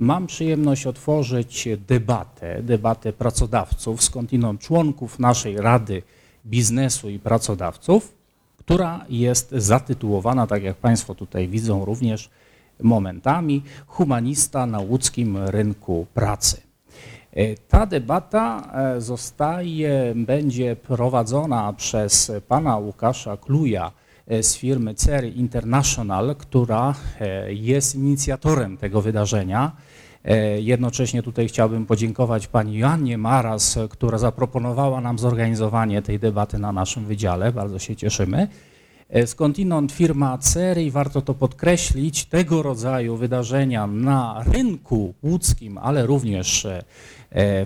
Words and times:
Mam 0.00 0.26
przyjemność 0.26 0.86
otworzyć 0.86 1.68
debatę, 1.88 2.62
debatę 2.62 3.12
pracodawców, 3.12 4.02
skądinąd 4.02 4.60
członków 4.60 5.18
naszej 5.18 5.56
Rady 5.56 6.02
Biznesu 6.46 7.10
i 7.10 7.18
Pracodawców, 7.18 8.14
która 8.58 9.04
jest 9.08 9.50
zatytułowana, 9.52 10.46
tak 10.46 10.62
jak 10.62 10.76
Państwo 10.76 11.14
tutaj 11.14 11.48
widzą 11.48 11.84
również 11.84 12.30
momentami, 12.82 13.62
Humanista 13.86 14.66
na 14.66 14.78
łódzkim 14.78 15.36
rynku 15.36 16.06
pracy. 16.14 16.60
E, 17.32 17.54
ta 17.54 17.86
debata 17.86 18.72
e, 18.74 19.00
zostaje, 19.00 20.12
będzie 20.16 20.76
prowadzona 20.76 21.72
przez 21.72 22.32
pana 22.48 22.76
Łukasza 22.76 23.36
Kluja 23.36 23.92
e, 24.26 24.42
z 24.42 24.56
firmy 24.56 24.94
CERY 24.94 25.28
International, 25.28 26.36
która 26.36 26.94
jest 27.48 27.94
inicjatorem 27.94 28.76
tego 28.76 29.02
wydarzenia. 29.02 29.72
Jednocześnie 30.58 31.22
tutaj 31.22 31.48
chciałbym 31.48 31.86
podziękować 31.86 32.46
pani 32.46 32.78
Joannie 32.78 33.18
Maras, 33.18 33.78
która 33.90 34.18
zaproponowała 34.18 35.00
nam 35.00 35.18
zorganizowanie 35.18 36.02
tej 36.02 36.18
debaty 36.18 36.58
na 36.58 36.72
naszym 36.72 37.04
wydziale. 37.04 37.52
Bardzo 37.52 37.78
się 37.78 37.96
cieszymy. 37.96 38.48
Skądinąd 39.26 39.92
firma 39.92 40.38
CERY 40.38 40.82
i 40.82 40.90
warto 40.90 41.22
to 41.22 41.34
podkreślić, 41.34 42.24
tego 42.24 42.62
rodzaju 42.62 43.16
wydarzenia 43.16 43.86
na 43.86 44.44
rynku 44.46 45.14
łódzkim, 45.22 45.78
ale 45.78 46.06
również 46.06 46.66
E, 46.66 46.82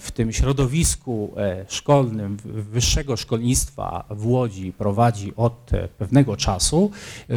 w 0.01 0.11
tym 0.15 0.33
środowisku 0.33 1.33
e, 1.37 1.65
szkolnym, 1.69 2.37
wyższego 2.45 3.17
szkolnictwa 3.17 4.05
w 4.11 4.27
Łodzi 4.27 4.73
prowadzi 4.73 5.33
od 5.37 5.75
e, 5.75 5.89
pewnego 5.89 6.37
czasu, 6.37 6.91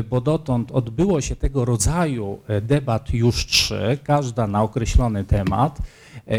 bo 0.09 0.21
dotąd 0.21 0.71
odbyło 0.71 1.21
się 1.21 1.35
tego 1.35 1.65
rodzaju 1.65 2.39
debat 2.61 3.13
już 3.13 3.45
trzy, 3.45 3.97
każda 4.03 4.47
na 4.47 4.63
określony 4.63 5.23
temat. 5.23 5.79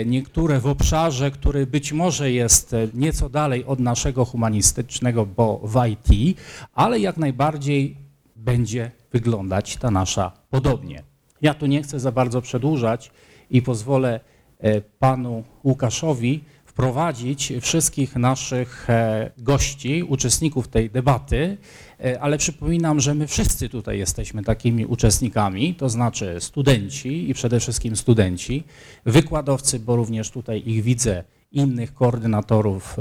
Niektóre 0.07 0.61
w 0.61 0.67
obszarze, 0.67 1.31
który 1.31 1.67
być 1.67 1.93
może 1.93 2.33
jest 2.33 2.77
nieco 2.95 3.29
dalej 3.29 3.65
od 3.65 3.79
naszego 3.79 4.25
humanistycznego, 4.25 5.27
bo 5.27 5.61
w 5.65 5.87
IT, 5.87 6.39
ale 6.75 7.01
jak 7.01 7.17
najbardziej 7.17 7.97
będzie 8.37 8.91
wyglądać 9.13 9.77
ta 9.77 9.91
nasza 9.91 10.33
podobnie. 10.51 11.03
Ja 11.43 11.55
tu 11.55 11.67
nie 11.67 11.83
chcę 11.83 12.01
za 12.01 12.13
bardzo 12.13 12.43
przedłużać 12.43 13.11
i 13.51 13.63
pozwolę 13.63 14.21
E, 14.21 14.38
panu 14.99 15.45
Łukaszowi 15.65 16.45
wprowadzić 16.79 17.53
wszystkich 17.61 18.17
naszych 18.17 18.91
e, 18.91 19.31
gości, 19.39 20.03
uczestników 20.03 20.69
tej 20.69 20.91
debaty, 20.91 21.57
e, 22.05 22.21
ale 22.21 22.39
przypominam, 22.39 23.01
że 23.01 23.15
my 23.15 23.27
wszyscy 23.27 23.69
tutaj 23.69 23.99
jesteśmy 23.99 24.45
takimi 24.45 24.87
uczestnikami, 24.87 25.75
to 25.75 25.89
znaczy 25.89 26.37
studenci 26.41 27.31
i 27.31 27.35
przede 27.35 27.61
wszystkim 27.61 27.97
studenci, 27.97 28.65
wykładowcy, 29.07 29.81
bo 29.81 29.97
również 29.97 30.31
tutaj 30.31 30.63
ich 30.67 30.83
widzę, 30.83 31.25
innych 31.53 31.95
koordynatorów, 31.95 32.97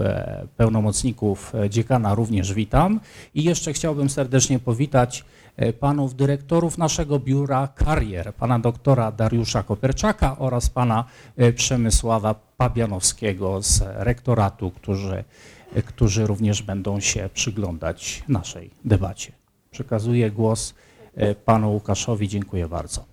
pełnomocników 0.57 1.53
dziekana 1.69 2.15
również 2.15 2.53
witam. 2.53 2.99
I 3.35 3.43
jeszcze 3.43 3.73
chciałbym 3.73 4.09
serdecznie 4.09 4.59
powitać 4.59 5.23
E, 5.23 5.36
panów 5.79 6.15
dyrektorów 6.15 6.77
naszego 6.77 7.19
biura 7.19 7.67
karier, 7.67 8.33
pana 8.33 8.59
doktora 8.59 9.11
Dariusza 9.11 9.63
Koperczaka 9.63 10.37
oraz 10.37 10.69
pana 10.69 11.05
e, 11.37 11.53
Przemysława 11.53 12.35
Pabianowskiego 12.57 13.61
z 13.61 13.83
rektoratu, 13.95 14.71
którzy, 14.71 15.23
e, 15.75 15.81
którzy 15.81 16.27
również 16.27 16.61
będą 16.61 16.99
się 16.99 17.29
przyglądać 17.33 18.23
naszej 18.27 18.69
debacie. 18.85 19.31
Przekazuję 19.71 20.31
głos 20.31 20.73
panu 21.45 21.71
Łukaszowi. 21.71 22.27
Dziękuję 22.27 22.67
bardzo. 22.67 23.05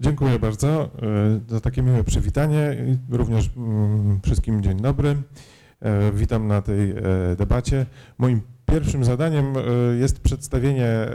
Dziękuję 0.00 0.38
bardzo 0.38 0.90
za 1.48 1.60
takie 1.60 1.82
miłe 1.82 2.04
przywitanie. 2.04 2.76
Również 3.10 3.50
mm, 3.56 4.20
wszystkim 4.24 4.62
dzień 4.62 4.80
dobry. 4.80 5.16
Witam 6.14 6.48
na 6.48 6.62
tej 6.62 6.94
debacie. 7.36 7.86
Moim 8.18 8.40
Pierwszym 8.72 9.04
zadaniem 9.04 9.54
e, 9.56 9.60
jest 9.96 10.20
przedstawienie 10.20 10.86
e, 10.86 11.10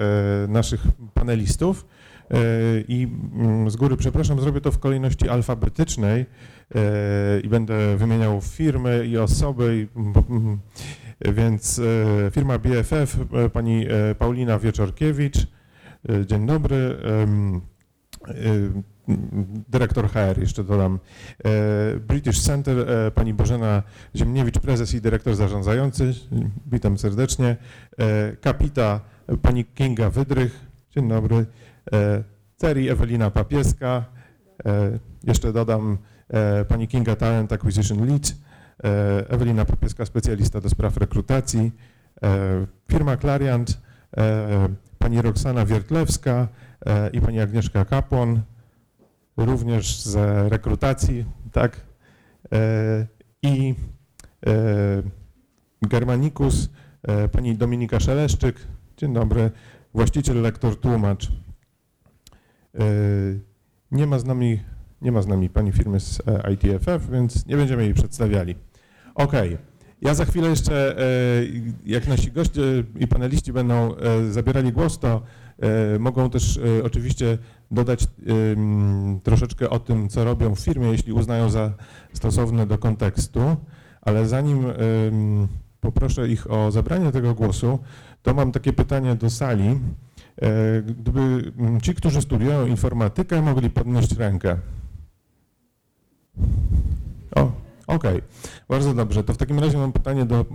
naszych 0.48 0.82
panelistów 1.14 1.86
e, 2.32 2.38
i 2.88 3.08
mm, 3.34 3.70
z 3.70 3.76
góry 3.76 3.98
przepraszam, 3.98 4.42
zrobię 4.42 4.62
to 4.62 4.72
w 4.72 4.80
kolejności 4.80 5.30
alfabetycznej 5.30 6.26
i 7.44 7.50
będę 7.50 7.98
wymieniał 7.98 8.42
firmy 8.42 9.06
i 9.08 9.18
osoby, 9.18 9.88
mm, 9.96 10.60
więc 11.36 11.82
firma 12.32 12.60
BFF, 12.60 13.18
pani 13.54 13.86
Paulina 14.20 14.60
Wieczorkiewicz, 14.60 15.48
dzień 16.26 16.48
dobry 16.48 16.98
dyrektor 19.70 20.10
HR, 20.10 20.40
jeszcze 20.40 20.64
dodam, 20.64 21.00
e, 21.46 22.00
British 22.00 22.42
Center, 22.42 22.80
e, 22.80 23.12
pani 23.12 23.34
Bożena 23.34 23.84
Ziemniewicz, 24.16 24.60
prezes 24.60 24.94
i 24.94 25.02
dyrektor 25.02 25.36
zarządzający, 25.36 26.14
witam 26.66 26.98
serdecznie, 26.98 27.58
e, 27.98 28.38
kapita 28.42 29.00
pani 29.42 29.66
Kinga 29.66 30.10
Wydrych, 30.10 30.66
dzień 30.96 31.10
dobry, 31.10 31.46
Ceri 32.58 32.90
Ewelina 32.90 33.32
Papieska, 33.32 34.06
jeszcze 35.24 35.54
dodam 35.54 35.98
pani 36.68 36.88
Kinga 36.88 37.16
Talent 37.16 37.54
Acquisition 37.54 38.08
Lead, 38.08 38.36
Ewelina 39.30 39.66
Papieska, 39.66 40.06
specjalista 40.06 40.62
do 40.62 40.70
spraw 40.70 40.98
rekrutacji, 40.98 41.72
firma 42.92 43.18
Clariant, 43.18 43.82
pani 45.00 45.22
Roxana 45.22 45.66
Wiertlewska 45.66 46.48
i 47.14 47.22
pani 47.22 47.40
Agnieszka 47.40 47.86
Kapłon, 47.86 48.42
również 49.38 50.04
z 50.04 50.16
rekrutacji, 50.52 51.26
tak, 51.52 51.82
e, 52.54 53.08
i 53.42 53.76
e, 54.48 54.54
Germanicus, 55.82 56.70
e, 57.04 57.28
pani 57.28 57.58
Dominika 57.58 58.00
Szeleszczyk, 58.00 58.68
dzień 58.98 59.14
dobry, 59.14 59.52
właściciel, 59.94 60.42
lektor, 60.42 60.80
tłumacz. 60.80 61.32
Nie 63.92 64.08
ma 64.08 64.20
z 64.20 64.26
nami, 64.26 64.60
nie 65.02 65.12
ma 65.12 65.22
z 65.22 65.28
nami 65.28 65.50
pani 65.50 65.72
firmy 65.72 66.00
z 66.00 66.22
ITFF, 66.54 67.10
więc 67.12 67.46
nie 67.46 67.58
będziemy 67.58 67.84
jej 67.84 67.94
przedstawiali. 67.94 68.56
Ok, 69.16 69.34
ja 70.02 70.14
za 70.14 70.26
chwilę 70.26 70.50
jeszcze, 70.50 70.96
jak 71.86 72.08
nasi 72.08 72.32
goście 72.32 72.62
i 73.00 73.08
paneliści 73.08 73.54
będą 73.54 73.96
zabierali 74.30 74.72
głos, 74.72 75.00
to 75.00 75.22
mogą 76.00 76.30
też 76.30 76.60
oczywiście 76.84 77.38
dodać 77.72 78.08
troszeczkę 79.24 79.70
o 79.70 79.80
tym, 79.80 80.10
co 80.10 80.24
robią 80.24 80.56
w 80.56 80.60
firmie, 80.60 80.88
jeśli 80.88 81.14
uznają 81.14 81.50
za 81.50 81.74
stosowne 82.14 82.68
do 82.68 82.78
kontekstu, 82.78 83.42
ale 84.02 84.28
zanim 84.28 84.66
poproszę 85.82 86.30
ich 86.30 86.52
o 86.52 86.72
zabranie 86.72 87.12
tego 87.12 87.34
głosu, 87.34 87.80
to 88.24 88.34
mam 88.34 88.52
takie 88.52 88.74
pytanie 88.74 89.16
do 89.16 89.30
sali. 89.30 89.80
E, 90.42 90.82
gdyby 90.82 91.52
ci, 91.82 91.94
którzy 91.94 92.22
studiują 92.22 92.66
informatykę, 92.66 93.42
mogli 93.42 93.70
podnieść 93.70 94.18
rękę. 94.18 94.58
Okej, 97.88 98.18
okay. 98.18 98.22
bardzo 98.70 98.94
dobrze. 98.94 99.24
To 99.24 99.34
w 99.34 99.38
takim 99.38 99.60
razie 99.60 99.78
mam 99.78 99.92
pytanie 99.92 100.26
do 100.26 100.46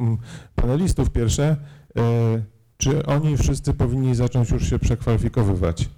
panelistów 0.55 1.11
pierwsze. 1.11 1.57
E, 1.97 2.43
czy 2.77 3.07
oni 3.07 3.37
wszyscy 3.37 3.75
powinni 3.75 4.15
zacząć 4.15 4.51
już 4.51 4.71
się 4.71 4.79
przekwalifikowywać? 4.79 5.89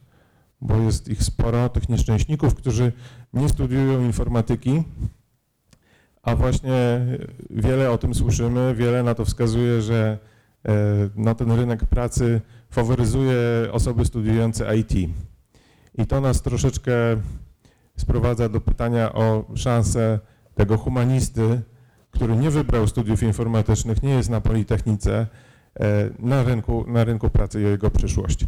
bo 0.64 0.76
jest 0.76 1.08
ich 1.08 1.22
sporo, 1.22 1.68
tych 1.68 1.88
nieszczęśników, 1.88 2.54
którzy 2.54 2.92
nie 3.32 3.48
studiują 3.48 4.04
informatyki, 4.04 4.82
a 6.22 6.36
właśnie 6.36 7.06
wiele 7.50 7.90
o 7.90 7.98
tym 7.98 8.14
słyszymy, 8.14 8.74
wiele 8.74 9.02
na 9.02 9.14
to 9.14 9.24
wskazuje, 9.24 9.82
że 9.82 10.18
e, 10.64 10.72
no, 11.16 11.34
ten 11.34 11.52
rynek 11.52 11.84
pracy 11.84 12.40
faworyzuje 12.70 13.38
osoby 13.72 14.04
studiujące 14.04 14.76
IT. 14.76 14.92
I 15.98 16.06
to 16.06 16.20
nas 16.20 16.42
troszeczkę 16.42 16.92
sprowadza 17.96 18.48
do 18.48 18.60
pytania 18.60 19.12
o 19.12 19.44
szansę 19.54 20.18
tego 20.54 20.78
humanisty, 20.78 21.62
który 22.10 22.36
nie 22.36 22.50
wybrał 22.50 22.86
studiów 22.86 23.22
informatycznych, 23.22 24.02
nie 24.02 24.10
jest 24.10 24.30
na 24.30 24.40
Politechnice, 24.40 25.26
e, 25.80 26.10
na 26.18 26.42
rynku, 26.42 26.84
na 26.88 27.04
rynku 27.04 27.30
pracy 27.30 27.60
i 27.60 27.64
jego 27.64 27.90
przyszłość. 27.90 28.46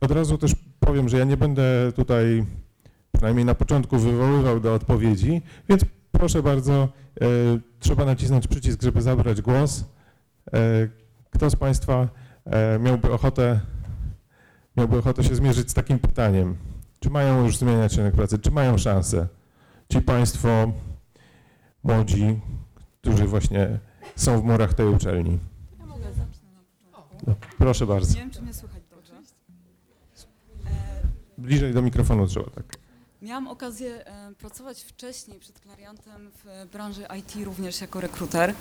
Od 0.00 0.10
razu 0.10 0.38
też 0.38 0.54
powiem, 0.80 1.08
że 1.08 1.18
ja 1.18 1.24
nie 1.24 1.36
będę 1.36 1.92
tutaj 1.96 2.44
przynajmniej 3.12 3.44
na 3.44 3.54
początku 3.54 3.98
wywoływał 3.98 4.60
do 4.60 4.74
odpowiedzi, 4.74 5.42
więc 5.68 5.84
proszę 6.12 6.42
bardzo, 6.42 6.88
e, 7.20 7.26
trzeba 7.78 8.04
nacisnąć 8.04 8.46
przycisk, 8.46 8.82
żeby 8.82 9.02
zabrać 9.02 9.42
głos. 9.42 9.84
E, 10.52 10.88
kto 11.30 11.50
z 11.50 11.56
Państwa 11.56 12.08
miałby 12.80 13.12
ochotę, 13.12 13.60
miałby 14.76 14.98
ochotę 14.98 15.24
się 15.24 15.34
zmierzyć 15.34 15.70
z 15.70 15.74
takim 15.74 15.98
pytaniem? 15.98 16.56
Czy 17.00 17.10
mają 17.10 17.44
już 17.44 17.56
zmieniać 17.56 17.96
rynek 17.96 18.14
pracy? 18.14 18.38
Czy 18.38 18.50
mają 18.50 18.78
szansę? 18.78 19.28
Ci 19.88 20.00
Państwo 20.00 20.72
młodzi, 21.84 22.40
którzy 23.00 23.26
właśnie 23.26 23.78
są 24.16 24.40
w 24.40 24.44
murach 24.44 24.74
tej 24.74 24.86
uczelni? 24.86 25.38
Ja 25.78 25.86
mogę 25.86 26.06
początku. 26.92 27.56
Proszę 27.58 27.86
bardzo. 27.86 28.14
Nie 28.14 28.20
wiem, 28.20 28.30
czy 28.30 28.42
mnie 28.42 28.54
słychać. 28.54 28.80
Bliżej 31.40 31.74
do 31.74 31.82
mikrofonu 31.82 32.26
trzeba, 32.26 32.50
tak. 32.50 32.64
Miałam 33.22 33.48
okazję 33.48 34.06
e, 34.06 34.32
pracować 34.34 34.82
wcześniej 34.82 35.40
przed 35.40 35.60
Clariantem 35.60 36.30
w 36.44 36.70
branży 36.72 37.06
IT 37.18 37.44
również 37.44 37.80
jako 37.80 38.00
rekruter. 38.00 38.54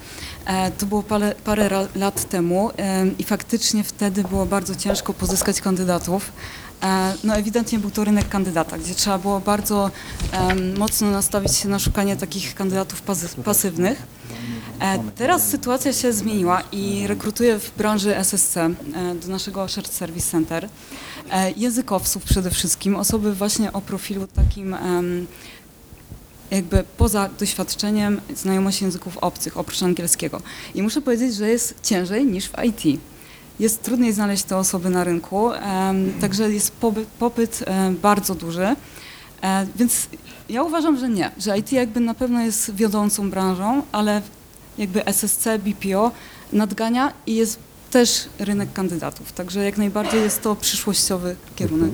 E, 0.46 0.72
to 0.72 0.86
było 0.86 1.04
parę, 1.04 1.36
parę 1.44 1.88
lat 1.96 2.30
temu 2.30 2.72
e, 2.78 3.08
i 3.08 3.24
faktycznie 3.24 3.84
wtedy 3.84 4.24
było 4.24 4.46
bardzo 4.46 4.76
ciężko 4.76 5.14
pozyskać 5.14 5.62
kandydatów. 5.62 6.32
E, 6.84 7.14
No 7.24 7.36
ewidentnie 7.36 7.80
był 7.80 7.92
to 7.92 8.04
rynek 8.04 8.30
kandydata, 8.30 8.78
gdzie 8.78 8.96
trzeba 8.96 9.18
było 9.18 9.40
bardzo 9.40 9.92
mocno 10.78 11.12
nastawić 11.12 11.56
się 11.56 11.70
na 11.70 11.80
szukanie 11.80 12.16
takich 12.18 12.56
kandydatów 12.56 13.02
pasy- 13.04 13.44
pasywnych. 13.44 14.04
E, 14.80 15.00
Teraz 15.16 15.50
sytuacja 15.50 15.94
się 15.94 16.14
zmieniła 16.14 16.62
i 16.72 17.08
rekrutuję 17.08 17.60
w 17.60 17.72
branży 17.78 18.18
SSC 18.18 18.58
e, 18.58 18.70
do 19.22 19.28
naszego 19.28 19.68
Shared 19.68 19.92
Service 19.94 20.32
Center 20.32 20.70
językowców 21.58 22.24
przede 22.24 22.52
wszystkim, 22.52 22.96
osoby 22.96 23.34
właśnie 23.36 23.74
o 23.74 23.82
profilu 23.82 24.28
takim 24.28 24.76
jakby 26.52 26.84
poza 26.98 27.30
doświadczeniem 27.40 28.22
znajomości 28.36 28.84
języków 28.84 29.18
obcych, 29.18 29.58
oprócz 29.58 29.84
angielskiego. 29.84 30.42
I 30.76 30.82
muszę 30.84 31.02
powiedzieć, 31.02 31.36
że 31.36 31.50
jest 31.50 31.76
ciężej 31.84 32.26
niż 32.26 32.48
w 32.48 32.54
IT. 32.64 33.02
Jest 33.60 33.84
trudniej 33.84 34.14
znaleźć 34.14 34.44
te 34.44 34.58
osoby 34.58 34.90
na 34.90 35.04
rynku, 35.04 35.50
także 36.22 36.52
jest 36.52 36.76
popyt, 37.20 37.66
bardzo 38.02 38.36
duży. 38.36 38.76
E, 39.42 39.68
Więc 39.76 40.10
ja 40.50 40.64
uważam, 40.64 40.98
że 40.98 41.10
nie, 41.10 41.32
że 41.38 41.58
IT 41.58 41.72
jakby 41.72 42.00
na 42.00 42.14
pewno 42.14 42.42
jest 42.42 42.76
wiodącą 42.76 43.30
branżą, 43.30 43.82
ale 43.92 44.22
jakby 44.78 45.06
SSC, 45.06 45.48
BPO 45.60 46.12
nadgania 46.54 47.14
i 47.28 47.36
jest 47.36 47.60
też 47.92 48.30
rynek 48.40 48.74
kandydatów. 48.74 49.32
Także 49.32 49.64
jak 49.66 49.78
najbardziej 49.78 50.22
jest 50.22 50.42
to 50.42 50.56
przyszłościowy 50.56 51.36
kierunek. 51.56 51.92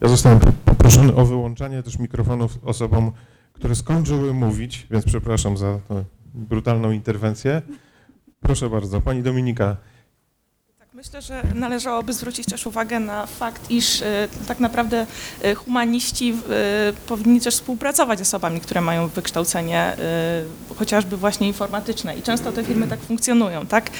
Ja 0.00 0.08
zostałem 0.08 0.40
poproszony 0.64 1.14
o 1.14 1.26
wyłączanie 1.26 1.82
też 1.82 1.98
mikrofonów 1.98 2.58
osobom, 2.64 3.12
które 3.52 3.74
skończyły 3.74 4.34
mówić, 4.34 4.86
więc 4.90 5.04
przepraszam 5.04 5.56
za 5.56 5.78
brutalną 6.34 6.90
interwencję. 6.90 7.62
Proszę 8.40 8.70
bardzo, 8.70 9.00
pani 9.00 9.22
Dominika. 9.22 9.76
Myślę, 10.96 11.22
że 11.22 11.42
należałoby 11.54 12.12
zwrócić 12.12 12.46
też 12.46 12.66
uwagę 12.66 13.00
na 13.00 13.26
fakt, 13.26 13.70
iż 13.70 14.02
e, 14.02 14.28
tak 14.48 14.60
naprawdę 14.60 15.06
e, 15.42 15.54
humaniści 15.54 16.34
e, 16.50 16.92
powinni 17.08 17.40
też 17.40 17.54
współpracować 17.54 18.18
z 18.18 18.22
osobami, 18.22 18.60
które 18.60 18.80
mają 18.80 19.08
wykształcenie 19.08 19.96
chociażby 20.76 21.16
właśnie 21.16 21.46
informatyczne 21.46 22.16
i 22.16 22.22
często 22.22 22.52
te 22.52 22.64
firmy 22.64 22.88
tak 22.88 23.00
funkcjonują, 23.00 23.66
tak? 23.66 23.90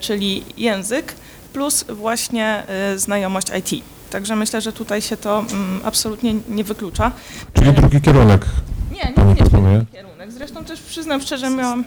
Czyli 0.00 0.44
język 0.56 1.14
plus 1.52 1.84
właśnie 1.88 2.62
znajomość 2.96 3.46
IT. 3.58 3.84
Także 4.10 4.36
myślę, 4.36 4.60
że 4.60 4.72
tutaj 4.72 5.02
się 5.02 5.16
to 5.16 5.44
mm, 5.50 5.80
absolutnie 5.84 6.34
nie 6.48 6.64
wyklucza. 6.64 7.12
Czyli 7.54 7.72
drugi 7.72 8.00
kierunek. 8.00 8.46
Nie, 8.92 9.24
nie, 9.24 9.24
nie, 9.24 9.34
nie 9.34 9.86
kierunek. 9.92 10.32
Zresztą 10.32 10.64
też 10.64 10.80
przyznam 10.80 11.20
szczerze, 11.20 11.50
miałam. 11.50 11.84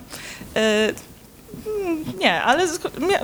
E, 1.66 1.82
mm, 1.82 2.04
nie, 2.20 2.42
ale 2.42 2.68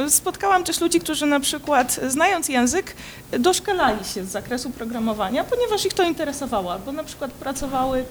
spotkałam 0.09 0.63
też 0.63 0.81
ludzi, 0.81 0.99
którzy 0.99 1.25
na 1.25 1.39
przykład 1.39 1.99
znając 2.07 2.49
język, 2.49 2.95
doszkalali 3.39 4.05
się 4.05 4.25
z 4.25 4.29
zakresu 4.29 4.69
programowania, 4.69 5.43
ponieważ 5.43 5.85
ich 5.85 5.93
to 5.93 6.03
interesowało, 6.03 6.73
albo 6.73 6.91
na 6.91 7.03
przykład 7.03 7.31
pracowały 7.31 8.05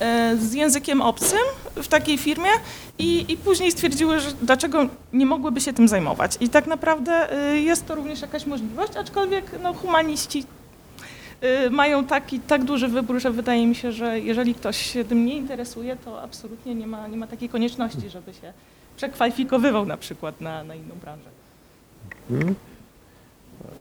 e, 0.00 0.36
z 0.36 0.54
językiem 0.54 1.02
obcym 1.02 1.38
w 1.76 1.88
takiej 1.88 2.18
firmie 2.18 2.50
i, 2.98 3.32
i 3.32 3.36
później 3.36 3.72
stwierdziły, 3.72 4.20
że 4.20 4.28
dlaczego 4.42 4.86
nie 5.12 5.26
mogłyby 5.26 5.60
się 5.60 5.72
tym 5.72 5.88
zajmować. 5.88 6.36
I 6.40 6.48
tak 6.48 6.66
naprawdę 6.66 7.32
e, 7.32 7.56
jest 7.58 7.86
to 7.86 7.94
również 7.94 8.20
jakaś 8.22 8.46
możliwość, 8.46 8.96
aczkolwiek 8.96 9.44
no, 9.62 9.74
humaniści 9.74 10.44
y, 11.66 11.70
mają 11.70 12.04
taki, 12.04 12.40
tak 12.40 12.64
duży 12.64 12.88
wybór, 12.88 13.20
że 13.20 13.30
wydaje 13.30 13.66
mi 13.66 13.74
się, 13.74 13.92
że 13.92 14.20
jeżeli 14.20 14.54
ktoś 14.54 14.92
się 14.92 15.04
tym 15.04 15.26
nie 15.26 15.34
interesuje, 15.34 15.96
to 16.04 16.22
absolutnie 16.22 16.74
nie 16.74 16.86
ma, 16.86 17.08
nie 17.08 17.16
ma 17.16 17.26
takiej 17.26 17.48
konieczności, 17.48 18.10
żeby 18.10 18.34
się 18.34 18.52
przekwalifikowywał 18.98 19.86
na 19.86 19.96
przykład 19.96 20.40
na, 20.40 20.64
na 20.64 20.74
inną 20.74 20.94
branżę. 21.02 21.28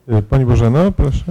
Y, 0.09 0.21
Pani 0.29 0.45
Bożeno, 0.45 0.91
proszę. 0.91 1.23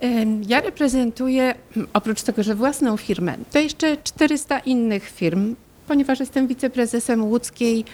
Em, 0.00 0.42
Ja 0.48 0.60
reprezentuję, 0.60 1.54
mm, 1.76 1.88
oprócz 1.92 2.22
tego, 2.22 2.42
że 2.42 2.54
własną 2.54 2.96
firmę, 2.96 3.34
to 3.52 3.58
jeszcze 3.58 3.96
400 3.96 4.58
innych 4.58 5.08
firm, 5.10 5.54
ponieważ 5.88 6.20
jestem 6.20 6.46
wiceprezesem 6.46 7.24
Łódzkiej, 7.24 7.84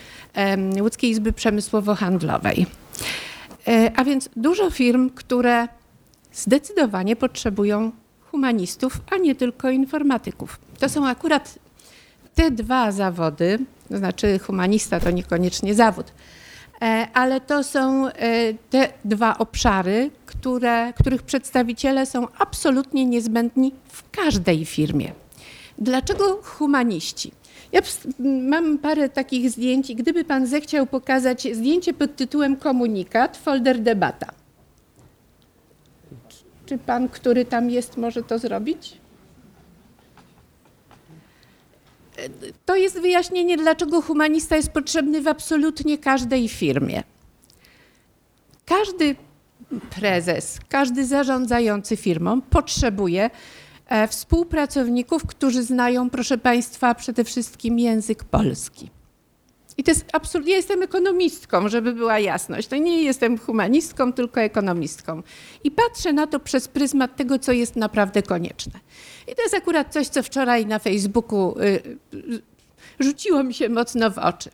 Łódzkiej 0.81 1.11
Izby 1.11 1.33
Przemysłowo-Handlowej. 1.33 2.67
E, 3.69 3.93
A 3.97 4.05
więc 4.05 4.29
dużo 4.37 4.71
firm, 4.71 5.11
które 5.11 5.69
zdecydowanie 6.33 7.17
potrzebują 7.17 7.93
humanistów, 8.31 9.01
a 9.11 9.17
nie 9.17 9.35
tylko 9.35 9.71
informatyków. 9.71 10.59
To 10.81 10.89
są 10.89 11.07
akurat 11.07 11.59
te 12.37 12.51
dwa 12.51 12.93
zawody, 12.93 13.59
to 13.89 13.99
znaczy 13.99 14.39
humanista 14.39 15.01
to 15.01 15.11
niekoniecznie 15.11 15.75
zawód, 15.75 16.13
E, 16.83 17.09
ale 17.15 17.41
to 17.41 17.65
są 17.65 18.09
e, 18.09 18.13
te 18.71 18.89
dwa 19.05 19.39
obszary, 19.39 20.11
które, 20.27 20.93
których 20.93 21.23
przedstawiciele 21.23 22.07
są 22.07 22.27
absolutnie 22.39 23.07
niezbędni 23.07 23.73
w 23.89 24.11
każdej 24.11 24.65
firmie. 24.65 25.13
Dlaczego 25.79 26.41
humaniści? 26.43 27.33
Ja 27.73 27.81
mam 28.49 28.79
parę 28.79 29.09
takich 29.09 29.51
zdjęć 29.51 29.91
i 29.91 29.97
gdyby 29.97 30.25
pan 30.25 30.47
zechciał 30.47 30.87
pokazać 30.87 31.49
zdjęcie 31.53 31.95
pod 31.95 32.17
tytułem 32.17 32.57
komunikat, 32.57 33.37
folder 33.37 33.79
debata. 33.79 34.33
Czy 36.67 36.79
pan, 36.79 37.09
który 37.09 37.45
tam 37.45 37.71
jest, 37.71 37.97
może 37.97 38.23
to 38.23 38.39
zrobić? 38.39 38.97
To 42.65 42.77
jest 42.77 43.01
wyjaśnienie, 43.01 43.57
dlaczego 43.57 44.03
humanista 44.03 44.57
jest 44.57 44.69
potrzebny 44.69 45.23
w 45.23 45.29
absolutnie 45.29 45.99
każdej 45.99 46.49
firmie. 46.49 47.03
Każdy 48.65 49.17
prezes, 50.01 50.59
każdy 50.69 51.07
zarządzający 51.07 51.97
firmą 51.97 52.41
potrzebuje 52.41 53.31
e, 53.87 54.09
współpracowników, 54.09 55.27
którzy 55.27 55.63
znają, 55.63 56.11
proszę 56.11 56.39
Państwa, 56.39 56.95
przede 56.95 57.25
wszystkim 57.25 57.79
język 57.79 58.25
polski. 58.25 58.91
I 59.79 59.83
to 59.85 59.91
jest 59.91 60.05
absolutnie, 60.13 60.53
ja 60.53 60.57
jestem 60.57 60.83
ekonomistką, 60.83 61.69
żeby 61.69 61.93
była 61.93 62.19
jasność. 62.19 62.69
To 62.69 62.77
nie 62.77 63.03
jestem 63.03 63.39
humanistką, 63.39 64.13
tylko 64.13 64.41
ekonomistką. 64.41 65.23
I 65.65 65.71
patrzę 65.71 66.13
na 66.13 66.27
to 66.27 66.41
przez 66.41 66.69
pryzmat 66.69 67.17
tego, 67.17 67.39
co 67.39 67.53
jest 67.53 67.77
naprawdę 67.77 68.23
konieczne. 68.23 68.81
I 69.29 69.35
to 69.35 69.43
jest 69.43 69.55
akurat 69.55 69.93
coś, 69.93 70.09
co 70.09 70.23
wczoraj 70.23 70.67
na 70.67 70.79
Facebooku 70.79 71.59
y, 71.61 71.65
y, 72.15 72.43
rzuciło 73.01 73.43
mi 73.43 73.55
się 73.55 73.69
mocno 73.69 74.11
w 74.11 74.19
oczy. 74.19 74.51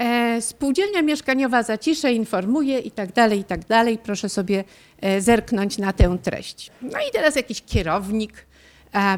E, 0.00 0.42
Spółdzielnia 0.42 1.02
mieszkaniowa 1.02 1.62
Zacisze 1.62 2.12
informuje 2.12 2.78
i 2.78 2.90
tak 2.90 3.12
dalej, 3.12 3.38
i 3.38 3.44
tak 3.44 3.66
dalej. 3.66 3.98
Proszę 3.98 4.28
sobie 4.28 4.64
e, 5.00 5.20
zerknąć 5.20 5.78
na 5.78 5.92
tę 5.92 6.18
treść. 6.22 6.70
No 6.82 6.98
i 7.08 7.12
teraz 7.12 7.36
jakiś 7.36 7.62
kierownik, 7.62 8.46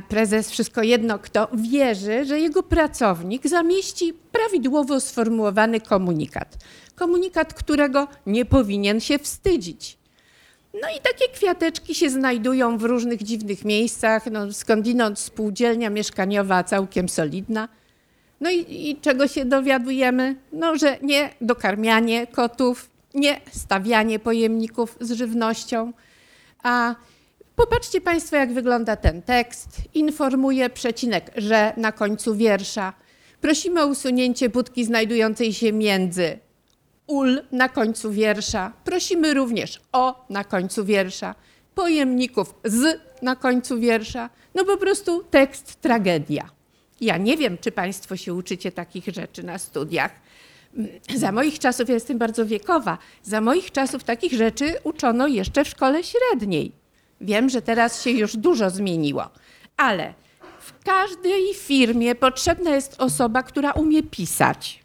prezes, 0.09 0.51
wszystko 0.51 0.83
jedno 0.83 1.19
kto, 1.19 1.49
wierzy, 1.55 2.25
że 2.25 2.41
jego 2.41 2.63
pracownik 2.63 3.47
zamieści 3.47 4.15
prawidłowo 4.33 5.01
sformułowany 5.01 5.81
komunikat. 5.81 6.57
Komunikat, 6.95 7.55
którego 7.55 8.09
nie 8.27 8.45
powinien 8.45 9.01
się 9.01 9.19
wstydzić. 9.19 9.99
No 10.75 10.89
i 10.99 11.01
takie 11.01 11.29
kwiateczki 11.35 11.95
się 11.95 12.11
znajdują 12.11 12.79
w 12.79 12.83
różnych 12.83 13.23
dziwnych 13.23 13.65
miejscach. 13.65 14.27
No, 14.27 14.53
skądinąd 14.53 15.19
spółdzielnia 15.19 15.91
mieszkaniowa 15.91 16.65
całkiem 16.65 17.09
solidna. 17.09 17.69
No 18.41 18.51
i, 18.51 18.91
i 18.91 18.97
czego 19.01 19.29
się 19.29 19.45
dowiadujemy? 19.45 20.37
No, 20.53 20.77
że 20.77 20.99
nie 21.03 21.31
dokarmianie 21.41 22.27
kotów, 22.27 22.91
nie 23.15 23.41
stawianie 23.53 24.19
pojemników 24.19 24.97
z 25.01 25.13
żywnością. 25.13 25.93
A 26.63 26.95
popatrzcie 27.57 28.01
Państwo, 28.01 28.37
jak 28.37 28.53
wygląda 28.53 28.97
ten 28.97 29.23
tekst. 29.23 29.69
Informuje 29.95 30.71
przecinek, 30.71 31.31
że 31.37 31.73
na 31.77 31.93
końcu 31.93 32.37
wiersza. 32.37 32.93
Prosimy 33.41 33.83
o 33.83 33.87
usunięcie 33.87 34.49
budki 34.49 34.85
znajdującej 34.85 35.53
się 35.53 35.73
między 35.73 36.39
ul 37.07 37.43
na 37.53 37.69
końcu 37.69 38.13
wiersza. 38.13 38.73
Prosimy 38.85 39.35
również 39.35 39.81
o 39.93 40.27
na 40.31 40.45
końcu 40.45 40.85
wiersza. 40.85 41.35
Pojemników 41.75 42.55
z 42.65 43.01
na 43.23 43.37
końcu 43.37 43.81
wiersza. 43.81 44.31
No 44.55 44.65
po 44.65 44.77
prostu 44.77 45.25
tekst 45.25 45.81
tragedia. 45.81 46.51
Ja 47.01 47.17
nie 47.17 47.37
wiem, 47.37 47.59
czy 47.59 47.73
Państwo 47.73 48.17
się 48.17 48.35
uczycie 48.35 48.73
takich 48.73 49.05
rzeczy 49.07 49.43
na 49.43 49.59
studiach. 49.59 50.13
Za 51.15 51.33
moich 51.33 51.59
czasów, 51.59 51.89
ja 51.89 51.95
jestem 51.95 52.19
bardzo 52.19 52.47
wiekowa, 52.47 52.99
za 53.23 53.41
moich 53.41 53.71
czasów 53.71 54.05
takich 54.05 54.33
rzeczy 54.33 54.75
uczono 54.85 55.27
jeszcze 55.27 55.65
w 55.65 55.69
szkole 55.69 56.01
średniej. 56.05 56.82
Wiem, 57.23 57.49
że 57.49 57.63
teraz 57.63 58.03
się 58.03 58.11
już 58.11 58.37
dużo 58.37 58.71
zmieniło, 58.71 59.29
ale 59.77 60.15
w 60.61 60.85
każdej 60.85 61.55
firmie 61.55 62.15
potrzebna 62.15 62.71
jest 62.71 63.01
osoba, 63.01 63.43
która 63.43 63.73
umie 63.73 64.03
pisać. 64.03 64.83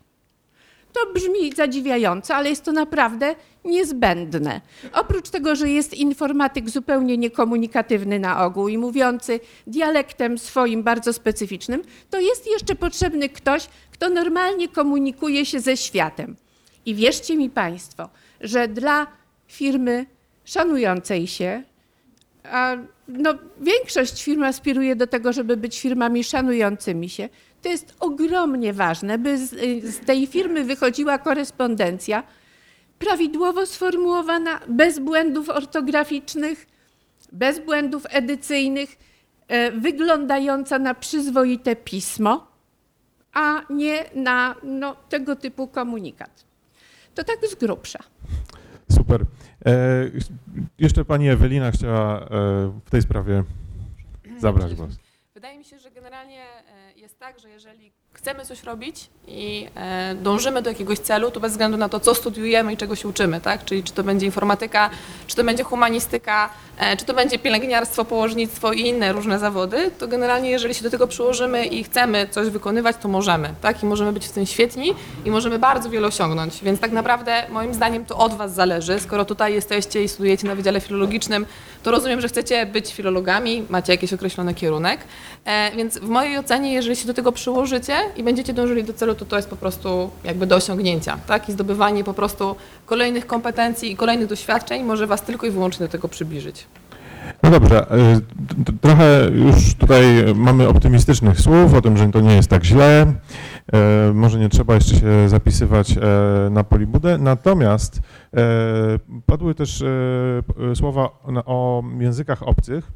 To 0.93 1.13
brzmi 1.13 1.53
zadziwiająco, 1.53 2.35
ale 2.35 2.49
jest 2.49 2.63
to 2.63 2.71
naprawdę 2.71 3.35
niezbędne. 3.65 4.61
Oprócz 4.93 5.29
tego, 5.29 5.55
że 5.55 5.69
jest 5.69 5.93
informatyk 5.93 6.69
zupełnie 6.69 7.17
niekomunikatywny 7.17 8.19
na 8.19 8.45
ogół 8.45 8.67
i 8.67 8.77
mówiący 8.77 9.39
dialektem 9.67 10.37
swoim 10.37 10.83
bardzo 10.83 11.13
specyficznym, 11.13 11.81
to 12.09 12.19
jest 12.19 12.47
jeszcze 12.47 12.75
potrzebny 12.75 13.29
ktoś, 13.29 13.67
kto 13.91 14.09
normalnie 14.09 14.67
komunikuje 14.67 15.45
się 15.45 15.59
ze 15.59 15.77
światem. 15.77 16.35
I 16.85 16.95
wierzcie 16.95 17.37
mi 17.37 17.49
Państwo, 17.49 18.09
że 18.41 18.67
dla 18.67 19.07
firmy 19.47 20.05
szanującej 20.45 21.27
się, 21.27 21.63
a 22.51 22.77
no, 23.07 23.33
większość 23.61 24.23
firm 24.23 24.43
aspiruje 24.43 24.95
do 24.95 25.07
tego, 25.07 25.33
żeby 25.33 25.57
być 25.57 25.81
firmami 25.81 26.23
szanującymi 26.23 27.09
się, 27.09 27.29
to 27.61 27.69
jest 27.69 27.95
ogromnie 27.99 28.73
ważne, 28.73 29.17
by 29.17 29.37
z, 29.37 29.49
z 29.95 30.05
tej 30.05 30.27
firmy 30.27 30.63
wychodziła 30.63 31.17
korespondencja 31.17 32.23
prawidłowo 32.99 33.65
sformułowana, 33.65 34.59
bez 34.67 34.99
błędów 34.99 35.49
ortograficznych, 35.49 36.67
bez 37.31 37.59
błędów 37.59 38.03
edycyjnych, 38.09 38.97
e, 39.47 39.71
wyglądająca 39.71 40.79
na 40.79 40.93
przyzwoite 40.93 41.75
pismo, 41.75 42.47
a 43.33 43.61
nie 43.69 44.05
na 44.15 44.55
no, 44.63 44.95
tego 45.09 45.35
typu 45.35 45.67
komunikat. 45.67 46.45
To 47.15 47.23
tak 47.23 47.37
z 47.49 47.55
grubsza. 47.55 47.99
Super. 48.91 49.25
E, 49.65 49.75
jeszcze 50.79 51.05
pani 51.05 51.29
Ewelina 51.29 51.71
chciała 51.71 52.19
e, 52.19 52.27
w 52.85 52.89
tej 52.89 53.01
sprawie 53.01 53.43
zabrać 54.37 54.75
głos. 54.75 54.89
Wydaje 55.33 55.57
mi 55.57 55.65
się, 55.65 55.79
że 55.79 55.91
generalnie 55.91 56.41
e, 56.41 56.93
jest 56.95 57.19
tak, 57.19 57.39
że 57.39 57.49
jeżeli 57.49 57.91
chcemy 58.13 58.45
coś 58.45 58.63
robić 58.63 59.09
i 59.27 59.67
e, 59.75 60.15
dążymy 60.15 60.61
do 60.61 60.69
jakiegoś 60.69 60.99
celu, 60.99 61.31
to 61.31 61.39
bez 61.39 61.51
względu 61.51 61.77
na 61.77 61.89
to, 61.89 61.99
co 61.99 62.15
studiujemy 62.15 62.73
i 62.73 62.77
czego 62.77 62.95
się 62.95 63.07
uczymy, 63.07 63.41
tak? 63.41 63.65
Czyli 63.65 63.83
czy 63.83 63.93
to 63.93 64.03
będzie 64.03 64.25
informatyka, 64.25 64.89
czy 65.27 65.35
to 65.35 65.43
będzie 65.43 65.63
humanistyka, 65.63 66.49
e, 66.77 66.97
czy 66.97 67.05
to 67.05 67.13
będzie 67.13 67.39
pielęgniarstwo, 67.39 68.05
położnictwo 68.05 68.73
i 68.73 68.81
inne 68.81 69.13
różne 69.13 69.39
zawody, 69.39 69.91
to 69.99 70.07
generalnie 70.07 70.49
jeżeli 70.49 70.73
się 70.73 70.83
do 70.83 70.89
tego 70.89 71.07
przyłożymy 71.07 71.65
i 71.65 71.83
chcemy 71.83 72.27
coś 72.31 72.49
wykonywać, 72.49 72.95
to 73.01 73.07
możemy, 73.07 73.49
tak? 73.61 73.83
I 73.83 73.85
możemy 73.85 74.13
być 74.13 74.27
w 74.27 74.31
tym 74.31 74.45
świetni 74.45 74.93
i 75.25 75.31
możemy 75.31 75.59
bardzo 75.59 75.89
wiele 75.89 76.07
osiągnąć. 76.07 76.63
Więc 76.63 76.79
tak 76.79 76.91
naprawdę 76.91 77.43
moim 77.49 77.73
zdaniem 77.73 78.05
to 78.05 78.17
od 78.17 78.33
Was 78.33 78.53
zależy. 78.53 78.99
Skoro 78.99 79.25
tutaj 79.25 79.53
jesteście 79.53 80.03
i 80.03 80.07
studujecie 80.07 80.47
na 80.47 80.55
Wydziale 80.55 80.81
Filologicznym, 80.81 81.45
to 81.83 81.91
rozumiem, 81.91 82.21
że 82.21 82.27
chcecie 82.27 82.65
być 82.65 82.93
filologami, 82.93 83.65
macie 83.69 83.93
jakiś 83.93 84.13
określony 84.13 84.53
kierunek. 84.53 84.99
E, 85.45 85.71
więc 85.75 85.97
w 85.97 86.09
mojej 86.09 86.37
ocenie, 86.37 86.73
jeżeli 86.73 86.95
się 86.95 87.07
do 87.07 87.13
tego 87.13 87.31
przyłożycie 87.31 87.95
i 88.15 88.23
będziecie 88.23 88.53
dążyli 88.53 88.83
do 88.83 88.93
celu, 88.93 89.15
to 89.17 89.25
to 89.25 89.35
jest 89.35 89.49
po 89.49 89.55
prostu 89.55 90.09
jakby 90.23 90.47
do 90.47 90.55
osiągnięcia, 90.55 91.17
tak? 91.27 91.49
I 91.49 91.51
zdobywanie 91.51 92.03
po 92.03 92.13
prostu 92.13 92.55
kolejnych 92.85 93.27
kompetencji 93.27 93.91
i 93.91 93.95
kolejnych 93.95 94.27
doświadczeń 94.27 94.83
może 94.83 95.07
Was 95.07 95.21
tylko 95.21 95.47
i 95.47 95.51
wyłącznie 95.51 95.85
do 95.85 95.91
tego 95.91 96.07
przybliżyć. 96.07 96.67
No 97.43 97.49
dobrze, 97.49 97.91
e, 97.91 98.19
trochę 98.81 99.29
już 99.33 99.75
tutaj 99.75 100.05
mamy 100.35 100.67
optymistycznych 100.67 101.41
słów 101.41 101.73
o 101.73 101.81
tym, 101.81 101.97
że 101.97 102.11
to 102.11 102.21
nie 102.21 102.35
jest 102.35 102.49
tak 102.49 102.63
źle. 102.63 103.13
E, 103.73 104.13
Może 104.13 104.39
nie 104.39 104.49
trzeba 104.49 104.75
jeszcze 104.75 104.95
się 104.95 105.29
zapisywać 105.29 105.91
e, 105.91 106.01
na 106.49 106.63
polibudę. 106.63 107.17
Natomiast 107.17 107.99
padły 109.25 109.55
też 109.55 109.83
słowa 110.75 111.09
o 111.45 111.83
językach 111.99 112.43
obcych 112.43 112.91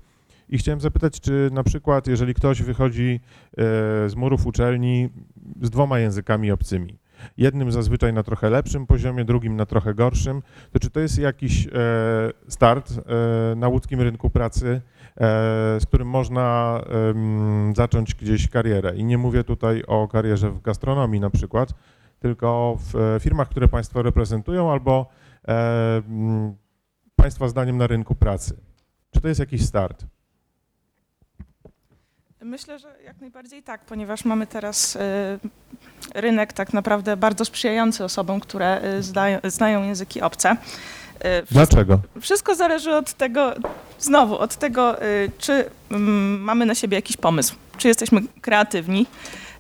i 0.52 0.58
chciałem 0.58 0.82
zapytać, 0.82 1.20
czy 1.20 1.50
na 1.54 1.64
przykład, 1.64 2.08
jeżeli 2.08 2.34
ktoś 2.34 2.62
wychodzi 2.62 3.20
e, 3.52 3.58
z 4.10 4.16
murów 4.16 4.48
uczelni 4.48 5.10
z 5.62 5.70
dwoma 5.70 6.00
językami 6.00 6.52
obcymi, 6.52 7.00
jednym 7.38 7.72
zazwyczaj 7.72 8.14
na 8.14 8.24
trochę 8.24 8.50
lepszym 8.50 8.88
poziomie, 8.88 9.26
drugim 9.26 9.56
na 9.56 9.66
trochę 9.66 9.94
gorszym, 9.94 10.42
to 10.72 10.80
czy 10.80 10.90
to 10.90 11.00
jest 11.00 11.20
jakiś 11.20 11.68
e, 11.68 11.70
start 12.48 12.92
e, 12.92 13.56
na 13.56 13.68
łódzkim 13.68 14.02
rynku 14.02 14.30
pracy, 14.30 14.82
z 15.80 15.86
którym 15.86 16.08
można 16.08 16.82
zacząć 17.76 18.16
gdzieś 18.16 18.50
karierę? 18.50 18.96
I 18.96 19.04
nie 19.04 19.18
mówię 19.18 19.44
tutaj 19.44 19.84
o 19.88 20.08
karierze 20.08 20.52
w 20.52 20.62
gastronomii 20.62 21.20
na 21.20 21.30
przykład, 21.30 21.74
tylko 22.20 22.78
w 22.80 23.18
firmach, 23.20 23.50
które 23.50 23.68
Państwo 23.68 24.02
reprezentują 24.02 24.72
albo 24.72 25.10
Państwa 27.16 27.48
zdaniem 27.48 27.78
na 27.78 27.88
rynku 27.88 28.16
pracy. 28.16 28.58
Czy 29.12 29.22
to 29.22 29.28
jest 29.28 29.40
jakiś 29.40 29.66
start? 29.66 30.06
Myślę, 32.42 32.80
że 32.80 32.88
jak 33.06 33.22
najbardziej 33.22 33.64
tak, 33.64 33.82
ponieważ 33.82 34.26
mamy 34.26 34.48
teraz 34.48 34.96
e, 34.96 35.00
rynek 36.16 36.54
tak 36.54 36.74
naprawdę 36.74 37.18
bardzo 37.18 37.46
sprzyjający 37.46 38.04
osobom, 38.04 38.40
które 38.40 38.82
e, 38.82 39.04
zdają, 39.04 39.40
znają 39.44 39.84
języki 39.84 40.22
obce. 40.22 40.50
E, 40.50 40.56
wszystko- 41.42 41.54
Dlaczego? 41.54 42.00
Wszystko 42.22 42.56
zależy 42.56 42.96
od 42.96 43.14
tego, 43.14 43.54
znowu, 44.00 44.38
od 44.38 44.56
tego, 44.56 45.04
y, 45.04 45.32
czy 45.38 45.66
mm, 45.92 46.42
mamy 46.42 46.66
na 46.66 46.76
siebie 46.76 46.96
jakiś 46.98 47.18
pomysł, 47.18 47.56
czy 47.78 47.88
jesteśmy 47.88 48.22
kreatywni. 48.42 49.06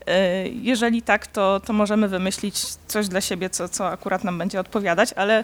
Y, 0.01 0.50
Jeżeli 0.61 1.01
tak, 1.01 1.27
to, 1.27 1.59
to 1.59 1.73
możemy 1.73 2.07
wymyślić 2.07 2.65
coś 2.88 3.07
dla 3.07 3.21
siebie, 3.21 3.50
co, 3.50 3.69
co 3.69 3.88
akurat 3.89 4.23
nam 4.23 4.38
będzie 4.38 4.59
odpowiadać, 4.59 5.13
ale 5.13 5.43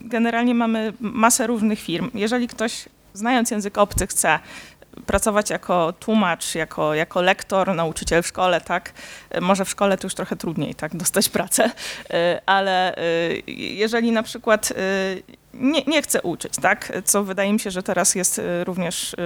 generalnie 0.00 0.54
mamy 0.54 0.92
masę 1.00 1.46
różnych 1.46 1.80
firm. 1.80 2.10
Jeżeli 2.14 2.48
ktoś, 2.48 2.88
znając 3.14 3.50
język 3.50 3.78
obcy, 3.78 4.06
chce 4.06 4.38
pracować 5.06 5.50
jako 5.50 5.92
tłumacz, 5.92 6.54
jako, 6.54 6.94
jako 6.94 7.22
lektor, 7.22 7.74
nauczyciel 7.74 8.22
w 8.22 8.26
szkole, 8.26 8.60
tak? 8.60 8.92
Y, 9.36 9.40
Może 9.40 9.64
w 9.64 9.70
szkole 9.70 9.98
to 9.98 10.06
już 10.06 10.14
trochę 10.14 10.36
trudniej, 10.36 10.74
tak, 10.74 10.96
dostać 10.96 11.28
pracę, 11.28 11.64
y, 11.66 12.10
ale 12.46 12.98
y, 12.98 13.42
jeżeli 13.56 14.12
na 14.12 14.22
przykład 14.22 14.72
nie, 15.54 15.82
nie 15.82 16.02
chce 16.02 16.22
uczyć, 16.22 16.52
tak? 16.62 16.92
Co 17.04 17.24
wydaje 17.24 17.52
mi 17.52 17.60
się, 17.60 17.70
że 17.70 17.82
teraz 17.82 18.14
jest 18.14 18.40
również 18.64 19.16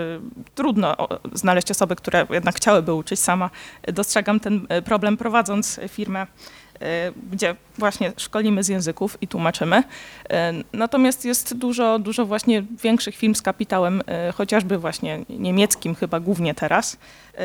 trudno 0.54 0.96
znaleźć 1.32 1.70
osoby, 1.70 1.96
które 1.96 2.26
jednak 2.30 2.54
chciałyby 2.56 2.94
uczyć. 2.94 3.20
Sama 3.20 3.50
dostrzegam 3.92 4.40
ten 4.40 4.66
problem 4.84 5.16
prowadząc 5.16 5.80
firmę, 5.88 6.26
gdzie 7.32 7.56
właśnie 7.78 8.12
szkolimy 8.16 8.62
z 8.64 8.68
języków 8.68 9.18
i 9.20 9.28
tłumaczymy. 9.28 9.78
Y, 9.78 9.84
Natomiast 10.72 11.24
jest 11.24 11.54
dużo, 11.56 11.98
dużo 11.98 12.26
właśnie 12.26 12.62
większych 12.82 13.16
firm 13.16 13.34
z 13.34 13.42
kapitałem, 13.42 14.00
y, 14.28 14.32
chociażby 14.32 14.78
właśnie 14.78 15.24
niemieckim 15.28 15.94
chyba 15.94 16.20
głównie 16.20 16.54
teraz, 16.54 16.94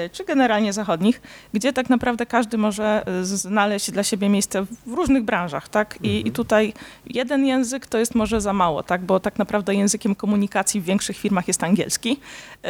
y, 0.06 0.10
czy 0.10 0.26
generalnie 0.26 0.74
zachodnich, 0.74 1.22
gdzie 1.54 1.74
tak 1.74 1.90
naprawdę 1.90 2.26
każdy 2.26 2.58
może 2.58 3.04
y, 3.22 3.26
znaleźć 3.26 3.92
dla 3.92 4.04
siebie 4.04 4.30
miejsce 4.30 4.66
w 4.86 4.94
różnych 4.94 5.24
branżach, 5.24 5.70
tak? 5.70 5.98
I, 6.04 6.28
i 6.28 6.32
tutaj 6.32 6.74
jeden 7.06 7.46
język 7.46 7.86
to 7.88 7.98
jest 7.98 8.16
może 8.16 8.42
za 8.42 8.54
mało, 8.54 8.84
tak? 8.84 9.02
Bo 9.02 9.20
tak 9.20 9.38
naprawdę 9.38 9.76
językiem 9.76 10.16
komunikacji 10.16 10.82
w 10.82 10.86
większych 10.86 11.18
firmach 11.18 11.48
jest 11.48 11.64
angielski. 11.64 12.20
Y, 12.66 12.70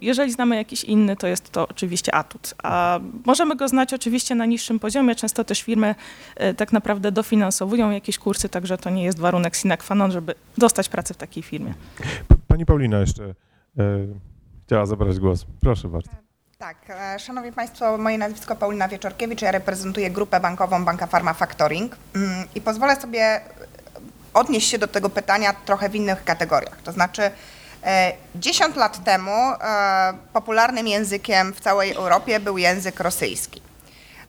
Jeżeli 0.00 0.32
znamy 0.32 0.56
jakiś 0.56 0.84
inny, 0.84 1.16
to 1.16 1.26
jest 1.26 1.52
to 1.52 1.68
oczywiście 1.68 2.14
atut. 2.14 2.54
A 2.62 3.00
możemy 3.24 3.56
go 3.56 3.68
znać 3.68 3.94
oczywiście 3.94 4.34
na 4.34 4.46
niższym 4.46 4.78
poziomie. 4.78 5.14
Często 5.14 5.44
też 5.44 5.62
firmy 5.62 5.87
y, 6.40 6.54
tak 6.54 6.72
naprawdę 6.72 7.12
dofinansowują 7.12 7.90
jakieś 7.90 8.18
kursy, 8.18 8.48
także 8.48 8.78
to 8.78 8.90
nie 8.90 9.04
jest 9.04 9.18
warunek 9.18 9.56
sine 9.56 9.76
qua 9.76 9.94
non, 9.94 10.12
żeby 10.12 10.34
dostać 10.58 10.88
pracę 10.88 11.14
w 11.14 11.16
takiej 11.16 11.42
firmie. 11.42 11.74
Pani 12.48 12.66
Paulina 12.66 12.98
jeszcze 12.98 13.24
e, 13.24 13.34
chciała 14.66 14.86
zabrać 14.86 15.18
głos. 15.18 15.46
Proszę 15.60 15.88
bardzo. 15.88 16.10
Tak, 16.58 16.76
e, 16.90 17.18
szanowni 17.18 17.52
państwo, 17.52 17.98
moje 17.98 18.18
nazwisko 18.18 18.56
Paulina 18.56 18.88
Wieczorkiewicz, 18.88 19.42
ja 19.42 19.50
reprezentuję 19.50 20.10
grupę 20.10 20.40
bankową 20.40 20.84
Banka 20.84 21.06
Pharma 21.06 21.34
Factoring 21.34 21.96
Mm, 22.14 22.48
i 22.54 22.60
pozwolę 22.60 23.00
sobie 23.00 23.20
e, 23.20 23.40
odnieść 24.34 24.68
się 24.68 24.78
do 24.78 24.88
tego 24.88 25.10
pytania 25.10 25.52
trochę 25.52 25.88
w 25.88 25.94
innych 25.94 26.24
kategoriach. 26.24 26.82
To 26.82 26.92
znaczy 26.92 27.30
e, 27.84 28.12
10 28.34 28.76
lat 28.76 29.04
temu 29.04 29.30
e, 29.30 30.12
popularnym 30.32 30.88
językiem 30.88 31.52
w 31.52 31.60
całej 31.60 31.92
Europie 31.92 32.40
był 32.40 32.58
język 32.58 33.00
rosyjski. 33.00 33.62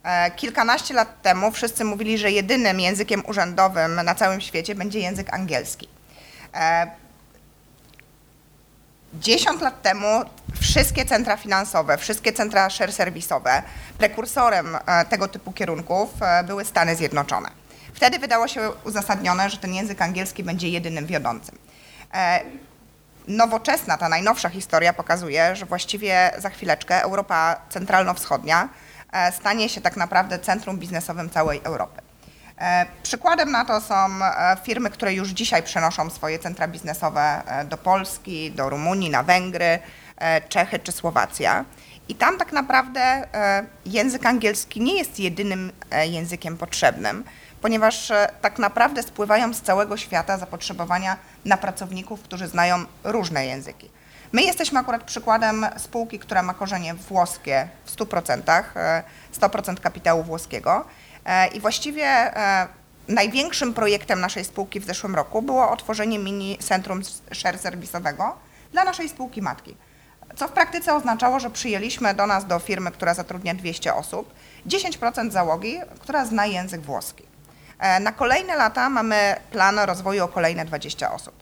E, 0.03 0.31
Kilkanaście 0.31 0.93
lat 0.93 1.21
temu 1.21 1.51
wszyscy 1.51 1.85
mówili, 1.85 2.17
że 2.17 2.31
jedynym 2.31 2.79
językiem 2.79 3.23
urzędowym 3.27 3.95
na 3.95 4.15
całym 4.15 4.41
świecie 4.41 4.75
będzie 4.75 4.99
język 4.99 5.33
angielski. 5.33 5.87
E, 6.53 6.91
10 9.13 9.61
lat 9.61 9.81
temu 9.81 10.21
wszystkie 10.61 11.05
centra 11.05 11.37
finansowe, 11.37 11.97
wszystkie 11.97 12.33
centra 12.33 12.69
share 12.69 12.91
serwisowe, 12.91 13.63
prekursorem 13.97 14.77
e, 14.85 15.05
tego 15.05 15.27
typu 15.27 15.51
kierunków 15.51 16.09
były 16.43 16.65
Stany 16.65 16.95
Zjednoczone. 16.95 17.49
Wtedy 17.93 18.19
wydało 18.19 18.47
się 18.47 18.69
uzasadnione, 18.83 19.49
że 19.49 19.57
ten 19.57 19.73
język 19.73 20.01
angielski 20.01 20.43
będzie 20.43 20.69
jedynym 20.69 21.05
wiodącym. 21.05 21.57
Nowoczesna, 23.27 23.97
ta 23.97 24.09
najnowsza 24.09 24.49
historia 24.49 24.93
pokazuje, 24.93 25.55
że 25.55 25.65
właściwie 25.65 26.31
za 26.37 26.49
chwileczkę 26.49 27.01
Europa 27.03 27.61
centralno-wschodnia 27.69 28.69
stanie 29.31 29.69
się 29.69 29.81
tak 29.81 29.97
naprawdę 29.97 30.39
centrum 30.39 30.77
biznesowym 30.77 31.29
całej 31.29 31.61
Europy. 31.63 32.01
E, 32.59 32.85
Przykładem 33.03 33.51
na 33.51 33.65
to 33.65 33.81
są 33.81 33.95
e, 33.95 34.57
firmy, 34.63 34.89
które 34.89 35.13
już 35.13 35.29
dzisiaj 35.29 35.63
przenoszą 35.63 36.09
swoje 36.09 36.39
centra 36.39 36.67
biznesowe 36.67 37.41
e, 37.45 37.65
do 37.65 37.77
Polski, 37.77 38.51
do 38.51 38.69
Rumunii, 38.69 39.09
na 39.09 39.23
Węgry, 39.23 39.79
e, 40.17 40.41
Czechy 40.41 40.79
czy 40.79 40.91
Słowacja. 40.91 41.65
I 42.09 42.15
tam 42.15 42.37
tak 42.37 42.51
naprawdę 42.51 43.01
e, 43.01 43.65
język 43.85 44.25
angielski 44.25 44.81
nie 44.81 44.97
jest 44.97 45.19
jedynym 45.19 45.71
e, 45.91 46.07
językiem 46.07 46.57
potrzebnym, 46.57 47.23
ponieważ 47.61 48.11
e, 48.11 48.29
tak 48.41 48.59
naprawdę 48.59 49.03
spływają 49.03 49.53
z 49.53 49.61
całego 49.61 49.97
świata 49.97 50.37
zapotrzebowania 50.37 51.17
na 51.45 51.57
pracowników, 51.57 52.21
którzy 52.21 52.47
znają 52.47 52.85
różne 53.03 53.45
języki. 53.45 53.89
My 54.31 54.41
jesteśmy 54.41 54.79
akurat 54.79 55.03
przykładem 55.03 55.65
spółki, 55.77 56.19
która 56.19 56.43
ma 56.43 56.53
korzenie 56.53 56.93
włoskie 56.93 57.67
w 57.85 57.95
100%, 57.95 58.63
100% 59.39 59.79
kapitału 59.79 60.23
włoskiego 60.23 60.85
i 61.53 61.59
właściwie 61.59 62.33
największym 63.07 63.73
projektem 63.73 64.21
naszej 64.21 64.45
spółki 64.45 64.79
w 64.79 64.85
zeszłym 64.85 65.15
roku 65.15 65.41
było 65.41 65.71
otworzenie 65.71 66.19
mini 66.19 66.57
centrum 66.57 67.01
share 67.31 67.59
serwisowego 67.59 68.35
dla 68.71 68.83
naszej 68.83 69.09
spółki 69.09 69.41
matki 69.41 69.77
co 70.35 70.47
w 70.47 70.51
praktyce 70.51 70.95
oznaczało, 70.95 71.39
że 71.39 71.49
przyjęliśmy 71.49 72.13
do 72.13 72.27
nas, 72.27 72.45
do 72.45 72.59
firmy, 72.59 72.91
która 72.91 73.13
zatrudnia 73.13 73.53
200 73.53 73.95
osób, 73.95 74.33
10% 74.67 75.31
załogi, 75.31 75.79
która 75.99 76.25
zna 76.25 76.45
język 76.45 76.81
włoski. 76.81 77.23
E, 77.79 77.99
na 77.99 78.11
kolejne 78.11 78.55
lata 78.55 78.89
mamy 78.89 79.35
plan 79.51 79.79
rozwoju 79.79 80.23
o 80.23 80.27
kolejne 80.27 80.65
20 80.65 81.11
osób. 81.11 81.38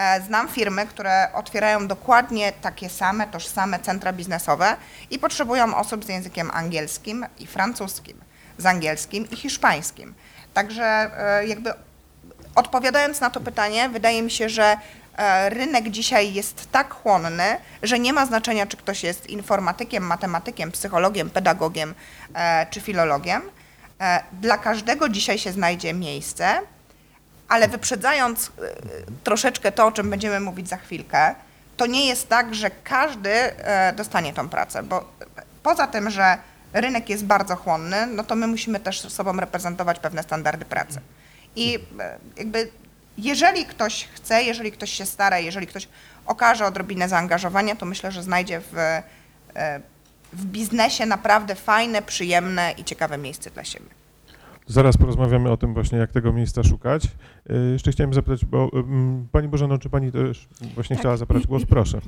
E, 0.00 0.20
znam 0.20 0.48
firmy, 0.48 0.86
które 0.86 1.28
otwierają 1.34 1.86
dokładnie 1.86 2.52
takie 2.52 2.88
same, 2.88 3.26
tożsame 3.26 3.78
centra 3.78 4.12
biznesowe 4.12 4.76
i 5.10 5.18
potrzebują 5.18 5.76
osób 5.76 6.04
z 6.04 6.08
językiem 6.08 6.50
angielskim 6.50 7.26
i 7.38 7.46
francuskim, 7.46 8.20
z 8.58 8.66
angielskim 8.66 9.30
i 9.30 9.36
hiszpańskim. 9.36 10.14
Także 10.54 11.10
e, 11.18 11.46
jakby 11.46 11.72
odpowiadając 12.54 13.20
na 13.20 13.30
to 13.30 13.40
pytanie, 13.40 13.88
wydaje 13.88 14.22
mi 14.22 14.30
się, 14.30 14.48
że 14.48 14.76
E, 15.20 15.50
rynek 15.50 15.88
dzisiaj 15.88 16.34
jest 16.34 16.72
tak 16.72 16.94
chłonny, 16.94 17.56
że 17.82 17.98
nie 17.98 18.12
ma 18.12 18.26
znaczenia, 18.26 18.66
czy 18.66 18.76
ktoś 18.76 19.02
jest 19.02 19.30
informatykiem, 19.30 20.06
matematykiem, 20.06 20.72
psychologiem, 20.72 21.30
pedagogiem 21.30 21.94
czy 22.70 22.80
filologiem. 22.80 23.42
Dla 24.32 24.58
każdego 24.58 25.08
dzisiaj 25.08 25.38
się 25.38 25.52
znajdzie 25.52 25.94
miejsce, 25.94 26.60
ale 27.50 27.68
wyprzedzając 27.68 28.52
troszeczkę 29.24 29.72
to, 29.72 29.86
o 29.86 29.92
czym 29.92 30.10
będziemy 30.10 30.40
mówić 30.40 30.68
za 30.68 30.76
chwilkę, 30.76 31.34
to 31.76 31.86
nie 31.86 32.06
jest 32.06 32.28
tak, 32.28 32.54
że 32.54 32.70
każdy 32.84 33.30
dostanie 33.96 34.32
tą 34.32 34.48
pracę, 34.48 34.82
bo 34.82 35.12
poza 35.62 35.86
tym, 35.86 36.10
że 36.10 36.38
rynek 36.72 37.08
jest 37.08 37.24
bardzo 37.24 37.56
chłonny, 37.56 38.06
no 38.06 38.24
to 38.24 38.36
my 38.36 38.46
musimy 38.46 38.80
też 38.80 39.00
sobą 39.00 39.32
reprezentować 39.32 39.98
pewne 39.98 40.22
standardy 40.22 40.64
pracy. 40.64 41.00
I 41.56 41.78
jakby 42.36 42.70
jeżeli 43.18 43.66
ktoś 43.66 44.08
chce, 44.14 44.42
jeżeli 44.42 44.72
ktoś 44.72 44.90
się 44.90 45.06
stara, 45.06 45.38
jeżeli 45.38 45.66
ktoś 45.66 45.88
okaże 46.26 46.66
odrobinę 46.66 47.08
zaangażowania, 47.08 47.76
to 47.76 47.86
myślę, 47.86 48.12
że 48.12 48.22
znajdzie 48.22 48.60
w, 48.60 48.78
e, 48.78 49.02
w 50.32 50.44
biznesie 50.44 51.06
naprawdę 51.06 51.54
fajne, 51.54 52.02
przyjemne 52.02 52.74
i 52.76 52.84
ciekawe 52.84 53.18
miejsce 53.18 53.50
dla 53.50 53.64
siebie. 53.64 53.99
Zaraz 54.70 54.96
porozmawiamy 54.96 55.50
o 55.50 55.56
tym 55.56 55.74
właśnie, 55.74 55.98
jak 55.98 56.12
tego 56.12 56.32
miejsca 56.32 56.62
szukać. 56.62 57.04
E, 57.50 57.56
jeszcze 57.56 57.92
chciałem 57.92 58.14
zapytać, 58.14 58.44
bo 58.44 58.70
Pani 59.32 59.48
Bożeno, 59.48 59.78
czy 59.78 59.90
Pani 59.90 60.12
też 60.12 60.48
właśnie 60.74 60.96
tak. 60.96 61.02
chciała 61.02 61.16
zabrać 61.16 61.46
głos? 61.46 61.62
Proszę. 61.68 62.00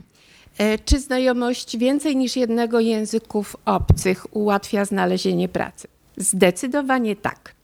E, 0.59 0.79
czy 0.79 1.01
znajomość 1.01 1.79
więcej 1.79 2.17
niż 2.17 2.37
jednego 2.37 2.81
języków 2.81 3.57
obcych 3.65 4.37
ułatwia 4.37 4.85
znalezienie 4.85 5.49
pracy? 5.49 5.89
Zdecydowanie 6.17 7.17
tak. 7.17 7.55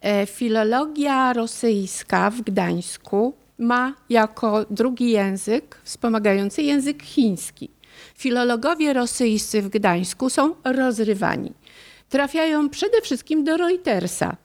E, 0.00 0.26
filologia 0.26 1.32
rosyjska 1.32 2.30
w 2.30 2.40
Gdańsku 2.40 3.34
ma 3.58 3.94
jako 4.10 4.66
drugi 4.70 5.10
język 5.10 5.80
wspomagający 5.84 6.62
język 6.62 7.02
chiński. 7.02 7.70
Filologowie 8.16 8.92
rosyjscy 8.92 9.62
w 9.62 9.68
Gdańsku 9.68 10.30
są 10.30 10.54
rozrywani. 10.64 11.52
Trafiają 12.16 12.70
przede 12.70 13.00
wszystkim 13.00 13.44
do 13.44 13.56
Reutersa. 13.56 14.36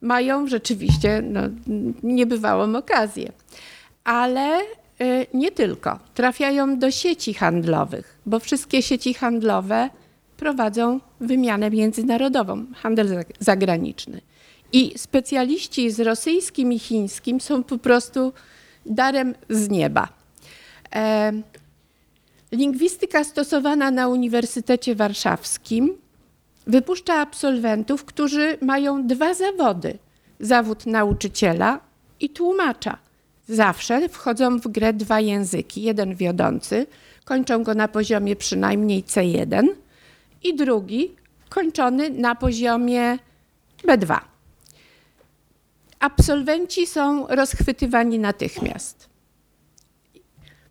Mają 0.00 0.46
rzeczywiście 0.46 1.22
no, 1.22 1.40
niebywałą 2.02 2.76
okazję. 2.76 3.32
Ale 4.04 4.60
y, 4.60 5.26
nie 5.34 5.50
tylko. 5.50 5.98
Trafiają 6.14 6.78
do 6.78 6.90
sieci 6.90 7.34
handlowych, 7.34 8.18
bo 8.26 8.38
wszystkie 8.38 8.82
sieci 8.82 9.14
handlowe 9.14 9.90
prowadzą 10.36 11.00
wymianę 11.20 11.70
międzynarodową, 11.70 12.66
handel 12.74 13.24
zagraniczny. 13.38 14.20
I 14.72 14.92
specjaliści 14.96 15.90
z 15.90 16.00
rosyjskim 16.00 16.72
i 16.72 16.78
chińskim 16.78 17.40
są 17.40 17.62
po 17.62 17.78
prostu 17.78 18.32
darem 18.86 19.34
z 19.50 19.68
nieba. 19.68 20.08
E, 20.94 21.32
lingwistyka 22.52 23.24
stosowana 23.24 23.90
na 23.90 24.08
Uniwersytecie 24.08 24.94
Warszawskim 24.94 26.02
wypuszcza 26.66 27.14
absolwentów, 27.14 28.04
którzy 28.04 28.58
mają 28.60 29.06
dwa 29.06 29.34
zawody: 29.34 29.98
zawód 30.40 30.86
nauczyciela 30.86 31.80
i 32.20 32.30
tłumacza. 32.30 32.98
Zawsze 33.48 34.08
wchodzą 34.08 34.58
w 34.58 34.68
grę 34.68 34.92
dwa 34.92 35.20
języki. 35.20 35.82
Jeden 35.82 36.14
wiodący, 36.14 36.86
kończą 37.24 37.62
go 37.62 37.74
na 37.74 37.88
poziomie 37.88 38.36
przynajmniej 38.36 39.04
C1, 39.04 39.66
i 40.42 40.56
drugi 40.56 41.16
kończony 41.48 42.10
na 42.10 42.34
poziomie 42.34 43.18
B2 43.84 44.20
absolwenci 46.02 46.86
są 46.86 47.26
rozchwytywani 47.26 48.18
natychmiast. 48.18 49.08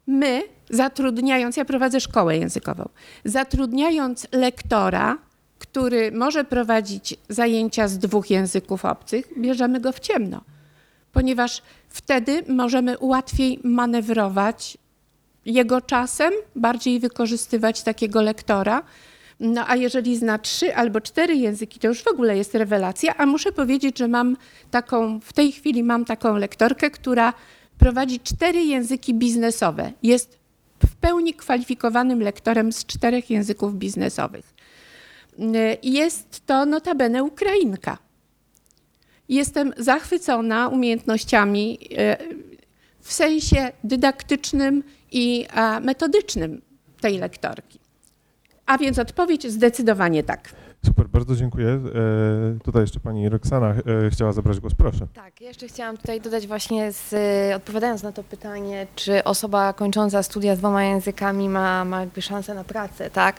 My, 0.08 0.44
zatrudniając, 0.70 1.58
ja 1.58 1.66
prowadzę 1.66 2.00
szkołę 2.00 2.38
językową, 2.38 2.90
zatrudniając 3.26 4.28
lektora, 4.32 5.18
który 5.62 6.12
może 6.12 6.44
prowadzić 6.44 7.16
zajęcia 7.30 7.88
z 7.88 7.98
dwóch 7.98 8.30
języków 8.30 8.86
obcych, 8.86 9.30
bierzemy 9.38 9.80
go 9.80 9.92
w 9.92 10.00
ciemno, 10.00 10.42
ponieważ 11.12 11.62
wtedy 11.90 12.44
możemy 12.48 12.98
łatwiej 13.00 13.60
manewrować 13.64 14.78
jego 15.46 15.82
czasem, 15.82 16.34
bardziej 16.56 17.00
wykorzystywać 17.00 17.84
takiego 17.84 18.22
lektora, 18.22 18.84
no 19.40 19.64
a 19.68 19.76
jeżeli 19.76 20.18
zna 20.18 20.38
trzy 20.38 20.76
albo 20.76 21.02
cztery 21.02 21.36
języki, 21.36 21.80
to 21.80 21.88
już 21.88 22.04
w 22.04 22.08
ogóle 22.08 22.38
jest 22.38 22.56
rewelacja. 22.56 23.18
A 23.18 23.26
muszę 23.26 23.52
powiedzieć, 23.52 23.98
że 23.98 24.08
mam 24.08 24.38
taką, 24.72 25.20
w 25.20 25.34
tej 25.34 25.52
chwili 25.52 25.84
mam 25.84 26.06
taką 26.06 26.36
lektorkę, 26.38 26.92
która 26.92 27.34
prowadzi 27.78 28.20
cztery 28.20 28.64
języki 28.64 29.14
biznesowe. 29.14 29.92
Jest 30.04 30.38
w 30.86 30.96
pełni 30.96 31.34
kwalifikowanym 31.34 32.22
lektorem 32.22 32.72
z 32.72 32.86
czterech 32.86 33.30
języków 33.30 33.76
biznesowych. 33.76 34.61
Jest 35.84 36.46
to 36.46 36.66
notabene 36.66 37.24
Ukrainka. 37.24 37.98
Jestem 39.30 39.74
zachwycona 39.78 40.68
umiejętnościami 40.68 41.80
e, 41.98 42.18
w 43.00 43.14
sensie 43.14 43.72
dydaktycznym 43.84 44.84
i 45.12 45.48
metodycznym 45.82 46.62
tej 47.02 47.18
lektorki. 47.18 47.80
A 48.66 48.78
więc 48.78 49.00
odpowiedź 49.00 49.48
zdecydowanie 49.48 50.24
tak. 50.24 50.54
Super, 50.86 51.08
bardzo 51.08 51.36
dziękuję. 51.36 51.68
E, 51.68 51.80
tutaj 52.64 52.82
jeszcze 52.82 53.00
pani 53.00 53.30
Roxana 53.30 53.70
e, 53.70 54.10
chciała 54.10 54.32
zabrać 54.32 54.60
głos, 54.60 54.74
proszę. 54.76 55.08
Tak, 55.14 55.42
jeszcze 55.42 55.68
chciałam 55.68 55.98
tutaj 55.98 56.22
dodać 56.22 56.48
właśnie, 56.48 56.92
z, 56.92 57.14
odpowiadając 57.56 58.04
na 58.04 58.12
to 58.12 58.24
pytanie, 58.24 58.88
czy 58.96 59.24
osoba 59.24 59.74
kończąca 59.74 60.24
studia 60.24 60.56
z 60.56 60.60
dwoma 60.60 60.84
językami 60.84 61.50
ma, 61.50 61.86
ma 61.86 62.00
jakby 62.00 62.22
szansę 62.22 62.54
na 62.54 62.64
pracę, 62.64 63.10
tak? 63.10 63.36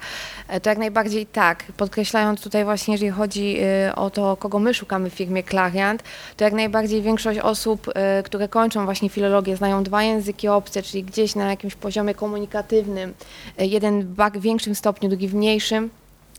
E, 0.48 0.60
to 0.60 0.70
jak 0.70 0.78
najbardziej 0.78 1.26
tak. 1.26 1.64
Podkreślając 1.76 2.40
tutaj 2.40 2.64
właśnie, 2.64 2.94
jeżeli 2.94 3.10
chodzi 3.10 3.58
o 3.96 4.10
to, 4.10 4.36
kogo 4.36 4.58
my 4.58 4.74
szukamy 4.74 5.10
w 5.10 5.14
firmie 5.14 5.42
Clariant, 5.42 6.02
to 6.36 6.44
jak 6.44 6.52
najbardziej 6.52 7.02
większość 7.02 7.38
osób, 7.38 7.86
które 8.24 8.48
kończą 8.48 8.84
właśnie 8.84 9.08
filologię, 9.08 9.56
znają 9.56 9.82
dwa 9.82 10.02
języki 10.02 10.48
obce, 10.48 10.82
czyli 10.82 11.04
gdzieś 11.04 11.34
na 11.34 11.50
jakimś 11.50 11.74
poziomie 11.74 12.14
komunikatywnym, 12.14 13.14
jeden 13.58 14.14
w 14.14 14.40
większym 14.40 14.74
stopniu, 14.74 15.08
drugi 15.08 15.28
w 15.28 15.34
mniejszym 15.34 15.90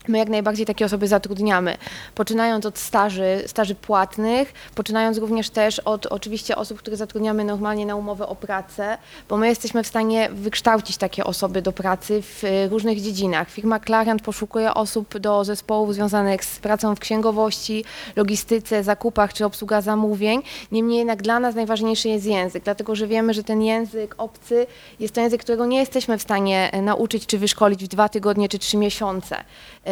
My 0.08 0.18
jak 0.18 0.28
najbardziej 0.28 0.66
takie 0.66 0.84
osoby 0.84 1.08
zatrudniamy, 1.08 1.76
poczynając 2.14 2.66
od 2.66 2.78
staży, 2.78 3.42
staży 3.46 3.74
płatnych, 3.74 4.52
poczynając 4.74 5.18
również 5.18 5.50
też 5.50 5.78
od 5.78 6.06
oczywiście 6.06 6.56
osób, 6.56 6.78
które 6.78 6.96
zatrudniamy 6.96 7.44
normalnie 7.44 7.86
na 7.86 7.96
umowę 7.96 8.26
o 8.26 8.34
pracę, 8.34 8.98
bo 9.28 9.36
my 9.36 9.48
jesteśmy 9.48 9.82
w 9.82 9.86
stanie 9.86 10.28
wykształcić 10.32 10.96
takie 10.96 11.24
osoby 11.24 11.62
do 11.62 11.72
pracy 11.72 12.22
w 12.22 12.44
y, 12.44 12.68
różnych 12.68 13.00
dziedzinach. 13.00 13.50
Firma 13.50 13.80
Clariant 13.80 14.22
poszukuje 14.22 14.74
osób 14.74 15.18
do 15.18 15.44
zespołów 15.44 15.94
związanych 15.94 16.44
z 16.44 16.58
pracą 16.58 16.94
w 16.94 17.00
księgowości, 17.00 17.84
logistyce, 18.16 18.82
zakupach 18.82 19.32
czy 19.32 19.44
obsługa 19.44 19.80
zamówień. 19.80 20.42
Niemniej 20.72 20.98
jednak 20.98 21.22
dla 21.22 21.40
nas 21.40 21.54
najważniejszy 21.54 22.08
jest 22.08 22.26
język, 22.26 22.64
dlatego 22.64 22.94
że 22.94 23.06
wiemy, 23.06 23.34
że 23.34 23.44
ten 23.44 23.62
język 23.62 24.14
obcy 24.18 24.66
jest 25.00 25.14
to 25.14 25.20
język, 25.20 25.40
którego 25.40 25.66
nie 25.66 25.78
jesteśmy 25.78 26.18
w 26.18 26.22
stanie 26.22 26.70
e, 26.72 26.82
nauczyć 26.82 27.26
czy 27.26 27.38
wyszkolić 27.38 27.84
w 27.84 27.88
dwa 27.88 28.08
tygodnie 28.08 28.48
czy 28.48 28.58
trzy 28.58 28.76
miesiące. 28.76 29.36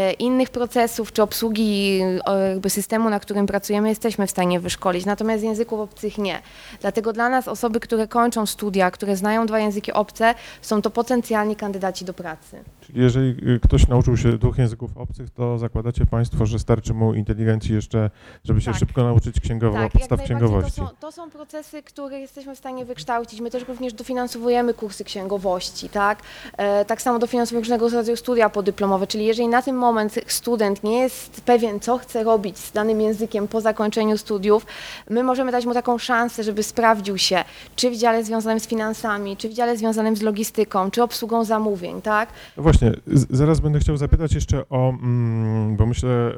E, 0.03 0.13
innych 0.13 0.51
procesów 0.51 1.13
czy 1.13 1.23
obsługi 1.23 2.01
e, 2.27 2.49
jakby 2.49 2.71
systemu, 2.71 3.11
na 3.11 3.21
którym 3.21 3.47
pracujemy, 3.47 3.89
jesteśmy 3.89 4.27
w 4.27 4.31
stanie 4.31 4.61
wyszkolić, 4.61 5.07
natomiast 5.07 5.45
języków 5.45 5.81
obcych 5.81 6.19
nie. 6.19 6.43
Dlatego 6.81 7.13
dla 7.13 7.29
nas 7.29 7.49
osoby, 7.49 7.81
które 7.81 8.09
kończą 8.09 8.47
studia, 8.47 8.91
które 8.91 9.17
znają 9.17 9.47
dwa 9.47 9.59
języki 9.59 9.93
obce, 9.93 10.35
są 10.63 10.83
to 10.83 10.91
potencjalni 10.91 11.57
kandydaci 11.57 12.05
do 12.05 12.15
pracy. 12.15 12.65
Czyli 12.81 13.01
jeżeli 13.01 13.55
y, 13.55 13.61
ktoś 13.61 13.89
nauczył 13.89 14.17
się 14.17 14.39
dwóch 14.39 14.59
języków 14.59 14.91
obcych, 14.97 15.31
to 15.31 15.59
zakładacie 15.59 16.07
Państwo, 16.07 16.47
że 16.47 16.59
starczy 16.59 16.95
mu 16.95 17.15
inteligencji 17.15 17.75
jeszcze, 17.75 18.11
żeby 18.45 18.61
się 18.61 18.71
Tak. 18.71 18.81
szybko 18.81 19.03
nauczyć 19.03 19.41
księgowo, 19.41 19.79
Tak, 19.79 19.93
podstaw 19.93 20.23
księgowości. 20.23 20.81
To 20.81 20.87
są, 20.87 20.97
to 21.01 21.13
są 21.13 21.31
procesy, 21.31 21.83
które 21.83 22.21
jesteśmy 22.21 22.55
w 22.55 22.59
stanie 22.59 22.85
wykształcić. 22.85 23.41
My 23.41 23.51
też 23.51 23.69
również 23.69 23.93
dofinansowujemy 23.93 24.75
kursy 24.75 25.05
księgowości, 25.05 25.89
tak? 25.89 26.19
E, 26.57 26.85
tak 26.85 27.03
samo 27.03 27.19
dofinansowujemy 27.19 27.63
różnego 27.63 27.89
rodzaju 27.89 28.17
studia 28.17 28.51
podyplomowe, 28.51 29.07
czyli 29.07 29.27
jeżeli 29.27 29.49
na 29.49 29.63
ten 29.63 29.77
moment 29.93 30.19
student 30.27 30.85
nie 30.85 30.99
jest 30.99 31.41
pewien, 31.41 31.81
co 31.81 31.99
chce 31.99 32.25
robić 32.25 32.59
z 32.59 32.73
danym 32.73 33.01
językiem 33.01 33.49
po 33.49 33.61
zakończeniu 33.61 34.19
studiów, 34.19 34.67
my 35.11 35.23
możemy 35.23 35.53
dać 35.53 35.67
mu 35.67 35.75
taką 35.75 35.99
szansę, 35.99 36.45
żeby 36.45 36.63
sprawdził 36.63 37.19
się, 37.19 37.45
czy 37.77 37.91
w 37.91 37.97
dziale 37.97 38.25
związanym 38.25 38.61
z 38.61 38.67
finansami, 38.67 39.37
czy 39.37 39.49
w 39.49 39.53
dziale 39.53 39.77
związanym 39.77 40.17
z 40.17 40.23
logistyką, 40.23 40.91
czy 40.91 41.03
obsługą 41.03 41.45
zamówień, 41.45 42.03
tak? 42.03 42.29
No 42.57 42.63
właśnie, 42.63 42.93
zaraz 43.31 43.61
będę 43.61 43.79
chciał 43.79 43.97
zapytać 43.97 44.35
jeszcze 44.35 44.69
o, 44.69 44.89
mm, 44.89 45.77
bo 45.77 45.87
myślę 45.87 46.33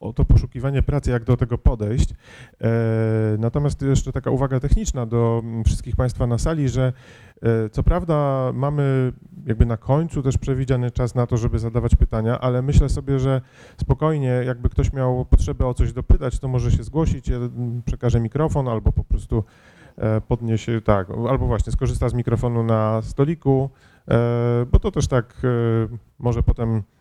o 0.00 0.12
to 0.12 0.24
poszukiwanie 0.24 0.82
pracy, 0.82 1.10
jak 1.10 1.24
do 1.24 1.36
tego 1.36 1.58
podejść. 1.58 2.10
E, 2.10 2.16
natomiast 3.38 3.82
jeszcze 3.82 4.12
taka 4.12 4.30
uwaga 4.30 4.60
techniczna 4.60 5.06
do 5.06 5.42
mm, 5.44 5.64
wszystkich 5.64 5.96
Państwa 5.96 6.26
na 6.26 6.38
sali, 6.38 6.68
że 6.68 6.92
e, 7.42 7.70
co 7.70 7.82
prawda 7.82 8.50
mamy 8.54 9.12
jakby 9.46 9.66
na 9.66 9.76
końcu 9.76 10.22
też 10.22 10.38
przewidziany 10.38 10.90
czas 10.90 11.14
na 11.14 11.26
to, 11.26 11.36
żeby 11.36 11.58
zadawać 11.58 11.96
pytania, 11.96 12.40
ale 12.40 12.62
myślę 12.62 12.88
sobie, 12.88 13.18
że 13.18 13.40
spokojnie, 13.80 14.42
jakby 14.46 14.68
ktoś 14.68 14.92
miał 14.92 15.24
potrzebę 15.24 15.66
o 15.66 15.74
coś 15.74 15.92
dopytać, 15.92 16.38
to 16.38 16.48
może 16.48 16.72
się 16.72 16.82
zgłosić, 16.82 17.28
ja 17.28 17.36
mm, 17.36 17.82
przekażę 17.84 18.20
mikrofon 18.20 18.68
albo 18.68 18.92
po 18.92 19.04
prostu 19.04 19.44
e, 19.96 20.20
podniesie, 20.20 20.80
tak, 20.80 21.08
albo 21.10 21.46
właśnie 21.46 21.72
skorzysta 21.72 22.08
z 22.08 22.14
mikrofonu 22.14 22.62
na 22.62 23.02
stoliku, 23.02 23.70
e, 24.08 24.66
bo 24.72 24.78
to 24.78 24.90
też 24.90 25.08
tak 25.08 25.36
e, 25.44 25.48
może 26.18 26.42
potem 26.42 26.76
e, 26.76 26.95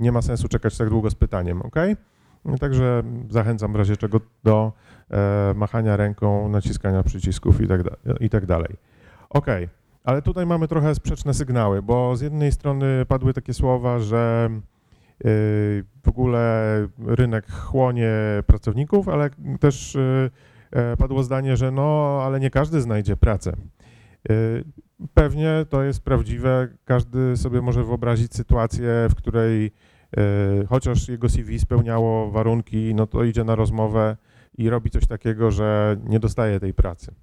nie 0.00 0.12
ma 0.12 0.22
sensu 0.22 0.48
czekać 0.48 0.78
tak 0.78 0.88
długo 0.88 1.10
z 1.10 1.14
pytaniem, 1.14 1.62
ok? 1.62 1.76
Także 2.60 3.02
zachęcam 3.30 3.72
w 3.72 3.76
razie 3.76 3.96
czego 3.96 4.20
do 4.44 4.72
e, 5.10 5.54
machania 5.56 5.96
ręką, 5.96 6.48
naciskania 6.48 7.02
przycisków 7.02 7.58
tak, 7.68 7.80
i 8.20 8.30
tak 8.30 8.46
dalej. 8.46 8.76
Ok, 9.30 9.46
ale 10.04 10.22
tutaj 10.22 10.46
mamy 10.46 10.68
trochę 10.68 10.94
sprzeczne 10.94 11.34
sygnały, 11.34 11.82
bo 11.82 12.16
z 12.16 12.20
jednej 12.20 12.52
strony 12.52 13.06
padły 13.08 13.32
takie 13.32 13.54
słowa, 13.54 13.98
że 13.98 14.50
e, 14.50 14.58
w 16.02 16.08
ogóle 16.08 16.88
rynek 17.06 17.52
chłonie 17.52 18.12
pracowników, 18.46 19.08
ale 19.08 19.30
też 19.60 19.96
e, 19.96 20.30
e, 20.70 20.96
padło 20.96 21.22
zdanie, 21.22 21.56
że 21.56 21.70
no, 21.70 22.20
ale 22.24 22.40
nie 22.40 22.50
każdy 22.50 22.80
znajdzie 22.80 23.16
pracę. 23.16 23.56
Pewnie 25.14 25.66
to 25.68 25.82
jest 25.82 26.00
prawdziwe. 26.00 26.68
Każdy 26.84 27.36
sobie 27.36 27.62
może 27.62 27.84
wyobrazić 27.84 28.34
sytuację, 28.34 28.88
w 29.10 29.14
której 29.14 29.72
e, 30.16 30.20
chociaż 30.68 31.08
jego 31.08 31.28
CV 31.28 31.58
spełniało 31.58 32.30
warunki, 32.30 32.94
no 32.94 33.06
to 33.06 33.24
idzie 33.24 33.44
na 33.44 33.54
rozmowę 33.54 34.16
i 34.58 34.70
robi 34.70 34.90
coś 34.90 35.06
takiego, 35.06 35.50
że 35.50 35.96
nie 36.04 36.20
dostaje 36.20 36.60
tej 36.60 36.74
pracy. 36.74 37.14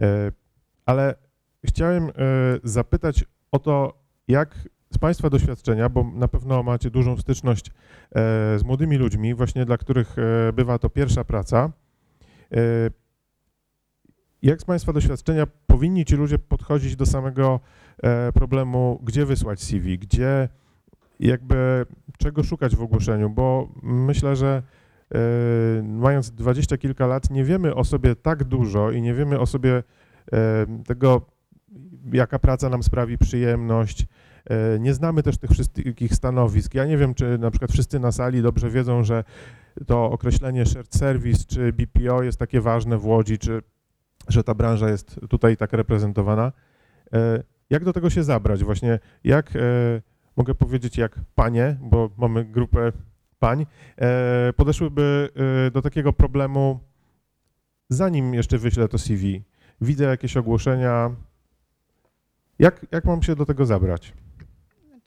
E, 0.00 0.32
Ale 0.86 1.14
chciałem 1.64 2.04
e, 2.04 2.10
zapytać 2.64 3.24
o 3.52 3.58
to, 3.58 4.02
jak 4.28 4.54
z 4.90 4.98
Państwa 4.98 5.30
doświadczenia, 5.30 5.88
bo 5.88 6.04
na 6.14 6.28
pewno 6.28 6.62
macie 6.62 6.90
dużą 6.90 7.16
styczność 7.16 7.70
z 8.56 8.64
młodymi 8.64 8.96
ludźmi, 8.96 9.34
właśnie 9.34 9.64
dla 9.64 9.78
których 9.78 10.16
bywa 10.52 10.78
to 10.78 10.90
pierwsza 10.90 11.24
praca. 11.24 11.72
Jak 14.42 14.60
z 14.60 14.64
Państwa 14.64 14.92
doświadczenia 14.92 15.46
powinni 15.66 16.04
ci 16.04 16.16
ludzie 16.16 16.38
podchodzić 16.38 16.96
do 16.96 17.06
samego 17.06 17.60
e, 18.02 18.32
problemu, 18.32 19.00
gdzie 19.02 19.26
wysłać 19.26 19.60
CV, 19.60 19.98
gdzie 19.98 20.48
jakby 21.20 21.86
czego 22.18 22.42
szukać 22.42 22.76
w 22.76 22.82
ogłoszeniu, 22.82 23.30
bo 23.30 23.68
myślę, 23.82 24.36
że 24.36 24.62
e, 25.14 25.82
mając 25.82 26.30
dwadzieścia 26.30 26.78
kilka 26.78 27.06
lat 27.06 27.30
nie 27.30 27.44
wiemy 27.44 27.74
o 27.74 27.84
sobie 27.84 28.16
tak 28.16 28.44
dużo 28.44 28.90
i 28.90 29.02
nie 29.02 29.14
wiemy 29.14 29.40
o 29.40 29.46
sobie 29.46 29.82
e, 30.32 30.66
tego, 30.86 31.26
jaka 32.12 32.38
praca 32.38 32.68
nam 32.68 32.82
sprawi 32.82 33.18
przyjemność. 33.18 34.06
Nie 34.80 34.94
znamy 34.94 35.22
też 35.22 35.38
tych 35.38 35.50
wszystkich 35.50 36.14
stanowisk. 36.14 36.74
Ja 36.74 36.86
nie 36.86 36.96
wiem, 36.96 37.14
czy 37.14 37.38
na 37.38 37.50
przykład 37.50 37.72
wszyscy 37.72 37.98
na 37.98 38.12
sali 38.12 38.42
dobrze 38.42 38.70
wiedzą, 38.70 39.04
że 39.04 39.24
to 39.86 40.10
określenie 40.10 40.66
shared 40.66 40.94
service 40.94 41.44
czy 41.44 41.72
BPO 41.72 42.22
jest 42.22 42.38
takie 42.38 42.60
ważne 42.60 42.98
w 42.98 43.06
Łodzi, 43.06 43.38
czy 43.38 43.62
że 44.28 44.44
ta 44.44 44.54
branża 44.54 44.88
jest 44.88 45.20
tutaj 45.30 45.56
tak 45.56 45.72
reprezentowana. 45.72 46.52
E, 47.12 47.42
Jak 47.70 47.84
do 47.84 47.92
tego 47.92 48.10
się 48.10 48.22
zabrać? 48.24 48.64
Właśnie 48.64 48.98
jak, 49.24 49.56
e, 49.56 49.60
mogę 50.36 50.54
powiedzieć, 50.54 50.98
jak 50.98 51.20
panie, 51.34 51.76
bo 51.80 52.10
mamy 52.16 52.44
grupę 52.44 52.92
pań, 53.38 53.66
e, 53.96 54.52
podeszłyby 54.52 55.28
do 55.72 55.82
takiego 55.82 56.12
problemu, 56.12 56.80
zanim 57.88 58.34
jeszcze 58.34 58.58
wyślę 58.58 58.88
to 58.88 58.98
CV? 58.98 59.42
Widzę 59.80 60.04
jakieś 60.04 60.36
ogłoszenia. 60.36 61.10
Jak, 62.58 62.86
jak 62.92 63.04
mam 63.04 63.22
się 63.22 63.36
do 63.36 63.46
tego 63.46 63.66
zabrać? 63.66 64.12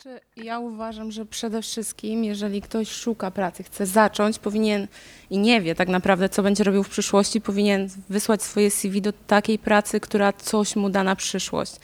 Znaczy, 0.01 0.19
ja 0.37 0.59
uważam, 0.59 1.11
że 1.11 1.25
przede 1.25 1.61
wszystkim, 1.61 2.23
jeżeli 2.23 2.61
ktoś 2.61 2.91
szuka 2.91 3.31
pracy, 3.31 3.63
chce 3.63 3.85
zacząć, 3.85 4.39
powinien 4.39 4.87
i 5.29 5.37
nie 5.37 5.61
wie 5.61 5.75
tak 5.75 5.89
naprawdę, 5.89 6.29
co 6.29 6.43
będzie 6.43 6.63
robił 6.63 6.83
w 6.83 6.89
przyszłości, 6.89 7.41
powinien 7.41 7.89
wysłać 8.09 8.43
swoje 8.43 8.71
CV 8.71 9.01
do 9.01 9.13
takiej 9.13 9.59
pracy, 9.59 9.99
która 9.99 10.33
coś 10.33 10.75
mu 10.75 10.89
da 10.89 11.03
na 11.03 11.15
przyszłość. 11.15 11.75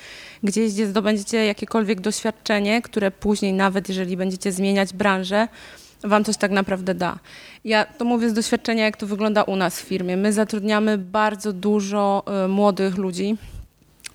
Gdzieś, 0.43 0.73
gdzie 0.73 0.87
zdobędziecie 0.87 1.45
jakiekolwiek 1.45 2.01
doświadczenie, 2.01 2.81
które 2.81 3.11
później, 3.11 3.53
nawet 3.53 3.89
jeżeli 3.89 4.17
będziecie 4.17 4.51
zmieniać 4.51 4.93
branżę, 4.93 5.47
wam 6.03 6.23
coś 6.23 6.37
tak 6.37 6.51
naprawdę 6.51 6.95
da. 6.95 7.19
Ja 7.63 7.85
to 7.85 8.05
mówię 8.05 8.29
z 8.29 8.33
doświadczenia, 8.33 8.85
jak 8.85 8.97
to 8.97 9.07
wygląda 9.07 9.43
u 9.43 9.55
nas 9.55 9.81
w 9.81 9.85
firmie. 9.85 10.17
My 10.17 10.33
zatrudniamy 10.33 10.97
bardzo 10.97 11.53
dużo 11.53 12.23
y, 12.45 12.47
młodych 12.47 12.97
ludzi, 12.97 13.37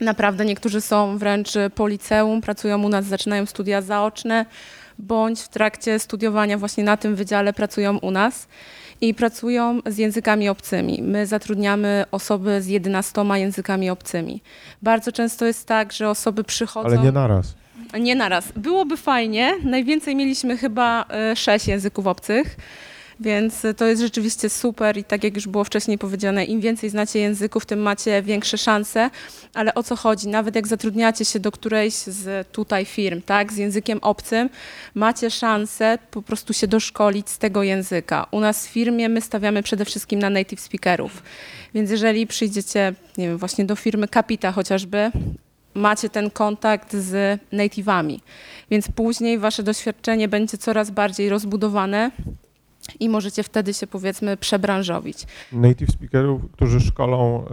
Naprawdę 0.02 0.44
niektórzy 0.44 0.80
są 0.80 1.18
wręcz 1.18 1.50
po 1.74 1.88
liceum, 1.88 2.40
pracują 2.40 2.82
u 2.82 2.88
nas, 2.88 3.04
zaczynają 3.04 3.46
studia 3.46 3.82
zaoczne, 3.82 4.46
bądź 4.98 5.40
w 5.40 5.48
trakcie 5.48 5.98
studiowania 5.98 6.58
właśnie 6.58 6.84
na 6.84 6.96
tym 6.96 7.14
wydziale 7.14 7.52
pracują 7.52 7.98
u 7.98 8.10
nas 8.10 8.48
i 9.00 9.14
pracują 9.14 9.80
z 9.86 9.98
językami 9.98 10.48
obcymi. 10.48 11.02
My 11.02 11.26
zatrudniamy 11.26 12.04
osoby 12.10 12.62
z 12.62 12.66
11 12.66 13.22
językami 13.34 13.90
obcymi. 13.90 14.42
Bardzo 14.82 15.12
często 15.12 15.46
jest 15.46 15.66
tak, 15.66 15.92
że 15.92 16.10
osoby 16.10 16.44
przychodzą... 16.44 16.88
Ale 16.88 16.98
nie 16.98 17.12
naraz. 17.12 17.54
Nie 18.00 18.14
naraz. 18.14 18.52
Byłoby 18.56 18.96
fajnie. 18.96 19.54
Najwięcej 19.64 20.16
mieliśmy 20.16 20.56
chyba 20.56 21.04
e, 21.10 21.36
sześć 21.36 21.68
języków 21.68 22.06
obcych, 22.06 22.56
więc 23.22 23.66
to 23.76 23.86
jest 23.86 24.02
rzeczywiście 24.02 24.48
super 24.48 24.98
i 24.98 25.04
tak 25.04 25.24
jak 25.24 25.34
już 25.34 25.48
było 25.48 25.64
wcześniej 25.64 25.98
powiedziane, 25.98 26.44
im 26.44 26.60
więcej 26.60 26.90
znacie 26.90 27.18
języków, 27.18 27.66
tym 27.66 27.78
macie 27.78 28.22
większe 28.22 28.58
szanse. 28.58 29.10
Ale 29.54 29.74
o 29.74 29.82
co 29.82 29.96
chodzi? 29.96 30.28
Nawet 30.28 30.54
jak 30.54 30.66
zatrudniacie 30.66 31.24
się 31.24 31.40
do 31.40 31.52
którejś 31.52 31.94
z 31.94 32.48
tutaj 32.48 32.84
firm, 32.84 33.22
tak, 33.22 33.52
z 33.52 33.56
językiem 33.56 33.98
obcym, 34.02 34.50
macie 34.94 35.30
szansę 35.30 35.98
po 36.10 36.22
prostu 36.22 36.52
się 36.52 36.66
doszkolić 36.66 37.30
z 37.30 37.38
tego 37.38 37.62
języka. 37.62 38.26
U 38.30 38.40
nas 38.40 38.66
w 38.66 38.70
firmie 38.70 39.08
my 39.08 39.20
stawiamy 39.20 39.62
przede 39.62 39.84
wszystkim 39.84 40.18
na 40.18 40.30
native 40.30 40.60
speakerów. 40.60 41.22
Więc 41.74 41.90
jeżeli 41.90 42.26
przyjdziecie, 42.26 42.94
nie 43.18 43.28
wiem, 43.28 43.38
właśnie 43.38 43.64
do 43.64 43.76
firmy 43.76 44.08
Kapita 44.08 44.52
chociażby, 44.52 45.10
macie 45.74 46.08
ten 46.08 46.30
kontakt 46.30 46.92
z 46.96 47.40
native'ami. 47.52 48.18
Więc 48.70 48.88
później 48.88 49.38
wasze 49.38 49.62
doświadczenie 49.62 50.28
będzie 50.28 50.58
coraz 50.58 50.90
bardziej 50.90 51.28
rozbudowane 51.28 52.10
i 53.00 53.08
możecie 53.08 53.42
wtedy 53.42 53.74
się 53.74 53.86
powiedzmy 53.86 54.36
przebranżowić. 54.36 55.26
Native 55.52 55.90
speakerów, 55.90 56.42
którzy 56.52 56.80
szkolą 56.80 57.44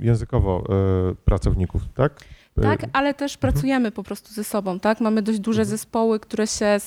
e, 0.00 0.04
językowo 0.04 0.64
e, 1.10 1.14
pracowników, 1.24 1.82
tak? 1.94 2.12
E, 2.58 2.62
Tak, 2.62 2.80
ale 2.92 3.14
też 3.14 3.36
pracujemy 3.36 3.90
po 3.90 4.02
prostu 4.02 4.34
ze 4.34 4.44
sobą, 4.44 4.80
tak? 4.80 5.00
Mamy 5.00 5.22
dość 5.22 5.38
duże 5.38 5.62
Mhm. 5.62 5.78
zespoły, 5.78 6.20
które 6.20 6.46
się 6.46 6.78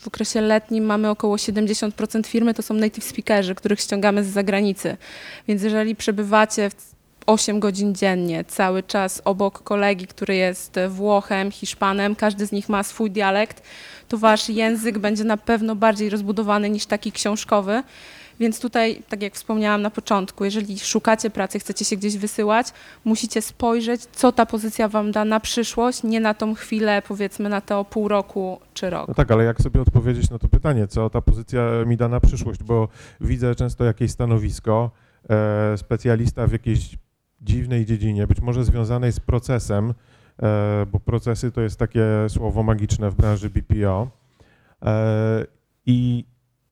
w 0.00 0.08
okresie 0.08 0.40
letnim 0.40 0.84
mamy 0.84 1.10
około 1.10 1.36
70% 1.36 2.26
firmy, 2.26 2.54
to 2.54 2.62
są 2.62 2.74
native 2.74 3.04
speakerzy, 3.04 3.54
których 3.54 3.80
ściągamy 3.80 4.24
z 4.24 4.26
zagranicy. 4.26 4.96
Więc 5.48 5.62
jeżeli 5.62 5.96
przebywacie 5.96 6.70
w 6.70 6.92
8 7.26 7.60
godzin 7.60 7.94
dziennie, 7.94 8.44
cały 8.44 8.82
czas 8.82 9.22
obok 9.24 9.62
kolegi, 9.62 10.06
który 10.06 10.36
jest 10.36 10.74
Włochem, 10.88 11.50
Hiszpanem, 11.50 12.16
każdy 12.16 12.46
z 12.46 12.52
nich 12.52 12.68
ma 12.68 12.82
swój 12.82 13.10
dialekt, 13.10 13.62
to 14.12 14.18
wasz 14.18 14.48
język 14.48 14.98
będzie 14.98 15.24
na 15.24 15.36
pewno 15.36 15.76
bardziej 15.76 16.10
rozbudowany 16.10 16.70
niż 16.70 16.86
taki 16.86 17.12
książkowy. 17.12 17.82
Więc 18.40 18.60
tutaj, 18.60 19.02
tak 19.08 19.22
jak 19.22 19.34
wspomniałam 19.34 19.82
na 19.82 19.90
początku, 19.90 20.44
jeżeli 20.44 20.78
szukacie 20.78 21.30
pracy, 21.30 21.58
chcecie 21.58 21.84
się 21.84 21.96
gdzieś 21.96 22.16
wysyłać, 22.16 22.66
musicie 23.04 23.42
spojrzeć, 23.42 24.00
co 24.00 24.32
ta 24.32 24.46
pozycja 24.46 24.88
wam 24.88 25.12
da 25.12 25.24
na 25.24 25.40
przyszłość, 25.40 26.02
nie 26.02 26.20
na 26.20 26.34
tą 26.34 26.54
chwilę, 26.54 27.02
powiedzmy 27.08 27.48
na 27.48 27.60
to 27.60 27.84
pół 27.84 28.08
roku 28.08 28.60
czy 28.74 28.90
rok. 28.90 29.08
No 29.08 29.14
tak, 29.14 29.30
ale 29.30 29.44
jak 29.44 29.60
sobie 29.60 29.80
odpowiedzieć 29.80 30.30
na 30.30 30.38
to 30.38 30.48
pytanie, 30.48 30.86
co 30.86 31.10
ta 31.10 31.20
pozycja 31.20 31.62
mi 31.86 31.96
da 31.96 32.08
na 32.08 32.20
przyszłość, 32.20 32.62
bo 32.62 32.88
widzę 33.20 33.54
często 33.54 33.84
jakieś 33.84 34.10
stanowisko, 34.10 34.90
e, 35.30 35.78
specjalista 35.78 36.46
w 36.46 36.52
jakiejś 36.52 36.98
dziwnej 37.40 37.86
dziedzinie, 37.86 38.26
być 38.26 38.40
może 38.40 38.64
związanej 38.64 39.12
z 39.12 39.20
procesem, 39.20 39.94
bo 40.92 41.00
procesy 41.00 41.52
to 41.52 41.60
jest 41.60 41.78
takie 41.78 42.04
słowo 42.28 42.62
magiczne 42.62 43.10
w 43.10 43.14
branży 43.14 43.50
BPO. 43.50 44.10
E, 44.82 45.46
I 45.86 46.24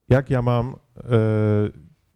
jak 0.09 0.31
ja 0.31 0.43
mam, 0.43 0.77
e, 0.97 1.09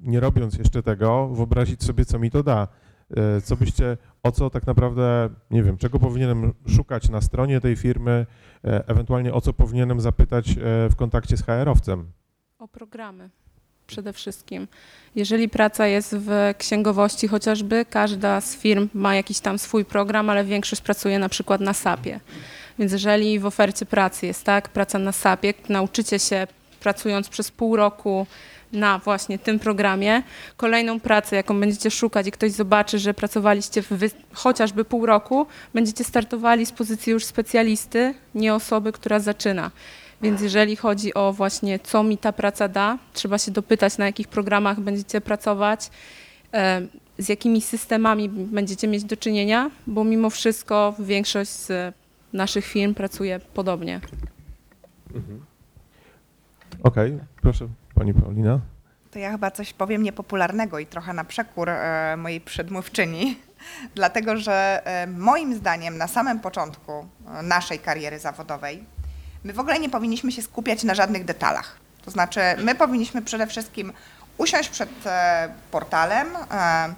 nie 0.00 0.20
robiąc 0.20 0.58
jeszcze 0.58 0.82
tego, 0.82 1.28
wyobrazić 1.28 1.84
sobie, 1.84 2.04
co 2.04 2.18
mi 2.18 2.30
to 2.30 2.42
da? 2.42 2.68
E, 3.16 3.40
Co 3.40 3.56
byście, 3.56 3.96
o 4.22 4.32
co 4.32 4.50
tak 4.50 4.66
naprawdę, 4.66 5.28
nie 5.50 5.62
wiem, 5.62 5.76
czego 5.76 5.98
powinienem 5.98 6.52
szukać 6.66 7.08
na 7.08 7.20
stronie 7.20 7.60
tej 7.60 7.76
firmy, 7.76 8.26
e, 8.64 8.88
ewentualnie 8.88 9.32
o 9.34 9.40
co 9.40 9.52
powinienem 9.52 10.00
zapytać 10.00 10.50
e, 10.50 10.54
w 10.90 10.96
kontakcie 10.96 11.36
z 11.36 11.42
HR-owcem? 11.42 12.04
O 12.58 12.68
programy 12.68 13.30
przede 13.86 14.12
wszystkim. 14.12 14.68
Jeżeli 15.16 15.48
praca 15.48 15.86
jest 15.86 16.16
w 16.16 16.54
księgowości 16.58 17.28
chociażby, 17.28 17.84
każda 17.90 18.40
z 18.40 18.56
firm 18.56 18.88
ma 18.94 19.14
jakiś 19.14 19.40
tam 19.40 19.58
swój 19.58 19.84
program, 19.84 20.30
ale 20.30 20.44
większość 20.44 20.82
pracuje 20.82 21.18
na 21.18 21.28
przykład 21.28 21.60
na 21.60 21.72
SAP-ie. 21.72 22.20
Więc 22.78 22.92
jeżeli 22.92 23.38
w 23.38 23.46
ofercie 23.46 23.86
pracy 23.86 24.26
jest 24.26 24.44
tak, 24.44 24.68
praca 24.68 24.98
na 24.98 25.12
SAP-ie, 25.12 25.54
nauczycie 25.68 26.18
się 26.18 26.46
pracując 26.80 27.28
przez 27.28 27.50
pół 27.50 27.76
roku 27.76 28.26
na 28.72 28.98
właśnie 28.98 29.38
tym 29.38 29.58
programie, 29.58 30.22
kolejną 30.56 31.00
pracę, 31.00 31.36
jaką 31.36 31.60
będziecie 31.60 31.90
szukać 31.90 32.26
i 32.26 32.30
ktoś 32.30 32.52
zobaczy, 32.52 32.98
że 32.98 33.14
pracowaliście 33.14 33.82
chociażby 34.32 34.84
pół 34.84 35.06
roku, 35.06 35.46
będziecie 35.74 36.04
startowali 36.04 36.66
z 36.66 36.72
pozycji 36.72 37.12
już 37.12 37.24
specjalisty, 37.24 38.14
nie 38.34 38.54
osoby, 38.54 38.92
która 38.92 39.20
zaczyna. 39.20 39.70
Więc 40.24 40.40
jeżeli 40.40 40.76
chodzi 40.76 41.14
o 41.14 41.32
właśnie 41.32 41.78
co 41.78 42.02
mi 42.02 42.18
ta 42.18 42.32
praca 42.32 42.68
da, 42.68 42.98
trzeba 43.12 43.38
się 43.38 43.50
dopytać, 43.52 43.98
na 43.98 44.06
jakich 44.06 44.28
programach 44.28 44.80
będziecie 44.80 45.20
pracować, 45.20 45.90
e, 46.54 46.82
z 47.18 47.28
jakimi 47.28 47.60
systemami 47.60 48.28
będziecie 48.28 48.88
mieć 48.88 49.04
do 49.04 49.16
czynienia, 49.16 49.70
bo 49.86 50.04
mimo 50.04 50.30
wszystko 50.30 50.94
większość 50.98 51.50
z 51.50 51.94
naszych 52.32 52.64
firm 52.64 52.94
pracuje 52.94 53.40
podobnie. 53.54 54.00
Okej, 56.82 57.18
proszę 57.42 57.68
Pani 57.94 58.14
Paulina. 58.14 58.60
To 59.10 59.18
ja 59.18 59.30
chyba 59.30 59.50
coś 59.50 59.72
powiem 59.72 60.02
niepopularnego 60.02 60.78
i 60.78 60.86
trochę 60.86 61.12
na 61.12 61.24
przekór 61.24 61.68
e, 61.68 62.16
mojej 62.16 62.40
przedmówczyni, 62.40 63.38
dlatego 63.94 64.36
że 64.36 64.82
e, 64.84 65.06
moim 65.06 65.54
zdaniem 65.54 65.98
na 65.98 66.08
samym 66.08 66.40
początku 66.40 67.06
naszej 67.42 67.78
kariery 67.78 68.18
zawodowej 68.18 68.84
my 69.44 69.52
w 69.52 69.60
ogóle 69.60 69.78
nie 69.78 69.88
powinniśmy 69.88 70.32
się 70.32 70.42
skupiać 70.42 70.84
na 70.84 70.94
żadnych 70.94 71.24
detalach. 71.24 71.76
To 72.04 72.10
znaczy, 72.10 72.40
my 72.58 72.74
powinniśmy 72.74 73.22
przede 73.22 73.46
wszystkim 73.46 73.92
usiąść 74.38 74.68
przed 74.68 74.90
e, 75.06 75.48
portalem, 75.70 76.26
e, 76.50 76.94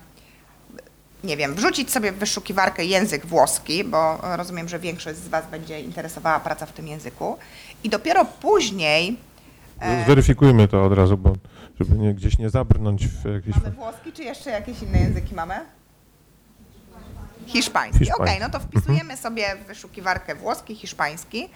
nie 1.24 1.36
wiem, 1.36 1.54
wrzucić 1.54 1.92
sobie 1.92 2.12
w 2.12 2.18
wyszukiwarkę 2.18 2.84
język 2.84 3.26
włoski, 3.26 3.84
bo 3.84 4.18
rozumiem, 4.36 4.68
że 4.68 4.78
większość 4.78 5.18
z 5.18 5.28
Was 5.28 5.50
będzie 5.50 5.80
interesowała 5.80 6.40
praca 6.40 6.66
w 6.66 6.72
tym 6.72 6.88
języku, 6.88 7.36
i 7.84 7.88
dopiero 7.88 8.24
później 8.24 9.16
e, 9.80 10.04
Zweryfikujmy 10.04 10.68
to 10.68 10.84
od 10.84 10.92
razu, 10.92 11.18
bo 11.18 11.32
żeby 11.80 11.98
nie, 11.98 12.14
gdzieś 12.14 12.38
nie 12.38 12.50
zabrnąć 12.50 13.06
w 13.06 13.24
jakieś... 13.34 13.56
Mamy 13.56 13.70
włoski, 13.70 14.12
czy 14.12 14.22
jeszcze 14.22 14.50
jakieś 14.50 14.82
inne 14.82 14.98
języki 14.98 15.34
mamy? 15.34 15.54
Hiszpański. 17.46 17.98
Hiszpański. 17.98 18.22
Okej, 18.22 18.40
no 18.40 18.50
to 18.50 18.60
wpisujemy 18.60 19.16
sobie 19.16 19.56
w 19.64 19.66
wyszukiwarkę 19.66 20.34
włoski, 20.34 20.74
hiszpański. 20.74 21.48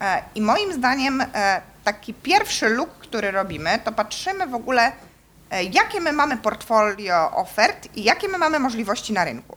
E, 0.00 0.22
I 0.34 0.42
moim 0.42 0.72
zdaniem 0.72 1.20
e, 1.20 1.62
taki 1.84 2.14
pierwszy 2.14 2.68
look, 2.68 2.90
który 2.90 3.30
robimy, 3.30 3.78
to 3.84 3.92
patrzymy 3.92 4.46
w 4.46 4.54
ogóle, 4.54 4.92
e, 5.50 5.64
jakie 5.64 6.00
my 6.00 6.12
mamy 6.12 6.36
portfolio 6.36 7.30
ofert 7.30 7.88
i 7.96 8.04
jakie 8.04 8.28
my 8.28 8.38
mamy 8.38 8.58
możliwości 8.58 9.12
na 9.12 9.24
rynku. 9.24 9.56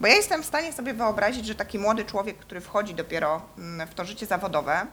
Bo 0.00 0.06
ja 0.06 0.14
jestem 0.14 0.42
w 0.42 0.46
stanie 0.46 0.72
sobie 0.72 0.94
wyobrazić, 0.94 1.46
że 1.46 1.54
taki 1.54 1.78
młody 1.78 2.04
człowiek, 2.04 2.38
który 2.38 2.60
wchodzi 2.60 2.94
dopiero 2.94 3.42
mm, 3.58 3.88
w 3.88 3.94
to 3.94 4.04
życie 4.04 4.26
zawodowe, 4.26 4.86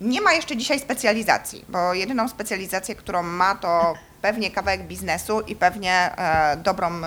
nie 0.00 0.20
ma 0.20 0.32
jeszcze 0.32 0.56
dzisiaj 0.56 0.80
specjalizacji, 0.80 1.64
bo 1.68 1.94
jedyną 1.94 2.28
specjalizację, 2.28 2.94
którą 2.94 3.22
ma, 3.22 3.54
to 3.54 3.94
pewnie 4.22 4.50
kawałek 4.50 4.82
biznesu 4.82 5.40
i 5.40 5.56
pewnie 5.56 6.10
dobrą, 6.56 7.00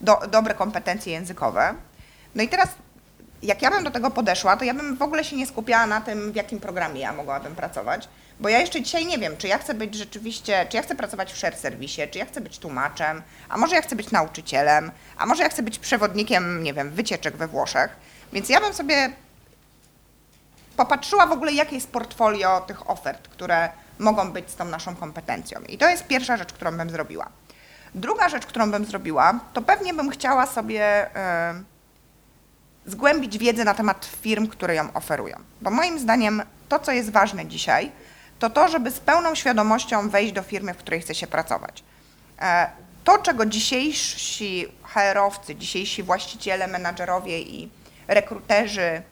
do, 0.00 0.20
dobre 0.30 0.54
kompetencje 0.54 1.12
językowe. 1.12 1.74
No 2.34 2.42
i 2.42 2.48
teraz, 2.48 2.68
jak 3.42 3.62
ja 3.62 3.70
bym 3.70 3.84
do 3.84 3.90
tego 3.90 4.10
podeszła, 4.10 4.56
to 4.56 4.64
ja 4.64 4.74
bym 4.74 4.96
w 4.96 5.02
ogóle 5.02 5.24
się 5.24 5.36
nie 5.36 5.46
skupiała 5.46 5.86
na 5.86 6.00
tym, 6.00 6.32
w 6.32 6.36
jakim 6.36 6.60
programie 6.60 7.00
ja 7.00 7.12
mogłabym 7.12 7.54
pracować, 7.54 8.08
bo 8.40 8.48
ja 8.48 8.58
jeszcze 8.58 8.82
dzisiaj 8.82 9.06
nie 9.06 9.18
wiem, 9.18 9.36
czy 9.36 9.48
ja 9.48 9.58
chcę 9.58 9.74
być 9.74 9.94
rzeczywiście, 9.94 10.66
czy 10.68 10.76
ja 10.76 10.82
chcę 10.82 10.94
pracować 10.94 11.32
w 11.32 11.36
share 11.36 11.56
serwisie, 11.56 12.02
czy 12.10 12.18
ja 12.18 12.26
chcę 12.26 12.40
być 12.40 12.58
tłumaczem, 12.58 13.22
a 13.48 13.58
może 13.58 13.76
ja 13.76 13.82
chcę 13.82 13.96
być 13.96 14.10
nauczycielem, 14.10 14.90
a 15.18 15.26
może 15.26 15.42
ja 15.42 15.48
chcę 15.48 15.62
być 15.62 15.78
przewodnikiem, 15.78 16.62
nie 16.62 16.74
wiem, 16.74 16.90
wycieczek 16.90 17.36
we 17.36 17.48
Włoszech. 17.48 17.96
Więc 18.32 18.48
ja 18.48 18.60
bym 18.60 18.74
sobie 18.74 19.12
popatrzyła 20.76 21.26
w 21.26 21.32
ogóle, 21.32 21.52
jakie 21.52 21.74
jest 21.74 21.90
portfolio 21.90 22.60
tych 22.60 22.90
ofert, 22.90 23.28
które 23.28 23.68
mogą 23.98 24.32
być 24.32 24.50
z 24.50 24.56
tą 24.56 24.64
naszą 24.64 24.96
kompetencją. 24.96 25.60
I 25.68 25.78
to 25.78 25.88
jest 25.88 26.06
pierwsza 26.06 26.36
rzecz, 26.36 26.52
którą 26.52 26.76
bym 26.76 26.90
zrobiła. 26.90 27.28
Druga 27.94 28.28
rzecz, 28.28 28.46
którą 28.46 28.70
bym 28.70 28.84
zrobiła, 28.84 29.40
to 29.52 29.62
pewnie 29.62 29.94
bym 29.94 30.10
chciała 30.10 30.46
sobie 30.46 31.16
e, 31.16 31.62
zgłębić 32.86 33.38
wiedzę 33.38 33.64
na 33.64 33.74
temat 33.74 34.08
firm, 34.22 34.46
które 34.46 34.74
ją 34.74 34.92
oferują. 34.92 35.36
Bo 35.60 35.70
moim 35.70 35.98
zdaniem 35.98 36.42
to, 36.68 36.78
co 36.78 36.92
jest 36.92 37.10
ważne 37.10 37.46
dzisiaj, 37.46 37.92
to 38.38 38.50
to, 38.50 38.68
żeby 38.68 38.90
z 38.90 39.00
pełną 39.00 39.34
świadomością 39.34 40.08
wejść 40.08 40.32
do 40.32 40.42
firmy, 40.42 40.74
w 40.74 40.76
której 40.76 41.00
chce 41.00 41.14
się 41.14 41.26
pracować. 41.26 41.84
E, 42.40 42.70
to, 43.04 43.18
czego 43.18 43.46
dzisiejsi 43.46 44.66
HR-owcy, 44.82 45.56
dzisiejsi 45.56 46.02
właściciele, 46.02 46.66
menadżerowie 46.66 47.40
i 47.40 47.68
rekruterzy 48.08 49.02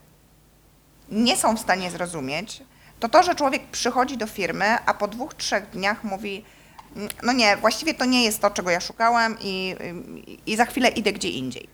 nie 1.11 1.37
są 1.37 1.57
w 1.57 1.61
stanie 1.61 1.91
zrozumieć, 1.91 2.63
to 3.01 3.09
to, 3.09 3.23
że 3.23 3.35
człowiek 3.35 3.63
przychodzi 3.67 4.17
do 4.17 4.27
firmy, 4.27 4.79
a 4.87 4.95
po 4.95 5.09
dwóch, 5.09 5.35
trzech 5.35 5.71
dniach 5.71 6.05
mówi, 6.05 6.45
"Mm, 6.97 7.09
no 7.23 7.33
nie, 7.33 7.57
właściwie 7.57 7.95
to 7.95 8.05
nie 8.05 8.25
jest 8.25 8.41
to, 8.41 8.51
czego 8.51 8.71
ja 8.71 8.81
szukałem 8.81 9.37
i, 9.41 9.77
i 10.47 10.57
za 10.57 10.65
chwilę 10.65 10.89
idę 10.89 11.13
gdzie 11.13 11.29
indziej. 11.29 11.69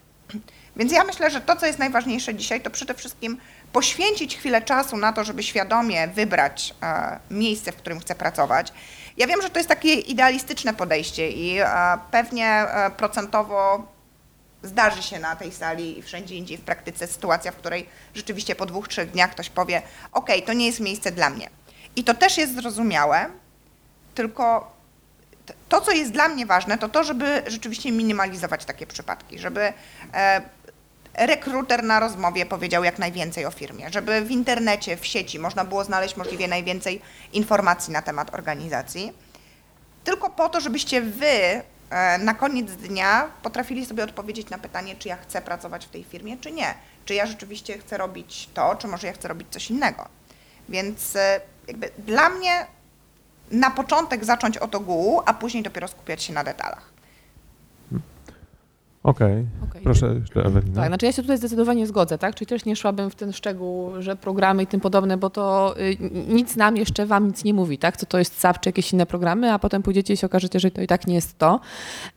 Więc 0.76 0.92
ja 0.92 1.04
myślę, 1.04 1.30
że 1.30 1.40
to, 1.40 1.56
co 1.56 1.66
jest 1.66 1.78
najważniejsze 1.78 2.34
dzisiaj, 2.34 2.60
to 2.60 2.70
przede 2.70 2.94
wszystkim 2.94 3.38
poświęcić 3.72 4.36
chwilę 4.36 4.62
czasu 4.62 4.96
na 4.96 5.12
to, 5.12 5.24
żeby 5.24 5.42
świadomie 5.42 6.08
wybrać 6.08 6.74
e, 6.82 7.18
miejsce, 7.30 7.72
w 7.72 7.76
którym 7.76 8.00
chcę 8.00 8.14
pracować. 8.14 8.72
Ja 9.16 9.26
wiem, 9.26 9.42
że 9.42 9.50
to 9.50 9.58
jest 9.58 9.68
takie 9.68 9.94
idealistyczne 9.94 10.74
podejście 10.74 11.30
i 11.30 11.58
e, 11.58 11.66
pewnie 12.10 12.46
e, 12.46 12.90
procentowo 12.90 13.86
zdarzy 14.62 15.02
się 15.02 15.18
na 15.18 15.36
tej 15.36 15.52
sali 15.52 15.98
i 15.98 16.02
wszędzie 16.02 16.34
indziej 16.34 16.58
w 16.58 16.60
praktyce 16.60 17.06
sytuacja, 17.06 17.52
w 17.52 17.56
której 17.56 17.88
rzeczywiście 18.14 18.54
po 18.54 18.66
dwóch, 18.66 18.88
trzech 18.88 19.10
dniach 19.10 19.30
ktoś 19.30 19.50
powie, 19.50 19.82
ok, 20.12 20.30
to 20.46 20.52
nie 20.52 20.66
jest 20.66 20.80
miejsce 20.80 21.12
dla 21.12 21.30
mnie. 21.30 21.50
I 21.96 22.04
to 22.04 22.14
też 22.14 22.38
jest 22.38 22.54
zrozumiałe, 22.54 23.26
tylko 24.14 24.76
to, 25.68 25.80
co 25.80 25.92
jest 25.92 26.10
dla 26.10 26.28
mnie 26.28 26.46
ważne, 26.46 26.78
to 26.78 26.88
to, 26.88 27.04
żeby 27.04 27.42
rzeczywiście 27.46 27.92
minimalizować 27.92 28.64
takie 28.64 28.86
przypadki, 28.86 29.38
żeby 29.38 29.72
rekruter 31.16 31.84
na 31.84 32.00
rozmowie 32.00 32.46
powiedział 32.46 32.84
jak 32.84 32.98
najwięcej 32.98 33.46
o 33.46 33.50
firmie, 33.50 33.90
żeby 33.90 34.20
w 34.20 34.30
internecie, 34.30 34.96
w 34.96 35.06
sieci 35.06 35.38
można 35.38 35.64
było 35.64 35.84
znaleźć 35.84 36.16
możliwie 36.16 36.48
najwięcej 36.48 37.00
informacji 37.32 37.92
na 37.92 38.02
temat 38.02 38.34
organizacji, 38.34 39.12
tylko 40.04 40.30
po 40.30 40.48
to, 40.48 40.60
żebyście 40.60 41.02
wy 41.02 41.26
e, 41.26 41.62
na 42.18 42.34
koniec 42.34 42.70
dnia 42.72 43.30
potrafili 43.42 43.86
sobie 43.86 44.04
odpowiedzieć 44.04 44.50
na 44.50 44.58
pytanie, 44.58 44.96
czy 44.96 45.08
ja 45.08 45.16
chcę 45.16 45.42
pracować 45.42 45.86
w 45.86 45.90
tej 45.90 46.04
firmie, 46.04 46.36
czy 46.36 46.52
nie. 46.52 46.74
Czy 47.04 47.14
ja 47.14 47.26
rzeczywiście 47.26 47.78
chcę 47.78 47.96
robić 47.96 48.48
to, 48.54 48.76
czy 48.76 48.88
może 48.88 49.06
ja 49.06 49.12
chcę 49.12 49.28
robić 49.28 49.48
coś 49.50 49.70
innego. 49.70 50.08
Więc 50.68 51.16
e, 51.16 51.40
jakby 51.68 51.90
dla 51.98 52.28
mnie 52.28 52.66
na 53.50 53.70
początek 53.70 54.24
zacząć 54.24 54.58
od 54.58 54.74
ogółu, 54.74 55.22
a 55.26 55.34
później 55.34 55.62
dopiero 55.62 55.88
skupiać 55.88 56.22
się 56.22 56.32
na 56.32 56.44
detalach. 56.44 56.95
Okej, 59.06 59.46
Okej. 59.70 59.82
proszę 59.82 60.14
jeszcze 60.20 60.40
Ewelina. 60.40 60.74
Tak, 60.74 60.88
znaczy 60.88 61.06
ja 61.06 61.12
się 61.12 61.22
tutaj 61.22 61.38
zdecydowanie 61.38 61.86
zgodzę, 61.86 62.18
tak? 62.18 62.34
Czyli 62.34 62.46
też 62.46 62.64
nie 62.64 62.76
szłabym 62.76 63.10
w 63.10 63.14
ten 63.14 63.32
szczegół, 63.32 63.90
że 64.02 64.16
programy 64.16 64.62
i 64.62 64.66
tym 64.66 64.80
podobne, 64.80 65.16
bo 65.16 65.30
to 65.30 65.74
y, 65.80 65.96
nic 66.28 66.56
nam 66.56 66.76
jeszcze 66.76 67.06
wam 67.06 67.26
nic 67.26 67.44
nie 67.44 67.54
mówi, 67.54 67.78
tak? 67.78 67.96
Co 67.96 68.06
to 68.06 68.18
jest 68.18 68.40
SAP 68.40 68.60
czy 68.60 68.68
jakieś 68.68 68.92
inne 68.92 69.06
programy, 69.06 69.52
a 69.52 69.58
potem 69.58 69.82
pójdziecie 69.82 70.14
i 70.14 70.16
się 70.16 70.26
okażecie, 70.26 70.60
że 70.60 70.70
to 70.70 70.80
i 70.80 70.86
tak 70.86 71.06
nie 71.06 71.14
jest 71.14 71.38
to. 71.38 71.60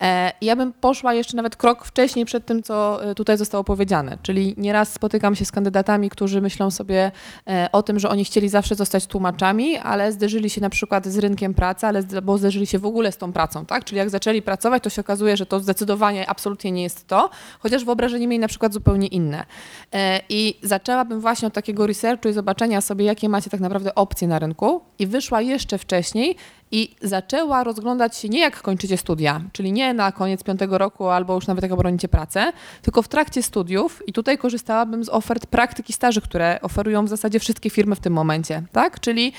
E, 0.02 0.32
ja 0.42 0.56
bym 0.56 0.74
poszła 0.74 1.14
jeszcze 1.14 1.38
nawet 1.38 1.56
krok 1.56 1.86
wcześniej 1.86 2.26
przed 2.26 2.46
tym, 2.46 2.64
co 2.64 3.10
y, 3.12 3.16
tutaj 3.16 3.38
zostało 3.38 3.64
powiedziane. 3.64 4.18
Czyli 4.22 4.54
nieraz 4.58 4.94
spotykam 4.94 5.36
się 5.36 5.46
z 5.46 5.52
kandydatami, 5.52 6.10
którzy 6.10 6.42
myślą 6.42 6.72
sobie 6.72 7.12
e, 7.48 7.70
o 7.72 7.84
tym, 7.84 8.00
że 8.00 8.10
oni 8.10 8.26
chcieli 8.26 8.50
zawsze 8.50 8.76
zostać 8.76 9.08
tłumaczami, 9.08 9.78
ale 9.78 10.12
zderzyli 10.12 10.50
się 10.50 10.62
na 10.62 10.70
przykład 10.70 11.08
z 11.08 11.18
rynkiem 11.18 11.54
pracy, 11.54 11.88
ale 11.88 12.04
bo 12.04 12.38
zderzyli 12.38 12.68
się 12.68 12.80
w 12.80 12.86
ogóle 12.86 13.12
z 13.12 13.18
tą 13.18 13.34
pracą, 13.34 13.66
tak? 13.66 13.86
Czyli 13.86 13.98
jak 13.98 14.10
zaczęli 14.10 14.42
pracować, 14.42 14.84
to 14.84 14.90
się 14.90 15.02
okazuje, 15.02 15.38
że 15.38 15.46
to 15.46 15.60
zdecydowanie 15.60 16.30
absolutnie 16.30 16.79
nie 16.79 16.79
jest 16.84 17.08
to, 17.08 17.30
chociaż 17.60 17.86
wyobrażenie 17.86 18.28
mieli 18.28 18.40
na 18.40 18.48
przykład 18.48 18.74
zupełnie 18.74 19.08
inne. 19.08 19.46
E, 19.94 20.22
I 20.30 20.56
zaczęłabym 20.64 21.22
właśnie 21.22 21.48
od 21.48 21.54
takiego 21.54 21.88
researchu 21.88 22.30
i 22.30 22.34
zobaczenia 22.34 22.82
sobie, 22.82 23.06
jakie 23.06 23.30
macie 23.30 23.50
tak 23.50 23.60
naprawdę 23.60 23.96
opcje 23.96 24.28
na 24.28 24.40
rynku 24.40 24.82
i 25.00 25.08
wyszła 25.08 25.42
jeszcze 25.42 25.78
wcześniej 25.78 26.36
i 26.72 26.96
zaczęła 27.02 27.64
rozglądać 27.64 28.18
się 28.18 28.30
nie 28.30 28.40
jak 28.40 28.62
kończycie 28.62 28.98
studia, 28.98 29.42
czyli 29.52 29.72
nie 29.72 29.94
na 29.94 30.12
koniec 30.12 30.44
piątego 30.44 30.78
roku 30.78 31.08
albo 31.08 31.36
już 31.36 31.48
nawet 31.48 31.64
jak 31.64 31.72
obronicie 31.72 32.08
pracę, 32.08 32.52
tylko 32.82 33.02
w 33.02 33.08
trakcie 33.08 33.44
studiów 33.44 34.08
i 34.08 34.14
tutaj 34.14 34.38
korzystałabym 34.38 35.04
z 35.04 35.10
ofert 35.10 35.46
praktyki 35.46 35.94
staży, 35.94 36.22
które 36.22 36.60
oferują 36.62 37.06
w 37.06 37.10
zasadzie 37.10 37.40
wszystkie 37.40 37.70
firmy 37.70 37.96
w 37.96 38.00
tym 38.00 38.14
momencie, 38.14 38.64
tak? 38.72 39.00
Czyli 39.00 39.34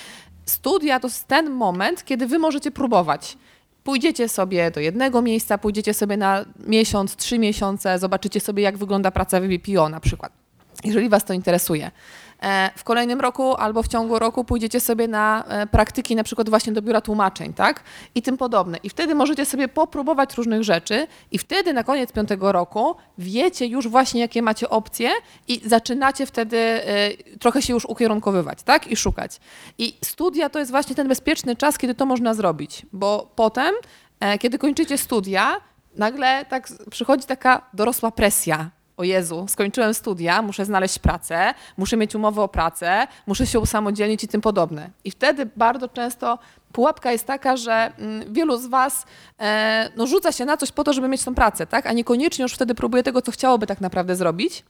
studia 0.47 1.01
to 1.01 1.09
jest 1.09 1.29
ten 1.29 1.51
moment, 1.51 2.05
kiedy 2.05 2.27
wy 2.27 2.39
możecie 2.39 2.71
próbować. 2.71 3.37
Pójdziecie 3.85 4.29
sobie 4.29 4.71
do 4.71 4.81
jednego 4.81 5.23
miejsca, 5.23 5.59
pójdziecie 5.59 5.95
sobie 5.95 6.17
na 6.17 6.45
miesiąc, 6.67 7.17
trzy 7.17 7.39
miesiące, 7.39 7.99
zobaczycie 7.99 8.41
sobie, 8.41 8.63
jak 8.63 8.79
wygląda 8.79 9.11
praca 9.11 9.41
w 9.41 9.45
BPO 9.47 9.89
na 9.89 10.01
przykład, 10.01 10.33
jeżeli 10.85 11.09
Was 11.09 11.25
to 11.25 11.33
interesuje. 11.33 11.91
E, 12.43 12.71
W 12.77 12.85
kolejnym 12.85 13.21
roku 13.21 13.55
albo 13.55 13.83
w 13.83 13.89
ciągu 13.89 14.19
roku 14.19 14.45
pójdziecie 14.45 14.81
sobie 14.81 15.09
na 15.09 15.45
e, 15.45 15.67
praktyki, 15.67 16.17
na 16.17 16.25
przykład 16.25 16.51
właśnie 16.51 16.73
do 16.73 16.83
biura 16.83 17.01
tłumaczeń, 17.01 17.55
tak? 17.55 17.83
I 18.15 18.23
tym 18.23 18.37
podobne. 18.37 18.79
I 18.83 18.91
wtedy 18.91 19.15
możecie 19.15 19.45
sobie 19.45 19.69
popróbować 19.69 20.35
różnych 20.35 20.65
rzeczy, 20.65 21.07
i 21.31 21.39
wtedy 21.39 21.73
na 21.73 21.85
koniec 21.85 22.13
piątego 22.13 22.53
roku 22.53 22.97
wiecie 23.19 23.67
już 23.67 23.89
właśnie, 23.89 24.21
jakie 24.21 24.43
macie 24.43 24.69
opcje, 24.69 25.11
i 25.49 25.61
zaczynacie 25.69 26.27
wtedy 26.27 26.59
e, 26.59 27.11
trochę 27.41 27.63
się 27.63 27.73
już 27.73 27.85
ukierunkowywać, 27.85 28.63
tak? 28.63 28.87
I 28.87 28.97
szukać. 28.97 29.41
I 29.79 29.97
studia 30.05 30.49
to 30.49 30.59
jest 30.59 30.71
właśnie 30.71 30.97
ten 30.97 31.09
bezpieczny 31.09 31.57
czas, 31.57 31.79
kiedy 31.79 31.95
to 31.95 32.07
można 32.07 32.35
zrobić, 32.35 32.87
bo 32.93 33.33
potem, 33.37 33.75
kiedy 34.41 34.59
kończycie 34.59 34.99
studia, 34.99 35.61
nagle 35.97 36.45
tak 36.45 36.69
przychodzi 36.91 37.27
taka 37.27 37.63
dorosła 37.75 38.11
presja. 38.11 38.71
O 39.01 39.05
Jezu, 39.05 39.47
skończyłem 39.49 39.95
studia, 39.95 40.43
muszę 40.43 40.65
znaleźć 40.65 40.99
pracę, 40.99 41.55
muszę 41.77 41.97
mieć 41.97 42.15
umowę 42.15 42.43
o 42.43 42.49
pracę, 42.49 43.07
muszę 43.27 43.47
się 43.47 43.61
usamodzielnić 43.61 44.25
i 44.25 44.29
tym 44.29 44.41
podobne. 44.41 44.91
I 45.05 45.11
wtedy 45.11 45.47
bardzo 45.57 45.89
często 45.89 46.39
pułapka 46.73 47.13
jest 47.13 47.27
taka, 47.27 47.57
że 47.57 47.93
mm, 47.99 48.33
wielu 48.33 48.59
z 48.59 48.67
Was 48.67 49.07
e, 49.39 49.91
no, 49.97 50.07
rzuca 50.07 50.33
się 50.33 50.45
na 50.45 50.57
coś 50.57 50.73
po 50.73 50.85
to, 50.85 50.93
żeby 50.93 51.09
mieć 51.09 51.25
tą 51.25 51.35
pracę, 51.35 51.67
tak? 51.67 51.87
a 51.87 51.93
niekoniecznie 51.93 52.43
już 52.43 52.55
wtedy 52.55 52.75
próbuje 52.75 53.03
tego, 53.03 53.23
co 53.23 53.33
chciałoby 53.33 53.67
tak 53.67 53.81
naprawdę 53.81 54.17
zrobić 54.17 54.65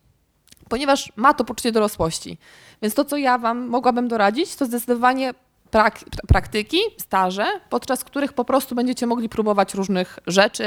ponieważ 0.69 1.13
ma 1.17 1.35
to 1.35 1.45
poczucie 1.45 1.73
dorosłości. 1.73 2.39
Więc 2.83 2.95
to, 2.95 3.05
co 3.05 3.17
ja 3.17 3.39
Wam 3.39 3.67
mogłabym 3.69 4.09
doradzić, 4.09 4.57
to 4.57 4.67
zdecydowanie 4.67 5.35
prak 5.71 6.01
praktyki, 6.29 6.79
staże, 6.99 7.47
podczas 7.71 8.05
których 8.05 8.33
po 8.33 8.45
prostu 8.45 8.75
będziecie 8.75 9.07
mogli 9.07 9.29
próbować 9.29 9.75
różnych 9.75 10.19
rzeczy, 10.27 10.65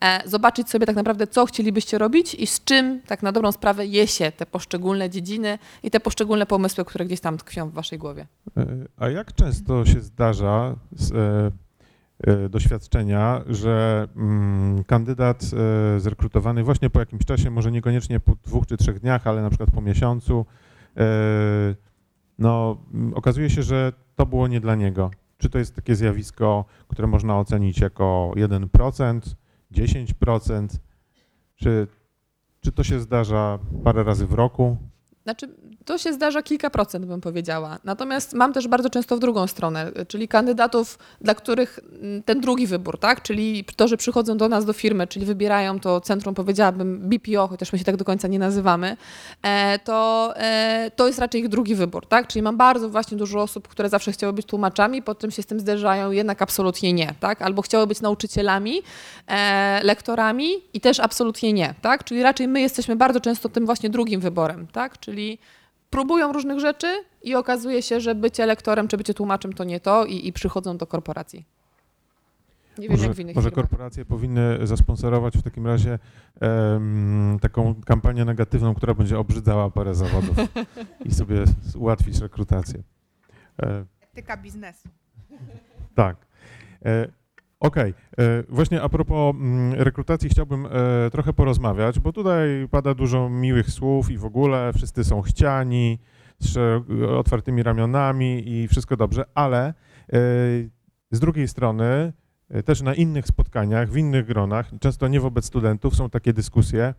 e, 0.00 0.28
zobaczyć 0.28 0.70
sobie 0.70 0.86
tak 0.86 0.96
naprawdę, 0.96 1.26
co 1.26 1.46
chcielibyście 1.46 1.98
robić 1.98 2.34
i 2.34 2.46
z 2.46 2.64
czym 2.64 3.00
tak 3.06 3.22
na 3.22 3.32
dobrą 3.32 3.52
sprawę 3.52 3.86
je 3.86 4.06
się 4.06 4.32
te 4.32 4.46
poszczególne 4.46 5.10
dziedziny 5.10 5.58
i 5.82 5.90
te 5.90 6.00
poszczególne 6.00 6.46
pomysły, 6.46 6.84
które 6.84 7.04
gdzieś 7.04 7.20
tam 7.20 7.38
tkwią 7.38 7.68
w 7.68 7.72
Waszej 7.72 7.98
głowie. 7.98 8.26
E, 8.56 8.66
A 8.96 9.08
jak 9.08 9.34
często 9.34 9.86
się 9.86 10.00
zdarza 10.00 10.76
z 10.92 11.12
e, 11.12 11.50
e, 12.32 12.48
doświadczenia, 12.48 13.40
że 13.46 14.08
mm, 14.16 14.84
kandydat 14.84 15.42
e, 15.96 16.00
zrekrutowany 16.00 16.62
właśnie 16.62 16.90
po 16.90 17.00
jakimś 17.00 17.24
czasie, 17.24 17.50
może 17.50 17.72
niekoniecznie 17.72 18.20
po 18.20 18.32
dwóch 18.44 18.66
czy 18.66 18.76
trzech 18.76 19.00
dniach, 19.00 19.26
ale 19.26 19.42
na 19.42 19.50
przykład 19.50 19.70
po 19.70 19.80
miesiącu, 19.80 20.46
e, 20.96 21.04
no 22.38 22.76
okazuje 23.14 23.50
się, 23.50 23.62
że 23.62 23.92
to 24.16 24.26
było 24.26 24.48
nie 24.48 24.60
dla 24.60 24.74
niego. 24.74 25.10
Czy 25.38 25.50
to 25.50 25.58
jest 25.58 25.74
takie 25.74 25.94
zjawisko, 25.94 26.64
które 26.88 27.08
można 27.08 27.38
ocenić 27.38 27.80
jako 27.80 28.32
1%, 28.36 29.20
10%, 29.72 30.68
czy, 31.56 31.86
czy 32.60 32.72
to 32.72 32.84
się 32.84 33.00
zdarza 33.00 33.58
parę 33.84 34.04
razy 34.04 34.26
w 34.26 34.32
roku? 34.32 34.76
Znaczy, 35.22 35.56
to 35.84 35.98
się 35.98 36.12
zdarza 36.12 36.42
kilka 36.42 36.70
procent, 36.70 37.06
bym 37.06 37.20
powiedziała. 37.20 37.78
Natomiast 37.84 38.32
mam 38.32 38.52
też 38.52 38.68
bardzo 38.68 38.90
często 38.90 39.16
w 39.16 39.18
drugą 39.18 39.46
stronę, 39.46 39.92
czyli 40.08 40.28
kandydatów, 40.28 40.98
dla 41.20 41.34
których 41.34 41.80
mm, 42.02 42.22
ten 42.22 42.40
drugi 42.40 42.66
wybór, 42.66 42.98
tak? 42.98 43.22
Czyli 43.22 43.64
to, 43.76 43.88
że 43.88 43.96
przychodzą 43.96 44.36
do 44.36 44.48
nas 44.48 44.64
do 44.64 44.72
firmy, 44.72 45.06
czyli 45.06 45.26
wybierają 45.26 45.80
to 45.80 46.00
centrum, 46.00 46.34
powiedziałabym 46.34 47.08
BPO, 47.08 47.48
chociaż 47.48 47.72
my 47.72 47.78
się 47.78 47.84
tak 47.84 47.96
do 47.96 48.04
końca 48.04 48.28
nie 48.28 48.38
nazywamy, 48.38 48.96
e, 49.42 49.78
to, 49.78 50.32
e, 50.36 50.90
to 50.96 51.06
jest 51.06 51.18
raczej 51.18 51.40
ich 51.40 51.48
drugi 51.48 51.74
wybór, 51.74 52.06
tak? 52.06 52.26
Czyli 52.26 52.42
mam 52.42 52.56
bardzo 52.56 52.90
właśnie 52.90 53.16
dużo 53.16 53.42
osób, 53.42 53.68
które 53.68 53.88
zawsze 53.88 54.12
chciały 54.12 54.32
być 54.32 54.46
tłumaczami, 54.46 55.02
potem 55.02 55.30
się 55.30 55.42
z 55.42 55.46
tym 55.46 55.60
zderzają, 55.60 56.10
jednak 56.10 56.42
absolutnie 56.42 56.92
nie, 56.92 57.14
tak? 57.20 57.42
Albo 57.42 57.62
chciały 57.62 57.86
być 57.86 58.00
nauczycielami, 58.00 58.82
e, 59.28 59.80
lektorami 59.82 60.48
i 60.72 60.80
też 60.80 61.00
absolutnie 61.00 61.52
nie, 61.52 61.74
tak? 61.82 62.04
Czyli 62.04 62.22
raczej 62.22 62.48
my 62.48 62.60
jesteśmy 62.60 62.96
bardzo 62.96 63.20
często 63.20 63.48
tym 63.48 63.66
właśnie 63.66 63.90
drugim 63.90 64.20
wyborem, 64.20 64.66
tak? 64.66 65.00
Czyli 65.00 65.38
próbują 65.94 66.32
różnych 66.32 66.60
rzeczy 66.60 67.04
i 67.22 67.34
okazuje 67.34 67.82
się, 67.82 68.00
że 68.00 68.14
bycie 68.14 68.46
lektorem 68.46 68.88
czy 68.88 68.96
bycie 68.96 69.14
tłumaczem 69.14 69.52
to 69.52 69.64
nie 69.64 69.80
to 69.80 70.04
i, 70.04 70.26
i 70.28 70.32
przychodzą 70.32 70.76
do 70.76 70.86
korporacji. 70.86 71.44
Nie 72.78 72.88
wiem, 72.88 72.96
może, 72.96 73.06
jak 73.06 73.16
w 73.16 73.20
innych 73.20 73.36
może 73.36 73.50
firmach. 73.50 73.64
korporacje 73.68 74.04
powinny 74.04 74.66
zasponsorować 74.66 75.36
w 75.38 75.42
takim 75.42 75.66
razie 75.66 75.98
em, 76.40 77.38
taką 77.42 77.74
kampanię 77.86 78.24
negatywną, 78.24 78.74
która 78.74 78.94
będzie 78.94 79.18
obrzydzała 79.18 79.70
parę 79.70 79.94
zawodów 79.94 80.36
i 81.04 81.14
sobie 81.14 81.44
ułatwić 81.76 82.18
rekrutację. 82.20 82.82
E, 83.62 83.84
Etyka 84.12 84.36
biznesu. 84.36 84.88
tak. 85.94 86.16
E, 87.64 87.66
Okej, 87.66 87.94
E, 88.18 88.42
właśnie 88.48 88.82
a 88.82 88.88
propos 88.88 89.34
mm, 89.36 89.74
rekrutacji 89.82 90.28
chciałbym 90.28 90.66
e, 90.66 90.70
trochę 91.10 91.32
porozmawiać, 91.32 92.00
bo 92.00 92.12
tutaj 92.12 92.68
pada 92.70 92.94
dużo 92.94 93.28
miłych 93.30 93.70
słów 93.70 94.10
i 94.10 94.18
w 94.18 94.24
ogóle 94.24 94.72
wszyscy 94.72 95.04
są 95.04 95.22
chciani, 95.22 95.98
z 96.38 96.48
sze- 96.48 96.84
otwartymi 97.18 97.62
ramionami 97.62 98.48
i 98.48 98.68
wszystko 98.68 98.96
dobrze, 98.96 99.24
ale 99.34 99.66
e, 99.66 99.72
z 101.10 101.20
drugiej 101.20 101.48
strony 101.48 102.12
e, 102.50 102.62
też 102.62 102.82
na 102.82 102.94
innych 102.94 103.26
spotkaniach, 103.26 103.90
w 103.90 103.96
innych 103.96 104.26
gronach, 104.26 104.70
często 104.80 105.08
nie 105.08 105.20
wobec 105.20 105.44
studentów, 105.44 105.96
są 105.96 106.10
takie 106.10 106.32
dyskusje 106.32 106.94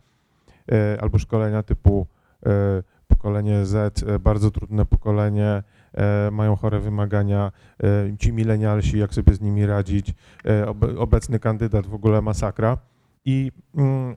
e, 0.72 0.98
albo 1.02 1.20
szkolenia 1.20 1.64
typu 1.64 2.08
e, 2.46 2.84
pokolenie 3.08 3.66
Z, 3.66 4.04
e, 4.04 4.20
bardzo 4.20 4.52
trudne 4.52 4.86
pokolenie, 4.86 5.48
e, 5.48 5.64
mają 6.32 6.56
chore 6.56 6.80
wymagania, 6.80 7.52
e, 7.84 8.18
ci 8.18 8.34
milenialsi, 8.34 9.00
jak 9.00 9.14
sobie 9.14 9.34
z 9.34 9.42
nimi 9.42 9.66
radzić, 9.66 10.14
e, 10.46 10.66
obe- 10.66 10.98
obecny 10.98 11.40
kandydat 11.40 11.88
w 11.88 11.94
ogóle 11.94 12.22
masakra. 12.22 12.78
I 13.26 13.52
mm, 13.76 14.16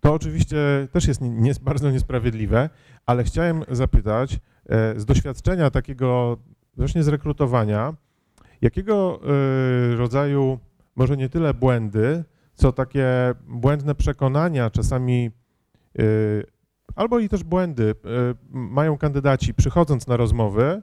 to 0.00 0.14
oczywiście 0.14 0.56
też 0.92 1.08
jest 1.08 1.20
nie, 1.20 1.52
bardzo 1.62 1.90
niesprawiedliwe, 1.90 2.70
ale 3.06 3.24
chciałem 3.24 3.64
zapytać 3.68 4.34
e, 4.34 5.00
z 5.00 5.04
doświadczenia 5.04 5.70
takiego 5.70 6.36
właśnie 6.76 7.02
z 7.02 7.08
rekrutowania, 7.08 7.94
jakiego 8.62 9.20
e, 9.92 9.96
rodzaju, 9.96 10.58
może 10.96 11.16
nie 11.16 11.28
tyle 11.28 11.54
błędy, 11.54 12.24
co 12.54 12.72
takie 12.72 13.06
błędne 13.48 13.94
przekonania, 13.94 14.70
czasami 14.70 15.30
e, 15.98 16.02
albo 16.94 17.18
i 17.18 17.28
też 17.28 17.44
błędy 17.44 17.94
e, 18.04 18.34
mają 18.50 18.98
kandydaci 18.98 19.54
przychodząc 19.54 20.06
na 20.06 20.16
rozmowy, 20.16 20.62
e, 20.62 20.82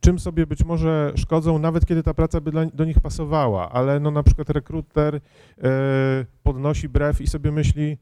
czym 0.00 0.18
sobie 0.18 0.46
być 0.46 0.64
może 0.64 1.12
szkodzą, 1.16 1.58
nawet 1.58 1.86
kiedy 1.86 2.02
ta 2.02 2.14
praca 2.14 2.40
by 2.40 2.50
do 2.74 2.84
nich 2.84 3.00
pasowała, 3.00 3.70
ale 3.72 4.00
no 4.00 4.10
na 4.10 4.22
przykład 4.22 4.50
rekruter 4.50 5.14
e, 5.14 5.20
podnosi 6.42 6.88
brew 6.88 7.20
i 7.20 7.26
sobie 7.26 7.52
myśli, 7.52 7.98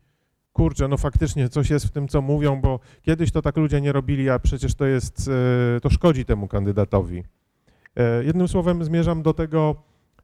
kurczę, 0.53 0.89
no 0.89 0.97
faktycznie 0.97 1.49
coś 1.49 1.71
jest 1.71 1.87
w 1.87 1.91
tym, 1.91 2.09
co 2.09 2.23
mówią, 2.23 2.61
bo 2.61 2.81
kiedyś 3.03 3.33
to 3.33 3.43
tak 3.43 3.57
ludzie 3.57 3.81
nie 3.81 3.93
robili, 3.93 4.31
a 4.31 4.39
przecież 4.39 4.75
to 4.75 4.87
jest, 4.87 5.31
e, 5.77 5.81
to 5.81 5.91
szkodzi 5.91 6.25
temu 6.25 6.49
kandydatowi. 6.49 7.25
E, 7.97 8.25
Jednym 8.25 8.49
słowem 8.49 8.85
zmierzam 8.85 9.23
do 9.23 9.35
tego 9.35 9.77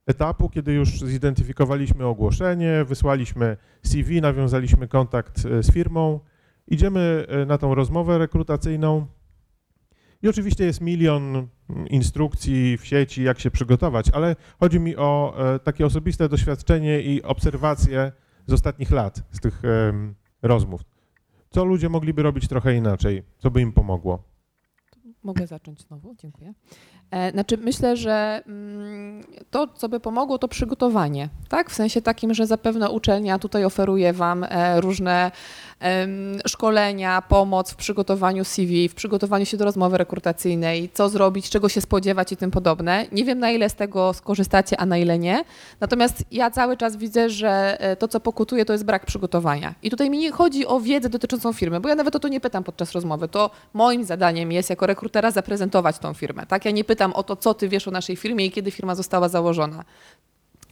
etapu, 0.07 0.49
kiedy 0.49 0.73
już 0.73 1.01
zidentyfikowaliśmy 1.01 2.07
ogłoszenie, 2.07 2.85
wysłaliśmy 2.85 3.57
CV, 3.83 4.21
nawiązaliśmy 4.21 4.89
kontakt 4.89 5.47
e, 5.47 5.63
z 5.63 5.73
firmą, 5.73 6.21
idziemy 6.69 7.27
e, 7.29 7.47
na 7.47 7.59
tą 7.59 7.75
rozmowę 7.75 8.19
rekrutacyjną 8.19 9.07
i 10.23 10.29
oczywiście 10.29 10.65
jest 10.65 10.81
milion 10.81 11.49
mm, 11.71 11.89
instrukcji 11.89 12.79
w 12.79 12.87
sieci, 12.87 13.23
jak 13.23 13.41
się 13.41 13.51
przygotować, 13.51 14.11
ale 14.11 14.37
chodzi 14.61 14.81
mi 14.81 14.97
o 14.97 15.35
e, 15.55 15.59
takie 15.59 15.87
osobiste 15.87 16.29
doświadczenie 16.29 17.01
i 17.01 17.23
obserwacje 17.23 18.13
z 18.47 18.53
ostatnich 18.53 18.91
lat, 18.91 19.23
z 19.31 19.41
tych 19.41 19.63
rozmów. 20.43 20.81
Co 21.51 21.65
ludzie 21.65 21.89
mogliby 21.89 22.23
robić 22.23 22.49
trochę 22.49 22.77
inaczej? 22.77 23.23
Co 23.39 23.51
by 23.51 23.61
im 23.61 23.73
pomogło? 23.73 24.23
Mogę 25.23 25.47
zacząć 25.47 25.83
znowu, 25.83 26.15
dziękuję. 26.15 26.55
E, 27.11 27.31
Znaczy 27.31 27.57
myślę, 27.57 27.97
że 27.97 28.43
mm, 28.47 29.25
to, 29.51 29.69
co 29.75 29.89
by 29.89 30.01
pomogło, 30.01 30.39
to 30.39 30.49
przygotowanie, 30.49 31.29
tak? 31.49 31.71
W 31.71 31.75
sensie 31.75 32.03
takim, 32.03 32.35
że 32.35 32.47
zapewne 32.47 32.91
uczelnia 32.91 33.39
tutaj 33.39 33.65
oferuje 33.65 34.13
Wam 34.13 34.45
e, 34.45 34.81
różne 34.81 35.31
szkolenia, 36.47 37.23
pomoc 37.23 37.71
w 37.71 37.77
przygotowaniu 37.77 38.45
CV, 38.45 38.89
w 38.89 38.95
przygotowaniu 38.95 39.47
się 39.47 39.57
do 39.57 39.65
rozmowy 39.65 39.99
rekrutacyjnej, 39.99 40.91
co 40.95 41.09
zrobić, 41.09 41.51
czego 41.51 41.69
się 41.69 41.81
spodziewać 41.81 42.33
i 42.33 42.37
tym 42.37 42.51
podobne. 42.51 43.07
Nie 43.13 43.25
wiem, 43.25 43.39
na 43.39 43.51
ile 43.51 43.69
z 43.69 43.75
tego 43.75 44.13
skorzystacie, 44.15 44.81
a 44.81 44.87
na 44.87 44.99
ile 44.99 45.19
nie. 45.19 45.45
Natomiast 45.81 46.25
ja 46.33 46.51
cały 46.51 46.77
czas 46.77 46.97
widzę, 46.97 47.31
że 47.31 47.81
e, 47.81 47.97
to, 47.97 48.09
co 48.09 48.21
pokutuje, 48.21 48.65
to 48.65 48.73
jest 48.73 48.85
brak 48.85 49.07
przygotowania. 49.07 49.75
I 49.83 49.91
tutaj 49.91 50.11
mi 50.11 50.19
nie 50.19 50.31
chodzi 50.33 50.67
o 50.67 50.81
wiedzę 50.81 51.09
dotyczącą 51.09 51.53
firmy, 51.53 51.81
bo 51.81 51.89
ja 51.89 51.95
nawet 51.95 52.17
o 52.17 52.19
to 52.19 52.29
nie 52.29 52.41
pytam 52.41 52.65
podczas 52.65 52.93
rozmowy. 52.93 53.29
To 53.29 53.51
moim 53.75 54.05
zadaniem 54.05 54.53
jest 54.53 54.71
jako 54.71 54.87
rekrutera 54.87 55.31
zaprezentować 55.31 55.99
tą 55.99 56.15
firmę. 56.15 56.47
Tak? 56.47 56.65
Ja 56.65 56.71
nie 56.71 56.85
pytam 56.85 57.00
o 57.15 57.23
to, 57.23 57.37
co 57.37 57.55
ty 57.55 57.69
wiesz 57.69 57.89
o 57.89 57.91
naszej 57.91 58.17
firmie 58.17 58.47
i 58.47 58.51
kiedy 58.51 58.71
firma 58.71 58.95
została 58.95 59.29
założona. 59.29 59.85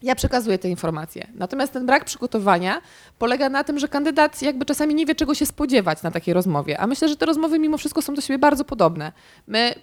Ja 0.03 0.15
przekazuję 0.15 0.59
te 0.59 0.69
informacje. 0.69 1.27
Natomiast 1.35 1.73
ten 1.73 1.87
brak 1.87 2.05
przygotowania 2.05 2.83
polega 3.19 3.49
na 3.49 3.65
tym, 3.65 3.79
że 3.79 3.89
kandydat 3.89 4.43
jakby 4.43 4.65
czasami 4.65 4.95
nie 4.95 5.07
wie, 5.07 5.15
czego 5.15 5.35
się 5.35 5.47
spodziewać 5.47 6.03
na 6.03 6.11
takiej 6.11 6.35
rozmowie. 6.35 6.81
A 6.81 6.87
myślę, 6.87 7.09
że 7.09 7.17
te 7.17 7.27
rozmowy 7.27 7.59
mimo 7.59 7.79
wszystko 7.79 8.03
są 8.03 8.15
do 8.15 8.21
siebie 8.21 8.39
bardzo 8.39 8.65
podobne. 8.65 9.13
My 9.47 9.75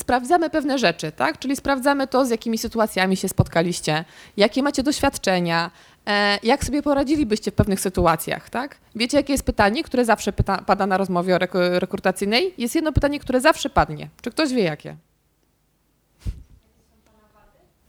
sprawdzamy 0.00 0.50
pewne 0.50 0.78
rzeczy, 0.78 1.12
tak? 1.12 1.38
Czyli 1.38 1.56
sprawdzamy 1.56 2.06
to, 2.06 2.26
z 2.26 2.30
jakimi 2.30 2.58
sytuacjami 2.58 3.16
się 3.16 3.28
spotkaliście, 3.28 4.04
jakie 4.36 4.62
macie 4.62 4.82
doświadczenia, 4.82 5.70
e, 6.06 6.38
jak 6.42 6.64
sobie 6.64 6.82
poradzilibyście 6.82 7.50
w 7.50 7.54
pewnych 7.54 7.80
sytuacjach, 7.80 8.50
tak? 8.50 8.76
Wiecie, 8.94 9.16
jakie 9.16 9.32
jest 9.32 9.44
pytanie, 9.44 9.84
które 9.84 10.04
zawsze 10.04 10.32
pyta, 10.32 10.62
pada 10.66 10.86
na 10.86 10.96
rozmowie 10.96 11.38
rekrutacyjnej? 11.54 12.54
Jest 12.58 12.74
jedno 12.74 12.92
pytanie, 12.92 13.20
które 13.20 13.40
zawsze 13.40 13.70
padnie. 13.70 14.08
Czy 14.22 14.30
ktoś 14.30 14.52
wie, 14.52 14.62
jakie? 14.62 14.96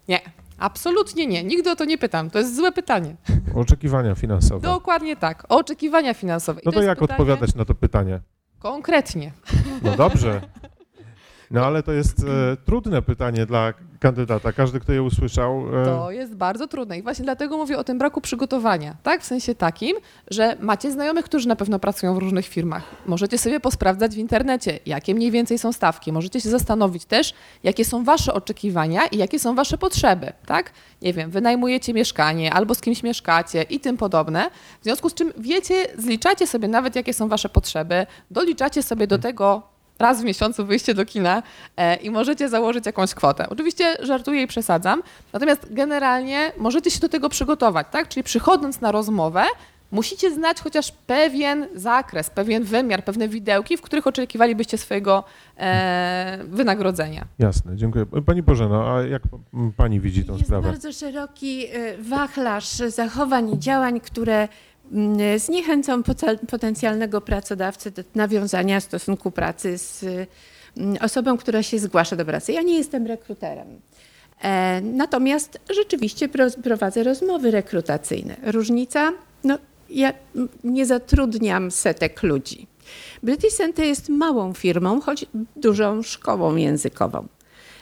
Nie, 0.08 0.20
absolutnie 0.58 1.28
nie. 1.28 1.43
Nigdy 1.43 1.72
o 1.72 1.76
to 1.76 1.86
nie 1.86 1.97
pytam. 1.97 2.30
To 2.30 2.39
jest 2.39 2.56
złe 2.56 2.72
pytanie. 2.72 3.16
Oczekiwania 3.56 4.16
finansowe. 4.16 4.62
Dokładnie 4.62 5.16
tak. 5.16 5.45
Oczekiwania 5.49 6.14
finansowe. 6.14 6.62
I 6.62 6.64
No 6.66 6.72
to 6.72 6.78
jest 6.80 6.88
jak 6.88 6.99
pytanie 6.99 7.18
odpowiadać 7.20 7.56
na 7.56 7.66
to 7.66 7.76
pytanie? 7.76 8.20
Konkretnie. 8.60 9.32
No 9.82 9.95
dobrze. 9.97 10.41
No 11.56 11.66
ale 11.66 11.84
to 11.84 11.91
jest 11.91 12.20
e, 12.20 12.58
trudne 12.66 13.01
pytanie 13.01 13.45
dla 13.45 13.74
kandydata. 13.99 14.53
Każdy, 14.53 14.80
kto 14.80 14.93
je 14.93 15.03
usłyszał, 15.03 15.82
e, 15.82 15.86
To 15.86 16.12
jest 16.12 16.36
bardzo 16.36 16.68
trudne 16.68 16.97
i 16.97 17.01
właśnie 17.01 17.26
dlatego 17.26 17.58
mówię 17.58 17.78
o 17.78 17.84
tym 17.84 17.97
braku 17.97 18.22
przygotowania, 18.22 18.95
tak? 19.03 19.22
W 19.22 19.26
sensie 19.26 19.56
takim, 19.56 19.97
że 20.32 20.58
macie 20.60 20.91
znajomych, 20.91 21.26
którzy 21.26 21.47
na 21.47 21.56
pewno 21.56 21.80
pracują 21.80 22.16
w 22.16 22.18
różnych 22.18 22.45
firmach. 22.45 22.84
Możecie 23.06 23.38
sobie 23.38 23.60
posprawdzać 23.60 24.16
w 24.16 24.18
internecie, 24.18 24.80
jakie 24.86 25.16
mniej 25.16 25.32
więcej 25.32 25.60
są 25.60 25.74
stawki. 25.74 26.12
Możecie 26.12 26.41
się 26.41 26.49
zastanowić 26.49 27.06
też, 27.06 27.34
jakie 27.64 27.86
są 27.86 28.03
wasze 28.03 28.34
oczekiwania 28.34 29.06
i 29.08 29.18
jakie 29.18 29.39
są 29.39 29.56
wasze 29.56 29.78
potrzeby, 29.78 30.34
tak? 30.45 30.72
Nie 31.01 31.14
wiem, 31.14 31.32
wynajmujecie 31.32 31.93
mieszkanie 31.93 32.53
albo 32.53 32.76
z 32.76 32.82
kimś 32.82 33.03
mieszkacie 33.03 33.62
i 33.62 33.80
tym 33.80 33.97
podobne. 33.97 34.49
W 34.82 34.84
związku 34.84 35.10
z 35.10 35.14
czym 35.14 35.34
wiecie, 35.38 35.76
zliczacie 35.97 36.47
sobie 36.47 36.68
nawet, 36.68 36.95
jakie 36.95 37.14
są 37.14 37.28
wasze 37.28 37.49
potrzeby, 37.49 38.06
doliczacie 38.32 38.84
sobie 38.84 39.08
do 39.08 39.18
tego 39.18 39.74
raz 39.99 40.21
w 40.21 40.23
miesiącu 40.23 40.65
wyjście 40.65 40.93
do 40.93 41.05
kina 41.05 41.43
e, 41.77 41.95
i 41.95 42.09
możecie 42.09 42.49
założyć 42.49 42.85
jakąś 42.85 43.13
kwotę. 43.13 43.49
Oczywiście 43.49 43.97
żartuję 43.99 44.41
i 44.41 44.47
przesadzam, 44.47 45.03
natomiast 45.33 45.67
generalnie 45.73 46.51
możecie 46.57 46.91
się 46.91 46.99
do 46.99 47.09
tego 47.09 47.29
przygotować, 47.29 47.87
tak? 47.91 48.07
Czyli 48.09 48.23
przychodząc 48.23 48.81
na 48.81 48.91
rozmowę, 48.91 49.43
musicie 49.91 50.31
znać 50.33 50.61
chociaż 50.61 50.91
pewien 50.91 51.67
zakres, 51.75 52.29
pewien 52.29 52.63
wymiar, 52.63 53.03
pewne 53.03 53.27
widełki, 53.27 53.77
w 53.77 53.81
których 53.81 54.07
oczekiwalibyście 54.07 54.77
swojego 54.77 55.23
e, 55.57 56.39
wynagrodzenia. 56.47 57.25
jasne, 57.39 57.75
dziękuję. 57.75 58.05
Pani 58.25 58.43
Bożeno, 58.43 58.95
a 58.95 59.01
jak 59.01 59.21
pani 59.77 59.99
widzi 59.99 60.25
tą 60.25 60.33
Jest 60.33 60.45
sprawę? 60.45 60.69
bardzo 60.69 60.91
szeroki 60.93 61.65
y, 61.75 61.97
wachlarz 62.03 62.67
zachowań 62.87 63.49
i 63.53 63.59
działań, 63.59 63.99
które 63.99 64.47
zniechęcą 65.38 66.03
poca- 66.03 66.38
potencjalnego 66.47 67.21
pracodawcę 67.21 67.91
do 67.91 68.03
nawiązania 68.15 68.79
stosunku 68.79 69.31
pracy 69.31 69.77
z 69.77 70.03
mm, 70.77 70.97
osobą, 71.01 71.38
która 71.38 71.63
się 71.63 71.79
zgłasza 71.79 72.15
do 72.15 72.25
pracy. 72.25 72.53
Ja 72.53 72.61
nie 72.61 72.77
jestem 72.77 73.07
rekruterem. 73.07 73.67
E, 74.41 74.81
Natomiast 74.81 75.59
rzeczywiście 75.75 76.29
pro- 76.29 76.51
prowadzę 76.63 77.03
rozmowy 77.03 77.51
rekrutacyjne. 77.51 78.36
Różnica, 78.43 79.11
no 79.43 79.57
ja 79.89 80.13
mm, 80.36 80.49
nie 80.63 80.86
zatrudniam 80.86 81.71
setek 81.71 82.23
ludzi. 82.23 82.67
British 83.23 83.53
Center 83.53 83.86
jest 83.86 84.09
małą 84.09 84.53
firmą, 84.53 85.01
choć 85.01 85.25
dużą 85.55 86.01
szkołą 86.03 86.55
językową 86.55 87.27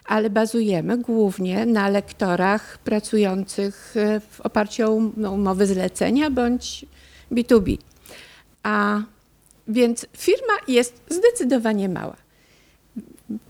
ale 0.05 0.29
bazujemy 0.29 0.97
głównie 0.97 1.65
na 1.65 1.89
lektorach 1.89 2.77
pracujących 2.77 3.93
e, 3.97 4.19
w 4.19 4.41
oparciu 4.41 4.83
o 4.87 4.91
um- 4.91 5.25
umowy 5.33 5.67
zlecenia 5.67 6.29
bądź 6.29 6.85
B2B. 7.33 7.77
A 8.63 9.01
więc 9.67 10.05
firma 10.17 10.53
jest 10.67 11.01
zdecydowanie 11.09 11.89
mała. 11.89 12.15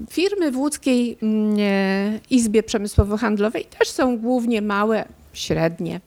Firmy 0.10 0.52
w 0.52 0.58
łódzkiej 0.58 1.18
mm, 1.22 1.56
e, 1.60 2.20
Izbie 2.30 2.64
Przemysłowo-Handlowej 2.64 3.66
też 3.66 3.90
są 3.90 4.18
głównie 4.18 4.62
małe, 4.62 5.06
średnie. 5.34 6.02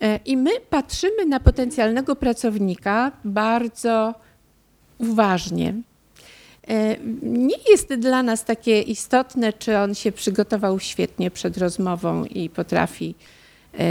E, 0.00 0.20
I 0.24 0.36
my 0.36 0.50
patrzymy 0.70 1.26
na 1.26 1.40
potencjalnego 1.40 2.16
pracownika 2.16 3.12
bardzo 3.24 4.14
uważnie. 4.98 5.74
E, 6.68 6.96
Nie 7.22 7.56
jest 7.70 7.94
dla 7.94 8.22
nas 8.22 8.44
takie 8.44 8.82
istotne, 8.82 9.52
czy 9.52 9.78
on 9.78 9.94
się 9.94 10.12
przygotował 10.12 10.80
świetnie 10.80 11.30
przed 11.30 11.58
rozmową 11.58 12.24
i 12.24 12.50
potrafi 12.50 13.14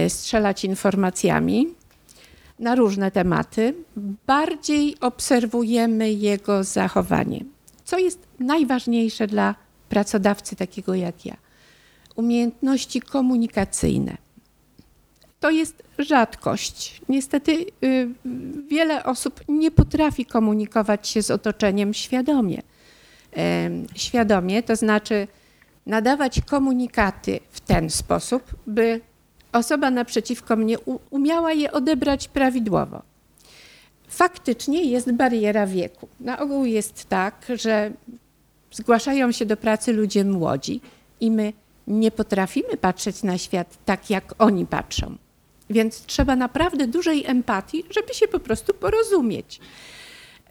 strzelać 0.07 0.65
informacjami 0.65 1.67
na 2.59 2.75
różne 2.75 3.11
tematy. 3.11 3.73
Bardziej 4.27 4.99
obserwujemy 4.99 6.11
jego 6.11 6.63
zachowanie. 6.63 7.45
Co 7.83 7.97
jest 7.97 8.19
najważniejsze 8.39 9.27
dla 9.27 9.55
pracodawcy 9.89 10.55
takiego 10.55 10.95
jak 10.95 11.25
ja? 11.25 11.37
Umiejętności 12.15 13.01
komunikacyjne. 13.01 14.17
To 15.39 15.49
jest 15.49 15.83
rzadkość. 15.99 17.01
Niestety 17.09 17.65
y, 17.83 18.09
wiele 18.67 19.03
osób 19.03 19.41
nie 19.47 19.71
potrafi 19.71 20.25
komunikować 20.25 21.07
się 21.07 21.21
z 21.21 21.31
otoczeniem 21.31 21.93
świadomie. 21.93 22.61
Em, 23.31 23.85
Świadomie 23.95 24.63
to 24.63 24.75
znaczy 24.75 25.27
nadawać 25.85 26.41
komunikaty 26.41 27.39
w 27.49 27.59
ten 27.59 27.89
sposób, 27.89 28.55
by 28.67 29.01
osoba 29.55 29.91
naprzeciwko 29.91 30.55
mnie 30.55 30.77
umiała 31.09 31.53
je 31.53 31.71
odebrać 31.71 32.27
prawidłowo. 32.27 33.01
Faktycznie 34.07 34.83
jest 34.83 35.11
bariera 35.11 35.67
wieku. 35.67 36.07
Na 36.19 36.39
ogół 36.39 36.65
jest 36.65 37.05
tak, 37.09 37.45
że 37.55 37.91
zgłaszają 38.71 39.31
się 39.31 39.45
do 39.45 39.57
pracy 39.57 39.93
ludzie 39.93 40.25
młodzi 40.25 40.81
i 41.19 41.31
my 41.31 41.53
nie 41.87 42.11
potrafimy 42.11 42.77
patrzeć 42.77 43.23
na 43.23 43.37
świat 43.37 43.77
tak, 43.85 44.09
jak 44.09 44.35
oni 44.37 44.65
patrzą. 44.65 45.15
Więc 45.69 46.05
trzeba 46.05 46.35
naprawdę 46.35 46.87
dużej 46.87 47.25
empatii, 47.25 47.83
żeby 47.89 48.13
się 48.13 48.27
po 48.27 48.39
prostu 48.39 48.73
porozumieć. 48.73 49.59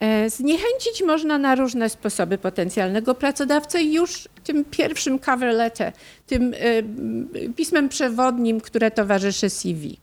E, 0.01 0.31
Zniechęcić 0.31 1.03
można 1.07 1.39
na 1.39 1.55
różne 1.55 1.89
sposoby 1.89 2.39
potencjalnego 2.39 3.15
pracodawcę 3.15 3.83
już 3.83 4.29
tym 4.45 4.65
pierwszym 4.65 5.19
cover 5.19 5.55
letter, 5.55 5.93
tym 6.27 6.55
e, 6.55 7.49
pismem 7.53 7.89
przewodnim, 7.89 8.61
które 8.61 8.91
towarzyszy 8.91 9.51
CV. 9.51 9.97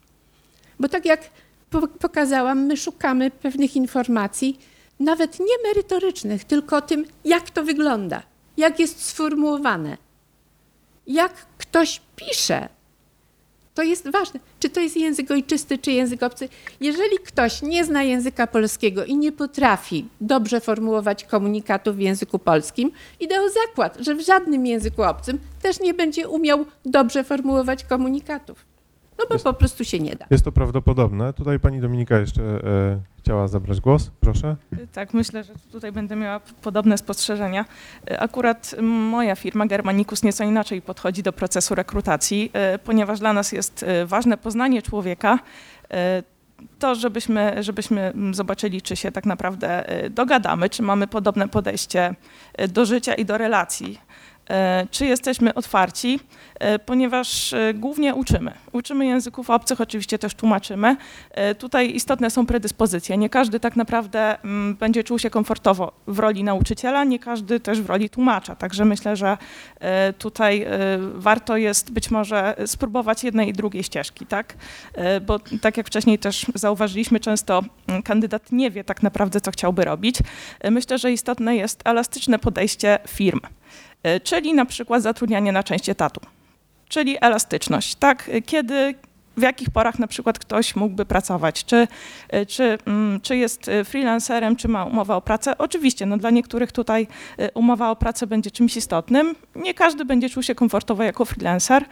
Bo 0.80 0.90
tak 0.90 1.06
jak 1.06 1.22
po- 1.70 1.88
pokazałam, 1.88 2.66
my 2.66 2.78
szukamy 2.78 3.32
pewnych 3.32 3.76
informacji, 3.76 4.60
nawet 5.00 5.40
nie 5.40 5.68
merytorycznych, 5.70 6.44
tylko 6.44 6.78
o 6.78 6.82
tym, 6.82 7.06
jak 7.26 7.50
to 7.50 7.64
wygląda, 7.64 8.24
jak 8.58 8.80
jest 8.80 9.06
sformułowane, 9.06 9.98
jak 11.08 11.34
ktoś 11.58 12.02
pisze. 12.16 12.70
To 13.82 13.86
jest 13.86 14.12
ważne, 14.12 14.40
czy 14.60 14.70
to 14.70 14.80
jest 14.80 14.98
język 14.98 15.32
ojczysty, 15.32 15.78
czy 15.78 15.92
język 15.92 16.24
obcy. 16.24 16.50
Jeżeli 16.82 17.18
ktoś 17.18 17.62
nie 17.62 17.86
zna 17.86 18.04
języka 18.04 18.48
polskiego 18.48 19.06
i 19.06 19.18
nie 19.18 19.32
potrafi 19.32 20.06
dobrze 20.22 20.60
formułować 20.60 21.24
komunikatów 21.24 21.96
w 21.96 22.00
języku 22.00 22.40
polskim, 22.40 22.92
idę 23.20 23.42
o 23.42 23.50
zakład, 23.50 23.98
że 24.00 24.16
w 24.16 24.22
żadnym 24.22 24.66
języku 24.66 25.04
obcym 25.04 25.40
też 25.62 25.80
nie 25.80 25.94
będzie 25.94 26.30
umiał 26.30 26.66
dobrze 26.86 27.24
formułować 27.24 27.84
komunikatów. 27.84 28.71
No 29.20 29.26
bo 29.30 29.36
Jest- 29.36 29.44
po 29.46 29.54
prostu 29.54 29.86
się 29.86 30.00
nie 30.00 30.16
da. 30.16 30.26
Jest 30.30 30.46
to 30.46 30.52
prawdopodobne. 30.52 31.34
Tutaj 31.34 31.60
pani 31.60 31.82
Dominika 31.82 32.20
jeszcze 32.20 32.42
e, 32.44 32.60
chciała 33.20 33.48
zabrać 33.48 33.82
głos. 33.82 34.12
Proszę. 34.20 34.56
Tak, 34.94 35.14
myślę, 35.14 35.44
że 35.44 35.54
tutaj 35.72 35.92
będę 35.92 36.16
miała 36.16 36.40
podobne 36.40 36.98
spostrzeżenia. 36.98 37.66
E, 38.12 38.20
Akurat 38.20 38.76
moja 38.82 39.36
firma 39.36 39.66
Germanicus 39.66 40.24
nieco 40.24 40.44
inaczej 40.44 40.82
podchodzi 40.82 41.24
do 41.24 41.34
procesu 41.34 41.76
rekrutacji, 41.76 42.50
e, 42.54 42.80
ponieważ 42.80 43.20
dla 43.20 43.34
nas 43.34 43.52
jest 43.52 43.86
ważne 44.06 44.38
poznanie 44.38 44.82
człowieka, 44.82 45.40
e, 45.92 46.24
to, 46.80 46.96
żebyśmy, 46.96 47.64
żebyśmy 47.64 48.14
zobaczyli, 48.32 48.82
czy 48.82 48.96
się 48.96 49.12
tak 49.12 49.26
naprawdę 49.26 50.04
y, 50.06 50.10
dogadamy, 50.10 50.70
czy 50.70 50.84
mamy 50.84 51.08
podobne 51.08 51.48
podejście 51.48 52.16
y, 52.62 52.68
do 52.68 52.86
życia 52.86 53.14
i 53.14 53.26
do 53.26 53.38
relacji. 53.38 54.00
E, 54.52 54.88
Czy 54.92 55.06
jesteśmy 55.06 55.54
otwarci, 55.54 56.20
E, 56.62 56.80
ponieważ 56.80 57.54
e, 57.54 57.74
głównie 57.74 58.16
uczymy. 58.16 58.52
Uczymy 58.72 59.06
języków 59.06 59.50
obcych, 59.50 59.82
oczywiście 59.82 60.20
też 60.20 60.34
tłumaczymy. 60.34 60.96
Tutaj 61.58 61.96
istotne 61.96 62.30
są 62.30 62.46
predyspozycje. 62.46 63.18
Nie 63.18 63.30
każdy 63.30 63.60
tak 63.60 63.76
naprawdę 63.76 64.44
mm, 64.44 64.76
będzie 64.76 65.04
czuł 65.04 65.20
się 65.20 65.30
komfortowo 65.30 65.92
w 66.08 66.20
roli 66.20 66.44
nauczyciela, 66.44 67.04
nie 67.04 67.20
każdy 67.20 67.60
też 67.60 67.82
w 67.82 67.86
roli 67.86 68.10
tłumacza. 68.10 68.56
Także 68.56 68.86
myślę, 68.86 69.16
że 69.16 69.38
tutaj 70.18 70.66
warto 71.14 71.58
jest 71.58 71.92
być 71.92 72.12
może 72.12 72.56
spróbować 72.66 73.24
jednej 73.24 73.50
i 73.50 73.54
drugiej 73.54 73.84
ścieżki, 73.84 74.26
tak? 74.26 74.54
Bo 75.26 75.40
tak 75.62 75.78
jak 75.78 75.88
wcześniej 75.88 76.20
też 76.20 76.46
zauważyliśmy, 76.56 77.20
często 77.20 77.64
mm, 77.88 78.04
kandydat 78.04 78.52
nie 78.52 78.72
wie 78.72 78.84
tak 78.84 79.04
naprawdę, 79.04 79.42
co 79.42 79.52
chciałby 79.52 79.86
robić. 79.86 80.16
Myślę, 80.72 80.98
że 80.98 81.12
istotne 81.12 81.56
jest 81.56 81.82
elastyczne 81.86 82.40
podejście 82.40 83.00
firm, 83.08 83.40
czyli 84.24 84.54
na 84.54 84.66
przykład 84.66 85.02
zatrudnianie 85.02 85.52
na 85.52 85.64
część 85.64 85.90
etatu 85.90 86.22
czyli 86.92 87.18
elastyczność, 87.22 87.96
tak? 87.96 88.32
Kiedy, 88.46 88.96
w 89.38 89.42
jakich 89.42 89.70
porach 89.70 90.00
na 90.00 90.08
przykład 90.08 90.40
ktoś 90.40 90.76
mógłby 90.76 91.06
pracować, 91.06 91.66
czy, 91.66 91.88
czy, 92.48 92.78
mm, 92.86 93.22
czy 93.22 93.38
jest 93.38 93.72
freelancerem, 93.86 94.56
czy 94.56 94.68
ma 94.68 94.86
umowę 94.86 95.16
o 95.16 95.22
pracę. 95.22 95.58
Oczywiście, 95.58 96.06
no 96.06 96.18
dla 96.18 96.30
niektórych 96.30 96.72
tutaj 96.72 97.08
y, 97.40 97.50
umowa 97.54 97.92
o 97.92 97.96
pracę 97.96 98.28
będzie 98.28 98.52
czymś 98.52 98.78
istotnym. 98.78 99.36
Nie 99.56 99.74
każdy 99.74 100.06
będzie 100.06 100.30
czuł 100.30 100.44
się 100.44 100.56
komfortowo 100.56 101.04
jako 101.04 101.26
freelancer. 101.26 101.84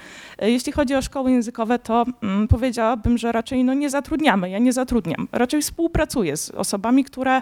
Y, 0.43 0.51
Jeśli 0.51 0.71
chodzi 0.71 0.95
o 0.95 1.01
szkoły 1.01 1.31
językowe, 1.31 1.79
to 1.79 2.05
mm, 2.23 2.47
powiedziałabym, 2.47 3.17
że 3.17 3.31
raczej 3.31 3.63
no, 3.63 3.73
nie 3.73 3.89
zatrudniamy, 3.89 4.49
ja 4.49 4.59
nie 4.59 4.73
zatrudniam. 4.73 5.27
Raczej 5.31 5.61
współpracuję 5.61 6.37
z 6.37 6.49
osobami, 6.49 7.03
które 7.03 7.37
y, 7.37 7.41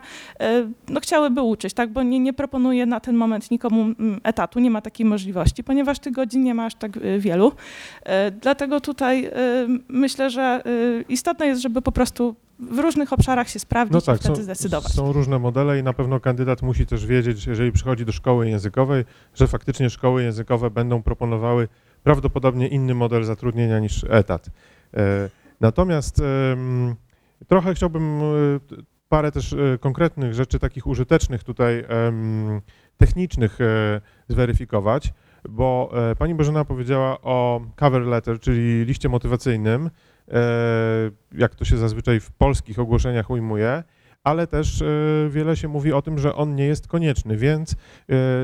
no, 0.87 0.99
chciałyby 0.99 1.41
uczyć, 1.41 1.73
tak? 1.73 1.89
bo 1.89 2.03
nie, 2.03 2.19
nie 2.19 2.33
proponuję 2.33 2.85
na 2.85 2.99
ten 2.99 3.15
moment 3.15 3.51
nikomu 3.51 3.81
mm, 3.81 4.19
etatu, 4.23 4.59
nie 4.59 4.71
ma 4.71 4.81
takiej 4.81 5.05
możliwości, 5.05 5.63
ponieważ 5.63 5.99
tych 5.99 6.13
godzin 6.13 6.43
nie 6.43 6.53
ma 6.53 6.65
aż 6.65 6.75
tak 6.75 6.97
y, 6.97 7.19
wielu. 7.19 7.47
Y, 7.47 8.31
Dlatego 8.41 8.81
tutaj 8.81 9.25
y, 9.25 9.31
myślę, 9.89 10.29
że 10.29 10.61
y, 10.65 11.05
istotne 11.09 11.47
jest, 11.47 11.61
żeby 11.61 11.81
po 11.81 11.91
prostu 11.91 12.35
w 12.59 12.79
różnych 12.79 13.13
obszarach 13.13 13.49
się 13.49 13.59
sprawdzić 13.59 13.93
No 13.93 14.01
tak, 14.01 14.15
i 14.15 14.19
wtedy 14.19 14.35
są, 14.35 14.43
zdecydować. 14.43 14.91
są 14.91 15.13
różne 15.13 15.39
modele 15.39 15.79
i 15.79 15.83
na 15.83 15.93
pewno 15.93 16.19
kandydat 16.19 16.61
musi 16.61 16.85
też 16.85 17.05
wiedzieć, 17.05 17.47
jeżeli 17.47 17.71
przychodzi 17.71 18.05
do 18.05 18.11
szkoły 18.11 18.49
językowej, 18.49 19.05
że 19.35 19.47
faktycznie 19.47 19.89
szkoły 19.89 20.23
językowe 20.23 20.69
będą 20.69 21.01
proponowały 21.03 21.67
prawdopodobnie 22.03 22.67
inny 22.67 22.95
model 22.95 23.23
zatrudnienia 23.23 23.79
niż 23.79 24.05
etat. 24.09 24.49
E, 24.93 25.29
Natomiast 25.61 26.21
trochę 27.47 27.73
chciałbym 27.73 28.21
e, 28.21 28.23
parę 29.09 29.31
też 29.31 29.53
e, 29.53 29.77
konkretnych 29.79 30.33
rzeczy 30.33 30.59
takich 30.59 30.88
użytecznych 30.88 31.43
tutaj, 31.43 31.85
technicznych 32.97 33.57
zweryfikować, 34.27 35.13
bo 35.49 35.91
e, 36.11 36.15
pani 36.15 36.35
Bożena 36.35 36.65
powiedziała 36.65 37.21
o 37.21 37.61
cover 37.75 38.01
letter, 38.01 38.39
czyli 38.39 38.85
liście 38.85 39.09
motywacyjnym, 39.09 39.89
e, 40.27 40.41
jak 41.31 41.55
to 41.55 41.65
się 41.65 41.77
zazwyczaj 41.77 42.19
w 42.19 42.31
polskich 42.31 42.79
ogłoszeniach 42.79 43.29
ujmuje, 43.29 43.83
ale 44.23 44.47
też 44.47 44.81
e, 44.81 44.85
wiele 45.29 45.55
się 45.57 45.67
mówi 45.67 45.93
o 45.93 46.01
tym, 46.01 46.19
że 46.19 46.35
on 46.35 46.55
nie 46.55 46.65
jest 46.65 46.87
konieczny, 46.87 47.37
więc 47.37 47.75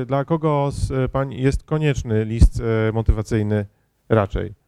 dla 0.06 0.24
kogo 0.24 0.68
z 0.70 1.12
pań 1.12 1.34
jest 1.34 1.62
konieczny 1.62 2.24
list 2.24 2.62
motywacyjny 2.92 3.66
raczej? 4.08 4.63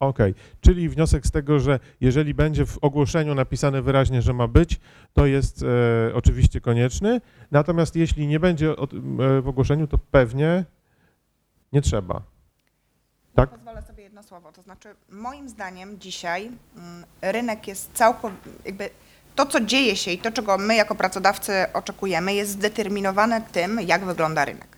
Okej, 0.00 0.34
czyli 0.60 0.88
wniosek 0.88 1.26
z 1.26 1.30
tego, 1.30 1.60
że 1.60 1.78
jeżeli 2.00 2.34
będzie 2.34 2.66
w 2.66 2.78
ogłoszeniu 2.78 3.34
napisane 3.34 3.82
wyraźnie, 3.82 4.22
że 4.22 4.32
ma 4.32 4.48
być, 4.48 4.80
to 5.12 5.26
jest 5.26 5.62
e, 5.62 6.14
oczywiście 6.14 6.60
konieczny, 6.60 7.20
natomiast 7.50 7.96
jeśli 7.96 8.26
nie 8.26 8.40
będzie 8.40 8.76
o 8.76 8.86
tym, 8.86 9.20
e, 9.20 9.40
w 9.40 9.48
ogłoszeniu, 9.48 9.86
to 9.86 9.98
pewnie 10.10 10.64
nie 11.72 11.82
trzeba. 11.82 12.22
Tak? 13.34 13.50
Pozwolę 13.50 13.82
sobie 13.82 14.02
jedno 14.02 14.22
słowo. 14.22 14.52
To 14.52 14.62
znaczy, 14.62 14.88
moim 15.10 15.48
zdaniem 15.48 15.98
dzisiaj 15.98 16.46
mm, 16.46 17.04
rynek 17.22 17.68
jest 17.68 17.92
całkowicie, 17.92 18.50
jakby 18.64 18.90
to, 19.34 19.46
co 19.46 19.60
dzieje 19.60 19.96
się 19.96 20.10
i 20.10 20.18
to, 20.18 20.32
czego 20.32 20.58
my 20.58 20.74
jako 20.74 20.94
pracodawcy 20.94 21.52
oczekujemy, 21.72 22.34
jest 22.34 22.50
zdeterminowane 22.50 23.40
tym, 23.52 23.80
jak 23.80 24.04
wygląda 24.04 24.44
rynek. 24.44 24.69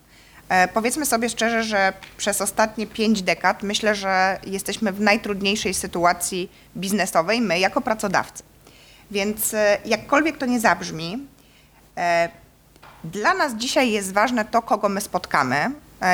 E, 0.52 0.68
powiedzmy 0.68 1.06
sobie 1.06 1.28
szczerze, 1.28 1.62
że 1.62 1.92
przez 2.16 2.40
ostatnie 2.40 2.86
pięć 2.86 3.22
dekad 3.22 3.62
myślę, 3.62 3.94
że 3.94 4.38
jesteśmy 4.46 4.92
w 4.92 5.00
najtrudniejszej 5.00 5.74
sytuacji 5.74 6.52
biznesowej, 6.76 7.40
my 7.40 7.58
jako 7.58 7.80
pracodawcy. 7.80 8.42
Więc 9.10 9.54
e, 9.54 9.78
jakkolwiek 9.84 10.38
to 10.38 10.46
nie 10.46 10.60
zabrzmi, 10.60 11.26
e, 11.96 12.28
dla 13.04 13.34
nas 13.34 13.54
dzisiaj 13.54 13.90
jest 13.90 14.12
ważne 14.12 14.44
to, 14.44 14.62
kogo 14.62 14.88
my 14.88 15.00
spotkamy. 15.00 15.70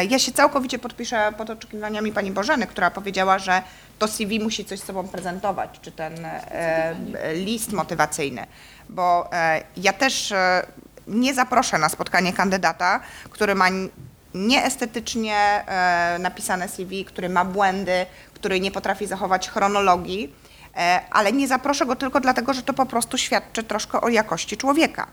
Ja 0.08 0.18
się 0.18 0.32
całkowicie 0.32 0.78
podpiszę 0.78 1.32
pod 1.38 1.50
oczekiwaniami 1.50 2.12
pani 2.12 2.30
Bożeny, 2.30 2.66
która 2.66 2.90
powiedziała, 2.90 3.38
że 3.38 3.62
to 3.98 4.08
CV 4.08 4.40
musi 4.40 4.64
coś 4.64 4.80
sobą 4.80 5.08
prezentować, 5.08 5.70
czy 5.82 5.92
ten 5.92 6.14
list 7.34 7.72
motywacyjny, 7.72 8.46
bo 8.88 9.30
ja 9.76 9.92
też 9.92 10.34
nie 11.06 11.34
zaproszę 11.34 11.78
na 11.78 11.88
spotkanie 11.88 12.32
kandydata, 12.32 13.00
który 13.30 13.54
ma 13.54 13.68
nieestetycznie 14.34 15.36
e, 15.36 16.18
napisane 16.18 16.68
CV, 16.68 17.04
który 17.04 17.28
ma 17.28 17.44
błędy, 17.44 18.06
który 18.34 18.60
nie 18.60 18.70
potrafi 18.70 19.06
zachować 19.06 19.50
chronologii, 19.50 20.34
e, 20.76 21.00
ale 21.10 21.32
nie 21.32 21.48
zaproszę 21.48 21.86
go 21.86 21.96
tylko 21.96 22.20
dlatego, 22.20 22.52
że 22.52 22.62
to 22.62 22.74
po 22.74 22.86
prostu 22.86 23.18
świadczy 23.18 23.62
troszkę 23.62 24.00
o 24.00 24.08
jakości 24.08 24.56
człowieka. 24.56 25.06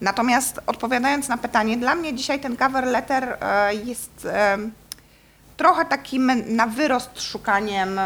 Natomiast 0.00 0.60
odpowiadając 0.66 1.28
na 1.28 1.38
pytanie, 1.38 1.76
dla 1.76 1.94
mnie 1.94 2.14
dzisiaj 2.14 2.40
ten 2.40 2.56
cover 2.56 2.84
letter 2.84 3.36
e, 3.40 3.74
jest 3.74 4.28
trochę 5.56 5.84
takim 5.84 6.32
na 6.56 6.66
wyrost 6.66 7.22
szukaniem 7.22 8.00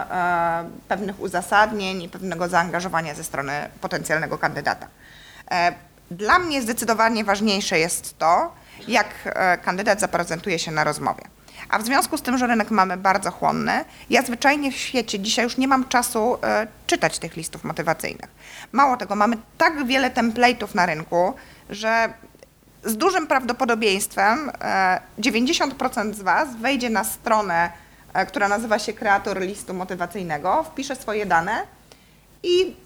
pewnych 0.88 1.20
uzasadnień 1.20 2.02
i 2.02 2.08
pewnego 2.08 2.48
zaangażowania 2.48 3.14
ze 3.14 3.24
strony 3.24 3.52
potencjalnego 3.80 4.38
kandydata. 4.38 4.86
Dla 6.10 6.38
mnie 6.38 6.62
zdecydowanie 6.62 7.24
ważniejsze 7.24 7.78
jest 7.78 8.18
to, 8.18 8.52
jak 8.88 9.08
e, 9.24 9.58
kandydat 9.58 10.00
zaprezentuje 10.00 10.58
się 10.58 10.70
na 10.70 10.84
rozmowie. 10.84 11.22
A 11.68 11.78
w 11.78 11.84
związku 11.84 12.18
z 12.18 12.22
tym, 12.22 12.38
że 12.38 12.46
rynek 12.46 12.70
mamy 12.70 12.96
bardzo 12.96 13.30
chłonny, 13.30 13.84
ja 14.10 14.22
zwyczajnie 14.22 14.72
w 14.72 14.76
świecie 14.76 15.20
dzisiaj 15.20 15.44
już 15.44 15.56
nie 15.56 15.68
mam 15.68 15.88
czasu 15.88 16.38
e, 16.42 16.66
czytać 16.86 17.18
tych 17.18 17.36
listów 17.36 17.64
motywacyjnych. 17.64 18.30
Mało 18.72 18.96
tego, 18.96 19.16
mamy 19.16 19.36
tak 19.58 19.86
wiele 19.86 20.10
template'ów 20.10 20.74
na 20.74 20.86
rynku, 20.86 21.34
że 21.70 22.14
z 22.84 22.96
dużym 22.96 23.26
prawdopodobieństwem 23.26 24.50
e, 24.60 25.00
90% 25.18 26.14
z 26.14 26.22
Was 26.22 26.56
wejdzie 26.56 26.90
na 26.90 27.04
stronę, 27.04 27.70
e, 28.14 28.26
która 28.26 28.48
nazywa 28.48 28.78
się 28.78 28.92
kreator 28.92 29.40
listu 29.40 29.74
motywacyjnego, 29.74 30.62
wpisze 30.62 30.96
swoje 30.96 31.26
dane 31.26 31.66
i 32.42 32.62
e, 32.62 32.83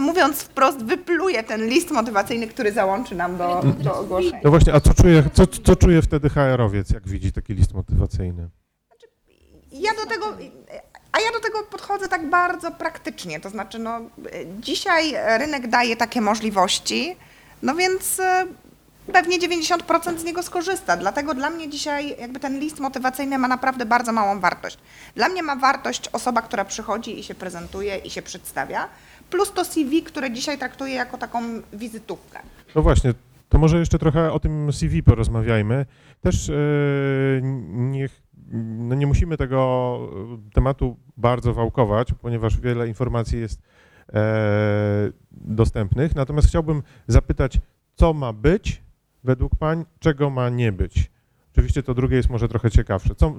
mówiąc 0.00 0.42
wprost, 0.42 0.84
wypluje 0.84 1.42
ten 1.42 1.66
list 1.66 1.90
motywacyjny, 1.90 2.46
który 2.46 2.72
załączy 2.72 3.14
nam 3.14 3.36
do, 3.36 3.62
do 3.78 3.98
ogłoszenia. 3.98 4.40
No 4.44 4.50
właśnie, 4.50 4.74
a 4.74 4.80
co 4.80 4.94
czuje, 4.94 5.24
co, 5.32 5.46
co 5.46 5.76
czuje 5.76 6.02
wtedy 6.02 6.28
HR-owiec, 6.28 6.90
jak 6.90 7.08
widzi 7.08 7.32
taki 7.32 7.54
list 7.54 7.74
motywacyjny? 7.74 8.48
Ja 9.72 9.90
do 9.94 10.06
tego, 10.06 10.26
a 11.12 11.20
ja 11.20 11.32
do 11.32 11.40
tego 11.40 11.62
podchodzę 11.62 12.08
tak 12.08 12.30
bardzo 12.30 12.70
praktycznie, 12.70 13.40
to 13.40 13.50
znaczy 13.50 13.78
no, 13.78 14.00
dzisiaj 14.60 15.14
rynek 15.38 15.68
daje 15.68 15.96
takie 15.96 16.20
możliwości, 16.20 17.16
no 17.62 17.74
więc 17.74 18.20
e, 18.20 18.46
pewnie 19.12 19.38
90% 19.38 20.18
z 20.18 20.24
niego 20.24 20.42
skorzysta. 20.42 20.96
Dlatego 20.96 21.34
dla 21.34 21.50
mnie 21.50 21.68
dzisiaj 21.68 22.16
jakby 22.20 22.40
ten 22.40 22.58
list 22.58 22.80
motywacyjny 22.80 23.38
ma 23.38 23.48
naprawdę 23.48 23.86
bardzo 23.86 24.12
małą 24.12 24.40
wartość. 24.40 24.78
Dla 25.14 25.28
mnie 25.28 25.42
ma 25.42 25.56
wartość 25.56 26.08
osoba, 26.12 26.42
która 26.42 26.64
przychodzi 26.64 27.18
i 27.18 27.24
się 27.24 27.34
prezentuje 27.34 27.96
i 27.96 28.10
się 28.10 28.22
przedstawia, 28.22 28.88
plus 29.32 29.52
to 29.52 29.64
CV, 29.64 30.02
które 30.02 30.30
dzisiaj 30.30 30.58
traktuję 30.58 30.94
jako 30.94 31.18
taką 31.18 31.42
wizytówkę. 31.72 32.38
No 32.74 32.82
właśnie, 32.82 33.14
to 33.48 33.58
może 33.58 33.78
jeszcze 33.78 33.98
trochę 33.98 34.32
o 34.32 34.40
tym 34.40 34.72
CV 34.72 35.02
porozmawiajmy. 35.02 35.86
Też 36.20 36.50
e, 36.50 36.54
niech, 37.72 38.22
no 38.78 38.94
nie 38.94 39.06
musimy 39.06 39.36
tego 39.36 39.98
tematu 40.52 40.96
bardzo 41.16 41.54
wałkować, 41.54 42.08
ponieważ 42.22 42.60
wiele 42.60 42.88
informacji 42.88 43.40
jest 43.40 43.62
e, 44.12 45.12
dostępnych. 45.30 46.14
Natomiast 46.14 46.48
chciałbym 46.48 46.82
zapytać, 47.06 47.58
co 47.94 48.12
ma 48.12 48.32
być 48.32 48.82
według 49.24 49.56
pań, 49.56 49.84
czego 49.98 50.30
ma 50.30 50.48
nie 50.48 50.72
być. 50.72 51.10
Oczywiście 51.52 51.82
to 51.82 51.94
drugie 51.94 52.16
jest 52.16 52.30
może 52.30 52.48
trochę 52.48 52.70
ciekawsze. 52.70 53.14
Co, 53.14 53.34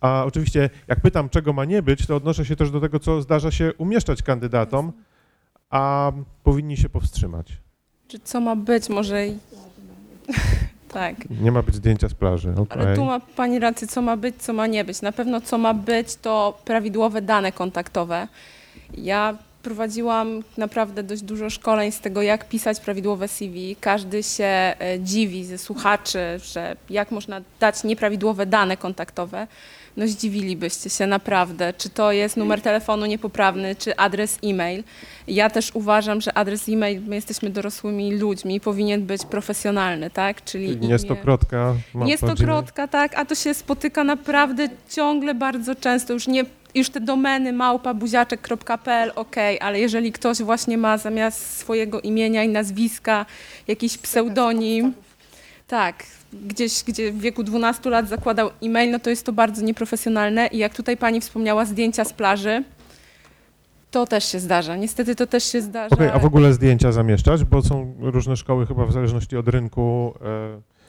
a 0.00 0.24
oczywiście 0.24 0.70
jak 0.88 1.00
pytam, 1.00 1.28
czego 1.28 1.52
ma 1.52 1.64
nie 1.64 1.82
być, 1.82 2.06
to 2.06 2.16
odnoszę 2.16 2.44
się 2.44 2.56
też 2.56 2.70
do 2.70 2.80
tego, 2.80 2.98
co 2.98 3.22
zdarza 3.22 3.50
się 3.50 3.72
umieszczać 3.78 4.22
kandydatom, 4.22 4.92
a 5.70 6.12
powinni 6.44 6.76
się 6.76 6.88
powstrzymać. 6.88 7.52
Czy 8.08 8.18
co 8.18 8.40
ma 8.40 8.56
być, 8.56 8.88
może 8.88 9.26
i- 9.26 9.38
Tak. 10.88 11.30
Nie 11.30 11.52
ma 11.52 11.62
być 11.62 11.74
zdjęcia 11.74 12.08
z 12.08 12.14
plaży. 12.14 12.54
Ale 12.68 12.82
okej. 12.82 12.96
tu 12.96 13.04
ma 13.04 13.20
Pani 13.20 13.58
rację, 13.58 13.88
co 13.88 14.02
ma 14.02 14.16
być, 14.16 14.36
co 14.38 14.52
ma 14.52 14.66
nie 14.66 14.84
być. 14.84 15.02
Na 15.02 15.12
pewno 15.12 15.40
co 15.40 15.58
ma 15.58 15.74
być, 15.74 16.16
to 16.16 16.58
prawidłowe 16.64 17.22
dane 17.22 17.52
kontaktowe. 17.52 18.28
Ja 18.94 19.36
prowadziłam 19.62 20.42
naprawdę 20.56 21.02
dość 21.02 21.22
dużo 21.22 21.50
szkoleń 21.50 21.92
z 21.92 22.00
tego, 22.00 22.22
jak 22.22 22.48
pisać 22.48 22.80
prawidłowe 22.80 23.28
CV. 23.28 23.76
Każdy 23.80 24.22
się 24.22 24.44
e, 24.44 24.74
dziwi 25.00 25.44
ze 25.44 25.58
słuchaczy, 25.58 26.18
że 26.44 26.76
jak 26.90 27.10
można 27.10 27.40
dać 27.60 27.84
nieprawidłowe 27.84 28.46
dane 28.46 28.76
kontaktowe. 28.76 29.46
No 29.96 30.06
zdziwilibyście 30.06 30.90
się 30.90 31.06
naprawdę, 31.06 31.74
czy 31.78 31.90
to 31.90 32.12
jest 32.12 32.36
numer 32.36 32.60
telefonu 32.60 33.06
niepoprawny, 33.06 33.76
czy 33.76 33.96
adres 33.96 34.38
e-mail. 34.44 34.84
Ja 35.28 35.50
też 35.50 35.70
uważam, 35.74 36.20
że 36.20 36.38
adres 36.38 36.68
e-mail, 36.68 37.00
my 37.06 37.14
jesteśmy 37.14 37.50
dorosłymi 37.50 38.16
ludźmi, 38.16 38.60
powinien 38.60 39.02
być 39.06 39.24
profesjonalny, 39.24 40.10
tak? 40.10 40.44
Czyli 40.44 40.76
Nie 40.76 40.98
stokrotka. 40.98 41.74
małpa 41.94 42.06
nie 42.08 42.16
stokrotka, 42.16 42.88
tak, 42.88 43.18
a 43.18 43.24
to 43.24 43.34
się 43.34 43.54
spotyka 43.54 44.04
naprawdę 44.04 44.68
ciągle 44.90 45.34
bardzo 45.34 45.74
często. 45.74 46.12
Już 46.12 46.26
nie, 46.26 46.44
już 46.74 46.90
te 46.90 47.00
domeny 47.00 47.52
małpa, 47.52 47.94
buziaczek.pl, 47.94 49.12
okej, 49.14 49.60
ale 49.60 49.80
jeżeli 49.80 50.12
ktoś 50.12 50.38
właśnie 50.42 50.78
ma 50.78 50.98
zamiast 50.98 51.58
swojego 51.58 52.00
imienia 52.00 52.44
i 52.44 52.48
nazwiska 52.48 53.26
jakiś 53.68 53.98
pseudonim, 53.98 54.92
tak, 55.66 56.04
gdzieś, 56.46 56.84
gdzie 56.84 57.12
w 57.12 57.18
wieku 57.20 57.42
12 57.42 57.90
lat 57.90 58.08
zakładał 58.08 58.50
e-mail, 58.62 58.90
no 58.90 58.98
to 58.98 59.10
jest 59.10 59.26
to 59.26 59.32
bardzo 59.32 59.62
nieprofesjonalne 59.62 60.46
i 60.46 60.58
jak 60.58 60.74
tutaj 60.74 60.96
pani 60.96 61.20
wspomniała, 61.20 61.64
zdjęcia 61.64 62.04
z 62.04 62.12
plaży, 62.12 62.64
to 63.90 64.06
też 64.06 64.24
się 64.24 64.40
zdarza. 64.40 64.76
Niestety 64.76 65.14
to 65.16 65.26
też 65.26 65.44
się 65.44 65.62
zdarza. 65.62 65.94
Okej, 65.96 66.08
a 66.08 66.18
w 66.18 66.24
ogóle 66.24 66.52
zdjęcia 66.52 66.92
zamieszczać, 66.92 67.44
bo 67.44 67.62
są 67.62 67.94
różne 68.00 68.36
szkoły 68.36 68.66
chyba 68.66 68.86
w 68.86 68.92
zależności 68.92 69.36
od 69.36 69.48
rynku. 69.48 70.14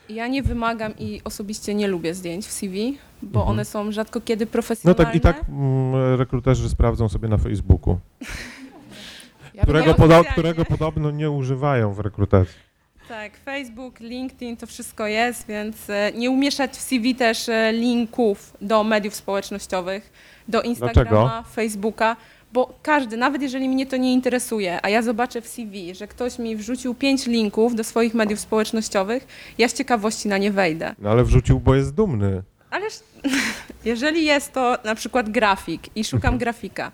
E, 0.09 0.13
Ja 0.13 0.27
nie 0.27 0.43
wymagam 0.43 0.93
i 0.99 1.21
osobiście 1.23 1.75
nie 1.75 1.87
lubię 1.87 2.13
zdjęć 2.13 2.45
w 2.45 2.51
CV, 2.51 2.97
bo 3.21 3.39
Mhm. 3.39 3.51
one 3.55 3.65
są 3.65 3.91
rzadko 3.91 4.21
kiedy 4.21 4.45
no 4.45 4.51
profesjonalne. 4.51 5.05
tak 5.05 5.15
i 5.15 5.19
tak 5.21 5.41
mm, 5.49 6.19
rekruterzy 6.19 6.69
sprawdzą 6.69 7.09
sobie 7.09 7.27
na 7.27 7.37
Facebooku, 7.37 7.97
Ja 9.53 9.63
którego, 9.63 9.95
którego 10.31 10.65
podobno 10.65 11.11
nie 11.11 11.31
używają 11.31 11.93
w 11.93 11.99
rekrutacji. 11.99 12.66
Tak, 13.07 13.37
Facebook, 13.45 13.99
LinkedIn, 13.99 14.57
to 14.57 14.67
wszystko 14.67 15.07
jest, 15.07 15.47
więc 15.47 15.89
e, 15.89 16.11
nie 16.15 16.31
umieszczać 16.31 16.71
w 16.71 16.81
CV 16.81 17.15
też 17.15 17.49
e, 17.49 17.71
linków 17.73 18.53
do 18.61 18.83
mediów 18.83 19.15
społecznościowych, 19.15 20.11
do 20.47 20.61
Instagrama, 20.61 21.09
Dlaczego? 21.09 21.43
Facebooka, 21.53 22.15
bo 22.53 22.73
każdy, 22.81 23.17
nawet 23.17 23.41
jeżeli 23.41 23.69
mnie 23.69 23.85
to 23.85 23.97
nie 23.97 24.13
interesuje, 24.13 24.79
a 24.83 24.89
ja 24.89 25.01
zobaczę 25.01 25.41
w 25.41 25.47
CV, 25.47 25.95
że 25.95 26.07
ktoś 26.07 26.39
mi 26.39 26.55
wrzucił 26.55 26.95
pięć 26.95 27.25
linków 27.25 27.75
do 27.75 27.83
swoich 27.83 28.13
mediów 28.13 28.39
społecznościowych, 28.39 29.27
ja 29.57 29.67
z 29.67 29.73
ciekawości 29.73 30.27
na 30.27 30.37
nie 30.37 30.51
wejdę. 30.51 30.95
No 30.99 31.09
ale 31.09 31.23
wrzucił, 31.23 31.59
bo 31.59 31.75
jest 31.75 31.93
dumny. 31.93 32.43
Ależ 32.69 32.93
jeżeli 33.85 34.25
jest 34.25 34.53
to 34.53 34.77
na 34.83 34.95
przykład 34.95 35.29
grafik 35.29 35.81
i 35.95 36.03
szukam 36.03 36.37
grafika 36.37 36.91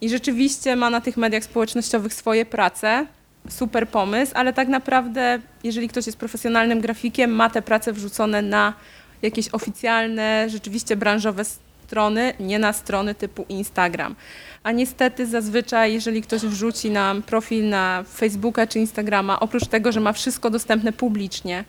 i 0.00 0.08
rzeczywiście 0.08 0.76
ma 0.76 0.90
na 0.90 1.00
tych 1.00 1.16
mediach 1.16 1.44
społecznościowych 1.44 2.14
swoje 2.14 2.46
prace, 2.46 3.06
super 3.48 3.88
pomysł, 3.88 4.32
ale 4.34 4.52
tak 4.52 4.68
naprawdę, 4.68 5.38
jeżeli 5.64 5.88
ktoś 5.88 6.06
jest 6.06 6.18
profesjonalnym 6.18 6.80
grafikiem, 6.80 7.30
ma 7.30 7.50
te 7.50 7.62
prace 7.62 7.92
wrzucone 7.92 8.42
na 8.42 8.74
jakieś 9.22 9.48
oficjalne, 9.48 10.46
rzeczywiście 10.50 10.96
branżowe 10.96 11.44
strony, 11.44 12.34
nie 12.40 12.58
na 12.58 12.72
strony 12.72 13.14
typu 13.14 13.46
Instagram. 13.48 14.14
A 14.62 14.72
niestety 14.72 15.26
zazwyczaj, 15.26 15.92
jeżeli 15.92 16.22
ktoś 16.22 16.40
wrzuci 16.40 16.90
nam 16.90 17.22
profil 17.22 17.68
na 17.68 18.04
Facebooka 18.14 18.66
czy 18.66 18.78
Instagrama, 18.78 19.40
oprócz 19.40 19.66
tego, 19.66 19.92
że 19.92 20.00
ma 20.00 20.12
wszystko 20.12 20.50
dostępne 20.50 20.92
publicznie, 20.92 21.64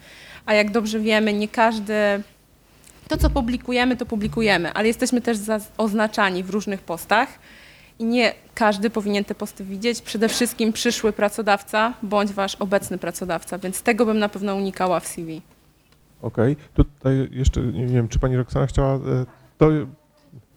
a 0.45 0.53
jak 0.53 0.71
dobrze 0.71 0.99
wiemy, 0.99 1.33
nie 1.33 1.47
każdy 1.47 1.93
to, 3.07 3.17
co 3.17 3.29
publikujemy, 3.29 3.97
to 3.97 4.05
publikujemy, 4.05 4.73
ale 4.73 4.87
jesteśmy 4.87 5.21
też 5.21 5.37
za- 5.37 5.59
oznaczani 5.77 6.43
w 6.43 6.49
różnych 6.49 6.81
postach 6.81 7.29
i 7.99 8.05
nie 8.05 8.33
każdy 8.55 8.89
powinien 8.89 9.25
te 9.25 9.35
posty 9.35 9.63
widzieć. 9.63 10.01
Przede 10.01 10.29
wszystkim 10.29 10.73
przyszły 10.73 11.13
pracodawca 11.13 11.93
bądź 12.03 12.33
wasz 12.33 12.55
obecny 12.55 12.97
pracodawca, 12.97 13.57
więc 13.57 13.81
tego 13.81 14.05
bym 14.05 14.19
na 14.19 14.29
pewno 14.29 14.55
unikała 14.55 14.99
w 14.99 15.07
CV. 15.07 15.41
Okej, 16.21 16.55
tutaj 16.73 17.29
jeszcze, 17.31 17.61
nie 17.61 17.87
wiem, 17.87 18.07
czy 18.07 18.19
pani 18.19 18.37
Roxana 18.37 18.67
chciała 18.67 18.95
e, 18.95 18.99
to... 19.57 19.69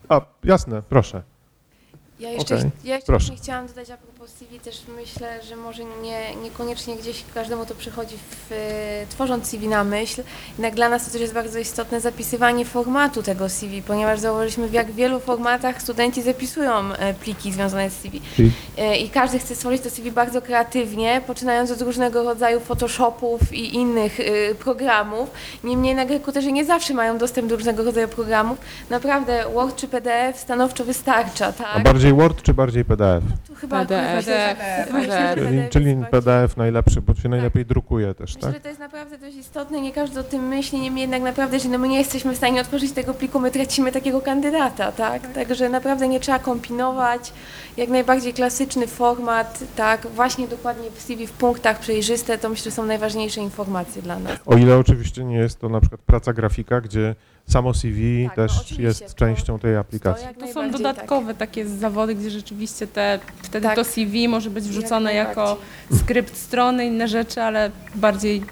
A, 0.08 0.20
jasne, 0.44 0.82
proszę. 0.82 1.22
Ja 2.20 2.30
jeszcze, 2.30 2.56
Okej, 2.56 2.70
ja 2.84 2.94
jeszcze 2.94 3.12
proszę. 3.12 3.36
chciałam 3.36 3.66
dodać 3.66 3.90
a 3.90 3.96
propos 3.96 4.17
CV, 4.28 4.60
też 4.60 4.82
myślę, 4.96 5.42
że 5.42 5.56
może 5.56 5.84
nie, 5.84 6.36
niekoniecznie 6.36 6.96
gdzieś 6.96 7.24
każdemu 7.34 7.66
to 7.66 7.74
przychodzi 7.74 8.16
w, 8.16 8.54
tworząc 9.08 9.46
CV 9.46 9.68
na 9.68 9.84
myśl. 9.84 10.22
Jednak 10.48 10.74
dla 10.74 10.88
nas 10.88 11.04
to 11.04 11.10
też 11.10 11.20
jest 11.20 11.34
bardzo 11.34 11.58
istotne 11.58 12.00
zapisywanie 12.00 12.64
formatu 12.64 13.22
tego 13.22 13.48
CV, 13.48 13.82
ponieważ 13.82 14.20
zauważyliśmy 14.20 14.68
w 14.68 14.72
jak 14.72 14.90
wielu 14.92 15.20
formatach 15.20 15.82
studenci 15.82 16.22
zapisują 16.22 16.92
e, 16.92 17.14
pliki 17.14 17.52
związane 17.52 17.90
z 17.90 17.96
CV. 17.96 18.20
E, 18.78 18.96
I 18.96 19.10
każdy 19.10 19.38
chce 19.38 19.54
stworzyć 19.54 19.82
to 19.82 19.90
CV 19.90 20.10
bardzo 20.10 20.42
kreatywnie, 20.42 21.22
poczynając 21.26 21.70
od 21.70 21.82
różnego 21.82 22.22
rodzaju 22.22 22.60
Photoshopów 22.60 23.52
i 23.52 23.74
innych 23.74 24.20
e, 24.20 24.54
programów. 24.54 25.30
Niemniej 25.64 25.88
jednak 25.88 26.10
rekruterzy 26.10 26.52
nie 26.52 26.64
zawsze 26.64 26.94
mają 26.94 27.18
dostęp 27.18 27.48
do 27.48 27.56
różnego 27.56 27.84
rodzaju 27.84 28.08
programów. 28.08 28.58
Naprawdę 28.90 29.44
Word 29.54 29.76
czy 29.76 29.88
PDF 29.88 30.38
stanowczo 30.38 30.84
wystarcza, 30.84 31.52
tak? 31.52 31.76
A 31.76 31.80
bardziej 31.80 32.12
Word 32.12 32.42
czy 32.42 32.54
bardziej 32.54 32.84
PDF? 32.84 33.24
Tu 33.46 33.54
chyba 33.54 33.84
PDF. 33.84 34.17
Czyli, 34.24 34.36
PDF 34.56 35.70
czyli 35.70 35.94
bardziej- 35.96 36.10
PDF 36.10 36.56
najlepszy, 36.56 37.02
bo 37.02 37.14
się 37.14 37.28
najlepiej 37.28 37.66
drukuje 37.66 38.14
też, 38.14 38.34
Myślę, 38.34 38.40
tak? 38.48 38.54
że 38.54 38.60
to 38.60 38.68
jest 38.68 38.80
naprawdę 38.80 39.18
dość 39.18 39.36
istotne, 39.36 39.80
nie 39.80 39.92
każdy 39.92 40.20
o 40.20 40.24
tym 40.24 40.48
myśli, 40.48 40.80
niemniej 40.80 41.02
jednak 41.02 41.22
naprawdę, 41.22 41.60
że 41.60 41.68
no 41.68 41.78
my 41.78 41.88
nie 41.88 41.98
jesteśmy 41.98 42.32
w 42.32 42.36
stanie 42.36 42.60
otworzyć 42.60 42.92
tego 42.92 43.14
pliku, 43.14 43.40
my 43.40 43.50
tracimy 43.50 43.92
takiego 43.92 44.20
kandydata, 44.20 44.92
tak? 44.92 45.32
Także 45.32 45.68
naprawdę 45.68 46.08
nie 46.08 46.20
trzeba 46.20 46.38
kombinować, 46.38 47.32
jak 47.78 47.88
najbardziej 47.88 48.32
klasyczny 48.34 48.86
format, 48.86 49.64
tak? 49.76 50.06
Właśnie 50.06 50.48
dokładnie 50.48 50.90
w 50.90 51.02
CV 51.02 51.26
w 51.26 51.32
punktach 51.32 51.80
przejrzyste, 51.80 52.38
to 52.38 52.48
myślę, 52.48 52.64
że 52.64 52.70
są 52.70 52.86
najważniejsze 52.86 53.40
informacje 53.40 54.02
dla 54.02 54.18
nas. 54.18 54.38
O 54.46 54.56
ile 54.56 54.78
oczywiście 54.78 55.24
nie 55.24 55.36
jest 55.36 55.60
to 55.60 55.68
na 55.68 55.80
przykład 55.80 56.00
praca 56.00 56.32
grafika, 56.32 56.80
gdzie 56.80 57.14
samo 57.48 57.74
CV 57.74 58.24
Tak, 58.28 58.36
no 58.36 58.42
też 58.48 58.58
oczywiście, 58.60 58.82
jest 59.04 59.06
to- 59.08 59.14
częścią 59.14 59.58
tej 59.58 59.74
To 59.74 59.80
aplikacji. 59.80 60.26
jak 60.26 60.34
To 60.34 60.40
są 60.40 60.46
najbardziej 60.46 60.72
dodatkowe 60.72 61.34
takie 61.34 61.66
zawody, 61.66 62.14
gdzie 62.14 62.30
rzeczywiście 62.30 62.86
te, 62.86 63.18
wtedy 63.42 63.66
Tak. 63.66 63.76
to 63.76 63.84
CV 63.84 64.28
może 64.28 64.50
być 64.50 64.64
wrzucone 64.64 65.14
Jak 65.14 65.28
jako 65.28 65.56
skrypt 66.02 66.36
strony, 66.36 66.86
inne 66.86 67.08
rzeczy, 67.08 67.42
ale 67.42 67.70
bardziej 67.94 68.42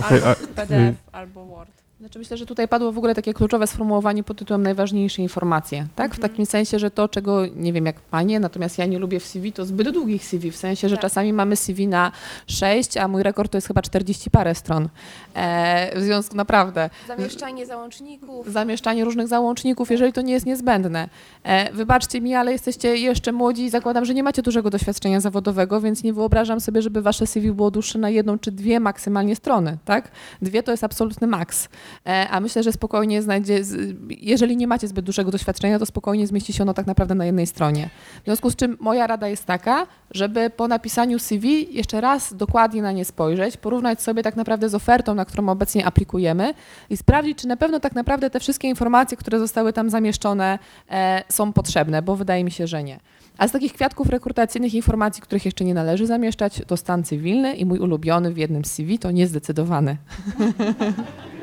Okej, 0.00 0.18
albo 0.22 0.30
a- 0.30 0.34
PDF 0.54 0.96
albo 1.12 1.44
Word. 1.46 1.75
Znaczy 2.06 2.18
myślę, 2.18 2.36
że 2.36 2.46
tutaj 2.46 2.68
padło 2.68 2.92
w 2.92 2.98
ogóle 2.98 3.14
takie 3.14 3.34
kluczowe 3.34 3.66
sformułowanie 3.66 4.22
pod 4.22 4.38
tytułem 4.38 4.62
najważniejsze 4.62 5.22
informacje, 5.22 5.86
tak? 5.96 6.14
W 6.14 6.18
takim 6.18 6.46
sensie, 6.46 6.78
że 6.78 6.90
to, 6.90 7.08
czego 7.08 7.46
nie 7.56 7.72
wiem 7.72 7.86
jak 7.86 8.00
panie, 8.00 8.40
natomiast 8.40 8.78
ja 8.78 8.86
nie 8.86 8.98
lubię 8.98 9.20
w 9.20 9.24
CV, 9.26 9.52
to 9.52 9.64
zbyt 9.64 9.90
długich 9.90 10.24
CV, 10.24 10.50
w 10.50 10.56
sensie, 10.56 10.88
że 10.88 10.96
Tak. 10.96 11.02
czasami 11.02 11.32
mamy 11.32 11.56
CV 11.56 11.86
na 11.88 12.12
6, 12.46 12.96
a 12.96 13.08
mój 13.08 13.22
rekord 13.22 13.52
to 13.52 13.56
jest 13.56 13.66
chyba 13.66 13.82
40 13.82 14.30
parę 14.30 14.54
stron. 14.54 14.88
E, 15.34 16.00
w 16.00 16.02
związku 16.02 16.36
naprawdę 16.36 16.90
Zamieszczanie 17.06 17.66
załączników. 17.66 18.52
zamieszczanie 18.52 19.04
różnych 19.04 19.28
załączników, 19.28 19.90
jeżeli 19.90 20.12
to 20.12 20.20
nie 20.20 20.32
jest 20.32 20.46
niezbędne. 20.46 21.08
E, 21.42 21.72
wybaczcie 21.72 22.20
mi, 22.20 22.34
ale 22.34 22.52
jesteście 22.52 22.96
jeszcze 22.96 23.32
młodzi 23.32 23.64
i 23.64 23.70
zakładam, 23.70 24.04
że 24.04 24.14
nie 24.14 24.22
macie 24.22 24.42
dużego 24.42 24.70
doświadczenia 24.70 25.20
zawodowego, 25.20 25.80
więc 25.80 26.02
nie 26.02 26.12
wyobrażam 26.12 26.60
sobie, 26.60 26.82
żeby 26.82 27.02
wasze 27.02 27.26
CV 27.26 27.52
było 27.52 27.70
dłuższe 27.70 27.98
na 27.98 28.10
jedną 28.10 28.38
czy 28.38 28.52
dwie 28.52 28.80
maksymalnie 28.80 29.36
strony, 29.36 29.76
tak? 29.84 30.10
Dwie 30.42 30.62
to 30.62 30.70
jest 30.70 30.84
absolutny 30.84 31.26
maks. 31.26 31.68
E, 32.06 32.28
a 32.30 32.40
myślę, 32.40 32.62
że 32.62 32.72
spokojnie 32.72 33.22
znajdzie, 33.22 33.62
jeżeli 34.08 34.56
nie 34.56 34.66
macie 34.66 34.88
zbyt 34.88 35.04
dużego 35.04 35.30
doświadczenia, 35.30 35.78
to 35.78 35.86
spokojnie 35.86 36.26
zmieści 36.26 36.52
się 36.52 36.62
ono 36.62 36.74
tak 36.74 36.86
naprawdę 36.86 37.14
na 37.14 37.24
jednej 37.24 37.46
stronie. 37.46 37.90
W 38.22 38.24
związku 38.24 38.50
z 38.50 38.56
czym 38.56 38.76
moja 38.80 39.06
rada 39.06 39.28
jest 39.28 39.44
taka, 39.44 39.86
żeby 40.10 40.50
po 40.50 40.68
napisaniu 40.68 41.18
CV 41.18 41.74
jeszcze 41.76 42.00
raz 42.00 42.34
dokładnie 42.34 42.82
na 42.82 42.92
nie 42.92 43.04
spojrzeć, 43.04 43.56
porównać 43.56 44.02
sobie 44.02 44.22
tak 44.22 44.36
naprawdę 44.36 44.68
z 44.68 44.74
ofertą, 44.74 45.14
na 45.14 45.24
którą 45.24 45.48
obecnie 45.48 45.86
aplikujemy 45.86 46.54
i 46.90 46.96
sprawdzić, 46.96 47.38
czy 47.38 47.48
na 47.48 47.56
pewno 47.56 47.80
tak 47.80 47.94
naprawdę 47.94 48.30
te 48.30 48.40
wszystkie 48.40 48.68
informacje, 48.68 49.16
które 49.16 49.38
zostały 49.38 49.72
tam 49.72 49.90
zamieszczone, 49.90 50.58
e, 50.90 51.22
są 51.28 51.52
potrzebne, 51.52 52.02
bo 52.02 52.16
wydaje 52.16 52.44
mi 52.44 52.50
się, 52.50 52.66
że 52.66 52.82
nie. 52.82 53.00
A 53.38 53.48
z 53.48 53.52
takich 53.52 53.72
kwiatków 53.72 54.08
rekrutacyjnych 54.08 54.74
informacji, 54.74 55.22
których 55.22 55.44
jeszcze 55.44 55.64
nie 55.64 55.74
należy 55.74 56.06
zamieszczać, 56.06 56.62
to 56.66 56.76
stan 56.76 57.04
cywilny 57.04 57.54
i 57.54 57.64
mój 57.64 57.78
ulubiony 57.78 58.32
w 58.32 58.36
jednym 58.36 58.64
CV 58.64 58.98
to 58.98 59.10
niezdecydowany. 59.10 59.96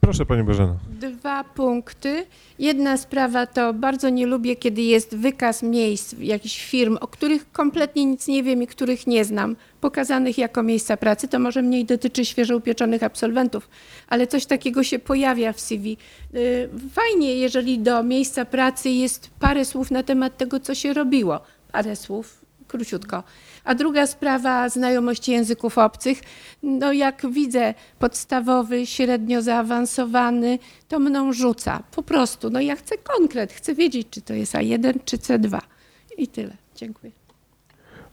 Proszę 0.00 0.26
Pani 0.26 0.42
Bożena. 0.42 0.76
Dwa 0.90 1.44
punkty. 1.44 2.26
Jedna 2.58 2.96
sprawa 2.96 3.46
to 3.46 3.74
bardzo 3.74 4.08
nie 4.08 4.26
lubię, 4.26 4.56
kiedy 4.56 4.82
jest 4.82 5.16
wykaz 5.16 5.62
miejsc, 5.62 6.14
jakichś 6.18 6.64
firm, 6.64 6.98
o 7.00 7.08
których 7.08 7.52
kompletnie 7.52 8.04
nic 8.04 8.28
nie 8.28 8.42
wiem 8.42 8.62
i 8.62 8.66
których 8.66 9.06
nie 9.06 9.24
znam, 9.24 9.56
pokazanych 9.80 10.38
jako 10.38 10.62
miejsca 10.62 10.96
pracy. 10.96 11.28
To 11.28 11.38
może 11.38 11.62
mniej 11.62 11.84
dotyczy 11.84 12.24
świeżo 12.24 12.56
upieczonych 12.56 13.02
absolwentów, 13.02 13.68
ale 14.08 14.26
coś 14.26 14.46
takiego 14.46 14.82
się 14.82 14.98
pojawia 14.98 15.52
w 15.52 15.60
CV. 15.60 15.96
Y, 16.34 16.68
Fajnie, 16.92 17.34
jeżeli 17.34 17.78
do 17.78 18.02
miejsca 18.02 18.44
pracy 18.44 18.90
jest 18.90 19.30
parę 19.38 19.64
słów 19.64 19.90
na 19.90 20.02
temat 20.02 20.36
tego, 20.36 20.60
co 20.60 20.74
się 20.74 20.92
robiło. 20.92 21.40
Parę 21.72 21.96
słów 21.96 22.45
króciutko. 22.76 23.22
A 23.64 23.74
druga 23.74 24.06
sprawa, 24.06 24.68
znajomość 24.68 25.28
języków 25.28 25.78
obcych. 25.78 26.20
No 26.62 26.92
jak 26.92 27.22
widzę 27.30 27.74
podstawowy, 27.98 28.86
średnio 28.86 29.42
zaawansowany, 29.42 30.58
to 30.88 30.98
mną 30.98 31.32
rzuca. 31.32 31.82
Po 31.96 32.02
prostu, 32.02 32.50
no 32.50 32.60
ja 32.60 32.76
chcę 32.76 32.98
konkret, 32.98 33.52
chcę 33.52 33.74
wiedzieć, 33.74 34.08
czy 34.10 34.22
to 34.22 34.34
jest 34.34 34.54
A1 34.54 34.94
czy 35.04 35.16
C2. 35.16 35.58
I 36.18 36.28
tyle. 36.28 36.56
Dziękuję. 36.74 37.12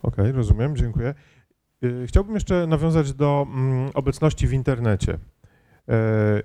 Okej, 0.04 0.32
rozumiem, 0.32 0.76
dziękuję. 0.76 1.14
Y, 1.84 2.08
Chciałbym 2.08 2.34
jeszcze 2.34 2.68
nawiązać 2.68 3.14
do 3.14 3.48
mm, 3.50 3.90
obecności 3.94 4.48
w 4.48 4.54
internecie. 4.54 5.18
E, 5.90 6.44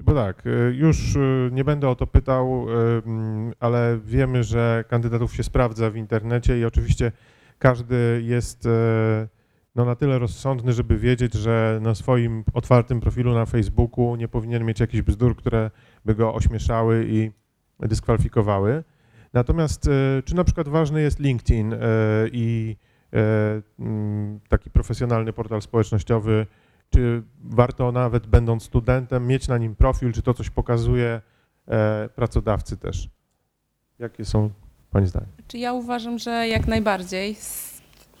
Bo 0.00 0.14
tak, 0.14 0.46
y, 0.46 0.74
już 0.74 1.16
y, 1.16 1.50
nie 1.52 1.64
będę 1.64 1.88
o 1.88 1.94
to 1.94 2.06
pytał, 2.06 2.66
mm, 3.06 3.52
ale 3.60 3.98
wiemy, 4.04 4.44
że 4.44 4.84
kandydatów 4.88 5.34
się 5.34 5.42
sprawdza 5.42 5.90
w 5.90 5.96
internecie 5.96 6.58
i 6.58 6.64
oczywiście 6.64 7.12
każdy 7.58 8.22
jest 8.24 8.66
e, 8.66 9.28
no, 9.74 9.84
na 9.84 9.94
tyle 9.94 10.18
rozsądny, 10.18 10.72
żeby 10.72 10.98
wiedzieć, 10.98 11.34
że 11.34 11.78
na 11.82 11.94
swoim 11.94 12.44
otwartym 12.54 13.00
profilu 13.00 13.34
na 13.34 13.46
Facebooku 13.46 14.16
nie 14.16 14.28
powinien 14.28 14.64
mieć 14.64 14.80
jakichś 14.80 15.02
bzdur, 15.02 15.36
które 15.36 15.70
by 16.04 16.14
go 16.14 16.34
ośmieszały 16.34 17.06
i 17.08 17.30
dyskwalifikowały. 17.80 18.84
Natomiast 19.32 19.88
e, 19.88 20.22
czy 20.22 20.34
na 20.34 20.44
przykład 20.44 20.68
ważny 20.68 21.02
jest 21.02 21.20
LinkedIn 21.20 21.72
e, 21.72 21.78
i 22.32 22.76
mm, 23.78 24.40
taki 24.48 24.70
profesjonalny 24.70 25.32
portal 25.32 25.62
społecznościowy, 25.62 26.46
czy 26.90 27.22
warto 27.44 27.92
nawet 27.92 28.26
będąc 28.26 28.62
studentem 28.62 29.26
mieć 29.26 29.48
na 29.48 29.58
nim 29.58 29.76
profil, 29.76 30.12
czy 30.12 30.22
to 30.22 30.34
coś 30.34 30.50
pokazuje 30.50 31.20
pracodawcy 32.14 32.76
też? 32.76 33.10
Jakie 33.98 34.24
są 34.24 34.50
Pani? 34.96 35.26
Czy 35.48 35.58
ja 35.58 35.72
uważam, 35.72 36.18
że 36.18 36.48
jak 36.48 36.66
najbardziej. 36.66 37.36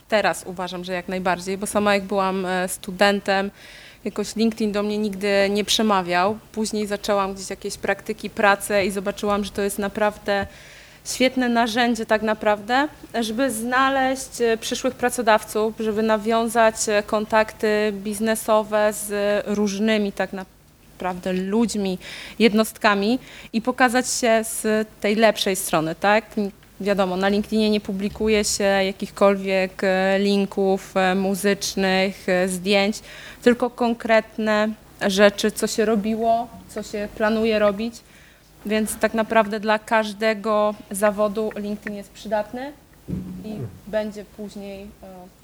Teraz 0.08 0.44
uważam, 0.46 0.84
że 0.84 0.92
jak 0.92 1.08
najbardziej, 1.08 1.58
bo 1.58 1.66
sama 1.66 1.94
jak 1.94 2.04
byłam 2.04 2.46
e, 2.46 2.68
studentem, 2.68 3.50
jakoś 4.04 4.36
LinkedIn 4.36 4.72
do 4.72 4.82
mnie 4.82 4.98
nigdy 4.98 5.28
nie 5.50 5.64
przemawiał. 5.64 6.38
Później 6.52 6.86
zaczęłam 6.86 7.34
gdzieś 7.34 7.50
jakieś 7.50 7.76
praktyki, 7.76 8.30
pracę 8.30 8.86
i 8.86 8.90
zobaczyłam, 8.90 9.44
że 9.44 9.50
to 9.50 9.62
jest 9.62 9.78
naprawdę 9.78 10.46
świetne 11.04 11.48
narzędzie 11.48 12.06
tak 12.06 12.22
naprawdę, 12.22 12.88
żeby 13.20 13.50
znaleźć 13.50 14.40
e, 14.40 14.56
przyszłych 14.56 14.94
pracodawców, 14.94 15.74
żeby 15.78 16.02
nawiązać 16.02 16.74
e, 16.88 17.02
kontakty 17.02 17.92
biznesowe 17.92 18.92
z 18.92 19.42
różnymi 19.46 20.12
tak 20.12 20.30
naprawdę 20.32 21.32
ludźmi, 21.32 21.98
jednostkami 22.38 23.18
i 23.52 23.62
pokazać 23.62 24.10
się 24.10 24.44
z 24.44 24.88
tej 25.00 25.14
lepszej 25.14 25.56
strony, 25.56 25.94
tak? 25.94 26.24
Wiadomo, 26.80 27.16
na 27.16 27.28
LinkedInie 27.28 27.70
nie 27.70 27.80
publikuje 27.80 28.44
się 28.44 28.64
jakichkolwiek 28.64 29.84
e, 29.84 30.18
linków 30.18 30.96
e, 30.96 31.14
muzycznych, 31.14 32.28
e, 32.28 32.48
zdjęć, 32.48 33.00
tylko 33.42 33.70
konkretne 33.70 34.68
rzeczy, 35.06 35.50
co 35.50 35.66
się 35.66 35.84
robiło, 35.84 36.48
co 36.68 36.82
się 36.82 37.08
planuje 37.16 37.58
robić. 37.58 37.94
Więc 38.66 38.98
tak 38.98 39.14
naprawdę 39.14 39.60
dla 39.60 39.78
każdego 39.78 40.74
zawodu 40.90 41.50
LinkedIn 41.56 41.94
jest 41.94 42.10
przydatny 42.10 42.72
i 43.44 43.54
będzie 43.86 44.24
później 44.24 44.86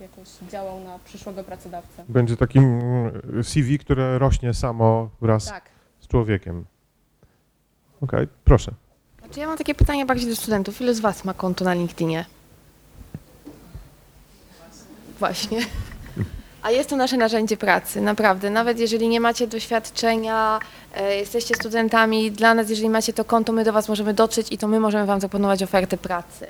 jakoś 0.01 0.28
działał 0.51 0.80
na 0.80 0.99
przyszłego 0.99 1.45
pracodawcę. 1.45 2.05
Będzie 2.09 2.37
takim 2.37 2.64
mm, 2.64 3.45
CV, 3.45 3.78
które 3.78 4.18
rośnie 4.18 4.55
samo 4.55 5.09
wraz 5.20 5.45
Tak. 5.45 5.64
z 6.01 6.09
człowiekiem. 6.09 6.64
Okej, 8.01 8.28
proszę. 8.45 8.72
Znaczy 9.33 9.41
ja 9.41 9.47
mam 9.47 9.59
takie 9.59 9.74
pytanie 9.74 10.07
bardziej 10.07 10.30
do 10.30 10.37
studentów. 10.37 10.80
Ile 10.80 10.95
z 10.95 11.01
Was 11.01 11.24
ma 11.24 11.35
konto 11.35 11.64
na 11.64 11.74
LinkedInie? 11.74 12.24
Właśnie. 15.18 15.59
A 16.62 16.70
jest 16.70 16.91
to 16.91 16.97
nasze 16.97 17.16
narzędzie 17.16 17.57
pracy, 17.57 18.01
naprawdę. 18.01 18.51
Nawet 18.51 18.78
jeżeli 18.78 19.09
nie 19.09 19.20
macie 19.20 19.47
doświadczenia, 19.47 20.61
e, 20.95 21.16
jesteście 21.16 21.55
studentami, 21.55 22.33
dla 22.33 22.55
nas, 22.55 22.70
jeżeli 22.70 22.91
macie 22.91 23.12
to 23.12 23.24
konto, 23.24 23.53
my 23.53 23.64
do 23.64 23.72
Was 23.72 23.89
możemy 23.89 24.14
dotrzeć 24.14 24.53
i 24.53 24.59
to 24.59 24.68
my 24.68 24.80
możemy 24.80 25.07
Wam 25.07 25.20
zaproponować 25.20 25.62
ofertę 25.62 25.97
pracy. 25.97 26.47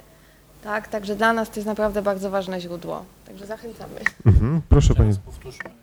Tak, 0.64 0.88
także 0.88 1.16
dla 1.16 1.32
nas 1.32 1.50
to 1.50 1.56
jest 1.56 1.66
naprawdę 1.66 2.02
bardzo 2.02 2.30
ważne 2.30 2.60
źródło. 2.60 3.04
Także 3.26 3.46
zachęcamy. 3.46 4.00
Mhm, 4.26 4.62
proszę 4.68 4.94
Pani. 4.94 5.10
E, 5.10 5.81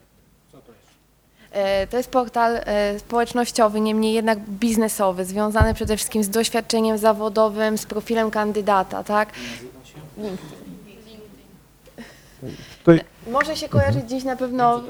To 1.90 1.98
jest 1.98 2.10
portal 2.10 2.56
e, 2.56 3.00
społecznościowy, 3.00 3.80
niemniej 3.80 4.14
jednak 4.14 4.40
biznesowy, 4.40 5.26
związany 5.26 5.74
przede 5.74 5.98
wszystkim 5.98 6.24
z 6.24 6.30
doświadczeniem 6.30 6.98
zawodowym, 6.98 7.78
z 7.78 7.86
profilem 7.86 8.32
kandydata, 8.32 9.04
tak? 9.04 9.30
Może 13.32 13.56
się 13.56 13.70
kojarzyć 13.70 14.04
gdzieś 14.04 14.24
na 14.24 14.36
pewno. 14.36 14.82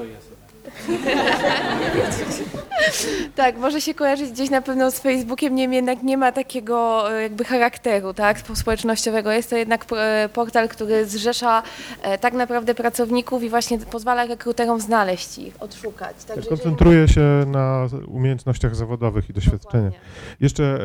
tak, 3.36 3.58
może 3.58 3.80
się 3.80 3.94
kojarzyć 3.94 4.30
gdzieś 4.30 4.50
na 4.50 4.62
pewno 4.62 4.90
z 4.90 5.00
Facebookiem, 5.00 5.54
niemniej 5.54 5.76
jednak 5.76 6.02
nie 6.02 6.16
ma 6.16 6.32
takiego 6.32 7.06
e, 7.12 7.22
jakby 7.22 7.44
charakteru, 7.44 8.14
tak, 8.14 8.38
spo- 8.38 8.56
społecznościowego. 8.56 9.32
Jest 9.32 9.50
to 9.50 9.56
jednak 9.56 9.86
e, 9.92 10.28
portal, 10.32 10.68
który 10.68 11.06
zrzesza 11.06 11.62
e, 12.02 12.18
tak 12.18 12.34
naprawdę 12.34 12.74
pracowników 12.74 13.42
i 13.42 13.50
właśnie 13.50 13.78
pozwala 13.78 14.26
rekruterom 14.26 14.80
znaleźć 14.80 15.38
ich, 15.38 15.62
odszukać. 15.62 16.16
Także 16.16 16.34
jeżeli- 16.34 16.48
koncentruje 16.48 17.08
się 17.08 17.44
na 17.46 17.86
umiejętnościach 18.06 18.76
zawodowych 18.76 19.30
i 19.30 19.32
doświadczeniu. 19.32 19.84
Dokładnie. 19.84 20.10
Jeszcze, 20.40 20.78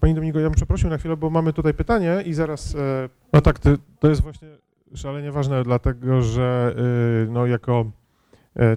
Pani 0.00 0.14
Dominiko, 0.14 0.38
ja 0.38 0.46
bym 0.46 0.54
przeprosił 0.54 0.90
na 0.90 0.98
chwilę, 0.98 1.16
bo 1.16 1.30
mamy 1.30 1.52
tutaj 1.52 1.74
pytanie 1.74 2.22
i 2.24 2.34
zaraz, 2.34 2.76
no 3.32 3.40
tak, 3.40 3.58
to, 4.00 4.08
jest 4.08 4.20
właśnie 4.22 4.48
szalenie 4.94 5.32
ważne, 5.32 5.62
dlatego 5.62 6.22
że 6.22 6.74
no 7.28 7.46
jako 7.46 7.84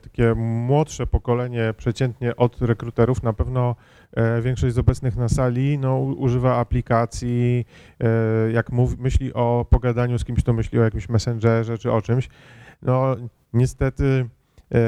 takie 0.02 0.36
młodsze 0.36 1.08
pokolenie 1.08 1.74
przeciętnie 1.78 2.36
od 2.36 2.62
rekruterów 2.62 3.24
na 3.24 3.34
pewno 3.34 3.76
e, 4.14 4.42
większość 4.42 4.76
z 4.76 4.78
obecnych 4.78 5.16
na 5.16 5.30
sali 5.30 5.78
no, 5.78 6.00
używa 6.00 6.58
aplikacji, 6.58 7.66
e, 8.00 8.52
jak 8.52 8.72
mów, 8.72 8.98
myśli 8.98 9.34
o 9.34 9.66
pogadaniu 9.70 10.20
z 10.20 10.26
kimś, 10.26 10.44
to 10.44 10.54
myśli 10.54 10.80
o 10.80 10.84
jakimś 10.84 11.10
messengerze 11.10 11.78
czy 11.78 11.92
o 11.92 12.02
czymś. 12.02 12.30
No 12.82 13.16
niestety 13.54 14.26
e, 14.74 14.80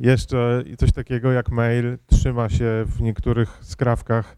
jeszcze 0.00 0.62
coś 0.78 0.92
takiego 0.92 1.32
jak 1.32 1.50
mail 1.50 1.98
trzyma 2.06 2.48
się 2.48 2.84
w 2.86 3.00
niektórych 3.00 3.58
skrawkach 3.62 4.36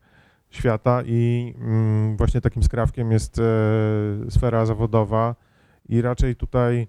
świata 0.51 1.03
i 1.07 1.55
mm, 1.59 2.17
właśnie 2.17 2.41
takim 2.41 2.63
skrawkiem 2.63 3.13
jest 3.13 3.39
e, 3.39 3.43
sfera 4.31 4.67
zawodowa 4.67 5.35
i 5.89 6.03
raczej 6.03 6.37
tutaj 6.37 6.87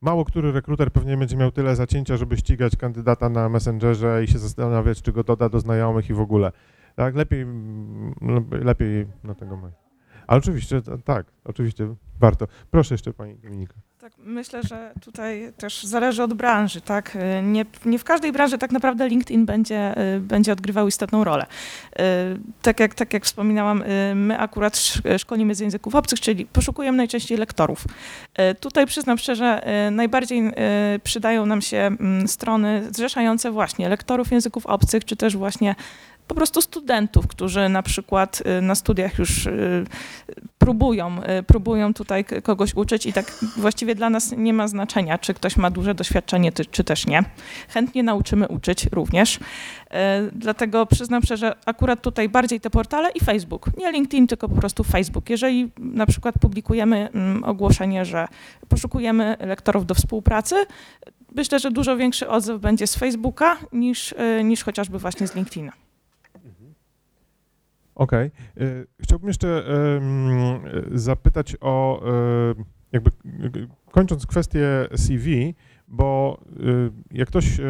mało 0.00 0.24
który 0.24 0.52
rekruter 0.52 0.92
pewnie 0.92 1.16
będzie 1.16 1.36
miał 1.36 1.50
tyle 1.50 1.76
zacięcia, 1.76 2.16
żeby 2.16 2.36
ścigać 2.36 2.76
kandydata 2.76 3.28
na 3.28 3.48
Messengerze 3.48 4.24
i 4.24 4.28
się 4.28 4.38
zastanawiać, 4.38 5.02
czy 5.02 5.12
go 5.12 5.24
doda 5.24 5.48
do 5.48 5.60
znajomych 5.60 6.10
i 6.10 6.14
w 6.14 6.20
ogóle. 6.20 6.52
Tak, 6.96 7.14
lepiej, 7.14 7.42
mm, 7.42 8.14
lep- 8.22 8.64
lepiej 8.64 9.06
na 9.24 9.34
tego 9.34 9.56
maila. 9.56 9.76
Ale 10.26 10.38
oczywiście, 10.38 10.82
tak, 11.04 11.26
oczywiście 11.44 11.94
warto. 12.20 12.46
Proszę 12.70 12.94
jeszcze 12.94 13.12
Pani 13.12 13.36
Dominika. 13.36 13.74
Tak, 14.00 14.12
myślę, 14.18 14.62
że 14.62 14.92
tutaj 15.04 15.52
też 15.56 15.82
zależy 15.84 16.22
od 16.22 16.34
branży, 16.34 16.80
tak? 16.80 17.16
Y, 17.16 17.42
Nie, 17.42 17.64
nie 17.84 17.98
w 17.98 18.04
każdej 18.04 18.32
branży 18.32 18.58
tak 18.58 18.70
naprawdę 18.70 19.08
LinkedIn 19.08 19.46
będzie, 19.46 19.94
y, 20.16 20.20
będzie 20.20 20.52
odgrywał 20.52 20.88
istotną 20.88 21.24
rolę. 21.24 21.46
Y, 21.46 22.00
Tak 22.62 22.80
jak, 22.80 22.94
tak 22.94 23.12
jak 23.12 23.24
wspominałam, 23.24 23.84
my 24.14 24.38
akurat 24.38 24.74
sz- 24.76 25.20
szkolimy 25.20 25.54
z 25.54 25.60
języków 25.60 25.94
obcych, 25.94 26.20
czyli 26.20 26.46
poszukujemy 26.46 26.96
najczęściej 26.96 27.38
lektorów. 27.38 27.84
Tutaj 28.60 28.86
przyznam 28.86 29.18
szczerze, 29.18 29.62
najbardziej 29.90 30.52
przydają 31.04 31.46
nam 31.46 31.62
się 31.62 31.76
mm, 31.78 32.28
strony 32.28 32.82
zrzeszające 32.90 33.50
właśnie 33.50 33.88
lektorów 33.88 34.30
języków 34.32 34.66
obcych, 34.66 35.04
czy 35.04 35.16
też 35.16 35.36
właśnie 35.36 35.74
po 36.30 36.34
prostu 36.34 36.62
studentów, 36.62 37.26
którzy 37.26 37.68
na 37.68 37.82
przykład 37.82 38.42
y, 38.58 38.62
na 38.62 38.74
studiach 38.74 39.18
już 39.18 39.46
y, 39.46 39.84
próbują, 40.58 41.22
y, 41.38 41.42
próbują 41.42 41.94
tutaj 41.94 42.24
kogoś 42.42 42.74
uczyć 42.74 43.06
i 43.06 43.12
tak 43.12 43.32
właściwie 43.56 43.94
dla 43.94 44.10
nas 44.10 44.34
nie 44.36 44.52
ma 44.52 44.68
znaczenia, 44.68 45.18
czy 45.18 45.34
ktoś 45.34 45.56
ma 45.56 45.70
duże 45.70 45.94
doświadczenie, 45.94 46.52
czy 46.52 46.84
też 46.84 47.06
nie. 47.06 47.24
Chętnie 47.68 48.02
nauczymy 48.02 48.48
uczyć 48.48 48.86
również. 48.92 49.38
Dlatego 50.32 50.86
przyznam 50.86 51.22
szczerze, 51.22 51.54
akurat 51.66 52.02
tutaj 52.02 52.28
bardziej 52.28 52.60
te 52.60 52.70
portale 52.70 53.10
i 53.10 53.20
Facebook. 53.20 53.66
Nie 53.78 53.92
LinkedIn, 53.92 54.26
tylko 54.26 54.48
po 54.48 54.54
prostu 54.54 54.84
Facebook. 54.84 55.30
Jeżeli 55.30 55.70
na 55.78 56.06
przykład 56.06 56.34
publikujemy 56.40 57.08
mm, 57.10 57.44
ogłoszenie, 57.44 58.04
że 58.04 58.28
poszukujemy 58.68 59.36
lektorów 59.40 59.86
do 59.86 59.94
współpracy, 59.94 60.54
myślę, 61.34 61.58
że 61.58 61.70
dużo 61.70 61.96
większy 61.96 62.28
odzew 62.28 62.60
będzie 62.60 62.86
z 62.86 62.96
Facebooka 62.96 63.56
niż, 63.72 64.14
niż 64.44 64.64
chociażby 64.64 64.98
właśnie 64.98 65.26
z 65.26 65.34
LinkedIna. 65.34 65.72
Okej. 68.00 68.30
Y, 68.60 68.86
Chciałbym 69.00 69.28
jeszcze 69.28 69.64
zapytać 70.92 71.56
o, 71.60 72.02
y, 72.50 72.64
jakby 72.92 73.10
y, 73.58 73.68
kończąc 73.90 74.26
kwestię 74.26 74.88
CV, 74.96 75.54
bo 75.88 76.40
y, 76.60 76.90
jak 77.10 77.28
ktoś 77.28 77.60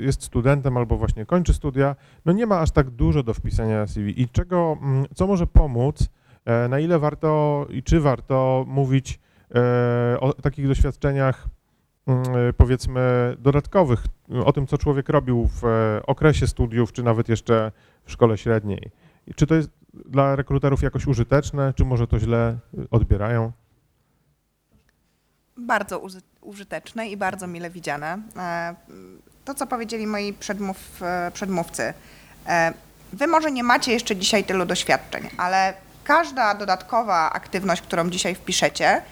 jest 0.00 0.22
studentem 0.22 0.76
albo 0.76 0.96
właśnie 0.96 1.26
kończy 1.26 1.54
studia, 1.54 1.96
no 2.24 2.32
nie 2.32 2.46
ma 2.46 2.60
aż 2.60 2.70
tak 2.70 2.90
dużo 2.90 3.22
do 3.22 3.34
wpisania 3.34 3.86
CV. 3.86 4.22
I 4.22 4.28
czego, 4.28 4.78
mm, 4.82 5.06
co 5.14 5.26
może 5.26 5.46
pomóc, 5.46 6.08
e, 6.44 6.68
na 6.68 6.78
ile 6.78 6.98
warto 6.98 7.66
i 7.70 7.82
czy 7.82 8.00
warto 8.00 8.64
mówić 8.68 9.20
e, 9.54 10.20
o 10.20 10.32
takich 10.32 10.68
doświadczeniach, 10.68 11.48
mm, 12.06 12.22
e, 12.22 12.52
powiedzmy, 12.52 13.36
dodatkowych, 13.38 14.06
o 14.44 14.52
tym, 14.52 14.66
co 14.66 14.78
człowiek 14.78 15.08
robił 15.08 15.48
w 15.60 15.64
e, 15.64 16.06
okresie 16.06 16.46
studiów, 16.46 16.92
czy 16.92 17.02
nawet 17.02 17.28
jeszcze 17.28 17.72
w 18.04 18.12
szkole 18.12 18.38
średniej. 18.38 18.90
Czy 19.34 19.46
to 19.46 19.54
jest 19.54 19.68
dla 19.94 20.36
rekruterów 20.36 20.82
jakoś 20.82 21.06
użyteczne, 21.06 21.72
czy 21.76 21.84
może 21.84 22.06
to 22.06 22.18
źle 22.18 22.58
odbierają? 22.90 23.52
Bardzo 25.58 25.98
uży- 25.98 26.20
użyteczne 26.40 27.08
i 27.08 27.16
bardzo 27.16 27.46
mile 27.46 27.70
widziane. 27.70 28.18
E, 28.36 28.74
To, 29.44 29.54
co 29.54 29.66
powiedzieli 29.66 30.06
moi 30.06 30.32
przedmów, 30.32 30.76
e, 31.02 31.30
przedmówcy. 31.34 31.94
E, 32.46 32.72
Wy 33.12 33.26
może 33.26 33.50
nie 33.52 33.62
macie 33.62 33.92
jeszcze 33.92 34.16
dzisiaj 34.16 34.44
tylu 34.44 34.66
doświadczeń, 34.66 35.28
ale 35.38 35.74
każda 36.04 36.54
dodatkowa 36.54 37.32
aktywność, 37.32 37.82
którą 37.82 38.10
dzisiaj 38.10 38.34
wpiszecie, 38.34 39.02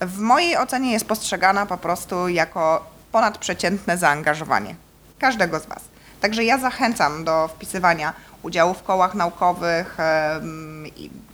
w 0.00 0.18
mojej 0.18 0.56
ocenie 0.56 0.92
jest 0.92 1.06
postrzegana 1.06 1.66
po 1.66 1.76
prostu 1.78 2.28
jako 2.28 2.90
ponadprzeciętne 3.12 3.98
zaangażowanie 3.98 4.74
każdego 5.18 5.60
z 5.60 5.66
Was. 5.66 5.84
Także 6.24 6.44
ja 6.44 6.58
zachęcam 6.58 7.24
do 7.24 7.48
wpisywania 7.48 8.12
udziału 8.42 8.74
w 8.74 8.82
kołach 8.82 9.14
naukowych, 9.14 9.96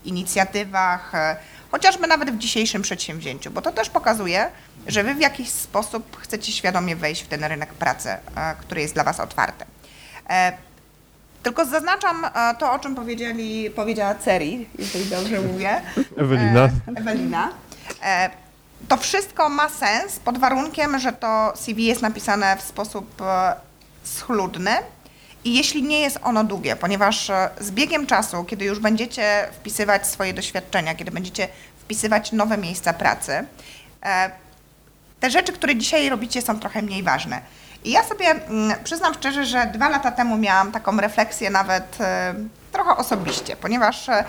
inicjatywach, 0.04 1.14
e, 1.14 1.36
chociażby 1.70 2.06
nawet 2.06 2.30
w 2.30 2.38
dzisiejszym 2.38 2.82
przedsięwzięciu, 2.82 3.50
bo 3.50 3.62
to 3.62 3.72
też 3.72 3.90
pokazuje, 3.90 4.50
że 4.86 5.04
Wy 5.04 5.14
w 5.14 5.20
jakiś 5.20 5.50
sposób 5.50 6.16
chcecie 6.20 6.52
świadomie 6.52 6.96
wejść 6.96 7.22
w 7.22 7.28
ten 7.28 7.44
rynek 7.44 7.74
pracy, 7.74 8.08
e, 8.08 8.18
który 8.60 8.80
jest 8.80 8.94
dla 8.94 9.04
Was 9.04 9.20
otwarty. 9.20 9.64
E, 10.30 10.52
Tylko 11.42 11.64
zaznaczam 11.64 12.26
to, 12.58 12.72
o 12.72 12.78
czym 12.78 12.94
powiedzieli, 12.94 13.70
powiedziała 13.70 14.14
Ceri, 14.14 14.68
jeżeli 14.78 15.04
dobrze 15.04 15.40
mówię. 15.40 15.82
Ewelina? 16.16 16.68
Ewelina. 16.96 17.50
To 18.88 18.96
wszystko 18.96 19.48
ma 19.48 19.68
sens 19.68 20.18
pod 20.18 20.38
warunkiem, 20.38 20.98
że 20.98 21.12
to 21.12 21.52
CV 21.56 21.86
jest 21.86 22.02
napisane 22.02 22.56
w 22.56 22.62
sposób 22.62 23.22
schludny 24.04 24.70
i 25.44 25.56
jeśli 25.56 25.82
nie 25.82 26.00
jest 26.00 26.18
ono 26.22 26.44
długie, 26.44 26.76
ponieważ 26.76 27.30
e, 27.30 27.50
z 27.60 27.70
biegiem 27.70 28.06
czasu, 28.06 28.44
kiedy 28.44 28.64
już 28.64 28.78
będziecie 28.78 29.48
wpisywać 29.52 30.06
swoje 30.06 30.34
doświadczenia, 30.34 30.94
kiedy 30.94 31.10
będziecie 31.10 31.48
wpisywać 31.80 32.32
nowe 32.32 32.58
miejsca 32.58 32.92
pracy, 32.92 33.44
e, 34.02 34.30
te 35.20 35.30
rzeczy, 35.30 35.52
które 35.52 35.76
dzisiaj 35.76 36.08
robicie, 36.08 36.42
są 36.42 36.60
trochę 36.60 36.82
mniej 36.82 37.02
ważne. 37.02 37.40
I 37.84 37.90
ja 37.90 38.04
sobie 38.04 38.26
mm, 38.30 38.84
przyznam 38.84 39.14
szczerze, 39.14 39.44
że 39.46 39.66
dwa 39.66 39.88
lata 39.88 40.12
temu 40.12 40.36
miałam 40.36 40.72
taką 40.72 40.96
refleksję 40.96 41.50
nawet 41.50 42.00
e, 42.00 42.34
trochę 42.72 42.96
osobiście, 42.96 43.56
ponieważ 43.56 44.08
mm, 44.08 44.28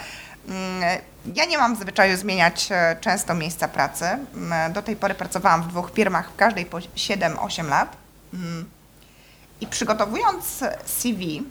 ja 1.36 1.45
nie 1.45 1.57
mam 1.57 1.76
zwyczaju 1.76 2.17
zmieniać 2.17 2.69
często 3.01 3.34
miejsca 3.34 3.67
pracy. 3.67 4.05
Mm, 4.05 4.74
Do 4.74 4.82
tej 4.82 4.95
pory 4.95 5.13
pracowałam 5.13 5.63
w 5.63 5.67
dwóch 5.67 5.91
firmach, 5.93 6.32
w 6.32 6.36
każdej 6.36 6.65
po 6.65 6.78
7-8 6.78 7.69
lat. 7.69 7.95
I 9.62 9.68
przygotowując 9.68 10.64
CV, 10.86 11.43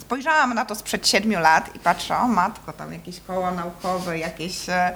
spojrzałam 0.00 0.54
na 0.54 0.64
to 0.64 0.74
sprzed 0.74 1.08
siedmiu 1.08 1.40
lat 1.40 1.76
i 1.76 1.78
patrzę, 1.78 2.16
o 2.16 2.28
matko, 2.28 2.72
tam 2.72 2.92
jakieś 2.92 3.20
koła 3.20 3.50
naukowe, 3.50 4.18
jakieś 4.18 4.68
e, 4.68 4.92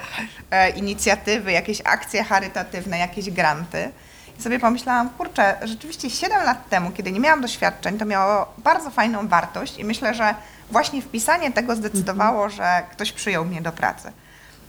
e, 0.50 0.70
inicjatywy, 0.70 1.52
jakieś 1.52 1.80
akcje 1.84 2.24
charytatywne, 2.24 2.98
jakieś 2.98 3.30
granty. 3.30 3.90
I 4.38 4.42
sobie 4.42 4.58
pomyślałam, 4.58 5.10
kurczę, 5.10 5.56
rzeczywiście 5.62 6.10
7 6.10 6.42
lat 6.42 6.68
temu, 6.68 6.90
kiedy 6.90 7.12
nie 7.12 7.20
miałam 7.20 7.40
doświadczeń, 7.40 7.98
to 7.98 8.04
miało 8.04 8.52
bardzo 8.58 8.90
fajną 8.90 9.28
wartość 9.28 9.78
i 9.78 9.84
myślę, 9.84 10.14
że 10.14 10.34
właśnie 10.70 11.02
wpisanie 11.02 11.52
tego 11.52 11.76
zdecydowało, 11.76 12.48
że 12.48 12.82
ktoś 12.92 13.12
przyjął 13.12 13.44
mnie 13.44 13.62
do 13.62 13.72
pracy. 13.72 14.12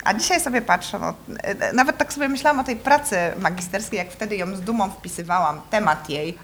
A 0.04 0.14
dzisiaj 0.14 0.42
sobie 0.42 0.62
patrzę, 0.62 1.00
no, 1.00 1.14
e, 1.44 1.74
nawet 1.74 1.98
tak 1.98 2.14
sobie 2.14 2.30
myślałam 2.30 2.60
o 2.60 2.64
tej 2.64 2.76
pracy 2.76 3.18
magisterskiej, 3.40 3.98
jak 3.98 4.12
wtedy 4.12 4.36
ją 4.36 4.56
z 4.56 4.62
dumą 4.62 4.90
wpisywałam, 4.90 5.62
temat 5.70 6.10
jej, 6.10 6.38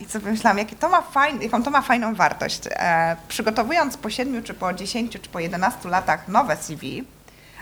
I 0.00 0.04
sobie 0.04 0.30
myślałam, 0.30 0.58
jakie 0.58 0.76
to 0.76 0.88
ma 0.88 1.02
jaką 1.40 1.62
to 1.62 1.70
ma 1.70 1.82
fajną 1.82 2.14
wartość. 2.14 2.60
E, 2.70 3.16
przygotowując 3.28 3.96
po 3.96 4.10
7 4.10 4.42
czy 4.42 4.54
po 4.54 4.72
10 4.72 5.12
czy 5.12 5.28
po 5.28 5.40
11 5.40 5.88
latach 5.88 6.28
nowe 6.28 6.56
CV, 6.56 7.04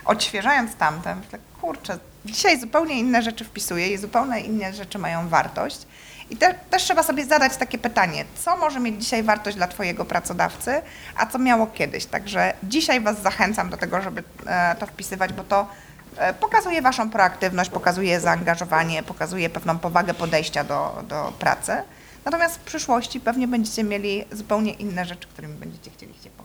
odświeżając 0.04 0.74
tamte, 0.74 1.14
myślę, 1.14 1.38
kurczę, 1.60 1.98
dzisiaj 2.24 2.60
zupełnie 2.60 2.98
inne 2.98 3.22
rzeczy 3.22 3.44
wpisuję 3.44 3.92
i 3.92 3.98
zupełnie 3.98 4.40
inne 4.40 4.72
rzeczy 4.72 4.98
mają 4.98 5.28
wartość. 5.28 5.78
I 6.30 6.36
te, 6.36 6.54
też 6.54 6.82
trzeba 6.82 7.02
sobie 7.02 7.24
zadać 7.24 7.56
takie 7.56 7.78
pytanie, 7.78 8.24
co 8.34 8.56
może 8.56 8.80
mieć 8.80 9.02
dzisiaj 9.02 9.22
wartość 9.22 9.56
dla 9.56 9.66
Twojego 9.66 10.04
pracodawcy, 10.04 10.82
a 11.16 11.26
co 11.26 11.38
miało 11.38 11.66
kiedyś. 11.66 12.06
Także 12.06 12.52
dzisiaj 12.62 13.00
Was 13.00 13.22
zachęcam 13.22 13.70
do 13.70 13.76
tego, 13.76 14.02
żeby 14.02 14.22
e, 14.46 14.74
to 14.78 14.86
wpisywać, 14.86 15.32
bo 15.32 15.44
to 15.44 15.60
e, 15.60 15.66
pokazuje 16.40 16.82
Waszą 16.82 17.10
proaktywność, 17.10 17.70
pokazuje 17.70 18.20
zaangażowanie, 18.20 19.02
pokazuje 19.02 19.50
pewną 19.50 19.78
powagę 19.78 20.14
podejścia 20.14 20.64
do, 20.64 21.02
do 21.08 21.32
pracy. 21.38 21.72
Natomiast 22.24 22.56
w 22.56 22.60
przyszłości 22.60 23.20
pewnie 23.20 23.48
będziecie 23.48 23.84
mieli 23.84 24.24
zupełnie 24.32 24.72
inne 24.72 25.04
rzeczy, 25.04 25.28
którymi 25.28 25.54
będziecie 25.54 25.90
chcieli 25.90 26.14
się. 26.14 26.35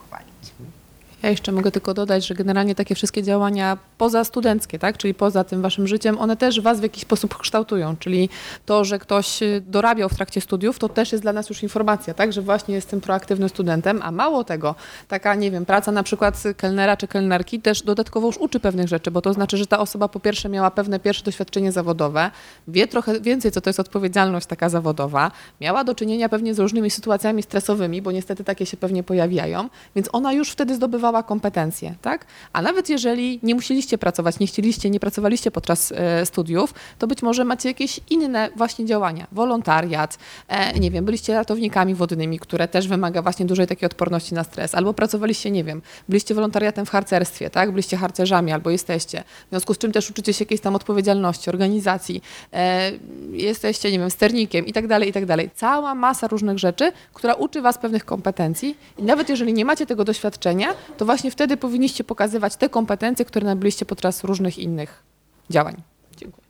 Ja 1.22 1.30
jeszcze 1.30 1.52
mogę 1.52 1.70
tylko 1.70 1.94
dodać, 1.94 2.26
że 2.26 2.34
generalnie 2.34 2.74
takie 2.74 2.94
wszystkie 2.94 3.22
działania 3.22 3.78
pozastudenckie, 3.98 4.78
tak, 4.78 4.98
czyli 4.98 5.14
poza 5.14 5.44
tym 5.44 5.62
waszym 5.62 5.86
życiem, 5.88 6.18
one 6.18 6.36
też 6.36 6.60
was 6.60 6.80
w 6.80 6.82
jakiś 6.82 7.02
sposób 7.02 7.38
kształtują, 7.38 7.96
czyli 7.96 8.28
to, 8.66 8.84
że 8.84 8.98
ktoś 8.98 9.42
y, 9.42 9.62
dorabiał 9.66 10.08
w 10.08 10.14
trakcie 10.14 10.40
studiów, 10.40 10.78
to 10.78 10.88
też 10.88 11.12
jest 11.12 11.24
dla 11.24 11.32
nas 11.32 11.48
już 11.48 11.62
informacja, 11.62 12.14
tak, 12.14 12.32
że 12.32 12.42
właśnie 12.42 12.74
jestem 12.74 13.00
proaktywnym 13.00 13.48
studentem, 13.48 14.00
a 14.02 14.10
mało 14.10 14.44
tego, 14.44 14.74
taka, 15.08 15.34
nie 15.34 15.50
wiem, 15.50 15.66
praca 15.66 15.92
na 15.92 16.02
przykład 16.02 16.42
kelnera 16.56 16.96
czy 16.96 17.08
kelnerki 17.08 17.60
też 17.60 17.82
dodatkowo 17.82 18.26
już 18.26 18.38
uczy 18.38 18.60
pewnych 18.60 18.88
rzeczy, 18.88 19.10
bo 19.10 19.22
to 19.22 19.32
znaczy, 19.32 19.56
że 19.56 19.66
ta 19.66 19.78
osoba 19.78 20.08
po 20.08 20.20
pierwsze 20.20 20.48
miała 20.48 20.70
pewne 20.70 21.00
pierwsze 21.00 21.24
doświadczenie 21.24 21.72
zawodowe, 21.72 22.30
wie 22.68 22.86
trochę 22.86 23.20
więcej, 23.20 23.52
co 23.52 23.60
to 23.60 23.70
jest 23.70 23.80
odpowiedzialność 23.80 24.46
taka 24.46 24.68
zawodowa, 24.68 25.30
miała 25.60 25.84
do 25.84 25.94
czynienia 25.94 26.28
pewnie 26.28 26.54
z 26.54 26.58
różnymi 26.58 26.90
sytuacjami 26.90 27.42
stresowymi, 27.42 28.02
bo 28.02 28.12
niestety 28.12 28.44
takie 28.44 28.66
się 28.66 28.76
pewnie 28.76 29.02
pojawiają, 29.02 29.68
więc 29.96 30.08
ona 30.12 30.32
już 30.32 30.50
wtedy 30.50 30.74
zdobywała 30.74 31.11
kompetencje, 31.22 31.94
tak? 32.02 32.26
A 32.52 32.62
nawet 32.62 32.88
jeżeli 32.88 33.40
nie 33.42 33.54
musieliście 33.54 33.98
pracować, 33.98 34.38
nie 34.38 34.46
chcieliście, 34.46 34.90
nie 34.90 35.00
pracowaliście 35.00 35.50
podczas 35.50 35.92
e, 35.92 36.26
studiów, 36.26 36.74
to 36.98 37.06
być 37.06 37.22
może 37.22 37.44
macie 37.44 37.68
jakieś 37.68 38.00
inne 38.10 38.50
właśnie 38.56 38.84
działania, 38.84 39.26
wolontariat, 39.32 40.18
e, 40.48 40.78
nie 40.78 40.90
wiem, 40.90 41.04
byliście 41.04 41.34
ratownikami 41.34 41.94
wodnymi, 41.94 42.38
które 42.38 42.68
też 42.68 42.88
wymaga 42.88 43.22
właśnie 43.22 43.46
dużej 43.46 43.66
takiej 43.66 43.86
odporności 43.86 44.34
na 44.34 44.44
stres, 44.44 44.74
albo 44.74 44.94
pracowaliście, 44.94 45.50
nie 45.50 45.64
wiem, 45.64 45.82
byliście 46.08 46.34
wolontariatem 46.34 46.86
w 46.86 46.90
harcerstwie, 46.90 47.50
tak? 47.50 47.70
Byliście 47.70 47.96
harcerzami 47.96 48.52
albo 48.52 48.70
jesteście, 48.70 49.24
w 49.46 49.50
związku 49.50 49.74
z 49.74 49.78
czym 49.78 49.92
też 49.92 50.10
uczycie 50.10 50.32
się 50.32 50.42
jakiejś 50.42 50.60
tam 50.60 50.76
odpowiedzialności, 50.76 51.50
organizacji, 51.50 52.22
e, 52.52 52.92
jesteście, 53.32 53.92
nie 53.92 53.98
wiem, 53.98 54.10
sternikiem 54.10 54.66
i 54.66 54.72
tak 54.72 54.86
dalej, 54.86 55.08
i 55.08 55.12
tak 55.12 55.26
dalej. 55.26 55.50
Cała 55.54 55.94
masa 55.94 56.28
różnych 56.28 56.58
rzeczy, 56.58 56.92
która 57.12 57.34
uczy 57.34 57.62
was 57.62 57.78
pewnych 57.78 58.04
kompetencji 58.04 58.76
i 58.98 59.02
nawet 59.02 59.28
jeżeli 59.28 59.52
nie 59.52 59.64
macie 59.64 59.86
tego 59.86 60.04
doświadczenia, 60.04 60.68
to 61.02 61.06
właśnie 61.06 61.30
wtedy 61.30 61.56
powinniście 61.56 62.04
pokazywać 62.04 62.56
te 62.56 62.68
kompetencje, 62.68 63.24
które 63.24 63.46
nabyliście 63.46 63.86
podczas 63.86 64.24
różnych 64.24 64.58
innych 64.58 65.02
działań. 65.50 65.82
Dziękuję. 66.16 66.46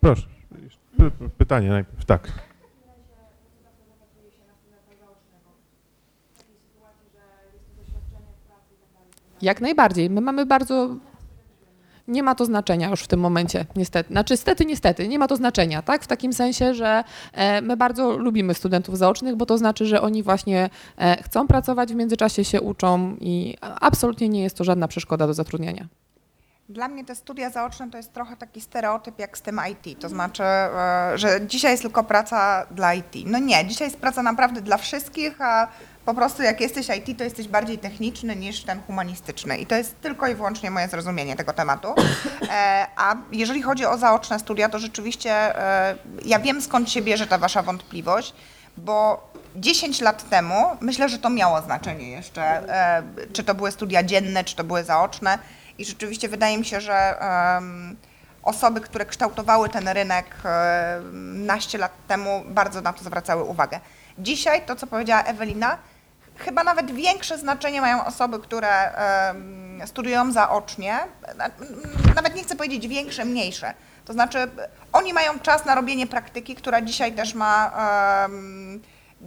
Proszę. 0.00 0.26
Pytanie 1.38 1.68
najpierw. 1.68 2.04
Tak. 2.04 2.32
Jak 9.42 9.60
najbardziej. 9.60 10.10
My 10.10 10.20
mamy 10.20 10.46
bardzo. 10.46 10.96
Nie 12.08 12.22
ma 12.22 12.34
to 12.34 12.44
znaczenia 12.44 12.88
już 12.90 13.02
w 13.02 13.06
tym 13.06 13.20
momencie, 13.20 13.66
niestety. 13.76 14.10
Znaczy, 14.10 14.34
niestety, 14.34 14.66
niestety, 14.66 15.08
nie 15.08 15.18
ma 15.18 15.28
to 15.28 15.36
znaczenia, 15.36 15.82
tak? 15.82 16.04
W 16.04 16.06
takim 16.06 16.32
sensie, 16.32 16.74
że 16.74 17.04
e, 17.32 17.60
my 17.60 17.76
bardzo 17.76 18.16
lubimy 18.16 18.54
studentów 18.54 18.98
zaocznych, 18.98 19.36
bo 19.36 19.46
to 19.46 19.58
znaczy, 19.58 19.86
że 19.86 20.02
oni 20.02 20.22
właśnie 20.22 20.70
e, 20.98 21.22
chcą 21.22 21.46
pracować, 21.46 21.92
w 21.92 21.96
międzyczasie 21.96 22.44
się 22.44 22.60
uczą 22.60 23.16
i 23.20 23.56
absolutnie 23.60 24.28
nie 24.28 24.42
jest 24.42 24.56
to 24.56 24.64
żadna 24.64 24.88
przeszkoda 24.88 25.26
do 25.26 25.34
zatrudnienia. 25.34 25.88
Dla 26.68 26.88
mnie 26.88 27.04
te 27.04 27.14
studia 27.14 27.50
zaoczne 27.50 27.90
to 27.90 27.96
jest 27.96 28.12
trochę 28.12 28.36
taki 28.36 28.60
stereotyp 28.60 29.18
jak 29.18 29.38
z 29.38 29.42
tym 29.42 29.60
IT, 29.70 30.00
to 30.00 30.08
znaczy, 30.08 30.42
e, 30.42 31.12
że 31.14 31.46
dzisiaj 31.46 31.70
jest 31.70 31.82
tylko 31.82 32.04
praca 32.04 32.66
dla 32.70 32.94
IT. 32.94 33.14
No 33.26 33.38
nie, 33.38 33.66
dzisiaj 33.66 33.86
jest 33.88 34.00
praca 34.00 34.22
naprawdę 34.22 34.60
dla 34.60 34.76
wszystkich, 34.76 35.40
a 35.40 35.68
po 36.04 36.14
prostu 36.14 36.42
jak 36.42 36.60
jesteś 36.60 36.88
IT, 36.88 37.18
to 37.18 37.24
jesteś 37.24 37.48
bardziej 37.48 37.78
techniczny 37.78 38.36
niż 38.36 38.64
ten 38.64 38.80
humanistyczny. 38.86 39.58
I 39.58 39.66
to 39.66 39.74
jest 39.74 40.00
tylko 40.00 40.26
i 40.28 40.34
wyłącznie 40.34 40.70
moje 40.70 40.88
zrozumienie 40.88 41.36
tego 41.36 41.52
tematu. 41.52 41.94
E, 42.50 42.86
A 42.96 43.16
jeżeli 43.32 43.62
chodzi 43.62 43.86
o 43.86 43.98
zaoczne 43.98 44.38
studia, 44.38 44.68
to 44.68 44.78
rzeczywiście 44.78 45.30
e, 45.32 45.94
ja 46.24 46.38
wiem 46.38 46.62
skąd 46.62 46.90
się 46.90 47.02
bierze 47.02 47.26
ta 47.26 47.38
wasza 47.38 47.62
wątpliwość, 47.62 48.34
bo 48.76 49.28
10 49.56 50.00
lat 50.00 50.28
temu 50.28 50.54
myślę, 50.80 51.08
że 51.08 51.18
to 51.18 51.30
miało 51.30 51.62
znaczenie 51.62 52.10
jeszcze, 52.10 52.62
czy 53.32 53.44
to 53.44 53.54
były 53.54 53.72
studia 53.72 54.02
dzienne, 54.02 54.44
czy 54.44 54.56
to 54.56 54.64
były 54.64 54.84
zaoczne. 54.84 55.38
I 55.78 55.84
rzeczywiście 55.84 56.28
wydaje 56.28 56.58
mi 56.58 56.64
się, 56.64 56.80
że 56.80 57.14
osoby, 58.42 58.80
które 58.80 59.06
kształtowały 59.06 59.68
ten 59.68 59.88
rynek 59.88 60.26
naście 61.34 61.78
lat 61.78 61.92
temu, 62.08 62.42
bardzo 62.48 62.80
na 62.80 62.92
to 62.92 63.04
zwracały 63.04 63.44
uwagę. 63.44 63.80
Dzisiaj 64.18 64.62
to, 64.66 64.76
co 64.76 64.86
powiedziała 64.86 65.22
Ewelina, 65.22 65.78
chyba 66.36 66.64
nawet 66.64 66.90
większe 66.94 67.38
znaczenie 67.38 67.80
mają 67.80 68.04
osoby, 68.04 68.38
które 68.38 68.92
studiują 69.86 70.32
zaocznie. 70.32 70.98
Na- 71.36 71.50
Nawet 72.14 72.34
nie 72.34 72.42
chcę 72.42 72.56
powiedzieć 72.56 72.88
większe, 72.88 73.24
mniejsze. 73.24 73.74
To 74.04 74.12
znaczy, 74.12 74.38
oni 74.92 75.12
mają 75.12 75.38
czas 75.38 75.64
na 75.64 75.74
robienie 75.74 76.06
praktyki, 76.06 76.54
która 76.54 76.80
dzisiaj 76.82 77.12
też 77.12 77.34
ma 77.34 77.70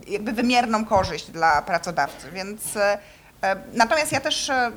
jakby 0.08 0.32
wymierną 0.32 0.86
korzyść 0.86 1.32
dla 1.32 1.62
pracodawcy, 1.62 2.32
więc 2.32 2.62
natomiast 3.74 4.12
ja 4.12 4.20
też, 4.20 4.50
e, 4.50 4.72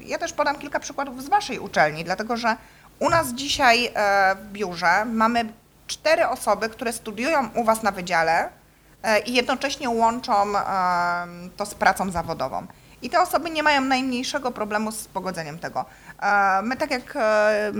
ja 0.00 0.18
też 0.18 0.32
podam 0.32 0.58
kilka 0.58 0.80
przykładów 0.80 1.22
z 1.22 1.28
Waszej 1.28 1.58
uczelni, 1.58 2.04
dlatego 2.04 2.36
że 2.36 2.56
u 2.98 3.10
nas 3.10 3.28
dzisiaj 3.28 3.86
e, 3.94 4.34
w 4.34 4.52
biurze 4.52 5.04
mamy 5.04 5.44
cztery 5.86 6.28
osoby, 6.28 6.68
które 6.68 6.92
studiują 6.92 7.48
u 7.54 7.64
Was 7.64 7.82
na 7.82 7.90
wydziale 7.90 8.48
e, 9.02 9.18
i 9.18 9.34
jednocześnie 9.34 9.90
łączą 9.90 10.52
to 11.56 11.66
z 11.66 11.74
pracą 11.74 12.10
zawodową. 12.10 12.66
I 13.02 13.10
te 13.10 13.20
osoby 13.20 13.50
nie 13.50 13.62
mają 13.62 13.80
najmniejszego 13.80 14.50
problemu 14.50 14.92
z 14.92 15.08
pogodzeniem 15.08 15.58
tego. 15.58 15.84
E, 16.22 16.62
My 16.62 16.76
tak 16.76 16.90
jak 16.90 17.16
e, 17.16 17.72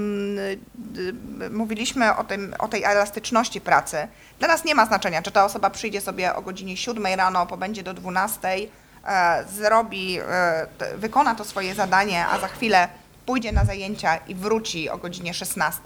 mówiliśmy 1.51 2.16
o, 2.16 2.24
tym, 2.24 2.55
o 2.59 2.68
tej 2.68 2.85
elastyczności 2.85 3.61
pracy, 3.61 4.09
dla 4.39 4.49
nas 4.49 4.64
nie 4.64 4.74
ma 4.74 4.87
znaczenia, 4.87 5.22
czy 5.22 5.30
ta 5.30 5.45
osoba 5.45 5.70
przyjdzie 5.70 6.01
sobie 6.01 6.35
o 6.35 6.43
godzinie 6.43 6.76
7 6.76 7.07
rano, 7.07 7.47
pobędzie 7.47 7.83
do 7.83 7.95
12, 7.95 8.49
e, 8.49 8.82
zrobi, 9.57 10.18
e, 10.18 10.66
wykona 10.96 11.34
to 11.34 11.44
swoje 11.44 11.74
zadanie, 11.74 12.26
a 12.26 12.38
za 12.38 12.48
chwilę 12.48 12.88
pójdzie 13.26 13.53
na 13.53 13.64
zajęcia 13.64 14.16
i 14.16 14.34
wróci 14.34 14.90
o 14.90 14.98
godzinie 14.98 15.34
16. 15.34 15.80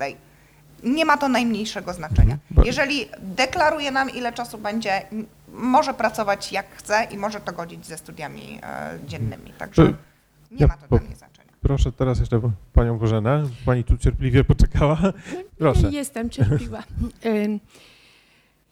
Nie 0.82 1.04
ma 1.04 1.16
to 1.16 1.28
najmniejszego 1.28 1.92
znaczenia. 1.92 2.38
Bo- 2.50 2.64
Jeżeli 2.64 3.06
deklaruje 3.18 3.90
nam, 3.90 4.10
ile 4.10 4.32
czasu 4.32 4.58
będzie, 4.58 5.02
może 5.48 5.94
pracować 5.94 6.52
jak 6.52 6.66
chce 6.76 7.04
i 7.10 7.16
może 7.18 7.40
to 7.40 7.52
godzić 7.52 7.86
ze 7.86 7.98
studiami 7.98 8.60
e, 8.62 8.98
dziennymi. 9.06 9.52
Także 9.58 9.86
To- 9.86 9.92
nie 10.50 10.66
ma 10.66 10.76
to 10.76 10.86
dla 10.88 10.98
mnie 10.98 11.16
znaczenia. 11.16 11.52
Proszę 11.60 11.92
teraz 11.92 12.18
jeszcze 12.20 12.40
panią 12.72 12.98
Bożenę. 12.98 13.42
Pani 13.66 13.84
tu 13.84 13.98
cierpliwie 13.98 14.44
poczekała. 14.44 14.98
Proszę. 15.58 15.88
Jestem 15.90 16.30
cierpliwa. 16.30 16.82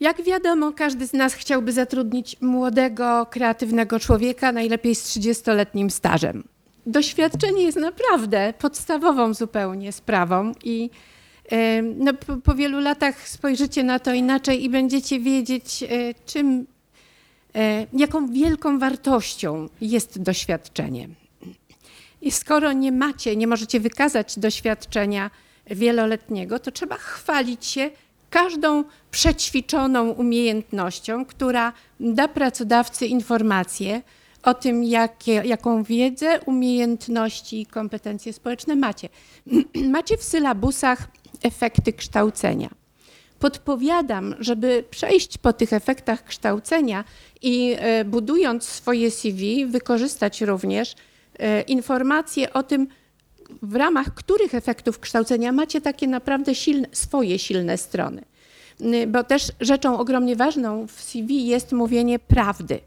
Jak 0.05 0.23
wiadomo, 0.23 0.73
każdy 0.73 1.07
z 1.07 1.13
nas 1.13 1.35
chciałby 1.35 1.73
zatrudnić 1.73 2.37
młodego, 2.41 3.27
kreatywnego 3.31 4.01
człowieka, 4.01 4.53
najlepiej 4.53 4.95
z 4.95 5.05
30-letnim 5.05 5.91
stażem. 5.91 6.45
Doświadczenie 6.87 7.63
jest 7.63 7.79
naprawdę 7.79 8.55
podstawową 8.59 9.35
zupełnie 9.35 9.93
sprawą 9.93 10.53
i 10.65 10.91
no, 11.97 12.13
po, 12.45 12.55
wielu 12.55 12.81
latach 12.81 13.29
spojrzycie 13.29 13.85
na 13.85 13.99
to 13.99 14.13
inaczej 14.13 14.65
i 14.65 14.71
będziecie 14.71 15.21
wiedzieć, 15.21 15.83
y, 15.83 16.15
czym, 16.27 16.67
y, 17.57 17.87
jaką 17.93 18.33
wielką 18.33 18.79
wartością 18.79 19.69
jest 19.81 20.23
doświadczenie. 20.23 21.09
I 22.23 22.31
skoro 22.31 22.73
nie 22.73 22.93
macie, 22.93 23.37
nie 23.37 23.47
możecie 23.47 23.81
wykazać 23.81 24.39
doświadczenia 24.39 25.31
wieloletniego, 25.67 26.59
to 26.59 26.71
trzeba 26.71 26.97
chwalić 26.97 27.67
się 27.67 27.91
każdą 28.35 28.85
przećwiczoną 29.11 30.11
umiejętnością, 30.11 31.25
która 31.25 31.73
da 32.01 32.29
pracodawcy 32.29 33.07
informację 33.07 34.03
o 34.43 34.55
tym, 34.55 34.85
jakie, 34.85 35.33
jaką 35.33 35.83
wiedzę, 35.83 36.41
umiejętności 36.41 37.61
i 37.61 37.67
kompetencje 37.67 38.33
społeczne 38.33 38.77
macie. 38.77 39.09
macie 39.97 40.17
w 40.17 40.23
sylabusach 40.23 41.09
efekty 41.43 41.93
kształcenia. 41.93 42.71
Podpowiadam, 43.39 44.35
żeby 44.39 44.85
przejść 44.91 45.39
po 45.39 45.53
tych 45.53 45.73
efektach 45.73 46.25
kształcenia 46.25 47.05
i 47.43 47.77
e, 47.79 48.05
budując 48.05 48.65
swoje 48.65 49.11
CV, 49.11 49.67
wykorzystać 49.67 50.41
również 50.41 50.95
e, 51.39 51.63
informacje 51.63 52.53
o 52.53 52.63
tym, 52.63 52.89
w 53.63 53.75
ramach 53.75 54.15
których 54.15 54.55
efektów 54.55 54.99
kształcenia 54.99 55.53
macie 55.53 55.81
takie 55.81 56.09
naprawdę 56.09 56.55
silne, 56.55 56.89
swoje 56.93 57.39
silne 57.39 57.79
strony. 57.79 58.23
Bo 59.09 59.25
też 59.25 59.53
rzeczą 59.61 59.99
ogromnie 59.99 60.37
ważną 60.37 60.87
w 60.87 60.93
CV 60.93 61.47
jest 61.47 61.73
mówienie 61.73 62.19
prawdy. 62.19 62.81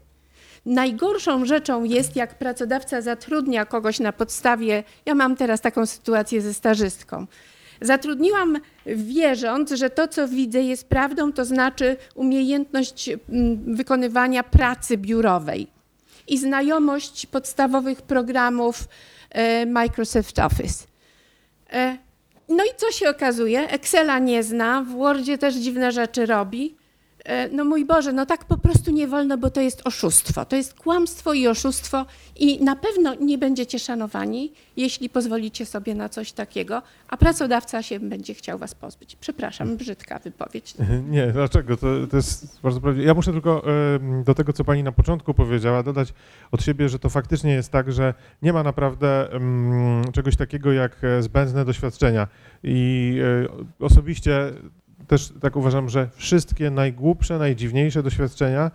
Najgorszą 0.66 1.44
rzeczą 1.44 1.84
jest, 1.84 2.16
jak 2.16 2.38
pracodawca 2.38 3.00
zatrudnia 3.00 3.64
kogoś 3.64 4.00
na 4.00 4.12
podstawie. 4.12 4.84
Ja 5.06 5.14
mam 5.14 5.36
teraz 5.36 5.60
taką 5.60 5.86
sytuację 5.86 6.40
ze 6.40 6.54
stażystką. 6.54 7.26
Zatrudniłam 7.80 8.58
wierząc, 8.86 9.70
że 9.70 9.90
to, 9.90 10.08
co 10.08 10.28
widzę, 10.28 10.62
jest 10.62 10.88
prawdą, 10.88 11.32
to 11.32 11.44
znaczy 11.44 11.96
umiejętność 12.14 13.10
wykonywania 13.66 14.42
pracy 14.42 14.96
biurowej 14.96 15.66
i 16.28 16.38
znajomość 16.38 17.26
podstawowych 17.26 18.02
programów 18.02 18.88
Microsoft 19.66 20.38
Office. 20.38 20.84
E, 21.72 21.96
No 22.48 22.64
i 22.64 22.68
co 22.76 22.92
się 22.92 23.08
okazuje? 23.10 23.68
Excela 23.68 24.18
nie 24.18 24.42
zna, 24.42 24.82
w 24.82 24.88
Wordzie 24.88 25.38
też 25.38 25.54
dziwne 25.54 25.92
rzeczy 25.92 26.26
robi. 26.26 26.76
E, 27.28 27.48
No 27.48 27.64
mój 27.64 27.84
Boże, 27.84 28.12
no 28.12 28.26
tak 28.26 28.44
po 28.44 28.58
prostu 28.58 28.90
nie 28.90 29.08
wolno, 29.08 29.38
bo 29.38 29.50
to 29.50 29.60
jest 29.60 29.82
oszustwo. 29.84 30.44
To 30.44 30.56
jest 30.56 30.74
kłamstwo 30.74 31.32
i 31.34 31.48
oszustwo 31.48 32.06
i 32.36 32.64
na 32.64 32.76
pewno 32.76 33.14
nie 33.14 33.38
będziecie 33.38 33.78
szanowani, 33.78 34.52
jeśli 34.76 35.08
pozwolicie 35.08 35.66
sobie 35.66 35.94
na 35.94 36.08
coś 36.08 36.32
takiego, 36.32 36.82
a 37.08 37.16
pracodawca 37.16 37.82
się 37.82 38.00
będzie 38.00 38.34
chciał 38.34 38.58
was 38.58 38.74
pozbyć. 38.74 39.16
Przepraszam, 39.16 39.76
brzydka 39.76 40.18
wypowiedź. 40.18 40.74
Nie, 41.10 41.26
dlaczego? 41.26 41.76
To, 41.76 41.86
to 42.10 42.16
jest 42.16 42.60
bardzo 42.62 42.80
prawdziwe. 42.80 43.06
Ja 43.06 43.14
muszę 43.14 43.32
tylko 43.32 43.62
do 44.24 44.34
tego, 44.34 44.52
co 44.52 44.64
pani 44.64 44.82
na 44.82 44.92
początku 44.92 45.34
powiedziała, 45.34 45.82
dodać 45.82 46.14
od 46.50 46.62
siebie, 46.62 46.88
że 46.88 46.98
to 46.98 47.08
faktycznie 47.08 47.52
jest 47.52 47.72
tak, 47.72 47.92
że 47.92 48.14
nie 48.42 48.52
ma 48.52 48.62
naprawdę 48.62 49.28
czegoś 50.12 50.36
takiego 50.36 50.72
jak 50.72 51.04
e, 51.04 51.22
zbędne 51.22 51.64
doświadczenia. 51.64 52.28
I 52.62 53.18
e, 53.80 53.84
osobiście 53.84 54.52
też 55.08 55.32
tak 55.40 55.56
uważam, 55.56 55.88
że 55.88 56.08
wszystkie 56.16 56.70
najgłupsze, 56.70 57.38
najdziwniejsze 57.38 58.02
doświadczenia 58.02 58.70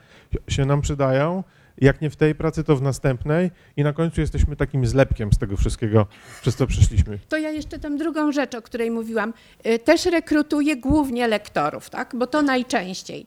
się 0.47 0.65
nam 0.65 0.81
przydają. 0.81 1.43
Jak 1.77 2.01
nie 2.01 2.09
w 2.09 2.15
tej 2.15 2.35
pracy, 2.35 2.63
to 2.63 2.75
w 2.75 2.81
następnej 2.81 3.51
i 3.77 3.83
na 3.83 3.93
końcu 3.93 4.21
jesteśmy 4.21 4.55
takim 4.55 4.85
zlepkiem 4.85 5.33
z 5.33 5.37
tego 5.37 5.57
wszystkiego, 5.57 6.07
przez 6.41 6.55
co 6.55 6.67
przeszliśmy. 6.67 7.19
To 7.29 7.37
ja 7.37 7.49
jeszcze 7.49 7.79
tam 7.79 7.97
drugą 7.97 8.31
rzecz, 8.31 8.55
o 8.55 8.61
której 8.61 8.91
mówiłam. 8.91 9.33
Y, 9.65 9.79
Też 9.79 10.05
rekrutuję 10.05 10.75
głównie 10.77 11.27
lektorów, 11.27 11.89
tak? 11.89 12.15
bo 12.15 12.27
to 12.27 12.41
najczęściej. 12.41 13.25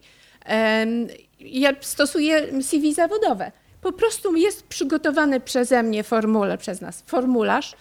Ja 1.40 1.72
stosuję 1.80 2.62
CV 2.62 2.94
zawodowe. 2.94 3.52
Po 3.80 3.92
prostu 3.92 4.36
jest 4.36 4.66
przygotowany 4.66 5.40
przeze 5.40 5.82
mnie 5.82 6.04
formule, 6.04 6.58
przez 6.58 6.80
nas 6.80 7.02
formularz 7.06 7.76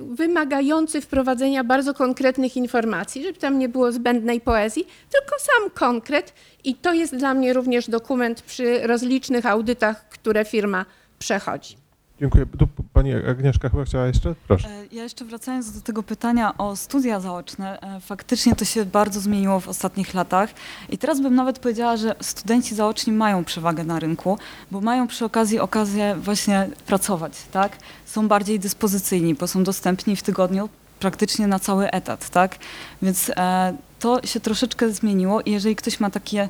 wymagający 0.00 1.00
wprowadzenia 1.00 1.64
bardzo 1.64 1.94
konkretnych 1.94 2.56
informacji, 2.56 3.22
żeby 3.22 3.38
tam 3.38 3.58
nie 3.58 3.68
było 3.68 3.92
zbędnej 3.92 4.40
poezji, 4.40 4.86
tylko 5.12 5.38
sam 5.38 5.70
konkret 5.70 6.34
i 6.64 6.74
to 6.74 6.92
jest 6.92 7.16
dla 7.16 7.34
mnie 7.34 7.52
również 7.52 7.90
dokument 7.90 8.42
przy 8.42 8.86
rozlicznych 8.86 9.46
audytach, 9.46 10.08
które 10.08 10.44
firma 10.44 10.84
przechodzi. 11.18 11.87
Dziękuję. 12.20 12.46
Tu 12.58 12.68
pani 12.92 13.12
Agnieszka 13.14 13.68
chyba 13.68 13.84
chciała 13.84 14.06
jeszcze? 14.06 14.34
Proszę. 14.48 14.68
E, 14.68 14.86
Ja 14.92 15.02
jeszcze 15.02 15.24
wracając 15.24 15.72
do 15.72 15.80
tego 15.80 16.02
pytania 16.02 16.58
o 16.58 16.76
studia 16.76 17.20
zaoczne, 17.20 17.80
e, 17.80 18.00
faktycznie 18.00 18.56
to 18.56 18.64
się 18.64 18.84
bardzo 18.84 19.20
zmieniło 19.20 19.60
w 19.60 19.68
ostatnich 19.68 20.14
latach 20.14 20.50
i 20.88 20.98
teraz 20.98 21.20
bym 21.20 21.34
nawet 21.34 21.58
powiedziała, 21.58 21.96
że 21.96 22.14
studenci 22.20 22.74
zaoczni 22.74 23.12
mają 23.12 23.44
przewagę 23.44 23.84
na 23.84 23.98
rynku, 24.00 24.38
bo 24.70 24.80
mają 24.80 25.06
przy 25.08 25.24
okazji 25.24 25.58
okazję 25.60 26.16
właśnie 26.20 26.68
pracować, 26.86 27.32
tak? 27.52 27.76
Są 28.06 28.28
bardziej 28.28 28.60
dyspozycyjni, 28.60 29.34
bo 29.34 29.46
są 29.46 29.64
dostępni 29.64 30.16
w 30.16 30.22
tygodniu 30.22 30.68
praktycznie 31.00 31.46
na 31.46 31.58
cały 31.58 31.90
etat, 31.90 32.30
tak? 32.30 32.56
Więc 33.02 33.30
e, 33.36 33.74
to 34.00 34.26
się 34.26 34.40
troszeczkę 34.40 34.90
zmieniło 34.92 35.40
i 35.40 35.50
jeżeli 35.50 35.76
ktoś 35.76 36.00
ma 36.00 36.10
takie 36.10 36.48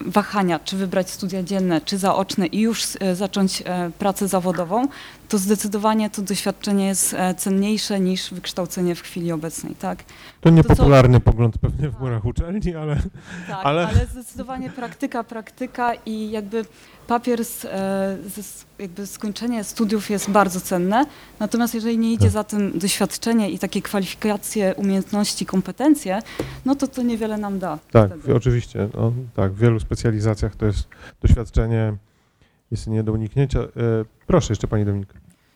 wahania, 0.00 0.58
czy 0.58 0.76
wybrać 0.76 1.10
studia 1.10 1.42
dzienne, 1.42 1.80
czy 1.80 1.98
zaoczne 1.98 2.46
i 2.46 2.60
już 2.60 2.84
e, 3.00 3.14
zacząć 3.16 3.62
e, 3.66 3.90
pracę 3.98 4.28
zawodową, 4.28 4.88
to 5.28 5.38
zdecydowanie 5.38 6.10
to 6.10 6.22
doświadczenie 6.22 6.86
jest 6.86 7.14
e, 7.14 7.34
cenniejsze 7.34 8.00
niż 8.00 8.30
wykształcenie 8.34 8.94
w 8.94 9.00
chwili 9.02 9.32
obecnej, 9.32 9.74
tak? 9.74 10.02
To 10.40 10.48
co- 10.48 10.50
niepopularny 10.50 11.20
pogląd 11.20 11.58
pewnie 11.58 11.88
w 11.88 12.00
murach 12.00 12.24
uczelni, 12.24 12.74
ale 12.74 12.96
Tak, 13.48 13.58
Ale- 13.66 13.86
ale... 13.88 14.06
zdecydowanie 14.06 14.70
praktyka, 14.70 15.24
praktyka 15.24 15.92
i 16.06 16.30
jakby 16.30 16.64
papier, 17.10 17.44
z, 17.44 17.64
e, 17.64 17.68
z, 18.42 18.66
jakby 18.78 19.06
skończenie 19.06 19.64
studiów 19.64 20.10
jest 20.10 20.30
bardzo 20.30 20.60
cenne, 20.60 21.06
natomiast 21.40 21.74
jeżeli 21.74 21.98
nie 21.98 22.12
idzie 22.12 22.24
Tak. 22.24 22.30
za 22.32 22.44
tym 22.44 22.78
doświadczenie 22.78 23.50
i 23.50 23.58
takie 23.58 23.82
kwalifikacje, 23.82 24.74
umiejętności, 24.74 25.46
kompetencje, 25.46 26.22
no 26.64 26.74
to 26.74 26.86
to 26.88 27.02
niewiele 27.02 27.38
nam 27.38 27.58
da. 27.58 27.78
tak, 27.90 28.08
wtedy. 28.10 28.34
oczywiście. 28.34 28.88
No, 28.94 29.12
tak, 29.36 29.52
w 29.52 29.58
wielu 29.58 29.80
specjalizacjach 29.80 30.56
to 30.56 30.66
jest 30.66 30.88
doświadczenie 31.22 31.96
jest 32.70 32.86
nie 32.86 33.02
do 33.02 33.12
uniknięcia. 33.12 33.60
E, 33.60 33.66
proszę 34.26 34.52
jeszcze 34.52 34.68
pani 34.68 34.84
Dominika. 34.84 35.14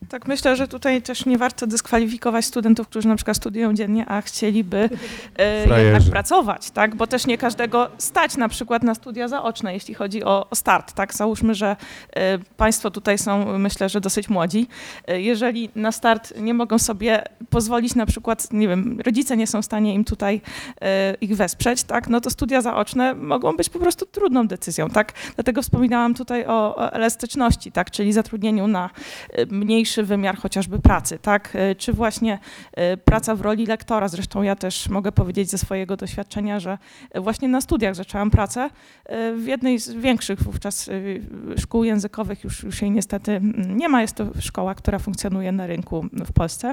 Tak, 0.08 0.28
myślę, 0.28 0.56
że 0.56 0.68
tutaj 0.68 1.02
też 1.02 1.26
nie 1.26 1.38
warto 1.38 1.66
dyskwalifikować 1.66 2.44
studentów, 2.44 2.88
którzy 2.88 3.08
na 3.08 3.16
przykład 3.16 3.36
studiują 3.36 3.74
dziennie, 3.74 4.06
a 4.06 4.22
chcieliby 4.22 4.90
e, 5.38 5.84
jednak 5.84 6.02
pracować, 6.02 6.70
tak? 6.70 6.94
Bo 6.94 7.06
też 7.06 7.26
nie 7.26 7.38
każdego 7.38 7.90
stać 7.98 8.36
na 8.36 8.48
przykład 8.48 8.82
na 8.82 8.94
studia 8.94 9.28
zaoczne, 9.28 9.74
jeśli 9.74 9.94
chodzi 9.94 10.24
o, 10.24 10.50
o 10.50 10.54
start, 10.54 10.92
tak? 10.92 11.14
Załóżmy, 11.14 11.54
że 11.54 11.76
e, 12.16 12.38
Państwo 12.38 12.90
tutaj 12.90 13.18
są, 13.18 13.58
myślę, 13.58 13.88
że 13.88 14.00
dosyć 14.00 14.28
młodzi. 14.28 14.66
E, 15.06 15.20
jeżeli 15.20 15.70
na 15.74 15.92
start 15.92 16.34
nie 16.40 16.54
mogą 16.54 16.78
sobie 16.78 17.22
pozwolić 17.50 17.94
na 17.94 18.06
przykład, 18.06 18.52
nie 18.52 18.68
wiem, 18.68 19.00
rodzice 19.06 19.36
nie 19.36 19.46
są 19.46 19.62
w 19.62 19.64
stanie 19.64 19.94
im 19.94 20.04
tutaj 20.04 20.40
e, 20.80 21.14
ich 21.20 21.36
wesprzeć, 21.36 21.82
tak? 21.82 22.08
No 22.08 22.20
to 22.20 22.30
studia 22.30 22.60
zaoczne 22.60 23.14
mogą 23.14 23.56
być 23.56 23.68
po 23.68 23.78
prostu 23.78 24.06
trudną 24.06 24.46
decyzją, 24.46 24.90
tak? 24.90 25.12
Dlatego 25.34 25.62
wspominałam 25.62 26.14
tutaj 26.14 26.46
o, 26.46 26.76
o 26.76 26.92
elastyczności, 26.92 27.72
tak? 27.72 27.90
Czyli 27.90 28.12
zatrudnieniu 28.12 28.66
na 28.66 28.90
e, 29.32 29.46
mniejszy 29.94 30.02
wymiar 30.02 30.36
chociażby 30.36 30.78
pracy, 30.78 31.18
tak? 31.18 31.50
E, 31.54 31.74
Czy 31.74 31.92
właśnie 31.92 32.38
e, 32.72 32.96
praca 32.96 33.34
w 33.34 33.40
roli 33.40 33.66
lektora. 33.66 34.08
Zresztą 34.08 34.42
ja 34.42 34.56
też 34.56 34.88
mogę 34.88 35.12
powiedzieć 35.12 35.50
ze 35.50 35.58
swojego 35.58 35.96
doświadczenia, 35.96 36.60
że 36.60 36.78
e, 37.10 37.20
właśnie 37.20 37.48
na 37.48 37.60
studiach 37.60 37.94
zaczęłam 37.94 38.30
pracę 38.30 38.70
w 39.36 39.44
jednej 39.46 39.78
z 39.78 39.90
większych 39.90 40.42
wówczas 40.42 40.90
szkół 41.58 41.84
językowych, 41.84 42.44
już, 42.44 42.62
już 42.62 42.82
jej 42.82 42.90
niestety 42.90 43.32
mm, 43.32 43.76
nie 43.76 43.88
ma. 43.88 44.02
Jest 44.02 44.14
to 44.14 44.26
szkoła, 44.40 44.74
która 44.74 44.98
funkcjonuje 44.98 45.52
na 45.52 45.66
rynku 45.66 46.06
w 46.12 46.32
Polsce. 46.32 46.72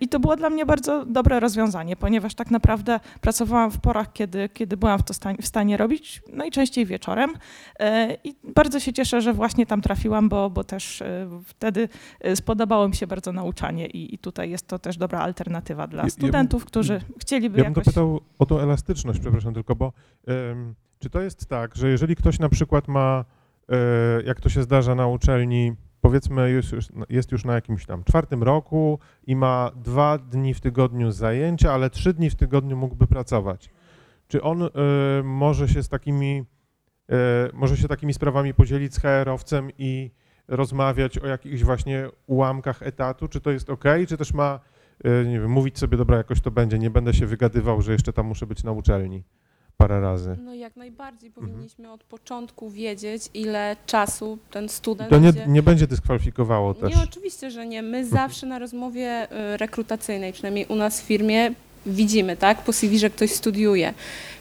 I 0.00 0.08
to 0.08 0.20
było 0.20 0.36
dla 0.36 0.50
mnie 0.50 0.66
bardzo 0.66 1.04
dobre 1.06 1.40
rozwiązanie, 1.40 1.96
ponieważ 1.96 2.34
tak 2.34 2.50
naprawdę 2.50 3.00
pracowałam 3.20 3.70
w 3.70 3.80
porach, 3.80 4.12
kiedy, 4.12 4.48
kiedy 4.48 4.76
byłam 4.76 4.98
w 4.98 5.02
to 5.02 5.14
stanie, 5.14 5.38
w 5.42 5.46
stanie 5.46 5.76
robić, 5.76 6.22
najczęściej 6.32 6.86
wieczorem. 6.86 7.30
E, 7.80 8.16
I 8.24 8.34
bardzo 8.44 8.80
się 8.80 8.92
cieszę, 8.92 9.20
że 9.20 9.32
właśnie 9.32 9.66
tam 9.66 9.82
trafiłam, 9.82 10.28
bo, 10.28 10.50
bo 10.50 10.64
też 10.64 11.02
wtedy 11.44 11.88
spodobało 12.34 12.88
mi 12.88 12.94
się 12.94 13.06
bardzo 13.06 13.32
nauczanie 13.32 13.86
i, 13.86 14.14
i 14.14 14.18
tutaj 14.18 14.50
jest 14.50 14.66
to 14.66 14.78
też 14.78 14.96
dobra 14.96 15.18
alternatywa 15.18 15.86
dla 15.86 16.08
studentów, 16.08 16.64
którzy 16.64 17.00
chcieliby 17.18 17.58
Ja 17.58 17.64
bym 17.64 17.70
jakoś... 17.70 17.84
dopytał 17.84 18.20
o 18.38 18.46
tą 18.46 18.58
elastyczność, 18.58 19.20
przepraszam 19.20 19.54
tylko, 19.54 19.76
bo 19.76 19.92
czy 20.98 21.10
to 21.10 21.20
jest 21.20 21.46
tak, 21.46 21.76
że 21.76 21.88
jeżeli 21.88 22.16
ktoś 22.16 22.38
na 22.38 22.48
przykład 22.48 22.88
ma, 22.88 23.24
e, 23.68 24.22
jak 24.22 24.40
to 24.40 24.48
się 24.48 24.62
zdarza 24.62 24.94
na 24.94 25.06
uczelni, 25.06 25.72
powiedzmy 26.00 26.50
jest 26.52 26.72
już, 26.72 26.88
jest 27.08 27.32
już 27.32 27.44
na 27.44 27.54
jakimś 27.54 27.86
tam 27.86 28.04
czwartym 28.04 28.42
roku 28.42 28.98
i 29.26 29.36
ma 29.36 29.70
dwa 29.76 30.18
dni 30.18 30.54
w 30.54 30.60
tygodniu 30.60 31.10
zajęcia, 31.10 31.72
ale 31.72 31.90
trzy 31.90 32.14
dni 32.14 32.30
w 32.30 32.34
tygodniu 32.34 32.76
mógłby 32.76 33.06
pracować. 33.06 33.70
Czy 34.28 34.42
on 34.42 34.62
e, 34.62 34.68
może 35.24 35.68
się 35.68 35.82
z 35.82 35.88
takimi, 35.88 36.44
e, 37.10 37.14
może 37.52 37.76
się 37.76 37.88
takimi 37.88 38.14
sprawami 38.14 38.54
podzielić 38.54 38.94
z 38.94 38.98
HR-owcem 38.98 39.70
i 39.78 40.10
rozmawiać 40.48 41.18
o 41.18 41.26
jakichś 41.26 41.62
właśnie 41.62 42.08
ułamkach 42.26 42.82
etatu? 42.82 43.28
Czy 43.28 43.40
to 43.40 43.50
jest 43.50 43.70
ok? 43.70 43.84
Czy 44.08 44.16
też 44.16 44.34
ma 44.34 44.60
e, 45.04 45.24
nie 45.24 45.40
wiem, 45.40 45.50
mówić 45.50 45.78
sobie, 45.78 45.96
dobra, 45.96 46.16
jakoś 46.16 46.40
to 46.40 46.50
będzie, 46.50 46.78
nie 46.78 46.90
będę 46.90 47.14
się 47.14 47.26
wygadywał, 47.26 47.82
że 47.82 47.92
jeszcze 47.92 48.12
tam 48.12 48.26
muszę 48.26 48.46
być 48.46 48.64
na 48.64 48.72
uczelni 48.72 49.22
parę 49.76 50.00
razy. 50.00 50.36
No 50.44 50.54
jak 50.54 50.76
najbardziej 50.76 51.28
Mhm. 51.28 51.46
powinniśmy 51.46 51.92
od 51.92 52.04
początku 52.04 52.70
wiedzieć, 52.70 53.30
ile 53.34 53.76
czasu 53.86 54.38
ten 54.50 54.68
student 54.68 55.10
To 55.10 55.18
nie, 55.18 55.32
będzie... 55.32 55.46
nie 55.52 55.62
będzie 55.62 55.86
dyskwalifikowało 55.86 56.74
też. 56.74 56.96
Nie, 56.96 57.02
oczywiście, 57.02 57.50
że 57.50 57.66
nie. 57.66 57.82
My 57.82 58.06
zawsze 58.06 58.46
na 58.46 58.58
rozmowie 58.58 59.32
y, 59.54 59.56
rekrutacyjnej, 59.56 60.32
przynajmniej 60.32 60.66
u 60.66 60.74
nas 60.74 61.00
w 61.00 61.04
firmie, 61.04 61.50
widzimy, 61.88 62.36
tak, 62.36 62.62
po 62.62 62.72
CV, 62.72 62.98
że 62.98 63.10
ktoś 63.10 63.30
studiuje. 63.30 63.94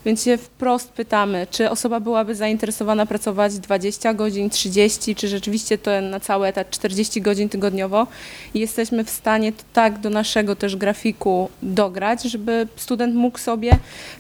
Więc 0.06 0.24
się 0.24 0.38
wprost 0.38 0.90
pytamy, 0.90 1.48
czy 1.52 1.70
osoba 1.70 2.00
byłaby 2.00 2.36
zainteresowana 2.36 3.06
pracować 3.06 3.60
20 3.60 4.14
godzin, 4.14 4.50
30, 4.50 5.16
czy 5.16 5.28
rzeczywiście 5.28 5.78
to 5.78 6.02
na 6.02 6.20
cały 6.20 6.48
etat 6.48 6.70
40 6.70 7.22
godzin 7.22 7.50
tygodniowo. 7.50 8.08
I 8.54 8.60
jesteśmy 8.60 9.04
w 9.04 9.10
stanie 9.10 9.52
to 9.52 9.64
tak 9.74 10.00
do 10.00 10.10
naszego 10.10 10.56
też 10.56 10.76
grafiku 10.76 11.50
dograć, 11.62 12.24
żeby 12.24 12.68
student 12.76 13.16
mógł 13.16 13.38
sobie 13.38 13.72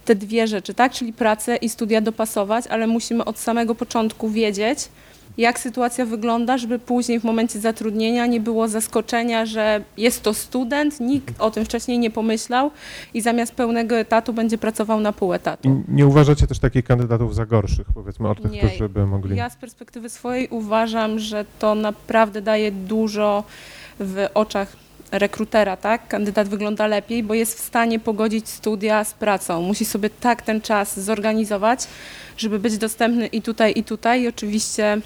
te 0.05 0.15
dwie 0.15 0.47
rzeczy, 0.47 0.73
tak, 0.73 0.93
czyli 0.93 1.13
pracę 1.13 1.55
i 1.55 1.69
studia 1.69 2.01
dopasować, 2.01 2.67
ale 2.67 2.87
musimy 2.87 3.25
od 3.25 3.39
samego 3.39 3.75
początku 3.75 4.29
wiedzieć, 4.29 4.79
jak 5.37 5.59
sytuacja 5.59 6.05
wygląda, 6.05 6.57
żeby 6.57 6.79
później 6.79 7.19
w 7.19 7.23
momencie 7.23 7.59
zatrudnienia 7.59 8.25
nie 8.25 8.39
było 8.39 8.67
zaskoczenia, 8.67 9.45
że 9.45 9.81
jest 9.97 10.23
to 10.23 10.33
student, 10.33 10.99
nikt 10.99 11.41
o 11.41 11.51
tym 11.51 11.65
wcześniej 11.65 11.99
nie 11.99 12.11
pomyślał 12.11 12.71
i 13.13 13.21
zamiast 13.21 13.55
pełnego 13.55 13.95
etatu 13.97 14.33
będzie 14.33 14.57
pracował 14.57 14.99
na 14.99 15.13
pół 15.13 15.33
I 15.33 15.35
etatu. 15.35 15.83
nie 15.87 16.07
uważacie 16.07 16.47
też 16.47 16.59
takich 16.59 16.85
kandydatów 16.85 17.35
za 17.35 17.45
gorszych, 17.45 17.87
powiedzmy, 17.93 18.29
od 18.29 18.41
tych, 18.41 18.51
Nie. 18.51 18.59
którzy 18.59 18.89
by 18.89 19.05
mogli. 19.05 19.37
Ja 19.37 19.49
z 19.49 19.55
perspektywy 19.55 20.09
swojej 20.09 20.47
uważam, 20.47 21.19
że 21.19 21.45
to 21.59 21.75
naprawdę 21.75 22.41
daje 22.41 22.71
dużo 22.71 23.43
w 23.99 24.27
oczach 24.33 24.75
rekrutera, 25.11 25.77
tak? 25.77 26.07
Kandydat 26.07 26.47
wygląda 26.47 26.87
lepiej, 26.87 27.23
bo 27.23 27.33
jest 27.33 27.57
w 27.57 27.59
stanie 27.59 27.99
pogodzić 27.99 28.49
studia 28.49 29.03
z 29.03 29.13
pracą. 29.13 29.61
Musi 29.61 29.85
sobie 29.85 30.09
tak 30.09 30.41
ten 30.41 30.61
czas 30.61 30.99
zorganizować, 30.99 31.87
żeby 32.37 32.59
być 32.59 32.77
dostępny 32.77 33.27
i 33.27 33.41
tutaj, 33.41 33.73
i 33.75 33.83
tutaj. 33.83 34.21
I 34.21 34.27
oczywiście 34.27 35.01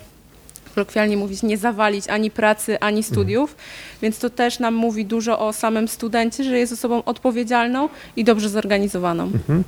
kolokwialnie 0.71 1.17
mówić, 1.17 1.43
nie 1.43 1.57
zawalić 1.57 2.07
ani 2.07 2.31
pracy, 2.31 2.79
ani 2.79 3.03
studiów, 3.03 3.55
więc 4.01 4.19
to 4.19 4.29
też 4.29 4.59
nam 4.59 4.73
mówi 4.73 5.05
dużo 5.05 5.39
o 5.39 5.53
samym 5.53 5.87
studencie, 5.87 6.43
że 6.43 6.59
jest 6.59 6.73
osobą 6.73 7.03
odpowiedzialną 7.03 7.89
i 8.15 8.23
dobrze 8.23 8.49
zorganizowaną. 8.49 9.23
Mhm. 9.23 9.63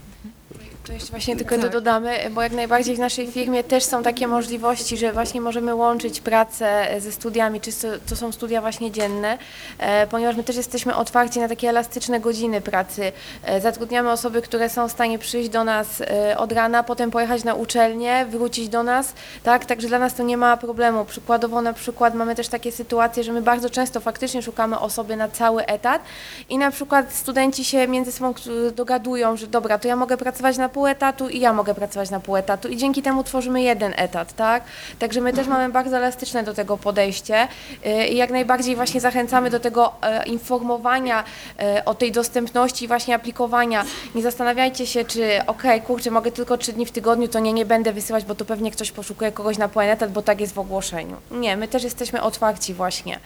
Jeszcze 0.89 1.11
właśnie 1.11 1.35
tylko 1.35 1.57
to 1.57 1.69
dodamy, 1.69 2.17
bo 2.31 2.41
jak 2.41 2.51
najbardziej 2.51 2.95
w 2.95 2.99
naszej 2.99 3.31
firmie 3.31 3.63
też 3.63 3.83
są 3.83 4.03
takie 4.03 4.27
możliwości, 4.27 4.97
że 4.97 5.13
właśnie 5.13 5.41
możemy 5.41 5.75
łączyć 5.75 6.21
pracę 6.21 6.87
ze 6.99 7.11
studiami, 7.11 7.61
czy 7.61 7.71
to- 8.09 8.15
są 8.15 8.31
studia 8.31 8.61
właśnie 8.61 8.91
dzienne, 8.91 9.37
e, 9.79 10.07
ponieważ 10.07 10.35
my 10.35 10.43
też 10.43 10.55
jesteśmy 10.55 10.95
otwarci 10.95 11.39
na 11.39 11.47
takie 11.47 11.69
elastyczne 11.69 12.19
godziny 12.19 12.61
pracy. 12.61 13.11
E, 13.43 13.61
Zatrudniamy 13.61 14.11
osoby, 14.11 14.41
które 14.41 14.69
są 14.69 14.87
w 14.87 14.91
stanie 14.91 15.19
przyjść 15.19 15.49
do 15.49 15.63
nas 15.63 16.01
e, 16.01 16.37
od 16.37 16.51
rana, 16.51 16.83
potem 16.83 17.11
pojechać 17.11 17.43
na 17.43 17.53
uczelnię, 17.53 18.25
wrócić 18.29 18.69
do 18.69 18.83
nas, 18.83 19.13
tak? 19.43 19.65
Także 19.65 19.87
dla 19.87 19.99
nas 19.99 20.13
to 20.13 20.23
nie 20.23 20.37
ma 20.37 20.57
problemu. 20.57 21.05
Przykładowo 21.05 21.61
na 21.61 21.73
przykład 21.73 22.13
mamy 22.15 22.35
też 22.35 22.47
takie 22.47 22.71
sytuacje, 22.71 23.23
że 23.23 23.33
my 23.33 23.41
bardzo 23.41 23.69
często 23.69 23.99
faktycznie 23.99 24.41
szukamy 24.41 24.79
osoby 24.79 25.15
na 25.15 25.27
cały 25.29 25.65
etat 25.65 26.01
i 26.49 26.57
na 26.57 26.71
przykład 26.71 27.13
studenci 27.13 27.65
się 27.65 27.87
między 27.87 28.11
sobą 28.11 28.33
dogadują, 28.75 29.37
że 29.37 29.47
dobra, 29.47 29.77
to 29.79 29.87
ja 29.87 29.95
mogę 29.95 30.17
pracować 30.17 30.57
na 30.57 30.69
pół 30.73 30.87
etatu 30.87 31.29
i 31.29 31.39
ja 31.39 31.53
mogę 31.53 31.75
pracować 31.75 32.09
na 32.09 32.19
pół 32.19 32.37
etatu 32.37 32.67
i 32.67 32.77
dzięki 32.77 33.01
temu 33.01 33.23
tworzymy 33.23 33.61
jeden 33.61 33.93
etat, 33.97 34.33
tak? 34.33 34.63
Także 34.99 35.21
my 35.21 35.33
też 35.33 35.47
mamy 35.47 35.73
bardzo 35.73 35.97
elastyczne 35.97 36.43
do 36.43 36.53
tego 36.53 36.77
podejście 36.77 37.47
y, 37.85 38.07
i 38.07 38.17
jak 38.17 38.31
najbardziej 38.31 38.75
właśnie 38.75 39.01
zachęcamy 39.01 39.49
do 39.49 39.59
tego 39.59 39.93
e, 40.01 40.25
informowania 40.25 41.23
e, 41.59 41.85
o 41.85 41.95
tej 41.95 42.11
dostępności 42.11 42.87
właśnie 42.87 43.15
aplikowania. 43.15 43.85
Nie 44.15 44.21
zastanawiajcie 44.21 44.87
się, 44.87 45.05
czy 45.05 45.45
okej, 45.47 45.81
kurczę, 45.81 46.11
mogę 46.11 46.31
tylko 46.31 46.57
trzy 46.57 46.73
dni 46.73 46.85
w 46.85 46.91
tygodniu, 46.91 47.27
to 47.27 47.39
nie, 47.39 47.53
nie 47.53 47.65
będę 47.65 47.93
wysyłać, 47.93 48.25
bo 48.25 48.35
to 48.35 48.45
pewnie 48.45 48.71
ktoś 48.71 48.91
poszukuje 48.91 49.31
kogoś 49.31 49.57
na 49.57 49.69
pełen 49.69 49.89
etat, 49.89 50.11
bo 50.11 50.21
tak 50.21 50.41
jest 50.41 50.53
w 50.53 50.59
ogłoszeniu. 50.59 51.17
Nie, 51.31 51.57
my 51.57 51.67
też 51.67 51.83
jesteśmy 51.83 52.21
otwarci 52.21 52.73
właśnie. 52.73 53.19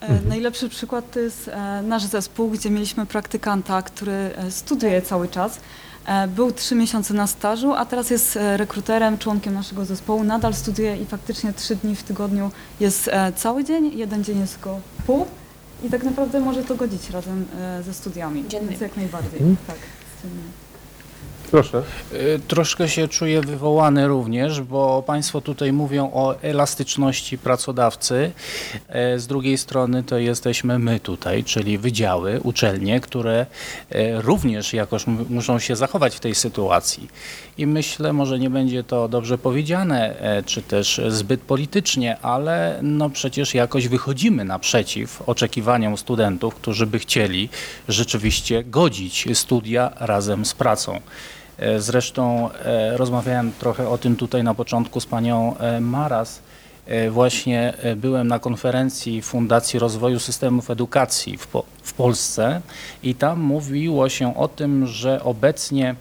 E, 0.00 0.28
Najlepszy 0.28 0.68
przykład 0.68 1.10
to 1.10 1.20
jest 1.20 1.50
nasz 1.82 2.02
zespół, 2.04 2.48
gdzie 2.50 2.70
mieliśmy 2.70 3.06
praktykanta, 3.06 3.82
który 3.82 4.30
studiuje 4.50 5.02
cały 5.02 5.28
czas. 5.28 5.60
E, 6.06 6.28
Był 6.28 6.52
trzy 6.52 6.74
miesiące 6.74 7.14
na 7.14 7.26
stażu, 7.26 7.72
a 7.74 7.86
teraz 7.86 8.10
jest 8.10 8.36
e, 8.36 8.56
rekruterem, 8.56 9.18
członkiem 9.18 9.54
naszego 9.54 9.84
zespołu. 9.84 10.24
Nadal 10.24 10.54
studiuje 10.54 10.96
i 10.96 11.06
faktycznie 11.06 11.52
trzy 11.52 11.76
dni 11.76 11.96
w 11.96 12.02
tygodniu 12.02 12.50
jest 12.80 13.08
e, 13.08 13.32
cały 13.32 13.64
dzień, 13.64 13.98
jeden 13.98 14.24
dzień 14.24 14.38
jest 14.40 14.54
tylko 14.54 14.80
pół. 15.06 15.26
I 15.84 15.90
tak 15.90 16.02
naprawdę 16.04 16.40
może 16.40 16.62
to 16.64 16.74
godzić 16.74 17.10
razem 17.10 17.46
ze 17.84 17.94
studiami. 17.94 18.44
Dziennie. 18.48 18.68
Więc 18.68 18.80
jak 18.80 18.96
najbardziej. 18.96 19.40
Mhm. 19.40 19.56
Tak. 19.66 19.76
z 19.76 20.22
tym- 20.22 20.61
Proszę. 21.52 21.82
Y, 22.12 22.40
Troszkę 22.48 22.88
się 22.88 23.08
czuję 23.08 23.40
wywołany 23.40 24.08
również, 24.08 24.60
bo 24.60 25.02
Państwo 25.06 25.40
tutaj 25.40 25.72
mówią 25.72 26.10
o 26.14 26.40
elastyczności 26.42 27.38
pracodawcy. 27.38 28.32
E, 28.88 29.18
Z 29.18 29.26
drugiej 29.26 29.58
strony 29.58 30.02
to 30.02 30.18
jesteśmy 30.18 30.78
my 30.78 31.00
tutaj, 31.00 31.44
czyli 31.44 31.78
wydziały, 31.78 32.40
uczelnie, 32.42 33.00
które 33.00 33.46
e, 33.90 34.22
również 34.22 34.72
jakoś 34.72 35.06
muszą 35.06 35.58
się 35.58 35.76
zachować 35.76 36.16
w 36.16 36.20
tej 36.20 36.34
sytuacji. 36.34 37.08
I 37.58 37.66
myślę, 37.66 38.12
może 38.12 38.38
nie 38.38 38.50
będzie 38.50 38.84
to 38.84 39.08
dobrze 39.08 39.38
powiedziane, 39.38 40.14
czy 40.46 40.62
też 40.62 41.00
zbyt 41.08 41.40
politycznie, 41.40 42.18
ale 42.18 42.78
no 42.82 43.10
przecież 43.10 43.54
jakoś 43.54 43.88
wychodzimy 43.88 44.44
naprzeciw 44.44 45.22
oczekiwaniom 45.28 45.96
studentów, 45.96 46.54
którzy 46.54 46.86
by 46.86 46.98
chcieli 46.98 47.48
rzeczywiście 47.88 48.64
godzić 48.64 49.28
studia 49.34 49.92
razem 50.00 50.44
z 50.44 50.54
pracą. 50.54 51.00
E, 51.58 51.80
Zresztą 51.80 52.50
e, 52.52 52.96
rozmawiałem 52.96 53.52
trochę 53.58 53.88
o 53.88 53.98
tym 53.98 54.16
tutaj 54.16 54.44
na 54.44 54.54
początku 54.54 55.00
z 55.00 55.06
panią 55.06 55.56
e, 55.58 55.80
Maras. 55.80 56.40
Właśnie 57.10 57.74
byłem 57.96 58.28
na 58.28 58.38
konferencji 58.38 59.22
Fundacji 59.22 59.78
Rozwoju 59.78 60.18
Systemów 60.18 60.70
Edukacji 60.70 61.38
w, 61.38 61.46
po, 61.46 61.64
w 61.82 61.92
Polsce 61.92 62.60
i 63.02 63.14
tam 63.14 63.40
mówiło 63.40 64.08
się 64.08 64.36
o 64.36 64.48
tym, 64.48 64.86
że 64.86 65.24
obecnie 65.24 65.94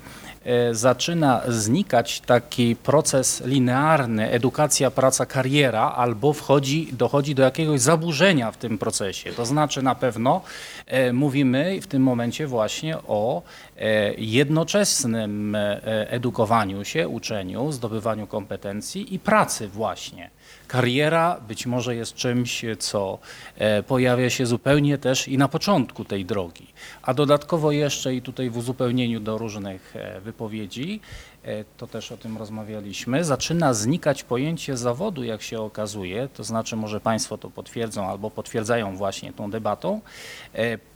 zaczyna 0.71 1.41
znikać 1.47 2.21
taki 2.21 2.75
proces 2.75 3.43
linearny, 3.45 4.31
edukacja, 4.31 4.91
praca, 4.91 5.25
kariera, 5.25 5.81
albo 5.81 6.33
wchodzi, 6.33 6.89
dochodzi 6.93 7.35
do 7.35 7.43
jakiegoś 7.43 7.81
zaburzenia 7.81 8.51
w 8.51 8.57
tym 8.57 8.77
procesie. 8.77 9.33
To 9.33 9.45
znaczy 9.45 9.81
na 9.81 9.95
pewno 9.95 10.41
e, 10.87 11.13
mówimy 11.13 11.81
w 11.81 11.87
tym 11.87 12.03
momencie 12.03 12.47
właśnie 12.47 12.97
o 12.97 13.41
e, 13.77 14.13
jednoczesnym 14.13 15.55
e, 15.55 16.11
edukowaniu 16.11 16.85
się, 16.85 17.07
uczeniu, 17.07 17.71
zdobywaniu 17.71 18.27
kompetencji 18.27 19.15
i 19.15 19.19
pracy 19.19 19.67
właśnie. 19.67 20.29
Kariera 20.71 21.41
być 21.47 21.65
może 21.65 21.95
jest 21.95 22.13
czymś, 22.13 22.65
co 22.79 23.19
e, 23.57 23.83
pojawia 23.83 24.29
się 24.29 24.45
zupełnie 24.45 24.97
też 24.97 25.27
i 25.27 25.37
na 25.37 25.47
początku 25.47 26.05
tej 26.05 26.25
drogi. 26.25 26.67
A 27.01 27.13
dodatkowo 27.13 27.71
jeszcze 27.71 28.15
i 28.15 28.21
tutaj 28.21 28.49
w 28.49 28.57
uzupełnieniu 28.57 29.19
do 29.19 29.37
różnych 29.37 29.95
e, 29.95 30.21
wypowiedzi, 30.21 30.99
e, 31.43 31.63
to 31.77 31.87
też 31.87 32.11
o 32.11 32.17
tym 32.17 32.37
rozmawialiśmy, 32.37 33.23
zaczyna 33.23 33.73
znikać 33.73 34.23
pojęcie 34.23 34.77
zawodu, 34.77 35.23
jak 35.23 35.41
się 35.41 35.61
okazuje, 35.61 36.29
to 36.33 36.43
znaczy 36.43 36.75
może 36.75 36.99
Państwo 36.99 37.37
to 37.37 37.49
potwierdzą 37.49 38.07
albo 38.07 38.31
potwierdzają 38.31 38.95
właśnie 38.95 39.33
tą 39.33 39.51
debatą, 39.51 40.01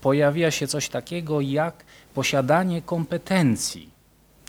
pojawia 0.01 0.51
się 0.51 0.67
coś 0.67 0.89
takiego 0.89 1.41
jak 1.41 1.85
posiadanie 2.13 2.81
kompetencji 2.81 3.94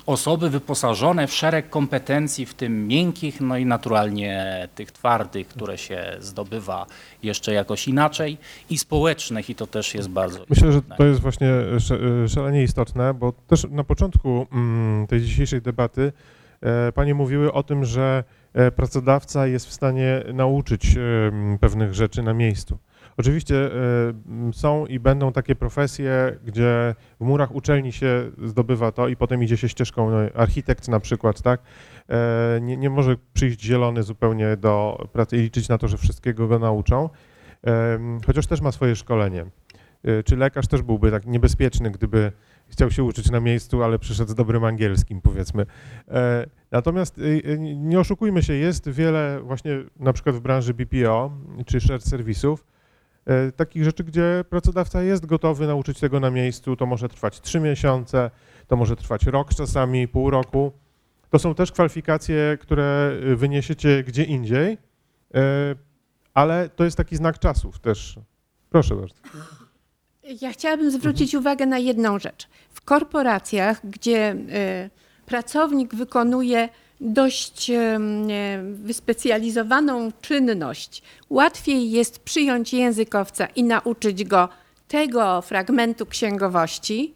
osoby 0.06 0.50
wyposażone 0.50 1.26
w 1.26 1.32
szereg 1.32 1.70
kompetencji, 1.70 2.46
w 2.46 2.54
tym 2.54 2.88
miękkich, 2.88 3.40
no 3.40 3.56
i 3.56 3.66
naturalnie 3.66 4.68
tych 4.74 4.92
twardych, 4.92 5.48
które 5.48 5.78
się 5.78 6.16
zdobywa 6.20 6.86
jeszcze 7.22 7.52
jakoś 7.52 7.88
inaczej 7.88 8.38
i 8.70 8.78
społecznych 8.78 9.50
i 9.50 9.54
to 9.54 9.66
też 9.66 9.94
jest 9.94 10.08
bardzo 10.08 10.38
Myślę, 10.50 10.68
istotne. 10.68 10.94
że 10.94 10.98
to 10.98 11.04
jest 11.04 11.20
właśnie 11.20 11.48
szalenie 12.28 12.62
istotne, 12.62 13.14
bo 13.14 13.32
też 13.32 13.66
na 13.70 13.84
początku 13.84 14.46
mm, 14.52 15.06
tej 15.06 15.20
dzisiejszej 15.20 15.62
debaty 15.62 16.12
e, 16.60 16.92
Panie 16.92 17.14
mówiły 17.14 17.52
o 17.52 17.62
tym, 17.62 17.84
że 17.84 18.24
e, 18.54 18.70
pracodawca 18.70 19.46
jest 19.46 19.66
w 19.66 19.72
stanie 19.72 20.22
nauczyć 20.34 20.96
pewnych 21.60 21.94
rzeczy 21.94 22.22
na 22.22 22.34
miejscu. 22.34 22.78
Oczywiście 23.16 23.56
e, 23.56 24.52
są 24.52 24.86
i 24.86 24.98
będą 24.98 25.32
takie 25.32 25.54
profesje, 25.54 26.38
gdzie 26.44 26.94
w 27.20 27.24
murach 27.24 27.54
uczelni 27.54 27.92
się 27.92 28.30
zdobywa 28.44 28.92
to 28.92 29.08
i 29.08 29.16
potem 29.16 29.42
idzie 29.42 29.56
się 29.56 29.68
ścieżką 29.68 30.10
no, 30.10 30.16
architekt 30.34 30.88
na 30.88 31.00
przykład, 31.00 31.42
tak? 31.42 31.60
E, 32.08 32.58
nie, 32.62 32.76
nie 32.76 32.90
może 32.90 33.16
przyjść 33.32 33.60
zielony 33.60 34.02
zupełnie 34.02 34.56
do 34.56 35.06
pracy 35.12 35.36
i 35.36 35.40
liczyć 35.40 35.68
na 35.68 35.78
to, 35.78 35.88
że 35.88 35.96
wszystkiego 35.96 36.48
go 36.48 36.58
nauczą, 36.58 37.08
chociaż 38.26 38.46
też 38.46 38.60
ma 38.60 38.72
swoje 38.72 38.96
szkolenie. 38.96 39.46
E, 40.04 40.22
czy 40.22 40.36
lekarz 40.36 40.66
też 40.66 40.82
byłby 40.82 41.10
tak 41.10 41.26
niebezpieczny, 41.26 41.90
gdyby 41.90 42.32
chciał 42.68 42.90
się 42.90 43.04
uczyć 43.04 43.30
na 43.30 43.40
miejscu, 43.40 43.82
ale 43.82 43.98
przyszedł 43.98 44.30
z 44.30 44.34
dobrym 44.34 44.64
angielskim, 44.64 45.20
powiedzmy. 45.20 45.66
Natomiast 46.70 47.20
nie 47.76 48.00
oszukujmy 48.00 48.42
się, 48.42 48.52
jest 48.52 48.88
wiele 48.88 49.40
właśnie 49.42 49.78
na 50.00 50.12
przykład 50.12 50.36
w 50.36 50.40
branży 50.40 50.74
BPO 50.74 51.30
czy 51.66 51.80
shared 51.80 52.04
serwisów, 52.04 52.64
E, 52.64 52.75
takich 53.56 53.84
rzeczy, 53.84 54.04
gdzie 54.04 54.44
pracodawca 54.50 55.02
jest 55.02 55.26
gotowy 55.26 55.66
nauczyć 55.66 56.00
tego 56.00 56.20
na 56.20 56.30
miejscu. 56.30 56.76
To 56.76 56.86
może 56.86 57.08
trwać 57.08 57.40
trzy 57.40 57.60
miesiące, 57.60 58.30
to 58.66 58.76
może 58.76 58.96
trwać 58.96 59.26
rok 59.26 59.54
czasami, 59.54 60.08
pół 60.08 60.30
roku. 60.30 60.72
To 61.30 61.38
są 61.38 61.54
też 61.54 61.72
kwalifikacje, 61.72 62.58
które 62.60 63.18
y, 63.24 63.36
wyniesiecie 63.36 64.04
gdzie 64.04 64.24
indziej, 64.24 64.78
e, 65.34 65.74
ale 66.34 66.68
to 66.68 66.84
jest 66.84 66.96
taki 66.96 67.16
znak 67.16 67.38
czasów 67.38 67.78
też. 67.78 68.18
Proszę 68.70 68.96
bardzo. 68.96 69.14
Ja 70.40 70.52
chciałabym 70.52 70.90
zwrócić 70.90 71.34
mhm. 71.34 71.42
uwagę 71.42 71.66
na 71.66 71.78
jedną 71.78 72.18
rzecz. 72.18 72.48
W 72.70 72.80
korporacjach, 72.80 73.80
gdzie 73.86 74.32
y, 74.32 75.26
pracownik 75.26 75.94
wykonuje 75.94 76.68
dość 77.00 77.70
wyspecjalizowaną 78.62 80.12
czynność, 80.20 81.02
łatwiej 81.30 81.90
jest 81.90 82.18
przyjąć 82.18 82.72
językowca 82.72 83.46
i 83.46 83.62
nauczyć 83.62 84.24
go 84.24 84.48
tego 84.88 85.42
fragmentu 85.42 86.06
księgowości, 86.06 87.14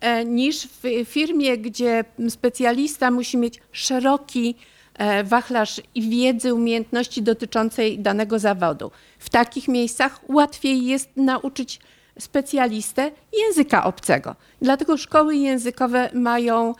e, 0.00 0.24
niż 0.24 0.66
w 0.66 1.04
firmie, 1.04 1.58
gdzie 1.58 2.04
specjalista 2.28 3.10
musi 3.10 3.36
mieć 3.36 3.60
szeroki 3.72 4.54
e, 4.94 5.24
wachlarz 5.24 5.80
wiedzy, 5.96 6.54
umiejętności 6.54 7.22
dotyczącej 7.22 7.98
danego 7.98 8.38
zawodu. 8.38 8.90
W 9.18 9.30
takich 9.30 9.68
miejscach 9.68 10.20
łatwiej 10.28 10.86
jest 10.86 11.10
nauczyć 11.16 11.80
specjalistę 12.18 13.10
języka 13.32 13.84
obcego. 13.84 14.36
Dlatego 14.62 14.96
szkoły 14.96 15.36
językowe 15.36 16.10
mają 16.14 16.74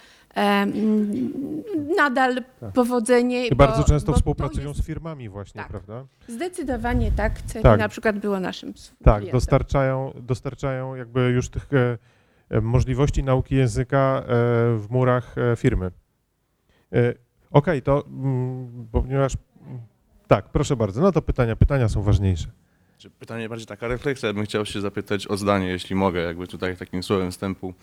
nadal 1.96 2.44
tak. 2.60 2.72
powodzenie. 2.72 3.46
I 3.46 3.54
bardzo 3.54 3.82
bo, 3.82 3.88
często 3.88 4.12
bo 4.12 4.18
współpracują 4.18 4.68
jest... 4.68 4.80
z 4.80 4.86
firmami 4.86 5.28
właśnie, 5.28 5.60
tak. 5.60 5.68
prawda? 5.68 6.04
Zdecydowanie 6.28 7.12
tak. 7.12 7.42
Celi 7.42 7.62
tak. 7.62 7.78
na 7.78 7.88
przykład 7.88 8.18
było 8.18 8.40
naszym 8.40 8.74
Tak, 9.04 9.30
dostarczają, 9.30 10.12
dostarczają 10.22 10.94
jakby 10.94 11.20
już 11.20 11.48
tych 11.48 11.68
e, 11.72 11.98
e 12.50 12.60
możliwości 12.60 13.22
nauki 13.22 13.54
języka 13.54 14.22
e, 14.22 14.24
w 14.76 14.86
murach 14.90 15.38
e, 15.38 15.56
firmy. 15.56 15.90
Okej, 16.90 17.14
okay, 17.50 17.82
to 17.82 18.04
mm, 18.06 18.88
ponieważ... 18.92 19.32
Tak, 20.26 20.48
proszę 20.48 20.76
bardzo. 20.76 21.00
No 21.00 21.12
to 21.12 21.22
pytania, 21.22 21.56
pytania 21.56 21.88
są 21.88 22.02
ważniejsze. 22.02 22.48
Pytanie 23.18 23.48
bardziej 23.48 23.66
taka 23.66 23.88
refleksja. 23.88 24.26
Ja 24.26 24.34
bym 24.34 24.44
chciał 24.44 24.66
się 24.66 24.80
zapytać 24.80 25.26
o 25.26 25.36
zdanie, 25.36 25.66
jeśli 25.66 25.96
mogę, 25.96 26.20
jakby 26.20 26.46
tutaj 26.46 26.76
takim 26.76 27.02
słowem 27.02 27.30
wstępu. 27.30 27.74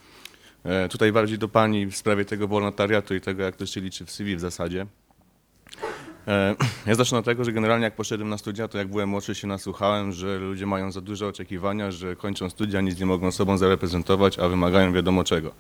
E, 0.66 0.90
tutaj 0.90 1.12
bardziej 1.12 1.38
do 1.38 1.48
Pani 1.48 1.86
w 1.86 1.98
sprawie 1.98 2.26
tego 2.26 2.48
wolontariatu 2.48 3.16
i 3.16 3.22
tego, 3.22 3.44
jak 3.44 3.56
to 3.56 3.66
się 3.66 3.82
liczy 3.82 4.06
w 4.06 4.12
CV 4.12 4.36
w 4.36 4.40
zasadzie. 4.40 4.86
E, 6.28 6.56
ja 6.88 6.96
zacznę 6.96 7.18
od 7.18 7.26
tego, 7.26 7.44
że 7.44 7.52
generalnie 7.52 7.84
jak 7.84 7.96
poszedłem 7.96 8.30
na 8.30 8.38
studia, 8.38 8.68
to 8.68 8.78
jak 8.78 8.88
byłem 8.88 9.10
młodszy 9.10 9.36
się 9.36 9.48
nasłuchałem, 9.48 10.12
że 10.12 10.38
ludzie 10.38 10.66
mają 10.66 10.92
za 10.92 11.02
duże 11.02 11.28
oczekiwania, 11.28 11.92
że 11.92 12.16
kończą 12.16 12.50
studia, 12.50 12.82
nic 12.82 13.00
nie 13.00 13.06
mogą 13.06 13.32
sobą 13.32 13.58
zareprezentować, 13.58 14.40
a 14.40 14.48
wymagają 14.50 14.94
wiadomo 14.94 15.24
czego. 15.24 15.52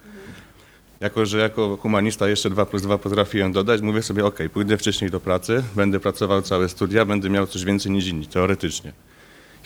Jako, 0.99 1.25
że 1.25 1.37
jako 1.39 1.77
humanista 1.77 2.27
jeszcze 2.29 2.49
2 2.49 2.65
plus 2.65 2.81
2 2.81 2.97
potrafiłem 2.97 3.51
dodać, 3.51 3.81
mówię 3.81 4.01
sobie, 4.01 4.25
ok, 4.25 4.39
pójdę 4.53 4.77
wcześniej 4.77 5.11
do 5.11 5.19
pracy, 5.19 5.63
będę 5.75 5.99
pracował 5.99 6.41
całe 6.41 6.69
studia, 6.69 7.05
będę 7.05 7.29
miał 7.29 7.47
coś 7.47 7.65
więcej 7.65 7.91
niż 7.91 8.07
inni, 8.07 8.27
teoretycznie. 8.27 8.93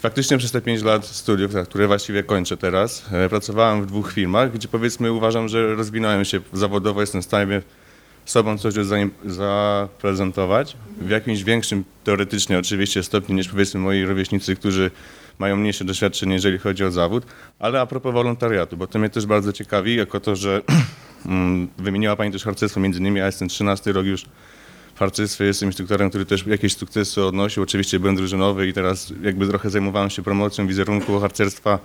Faktycznie 0.02 0.38
przez 0.38 0.52
te 0.52 0.62
5 0.62 0.84
lat 0.84 1.06
studiów, 1.06 1.52
które 1.66 1.88
właściwie 1.88 2.24
kończę 2.24 2.58
teraz, 2.58 3.06
e, 3.12 3.30
pracowałem 3.30 3.82
w 3.82 3.86
dwóch 3.86 4.12
firmach, 4.12 4.54
gdzie 4.54 4.68
powiedzmy 4.68 5.12
uważam, 5.12 5.48
że 5.48 5.76
rozwinąłem 5.76 6.26
się 6.26 6.40
zawodowo, 6.54 7.02
jestem 7.02 7.22
w 7.22 7.26
stanie 7.26 7.62
sobą 8.26 8.58
coś 8.58 8.74
zaprezentować. 9.26 10.78
W 11.02 11.10
jakimś 11.10 11.44
większym 11.44 11.84
teoretycznie 12.04 12.60
oczywiście 12.60 13.04
stopniu 13.04 13.36
niż 13.36 13.48
powiedzmy 13.48 13.80
moi 13.80 14.06
rówieśnicy, 14.06 14.56
którzy 14.56 14.92
mają 15.40 15.56
mniejsze 15.56 15.86
doświadczenie, 15.86 16.34
jeżeli 16.34 16.58
chodzi 16.58 16.84
o 16.84 16.92
zawód, 16.92 17.26
ale 17.60 17.82
a 17.82 17.86
propos 17.86 18.14
wolontariatu, 18.14 18.78
bo 18.78 18.88
to 18.88 19.00
mnie 19.00 19.10
też 19.10 19.26
bardzo 19.26 19.54
ciekawi, 19.54 19.96
jako 19.96 20.20
to, 20.20 20.36
że 20.36 20.62
mm, 21.26 21.68
wymieniła 21.78 22.16
Pani 22.16 22.32
też 22.32 22.44
harcerstwo 22.44 22.80
między 22.80 23.00
innymi, 23.00 23.20
ja 23.20 23.26
jestem 23.26 23.48
13 23.48 23.92
rok 23.92 24.06
już 24.06 24.26
w 25.00 25.02
harcerstwie 25.02 25.46
jestem 25.46 25.70
instruktorem, 25.70 26.10
który 26.10 26.26
też 26.26 26.46
jakieś 26.48 26.76
sukcesy 26.76 27.24
odnosił. 27.24 27.64
Oczywiście 27.64 28.00
byłem 28.00 28.16
drużynowy 28.16 28.68
i 28.68 28.74
teraz 28.74 29.14
jakby 29.22 29.48
trochę 29.48 29.70
zajmowałem 29.70 30.10
się 30.10 30.22
promocją 30.22 30.68
wizerunku 30.68 31.20
harcerstwa. 31.20 31.80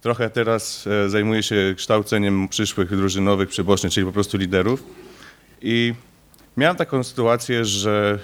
Trochę 0.00 0.30
teraz 0.30 0.86
e, 0.86 1.08
zajmuję 1.08 1.42
się 1.42 1.74
kształceniem 1.76 2.48
przyszłych 2.48 2.96
drużynowych 2.96 3.48
przybocznych, 3.48 3.92
czyli 3.92 4.06
po 4.06 4.12
prostu 4.12 4.38
liderów. 4.38 4.82
I 5.62 5.94
miałem 6.56 6.76
taką 6.76 7.04
sytuację, 7.04 7.64
że 7.64 8.18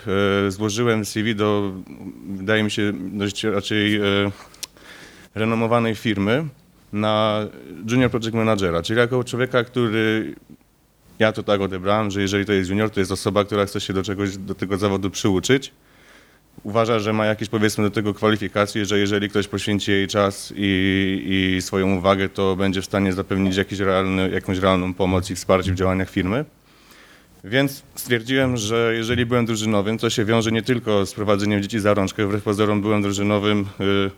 e, 0.47 0.51
złożyłem 0.51 1.05
CV 1.05 1.35
do, 1.35 1.73
wydaje 2.28 2.62
mi 2.62 2.70
się, 2.70 2.93
dość 3.12 3.44
raczej 3.44 3.97
e, 3.97 4.01
renomowanej 5.35 5.94
firmy 5.94 6.44
na 6.93 7.47
junior 7.90 8.11
project 8.11 8.35
managera, 8.35 8.82
czyli 8.82 8.98
jako 8.98 9.24
człowieka, 9.24 9.65
który 9.65 10.35
ja 11.20 11.32
to 11.32 11.42
tak 11.42 11.60
odebrałem, 11.60 12.10
że 12.10 12.22
jeżeli 12.22 12.44
to 12.44 12.52
jest 12.52 12.70
junior, 12.70 12.90
to 12.90 13.01
jest 13.01 13.12
osoba, 13.12 13.44
która 13.44 13.66
chce 13.66 13.80
się 13.80 13.92
do 13.92 14.02
czegoś, 14.02 14.36
do 14.36 14.55
tego 14.55 14.78
zawodu 14.78 15.10
przyuczyć. 15.10 15.72
Uważa, 16.62 16.98
że 16.98 17.12
ma 17.12 17.26
jakieś 17.26 17.48
powiedzmy 17.48 17.84
do 17.84 17.90
tego 17.90 18.14
kwalifikacje, 18.14 18.84
że 18.84 18.98
jeżeli 18.98 19.28
ktoś 19.28 19.48
poświęci 19.48 19.90
jej 19.90 20.09
czas 20.09 20.52
i, 20.56 21.56
i 21.56 21.62
swoją 21.62 21.97
uwagę, 21.97 22.28
to 22.28 22.56
będzie 22.56 22.82
w 22.82 22.84
stanie 22.84 23.12
zapewnić 23.12 23.56
jakiś 23.56 23.78
realny, 23.78 24.30
jakąś 24.30 24.59
realną 24.59 24.94
pomoc 24.94 25.30
i 25.30 25.34
wsparcie 25.34 25.72
w 25.72 25.74
działaniach 25.74 26.10
firmy. 26.10 26.44
Więc 27.44 27.82
stwierdziłem, 27.94 28.56
że 28.56 28.92
jeżeli 28.97 29.26
byłem 29.26 29.47
drużynowym, 29.47 29.98
to 29.98 30.10
się 30.10 30.24
wiąże 30.24 30.52
nie 30.52 30.62
tylko 30.62 31.06
z 31.06 31.14
prowadzeniem 31.14 31.62
dzieci 31.62 31.80
za 31.80 31.94
rączkę, 31.94 32.26
wbrew 32.26 32.42
pozorom 32.42 32.80
byłem 32.80 33.02
drużynowym 33.02 33.66
y, 33.80 34.10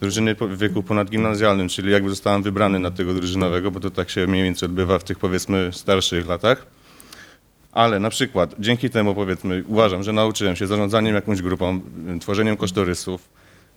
drużyny 0.00 0.34
w 0.34 0.58
wieku 0.58 0.82
ponadgimnazjalnym, 0.82 1.68
czyli 1.68 1.92
jakby 1.92 2.10
zostałem 2.10 2.42
wybrany 2.42 2.78
na 2.78 2.90
tego 2.90 3.14
drużynowego, 3.14 3.70
bo 3.70 3.80
to 3.80 3.90
tak 3.90 4.10
się 4.10 4.26
mniej 4.26 4.44
więcej 4.44 4.66
odbywa 4.66 4.98
w 4.98 5.04
tych 5.04 5.18
powiedzmy 5.18 5.70
starszych 5.72 6.26
latach. 6.26 6.66
Ale 7.72 8.00
na 8.00 8.10
przykład 8.10 8.54
dzięki 8.58 8.90
temu 8.90 9.14
powiedzmy 9.14 9.64
uważam, 9.66 10.02
że 10.02 10.12
nauczyłem 10.12 10.56
się 10.56 10.66
zarządzaniem 10.66 11.14
jakąś 11.14 11.42
grupą, 11.42 11.80
tworzeniem 12.20 12.56
kosztorysów. 12.56 13.28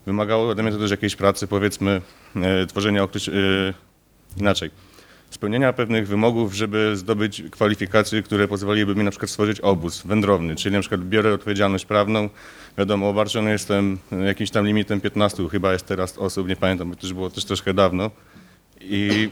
Wymagało 0.05 0.49
ode 0.49 0.63
mnie 0.63 0.71
to 0.71 0.77
też 0.77 0.91
jakiejś 0.91 1.15
pracy, 1.15 1.47
powiedzmy, 1.47 2.01
e, 2.35 2.65
tworzenia 2.65 3.03
okreś- 3.03 3.31
e, 3.31 3.73
inaczej 4.37 4.71
spełnienia 5.29 5.73
pewnych 5.73 6.07
wymogów, 6.07 6.53
żeby 6.53 6.97
zdobyć 6.97 7.43
kwalifikacje, 7.51 8.23
które 8.23 8.47
pozwoliłyby 8.47 8.95
mi 8.95 9.03
na 9.03 9.11
przykład 9.11 9.29
stworzyć 9.29 9.59
obóz 9.61 10.01
wędrowny, 10.05 10.55
czyli 10.55 10.75
na 10.75 10.81
przykład 10.81 11.01
biorę 11.01 11.33
odpowiedzialność 11.33 11.85
prawną, 11.85 12.29
wiadomo, 12.79 13.09
obarczony 13.09 13.51
jestem 13.51 13.97
jakimś 14.25 14.51
tam 14.51 14.65
limitem 14.65 15.01
15, 15.01 15.49
chyba 15.49 15.73
jest 15.73 15.85
teraz 15.85 16.17
osób, 16.17 16.47
nie 16.47 16.55
pamiętam, 16.55 16.89
bo 16.89 16.95
to 16.95 17.07
już 17.07 17.13
było 17.13 17.29
też 17.29 17.45
troszkę 17.45 17.73
dawno. 17.73 18.11
I 18.81 19.29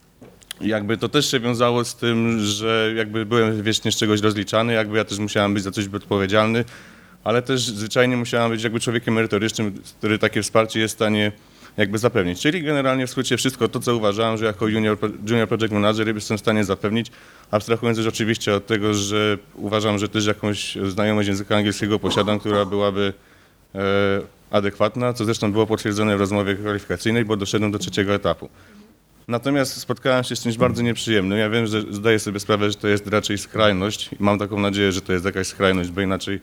jakby 0.60 0.96
to 0.96 1.08
też 1.08 1.30
się 1.30 1.40
wiązało 1.40 1.84
z 1.84 1.96
tym, 1.96 2.40
że 2.40 2.92
jakby 2.96 3.26
byłem 3.26 3.62
wiecznie 3.62 3.92
z 3.92 3.96
czegoś 3.96 4.20
rozliczany, 4.20 4.72
jakby 4.72 4.96
ja 4.96 5.04
też 5.04 5.18
musiałem 5.18 5.54
być 5.54 5.62
za 5.62 5.70
coś 5.70 5.88
odpowiedzialny, 5.88 6.64
ale 7.24 7.42
też 7.42 7.60
zwyczajnie 7.60 8.16
musiałem 8.16 8.50
być 8.50 8.62
jakby 8.62 8.80
człowiekiem 8.80 9.14
merytorycznym, 9.14 9.82
który 9.98 10.18
takie 10.18 10.42
wsparcie 10.42 10.80
jest 10.80 10.94
w 10.94 10.98
stanie 10.98 11.32
jakby 11.78 11.98
zapewnić. 11.98 12.40
Czyli 12.40 12.62
generalnie 12.62 13.06
w 13.06 13.10
skrócie 13.10 13.36
wszystko 13.36 13.68
to, 13.68 13.80
co 13.80 13.96
uważałem, 13.96 14.38
że 14.38 14.44
jako 14.44 14.68
junior, 14.68 14.98
junior 15.26 15.48
project 15.48 15.72
manager 15.72 16.14
jestem 16.14 16.36
w 16.36 16.40
stanie 16.40 16.64
zapewnić, 16.64 17.10
abstrahując 17.50 17.98
już 17.98 18.06
oczywiście 18.06 18.54
od 18.54 18.66
tego, 18.66 18.94
że 18.94 19.38
uważam, 19.54 19.98
że 19.98 20.08
też 20.08 20.26
jakąś 20.26 20.74
znajomość 20.74 21.28
języka 21.28 21.56
angielskiego 21.56 21.98
posiadam, 21.98 22.38
która 22.40 22.64
byłaby 22.64 23.12
e, 23.74 23.80
adekwatna, 24.50 25.12
co 25.12 25.24
zresztą 25.24 25.52
było 25.52 25.66
potwierdzone 25.66 26.16
w 26.16 26.20
rozmowie 26.20 26.54
kwalifikacyjnej, 26.54 27.24
bo 27.24 27.36
doszedłem 27.36 27.72
do 27.72 27.78
trzeciego 27.78 28.14
etapu. 28.14 28.48
Natomiast 29.28 29.76
spotkałem 29.76 30.24
się 30.24 30.36
z 30.36 30.42
czymś 30.42 30.56
bardzo 30.56 30.82
nieprzyjemnym. 30.82 31.38
Ja 31.38 31.50
wiem, 31.50 31.66
że 31.66 31.82
zdaję 31.90 32.18
sobie 32.18 32.40
sprawę, 32.40 32.70
że 32.70 32.76
to 32.76 32.88
jest 32.88 33.06
raczej 33.06 33.38
skrajność 33.38 34.10
mam 34.20 34.38
taką 34.38 34.60
nadzieję, 34.60 34.92
że 34.92 35.00
to 35.00 35.12
jest 35.12 35.24
jakaś 35.24 35.46
skrajność, 35.46 35.90
bo 35.90 36.00
inaczej 36.00 36.40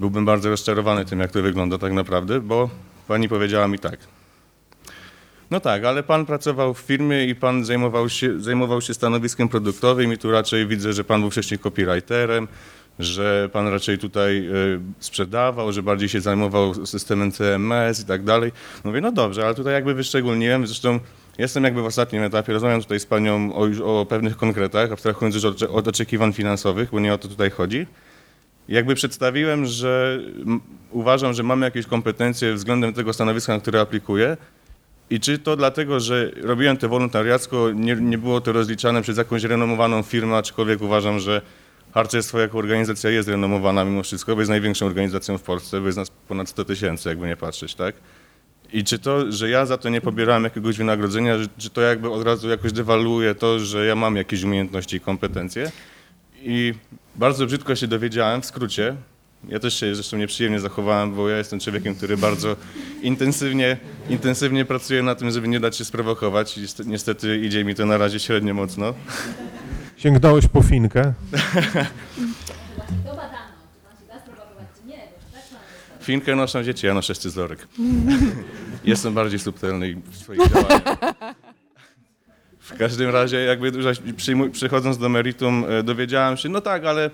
byłbym 0.00 0.24
bardzo 0.24 0.50
rozczarowany 0.50 1.04
tym, 1.04 1.20
jak 1.20 1.30
to 1.32 1.42
wygląda 1.42 1.78
tak 1.78 1.92
naprawdę, 1.92 2.40
bo 2.40 2.70
pani 3.08 3.28
powiedziała 3.28 3.68
mi 3.68 3.78
tak. 3.78 4.19
No 5.50 5.60
tak, 5.60 5.84
ale 5.84 6.02
pan 6.02 6.26
pracował 6.26 6.74
w 6.74 6.78
firmie 6.78 7.26
i 7.26 7.34
pan 7.34 7.64
zajmował 7.64 8.08
się, 8.08 8.40
zajmował 8.40 8.80
się 8.80 8.94
stanowiskiem 8.94 9.48
produktowym 9.48 10.12
i 10.12 10.18
tu 10.18 10.30
raczej 10.30 10.66
widzę, 10.66 10.92
że 10.92 11.04
pan 11.04 11.20
był 11.20 11.30
wcześniej 11.30 11.58
copywriterem, 11.58 12.48
że 12.98 13.48
pan 13.52 13.68
raczej 13.68 13.98
tutaj 13.98 14.48
y, 14.48 14.80
sprzedawał, 14.98 15.72
że 15.72 15.82
bardziej 15.82 16.08
się 16.08 16.20
zajmował 16.20 16.86
systemem 16.86 17.32
CMS 17.32 18.00
i 18.00 18.04
tak 18.04 18.24
dalej. 18.24 18.52
Mówię, 18.84 19.00
no 19.00 19.12
dobrze, 19.12 19.44
ale 19.44 19.54
tutaj 19.54 19.72
jakby 19.72 19.94
wyszczególniłem, 19.94 20.66
zresztą 20.66 21.00
jestem 21.38 21.64
jakby 21.64 21.82
w 21.82 21.86
ostatnim 21.86 22.22
etapie, 22.22 22.52
rozmawiam 22.52 22.82
tutaj 22.82 23.00
z 23.00 23.06
panią 23.06 23.54
o, 23.54 24.00
o 24.00 24.06
pewnych 24.06 24.36
konkretach, 24.36 24.92
abstrahując 24.92 25.34
już 25.34 25.44
od, 25.44 25.62
od 25.62 25.88
oczekiwań 25.88 26.32
finansowych, 26.32 26.90
bo 26.90 27.00
nie 27.00 27.14
o 27.14 27.18
to 27.18 27.28
tutaj 27.28 27.50
chodzi. 27.50 27.86
Jakby 28.68 28.94
przedstawiłem, 28.94 29.66
że 29.66 30.20
uważam, 30.90 31.32
że 31.32 31.42
mamy 31.42 31.66
jakieś 31.66 31.86
kompetencje 31.86 32.54
względem 32.54 32.92
tego 32.92 33.12
stanowiska, 33.12 33.54
na 33.54 33.60
które 33.60 33.80
aplikuję, 33.80 34.36
i 35.10 35.20
czy 35.20 35.38
to 35.38 35.56
dlatego, 35.56 36.00
że 36.00 36.30
robiłem 36.42 36.76
to 36.76 36.88
wolontariacko, 36.88 37.70
nie, 37.70 37.94
nie 37.94 38.18
było 38.18 38.40
to 38.40 38.52
rozliczane 38.52 39.02
przez 39.02 39.18
jakąś 39.18 39.44
renomowaną 39.44 40.02
firmę, 40.02 40.36
aczkolwiek 40.36 40.82
uważam, 40.82 41.18
że 41.18 41.42
harcerstwo 41.94 42.38
jako 42.38 42.58
organizacja 42.58 43.10
jest 43.10 43.28
renomowana 43.28 43.84
mimo 43.84 44.02
wszystko, 44.02 44.34
bo 44.34 44.40
jest 44.40 44.50
największą 44.50 44.86
organizacją 44.86 45.38
w 45.38 45.42
Polsce, 45.42 45.80
bo 45.80 45.86
jest 45.86 45.98
nas 45.98 46.10
ponad 46.28 46.48
100 46.48 46.64
tysięcy, 46.64 47.08
jakby 47.08 47.26
nie 47.26 47.36
patrzeć, 47.36 47.74
tak? 47.74 47.94
I 48.72 48.84
czy 48.84 48.98
to, 48.98 49.32
że 49.32 49.50
ja 49.50 49.66
za 49.66 49.78
to 49.78 49.88
nie 49.88 50.00
pobierałem 50.00 50.44
jakiegoś 50.44 50.76
wynagrodzenia, 50.76 51.36
czy 51.58 51.70
to 51.70 51.80
jakby 51.80 52.10
od 52.10 52.22
razu 52.22 52.48
jakoś 52.48 52.72
dewaluuje 52.72 53.34
to, 53.34 53.58
że 53.58 53.86
ja 53.86 53.94
mam 53.94 54.16
jakieś 54.16 54.42
umiejętności 54.42 54.96
i 54.96 55.00
kompetencje? 55.00 55.72
I 56.42 56.74
bardzo 57.16 57.46
brzydko 57.46 57.76
się 57.76 57.86
dowiedziałem, 57.86 58.42
w 58.42 58.46
skrócie, 58.46 58.96
ja 59.48 59.58
też 59.58 59.80
się 59.80 59.94
zresztą 59.94 60.16
nieprzyjemnie 60.16 60.60
zachowałem, 60.60 61.14
bo 61.14 61.28
ja 61.28 61.38
jestem 61.38 61.60
człowiekiem, 61.60 61.94
który 61.94 62.16
bardzo 62.16 62.56
intensywnie, 63.02 63.76
intensywnie 64.08 64.64
pracuje 64.64 65.02
na 65.02 65.14
tym, 65.14 65.30
żeby 65.30 65.48
nie 65.48 65.60
dać 65.60 65.76
się 65.76 65.84
sprowokować. 65.84 66.58
I 66.58 66.66
niestety 66.86 67.38
idzie 67.38 67.64
mi 67.64 67.74
to 67.74 67.86
na 67.86 67.98
razie 67.98 68.20
średnio 68.20 68.54
mocno. 68.54 68.94
Sięgnąłeś 69.96 70.46
po 70.46 70.62
finkę? 70.62 71.14
Finkę 76.00 76.36
noszą 76.36 76.62
dzieci, 76.62 76.86
ja 76.86 76.94
noszę 76.94 77.14
scyzorek. 77.14 77.68
Jestem 78.84 79.14
bardziej 79.14 79.38
subtelny 79.38 79.96
w 80.10 80.16
swoich 80.16 80.40
działaniach. 80.50 80.82
W 82.58 82.78
każdym 82.78 83.10
razie, 83.10 83.36
jakby 83.36 83.72
przychodząc 84.52 84.98
do 84.98 85.08
meritum, 85.08 85.64
e, 85.68 85.82
dowiedziałem 85.82 86.36
się, 86.36 86.48
no 86.48 86.60
tak, 86.60 86.84
ale 86.84 87.10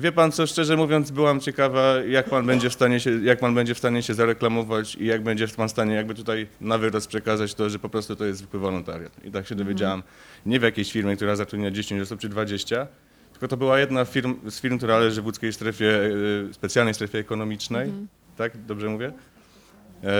Wie 0.00 0.12
pan 0.12 0.32
co, 0.32 0.46
szczerze 0.46 0.76
mówiąc, 0.76 1.10
byłam 1.10 1.40
ciekawa, 1.40 1.94
jak 2.08 2.30
pan 2.30 2.46
będzie 2.46 2.70
w 2.70 2.72
stanie 2.72 3.00
się, 3.00 3.24
jak 3.24 3.38
pan 3.38 3.54
będzie 3.54 3.74
w 3.74 3.78
stanie 3.78 4.02
się 4.02 4.14
zareklamować 4.14 4.94
i 4.94 5.06
jak 5.06 5.22
będzie 5.22 5.48
pan 5.48 5.68
w 5.68 5.70
stanie 5.70 5.94
jakby 5.94 6.14
tutaj 6.14 6.46
na 6.60 6.78
wyrost 6.78 7.08
przekazać 7.08 7.54
to, 7.54 7.70
że 7.70 7.78
po 7.78 7.88
prostu 7.88 8.16
to 8.16 8.24
jest 8.24 8.38
zwykły 8.38 8.60
wolontariat. 8.60 9.24
I 9.24 9.30
tak 9.30 9.46
się 9.46 9.54
dowiedziałam, 9.54 10.02
nie 10.46 10.60
w 10.60 10.62
jakiejś 10.62 10.92
firmie, 10.92 11.16
która 11.16 11.36
zatrudnia 11.36 11.70
10 11.70 12.02
osób 12.02 12.20
czy 12.20 12.28
20, 12.28 12.86
tylko 13.32 13.48
to 13.48 13.56
była 13.56 13.78
jedna 13.78 14.04
firm, 14.04 14.50
z 14.50 14.60
firm, 14.60 14.78
która 14.78 14.98
leży 14.98 15.22
w 15.22 15.26
łódzkiej 15.26 15.52
strefie, 15.52 16.00
e, 16.50 16.54
specjalnej 16.54 16.94
strefie 16.94 17.18
ekonomicznej, 17.18 17.88
mhm. 17.88 18.08
tak, 18.36 18.64
dobrze 18.66 18.88
mówię? 18.88 19.12
E, 20.04 20.12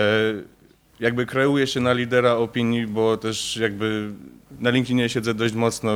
jakby 0.99 1.25
kreuje 1.25 1.67
się 1.67 1.79
na 1.79 1.93
lidera 1.93 2.33
opinii, 2.33 2.87
bo 2.87 3.17
też 3.17 3.57
jakby 3.57 4.11
na 4.59 4.69
LinkedInie 4.69 5.09
siedzę 5.09 5.33
dość 5.33 5.53
mocno, 5.53 5.91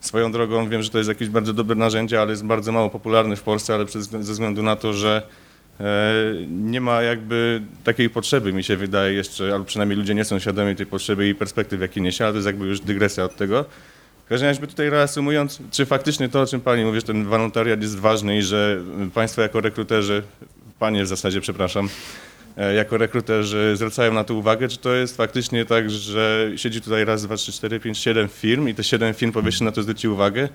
Swoją 0.00 0.32
drogą 0.32 0.68
wiem, 0.68 0.82
że 0.82 0.90
to 0.90 0.98
jest 0.98 1.08
jakieś 1.08 1.28
bardzo 1.28 1.52
dobre 1.52 1.76
narzędzie, 1.76 2.20
ale 2.20 2.30
jest 2.30 2.44
bardzo 2.44 2.72
mało 2.72 2.90
popularny 2.90 3.36
w 3.36 3.42
Polsce, 3.42 3.74
ale 3.74 3.86
przez, 3.86 4.08
ze 4.08 4.32
względu 4.32 4.62
na 4.62 4.76
to, 4.76 4.92
że 4.92 5.22
e, 5.80 6.14
nie 6.48 6.80
ma 6.80 7.02
jakby 7.02 7.62
takiej 7.84 8.10
potrzeby, 8.10 8.52
mi 8.52 8.64
się 8.64 8.76
wydaje 8.76 9.14
jeszcze, 9.14 9.52
albo 9.52 9.64
przynajmniej 9.64 9.98
ludzie 9.98 10.14
nie 10.14 10.24
są 10.24 10.38
świadomi 10.38 10.76
tej 10.76 10.86
potrzeby 10.86 11.28
i 11.28 11.34
perspektyw, 11.34 11.80
jakie 11.80 12.00
niesie, 12.00 12.24
ale 12.24 12.32
to 12.32 12.36
jest 12.36 12.46
jakby 12.46 12.66
już 12.66 12.80
dygresja 12.80 13.24
od 13.24 13.36
tego. 13.36 13.64
W 14.26 14.28
każdym 14.28 14.48
razie 14.48 14.66
tutaj 14.66 14.90
reasumując, 14.90 15.58
czy 15.70 15.86
faktycznie 15.86 16.28
to, 16.28 16.40
o 16.40 16.46
czym 16.46 16.60
Pani 16.60 16.84
mówi, 16.84 17.00
że 17.00 17.06
ten 17.06 17.24
wolontariat 17.24 17.82
jest 17.82 17.98
ważny 17.98 18.38
i 18.38 18.42
że 18.42 18.80
Państwo 19.14 19.42
jako 19.42 19.60
rekruterzy, 19.60 20.22
Panie 20.78 21.04
w 21.04 21.06
zasadzie, 21.06 21.40
przepraszam, 21.40 21.88
jako 22.76 22.98
rekruterzy 22.98 23.72
zwracają 23.76 24.12
na 24.12 24.24
to 24.24 24.34
uwagę, 24.34 24.68
czy 24.68 24.78
to 24.78 24.94
jest 24.94 25.16
faktycznie 25.16 25.64
tak, 25.64 25.90
że 25.90 26.50
siedzi 26.56 26.80
tutaj 26.80 27.04
raz, 27.04 27.22
dwa, 27.22 27.36
trzy, 27.36 27.52
cztery, 27.52 27.80
pięć, 27.80 27.98
siedem 27.98 28.28
firm 28.28 28.68
i 28.68 28.74
te 28.74 28.84
siedem 28.84 29.14
firm 29.14 29.32
powinny 29.32 29.64
na 29.64 29.72
to 29.72 29.82
zwrócić 29.82 30.04
uwagę, 30.04 30.48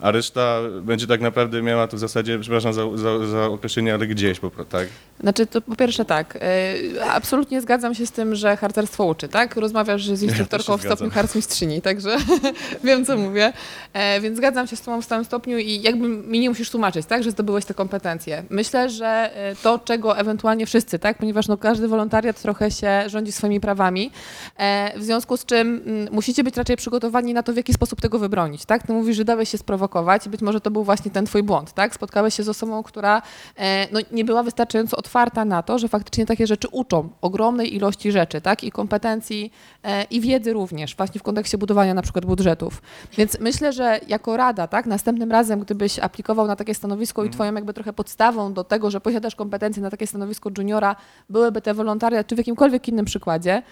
a 0.00 0.10
reszta 0.10 0.60
będzie 0.82 1.06
tak 1.06 1.20
naprawdę 1.20 1.62
miała 1.62 1.88
to 1.88 1.96
w 1.96 2.00
zasadzie, 2.00 2.38
przepraszam 2.38 2.72
za, 2.72 2.82
za, 2.96 3.26
za 3.26 3.46
określenie, 3.46 3.94
ale 3.94 4.06
gdzieś 4.06 4.40
po 4.40 4.50
prostu, 4.50 4.72
tak? 4.72 4.88
Znaczy, 5.20 5.46
to 5.46 5.60
po 5.60 5.76
pierwsze 5.76 6.04
tak, 6.04 6.36
y, 6.36 7.02
absolutnie 7.02 7.60
zgadzam 7.60 7.94
się 7.94 8.06
z 8.06 8.12
tym, 8.12 8.34
że 8.34 8.56
harcerstwo 8.56 9.04
uczy, 9.04 9.28
tak? 9.28 9.56
Rozmawiasz 9.56 10.06
z 10.06 10.22
instruktorką 10.22 10.72
ja 10.72 10.78
w 10.78 10.82
stopniu 10.82 11.10
harcmistrzyni, 11.10 11.82
także 11.82 12.16
wiem, 12.84 13.04
co 13.04 13.16
mówię. 13.16 13.52
E, 13.92 14.20
więc 14.20 14.36
zgadzam 14.36 14.66
się 14.66 14.76
z 14.76 14.80
tobą 14.80 15.02
w 15.02 15.04
stałym 15.04 15.24
stopniu 15.24 15.58
i 15.58 15.82
jakby 15.82 16.08
mi 16.08 16.40
nie 16.40 16.48
musisz 16.48 16.70
tłumaczyć, 16.70 17.06
tak, 17.06 17.22
że 17.22 17.30
zdobyłeś 17.30 17.64
te 17.64 17.74
kompetencje. 17.74 18.44
Myślę, 18.50 18.90
że 18.90 19.30
y, 19.52 19.56
to, 19.62 19.78
czego 19.78 20.18
ewentualnie 20.18 20.66
wszyscy, 20.66 20.98
tak, 20.98 21.18
ponieważ 21.18 21.48
no, 21.48 21.56
każdy 21.56 21.88
wolontariat 21.88 22.42
trochę 22.42 22.70
się 22.70 23.02
rządzi 23.06 23.32
swoimi 23.32 23.60
prawami, 23.60 24.10
e, 24.56 24.98
w 24.98 25.02
związku 25.02 25.36
z 25.36 25.44
czym 25.44 25.82
mm, 25.86 26.08
musicie 26.12 26.44
być 26.44 26.56
raczej 26.56 26.76
przygotowani 26.76 27.34
na 27.34 27.42
to, 27.42 27.52
w 27.52 27.56
jaki 27.56 27.72
sposób 27.72 28.00
tego 28.00 28.18
wybronić, 28.18 28.64
tak? 28.64 28.86
Ty 28.86 28.92
mówisz, 28.92 29.16
że 29.16 29.24
dałeś 29.24 29.48
się 29.48 29.58
sprowokować 29.58 29.85
i 30.26 30.28
być 30.28 30.40
może 30.40 30.60
to 30.60 30.70
był 30.70 30.84
właśnie 30.84 31.10
ten 31.10 31.26
twój 31.26 31.42
błąd, 31.42 31.72
tak? 31.72 31.94
Spotkałeś 31.94 32.34
się 32.34 32.42
z 32.42 32.48
osobą, 32.48 32.82
która 32.82 33.22
e, 33.56 33.86
no, 33.92 34.00
nie 34.12 34.24
była 34.24 34.42
wystarczająco 34.42 34.96
otwarta 34.96 35.44
na 35.44 35.62
to, 35.62 35.78
że 35.78 35.88
faktycznie 35.88 36.26
takie 36.26 36.46
rzeczy 36.46 36.68
uczą 36.68 37.08
ogromnej 37.20 37.74
ilości 37.74 38.12
rzeczy, 38.12 38.40
tak? 38.40 38.64
I 38.64 38.70
kompetencji, 38.70 39.52
e, 39.82 40.04
i 40.04 40.20
wiedzy 40.20 40.52
również, 40.52 40.96
właśnie 40.96 41.18
w 41.18 41.22
kontekście 41.22 41.58
budowania 41.58 41.94
na 41.94 42.02
przykład 42.02 42.26
budżetów. 42.26 42.82
Więc 43.16 43.40
myślę, 43.40 43.72
że 43.72 44.00
jako 44.08 44.36
rada, 44.36 44.66
tak, 44.66 44.86
następnym 44.86 45.32
razem, 45.32 45.60
gdybyś 45.60 45.98
aplikował 45.98 46.46
na 46.46 46.56
takie 46.56 46.74
stanowisko 46.74 47.22
i 47.22 47.26
mhm. 47.26 47.32
twoją 47.32 47.54
jakby 47.54 47.74
trochę 47.74 47.92
podstawą 47.92 48.52
do 48.52 48.64
tego, 48.64 48.90
że 48.90 49.00
posiadasz 49.00 49.34
kompetencje 49.34 49.82
na 49.82 49.90
takie 49.90 50.06
stanowisko 50.06 50.50
juniora, 50.58 50.96
byłyby 51.30 51.62
te 51.62 51.74
wolontariat, 51.74 52.26
czy 52.26 52.34
w 52.34 52.38
jakimkolwiek 52.38 52.88
innym 52.88 53.04
przykładzie, 53.04 53.62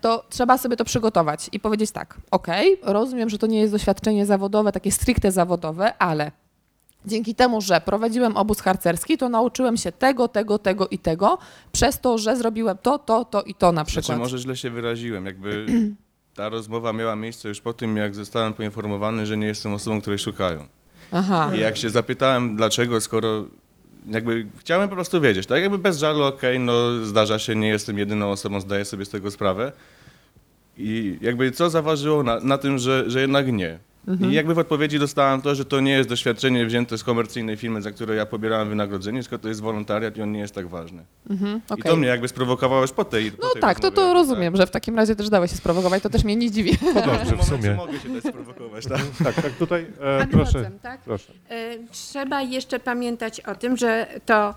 to 0.00 0.24
trzeba 0.28 0.58
sobie 0.58 0.76
to 0.76 0.84
przygotować 0.84 1.48
i 1.52 1.60
powiedzieć 1.60 1.90
tak, 1.90 2.16
ok, 2.30 2.46
rozumiem, 2.82 3.30
że 3.30 3.38
to 3.38 3.46
nie 3.46 3.60
jest 3.60 3.72
doświadczenie 3.72 4.26
zawodowe, 4.26 4.72
takie 4.72 4.92
stricte 4.92 5.32
zawodowe, 5.32 5.98
ale 5.98 6.32
Dzięki 7.06 7.34
temu, 7.34 7.60
że 7.60 7.80
prowadziłem 7.80 8.36
obóz 8.36 8.60
harcerski, 8.60 9.18
to 9.18 9.28
nauczyłem 9.28 9.76
się 9.76 9.92
tego, 9.92 10.28
tego, 10.28 10.58
tego 10.58 10.88
i 10.88 10.98
tego, 10.98 11.38
przez 11.72 12.00
to, 12.00 12.18
że 12.18 12.36
zrobiłem 12.36 12.78
to, 12.82 12.98
to, 12.98 13.24
to 13.24 13.42
i 13.42 13.54
to 13.54 13.72
na 13.72 13.84
przykład. 13.84 14.04
Znaczy, 14.04 14.20
może 14.20 14.38
źle 14.38 14.56
się 14.56 14.70
wyraziłem. 14.70 15.26
Jakby 15.26 15.66
ta 16.36 16.48
rozmowa 16.48 16.92
miała 16.92 17.16
miejsce 17.16 17.48
już 17.48 17.60
po 17.60 17.72
tym, 17.72 17.96
jak 17.96 18.14
zostałem 18.14 18.54
poinformowany, 18.54 19.26
że 19.26 19.36
nie 19.36 19.46
jestem 19.46 19.74
osobą, 19.74 20.00
której 20.00 20.18
szukają. 20.18 20.66
Aha. 21.12 21.50
I 21.56 21.60
jak 21.60 21.76
się 21.76 21.90
zapytałem, 21.90 22.56
dlaczego, 22.56 23.00
skoro 23.00 23.44
jakby 24.06 24.46
chciałem 24.58 24.88
po 24.88 24.94
prostu 24.94 25.20
wiedzieć, 25.20 25.46
tak 25.46 25.62
jakby 25.62 25.78
bez 25.78 25.98
żalu, 25.98 26.22
okej, 26.22 26.56
okay, 26.56 26.58
no 26.58 27.04
zdarza 27.04 27.38
się, 27.38 27.56
nie 27.56 27.68
jestem 27.68 27.98
jedyną 27.98 28.30
osobą, 28.30 28.60
zdaję 28.60 28.84
sobie 28.84 29.04
z 29.04 29.10
tego 29.10 29.30
sprawę. 29.30 29.72
I 30.78 31.18
jakby 31.20 31.50
co 31.50 31.70
zaważyło 31.70 32.22
na, 32.22 32.40
na 32.40 32.58
tym, 32.58 32.78
że, 32.78 33.10
że 33.10 33.20
jednak 33.20 33.52
nie 33.52 33.78
Mhm. 34.08 34.30
I 34.30 34.34
jakby 34.34 34.54
w 34.54 34.58
odpowiedzi 34.58 34.98
dostałem 34.98 35.42
to, 35.42 35.54
że 35.54 35.64
to 35.64 35.80
nie 35.80 35.92
jest 35.92 36.08
doświadczenie 36.08 36.66
wzięte 36.66 36.98
z 36.98 37.04
komercyjnej 37.04 37.56
firmy, 37.56 37.82
za 37.82 37.90
które 37.90 38.14
ja 38.14 38.26
pobierałem 38.26 38.68
wynagrodzenie, 38.68 39.20
tylko 39.22 39.38
to 39.38 39.48
jest 39.48 39.60
wolontariat 39.60 40.16
i 40.16 40.22
on 40.22 40.32
nie 40.32 40.40
jest 40.40 40.54
tak 40.54 40.68
ważny. 40.68 41.04
Mhm, 41.30 41.60
I 41.70 41.72
okej. 41.72 41.84
to 41.92 41.96
mnie 41.96 42.08
jakby 42.08 42.28
sprowokowało 42.28 42.82
już 42.82 42.92
po 42.92 43.04
tej 43.04 43.32
po 43.32 43.46
No 43.46 43.52
tej 43.52 43.62
tak, 43.62 43.80
to, 43.80 43.86
rozmowie, 43.90 43.94
to 43.96 44.00
jakby, 44.02 44.14
rozumiem, 44.20 44.56
że 44.56 44.66
w 44.66 44.70
takim 44.70 44.96
razie 44.96 45.16
też 45.16 45.28
dałeś 45.28 45.50
się 45.50 45.56
sprowokować, 45.56 46.02
to 46.02 46.10
też 46.10 46.24
mnie 46.24 46.36
nie 46.36 46.50
dziwi. 46.50 46.78
To 46.78 46.94
dobrze 46.94 47.24
w 47.24 47.30
momencie 47.30 47.44
sumie. 47.44 47.74
mogę 47.74 47.98
się 48.00 48.08
dać 48.08 48.24
sprowokować, 48.24 48.86
tak? 48.86 49.00
Tak, 49.24 49.34
tak, 49.34 49.52
tutaj 49.52 49.86
e, 50.00 50.26
proszę. 50.26 50.58
vocem, 50.58 50.78
tak? 50.82 51.00
proszę. 51.00 51.32
E, 51.50 51.74
Trzeba 51.90 52.42
jeszcze 52.42 52.80
pamiętać 52.80 53.40
o 53.40 53.54
tym, 53.54 53.76
że 53.76 54.06
to 54.26 54.54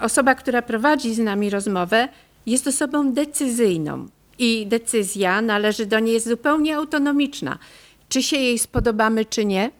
osoba, 0.00 0.34
która 0.34 0.62
prowadzi 0.62 1.14
z 1.14 1.18
nami 1.18 1.50
rozmowę, 1.50 2.08
jest 2.46 2.66
osobą 2.66 3.12
decyzyjną 3.12 4.06
i 4.38 4.66
decyzja 4.66 5.42
należy 5.42 5.86
do 5.86 5.98
niej 6.00 6.14
jest 6.14 6.28
zupełnie 6.28 6.76
autonomiczna. 6.76 7.58
Czy 8.12 8.22
się 8.22 8.36
jej 8.36 8.58
spodobamy, 8.58 9.24
czy 9.24 9.44
nie, 9.44 9.70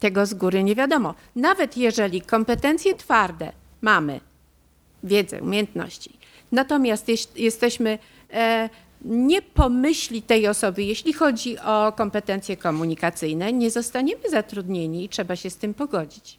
tego 0.00 0.26
z 0.26 0.34
góry 0.34 0.64
nie 0.64 0.74
wiadomo. 0.74 1.14
Nawet 1.36 1.76
jeżeli 1.76 2.20
kompetencje 2.20 2.94
twarde 2.94 3.52
mamy, 3.80 4.20
wiedzę, 5.02 5.42
umiejętności, 5.42 6.18
natomiast 6.52 7.06
jesteśmy 7.36 7.98
e, 8.32 8.70
nie 9.04 9.42
pomyśli 9.42 10.22
tej 10.22 10.48
osoby, 10.48 10.82
jeśli 10.82 11.12
chodzi 11.12 11.58
o 11.58 11.92
kompetencje 11.92 12.56
komunikacyjne, 12.56 13.52
nie 13.52 13.70
zostaniemy 13.70 14.30
zatrudnieni 14.30 15.04
i 15.04 15.08
trzeba 15.08 15.36
się 15.36 15.50
z 15.50 15.56
tym 15.56 15.74
pogodzić. 15.74 16.38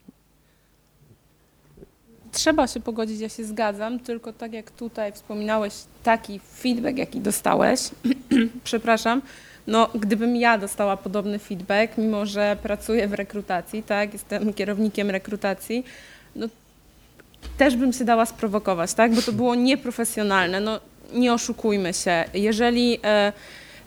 Trzeba 2.31 2.67
się 2.67 2.80
pogodzić, 2.80 3.19
ja 3.19 3.30
się 3.30 3.45
zgadzam, 3.45 3.99
tylko 3.99 4.34
tak 4.34 4.53
jak 4.53 4.72
tutaj 4.72 5.11
wspominałeś, 5.11 5.73
taki 6.03 6.39
feedback, 6.39 6.97
jaki 6.97 7.19
dostałeś, 7.19 7.80
przepraszam, 8.63 9.22
no 9.68 9.90
gdybym 9.96 10.36
ja 10.36 10.58
dostała 10.58 10.98
podobny 10.98 11.40
feedback, 11.40 11.98
mimo 11.98 12.26
że 12.26 12.58
pracuję 12.64 13.08
w 13.08 13.14
rekrutacji, 13.14 13.84
tak, 13.84 14.14
jestem 14.14 14.54
kierownikiem 14.54 15.10
rekrutacji, 15.10 15.86
no 16.36 16.48
też 17.58 17.76
bym 17.76 17.94
się 17.94 18.06
dała 18.06 18.26
sprowokować, 18.26 18.94
tak, 18.94 19.14
bo 19.14 19.22
to 19.22 19.32
było 19.32 19.56
nieprofesjonalne, 19.56 20.60
no 20.60 20.80
nie 21.14 21.34
oszukujmy 21.34 21.94
się. 21.94 22.24
Jeżeli 22.34 23.00
e, 23.04 23.34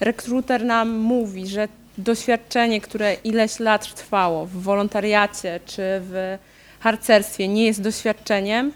rekruter 0.00 0.64
nam 0.64 0.90
mówi, 0.90 1.46
że 1.46 1.68
doświadczenie, 1.98 2.80
które 2.80 3.14
ileś 3.14 3.60
lat 3.60 3.94
trwało 3.94 4.46
w 4.46 4.52
wolontariacie 4.52 5.60
czy 5.66 5.82
w 5.82 6.38
harcerstwie 6.80 7.48
nie 7.48 7.66
jest 7.66 7.82
doświadczeniem, 7.82 8.72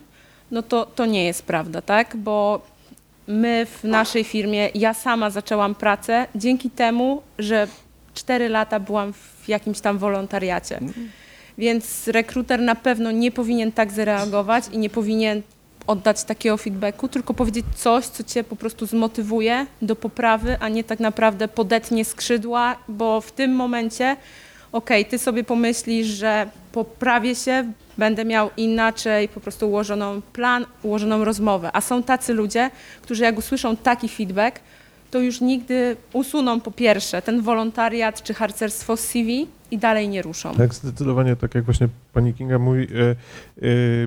no 0.51 0.63
to, 0.63 0.87
to 0.87 1.07
nie 1.07 1.25
jest 1.25 1.43
prawda, 1.43 1.83
tak? 1.83 2.17
Bo 2.17 2.61
my 3.33 3.67
w 3.67 3.85
naszej 3.85 4.25
firmie, 4.25 4.71
ja 4.75 4.95
sama 4.95 5.31
zaczęłam 5.31 5.75
pracę 5.75 6.27
dzięki 6.35 6.71
temu, 6.71 7.23
że 7.39 7.67
cztery 8.15 8.49
lata 8.49 8.81
byłam 8.81 9.13
w 9.13 9.49
jakimś 9.49 9.81
tam 9.81 9.99
wolontariacie. 9.99 10.81
Więc 11.59 12.09
rekruter 12.09 12.61
na 12.61 12.75
pewno 12.75 13.11
nie 13.11 13.31
powinien 13.31 13.73
tak 13.73 13.93
zareagować 13.93 14.65
i 14.73 14.79
nie 14.79 14.91
powinien 14.91 15.43
oddać 15.87 16.25
takiego 16.25 16.57
feedbacku, 16.57 17.09
tylko 17.09 17.35
powiedzieć 17.35 17.65
coś, 17.77 18.07
co 18.07 18.25
cię 18.25 18.45
po 18.45 18.57
prostu 18.57 18.87
zmotywuje 18.87 19.67
do 19.83 19.97
poprawy, 19.97 20.57
a 20.61 20.69
nie 20.69 20.85
tak 20.85 21.01
naprawdę 21.01 21.49
podetnie 21.49 22.05
skrzydła, 22.05 22.77
bo 22.89 23.21
w 23.21 23.33
tym 23.33 23.55
momencie, 23.55 24.17
okej, 24.73 25.05
ty 25.05 25.19
sobie 25.19 25.45
pomyślisz, 25.45 26.07
że 26.07 26.47
poprawię 26.73 27.35
się, 27.35 27.73
będę 27.99 28.25
miał 28.25 28.51
inaczej 28.57 29.29
po 29.29 29.41
prostu 29.41 29.69
ułożoną 29.69 30.23
plan, 30.33 30.67
ułożoną 30.83 31.25
rozmowę. 31.25 31.71
A 31.73 31.81
są 31.81 32.03
tacy 32.03 32.35
ludzie, 32.35 32.71
którzy 33.03 33.23
jak 33.23 33.39
usłyszą 33.39 33.77
taki 33.77 34.09
feedback, 34.09 34.61
to 35.11 35.19
już 35.19 35.41
nigdy 35.41 35.97
usuną 36.13 36.61
po 36.61 36.71
pierwsze 36.71 37.23
ten 37.23 37.43
wolontariat 37.43 38.23
czy 38.23 38.35
harcerstwo 38.35 38.97
z 38.97 39.01
CV 39.01 39.47
i 39.71 39.79
dalej 39.79 40.09
nie 40.09 40.23
ruszą. 40.23 40.55
Tak, 40.55 40.75
zdecydowanie, 40.75 41.37
tak 41.37 41.55
jak 41.55 41.65
właśnie 41.65 41.89
pani 42.13 42.35
Kinga 42.35 42.59
mówi, 42.59 42.83
e, 42.83 43.11
e, 43.11 43.15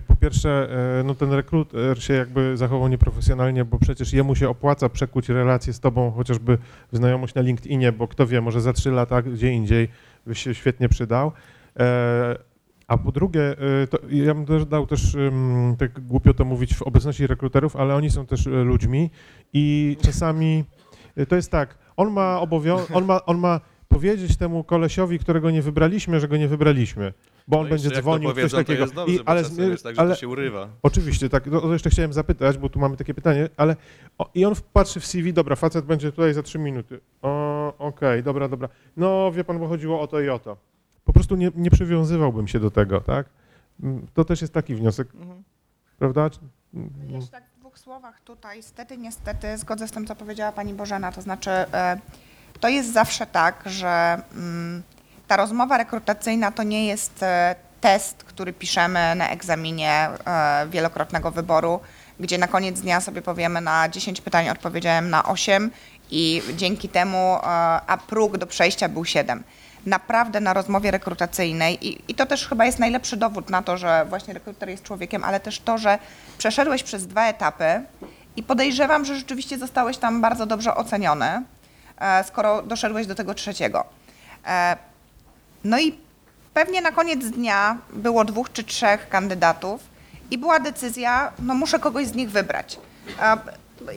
po 0.08 0.16
pierwsze, 0.16 0.68
e, 1.00 1.04
no 1.04 1.16
ten 1.16 1.34
rekruter 1.34 2.04
się 2.04 2.14
jakby 2.14 2.58
zachował 2.58 2.88
nieprofesjonalnie, 2.88 3.66
bo 3.66 3.80
przecież 3.80 4.14
jemu 4.14 4.36
się 4.36 4.50
opłaca 4.50 4.90
przekuć 4.90 5.30
relacje 5.30 5.74
z 5.74 5.80
tobą, 5.80 6.12
chociażby 6.12 6.58
w 6.92 6.98
znajomość 6.98 7.36
na 7.36 7.42
LinkedInie, 7.42 7.92
bo 7.92 8.08
kto 8.08 8.28
wie, 8.28 8.42
może 8.42 8.62
za 8.62 8.74
trzy 8.74 8.92
lata 8.92 9.22
gdzie 9.22 9.52
indziej 9.52 9.90
byś 10.27 10.43
się 10.43 10.56
świetnie 10.56 10.89
przydał. 10.89 11.31
E, 11.80 12.35
A 12.88 12.97
po 12.97 13.11
drugie, 13.11 13.41
e, 13.41 13.56
ja 14.10 14.34
bym 14.34 14.45
też 14.45 14.65
dał 14.65 14.88
też, 14.88 15.18
tak 15.77 15.99
głupio 15.99 16.34
to 16.34 16.45
mówić 16.45 16.76
w 16.76 16.81
obecności 16.81 17.27
rekruterów, 17.27 17.76
ale 17.76 17.95
oni 17.95 18.11
są 18.11 18.26
też 18.26 18.47
e, 18.47 18.49
ludźmi 18.49 19.10
i 19.53 19.97
czasami 20.02 20.64
to 21.30 21.35
jest 21.35 21.52
tak, 21.52 21.77
on 21.97 22.11
ma 22.11 22.39
obowiązek, 22.39 22.95
on 22.95 23.06
ma, 23.06 23.26
on 23.26 23.38
ma 23.38 23.60
powiedzieć 23.88 24.38
temu 24.38 24.64
kolesiowi, 24.64 25.19
którego 25.19 25.52
nie 25.52 25.61
wybraliśmy, 25.61 26.19
że 26.19 26.27
go 26.27 26.38
nie 26.38 26.47
wybraliśmy, 26.47 27.14
bo 27.48 27.58
on 27.60 27.64
No 27.64 27.70
będzie 27.70 27.90
dzwonił, 28.02 28.34
coś 28.34 28.52
takiego. 28.52 28.82
jest 28.82 28.94
dobrze, 28.94 29.24
bo 29.24 29.30
ale, 29.30 29.42
jest 29.42 29.84
tak, 29.84 29.96
że 29.96 30.02
to 30.08 30.16
się 30.16 30.28
urywa. 30.28 30.68
Oczywiście, 30.84 31.30
tak, 31.30 31.46
no, 31.46 31.62
to 31.62 31.74
jeszcze 31.74 31.90
chciałem 31.90 32.14
zapytać, 32.14 32.58
bo 32.58 32.70
tu 32.70 32.80
mamy 32.80 32.98
takie 32.98 33.14
pytanie, 33.14 33.50
ale 33.58 33.76
o, 34.18 34.30
i 34.34 34.46
on 34.46 34.54
patrzy 34.74 35.00
w 35.00 35.06
CV, 35.06 35.34
dobra, 35.34 35.56
facet 35.56 35.86
będzie 35.86 36.12
tutaj 36.12 36.34
za 36.34 36.44
trzy 36.44 36.60
minuty. 36.60 37.00
O, 37.22 37.74
okej, 37.78 38.24
dobra, 38.24 38.48
dobra. 38.48 38.70
No, 38.98 39.32
wie 39.32 39.44
pan, 39.44 39.60
bo 39.60 39.68
chodziło 39.68 40.02
o 40.02 40.08
to 40.08 40.20
i 40.22 40.30
o 40.30 40.40
to. 40.40 40.58
Po 41.06 41.14
prostu 41.14 41.36
nie, 41.36 41.52
nie 41.56 41.72
przywiązywałbym 41.72 42.48
się 42.48 42.60
do 42.60 42.72
tego, 42.72 43.02
tak? 43.02 43.26
Mm, 43.84 44.08
To 44.14 44.26
też 44.26 44.42
jest 44.42 44.54
taki 44.54 44.76
wniosek, 44.76 45.08
Mhm. 45.16 45.44
prawda? 46.00 46.30
Jeszcze 47.10 47.32
tak 47.32 47.44
w 47.56 47.60
dwóch 47.60 47.80
słowach 47.80 48.22
tutaj, 48.22 48.64
stety, 48.64 48.98
niestety, 48.98 49.58
zgodzę 49.58 49.88
z 49.88 49.92
tym, 49.92 50.06
co 50.08 50.16
powiedziała 50.16 50.52
pani 50.52 50.74
Bożena, 50.74 51.12
to 51.12 51.22
znaczy 51.22 51.50
e, 51.52 52.00
to 52.60 52.70
jest 52.70 52.94
zawsze 52.94 53.26
tak, 53.26 53.64
że 53.66 54.22
mm, 54.36 54.84
ta 55.27 55.38
rozmowa 55.38 55.77
rekrutacyjna 55.77 56.52
to 56.52 56.64
nie 56.64 56.88
jest 56.88 57.23
e, 57.23 57.56
test, 57.81 58.23
który 58.23 58.53
piszemy 58.53 59.15
na 59.15 59.30
egzaminie 59.30 59.91
e, 59.91 60.68
wielokrotnego 60.69 61.31
wyboru, 61.31 61.80
gdzie 62.19 62.38
na 62.38 62.47
koniec 62.47 62.81
dnia 62.81 63.02
sobie 63.02 63.22
powiemy 63.22 63.61
na 63.61 63.89
10 63.89 64.22
pytań 64.22 64.49
odpowiedziałem 64.49 65.10
na 65.10 65.26
8 65.26 65.72
i 66.11 66.41
dzięki 66.56 66.89
temu, 66.89 67.18
e, 67.18 67.39
a 67.88 67.97
próg 68.07 68.38
do 68.38 68.47
przejścia 68.47 68.89
był 68.89 69.06
7 69.06 69.43
naprawdę 69.85 70.39
na 70.39 70.53
rozmowie 70.53 70.91
rekrutacyjnej 70.91 71.88
i, 71.88 72.11
i 72.11 72.15
to 72.15 72.26
też 72.26 72.47
chyba 72.47 72.65
jest 72.65 72.80
najlepszy 72.80 73.18
dowód 73.18 73.49
na 73.49 73.61
to, 73.61 73.77
że 73.77 74.06
właśnie 74.10 74.34
rekruter 74.34 74.69
jest 74.69 74.84
człowiekiem, 74.84 75.23
ale 75.23 75.39
też 75.39 75.60
to, 75.60 75.77
że 75.77 75.99
przeszedłeś 76.38 76.84
przez 76.84 77.07
dwa 77.07 77.27
etapy 77.27 77.84
i 78.35 78.43
podejrzewam, 78.43 79.06
że 79.06 79.15
rzeczywiście 79.15 79.57
zostałeś 79.57 79.97
tam 79.97 80.22
bardzo 80.22 80.45
dobrze 80.45 80.76
oceniony, 80.76 81.43
skoro 82.27 82.61
doszedłeś 82.61 83.07
do 83.07 83.15
tego 83.15 83.34
trzeciego. 83.34 83.85
No 85.66 85.80
i 85.80 85.98
pewnie 86.54 86.82
na 86.82 86.92
koniec 86.92 87.26
dnia 87.26 87.78
było 87.94 88.26
dwóch 88.26 88.52
czy 88.54 88.64
trzech 88.64 89.10
kandydatów 89.10 89.82
i 90.32 90.38
była 90.38 90.60
decyzja, 90.60 91.32
no 91.40 91.56
muszę 91.56 91.80
kogoś 91.80 92.08
z 92.08 92.16
nich 92.16 92.32
wybrać. 92.32 92.80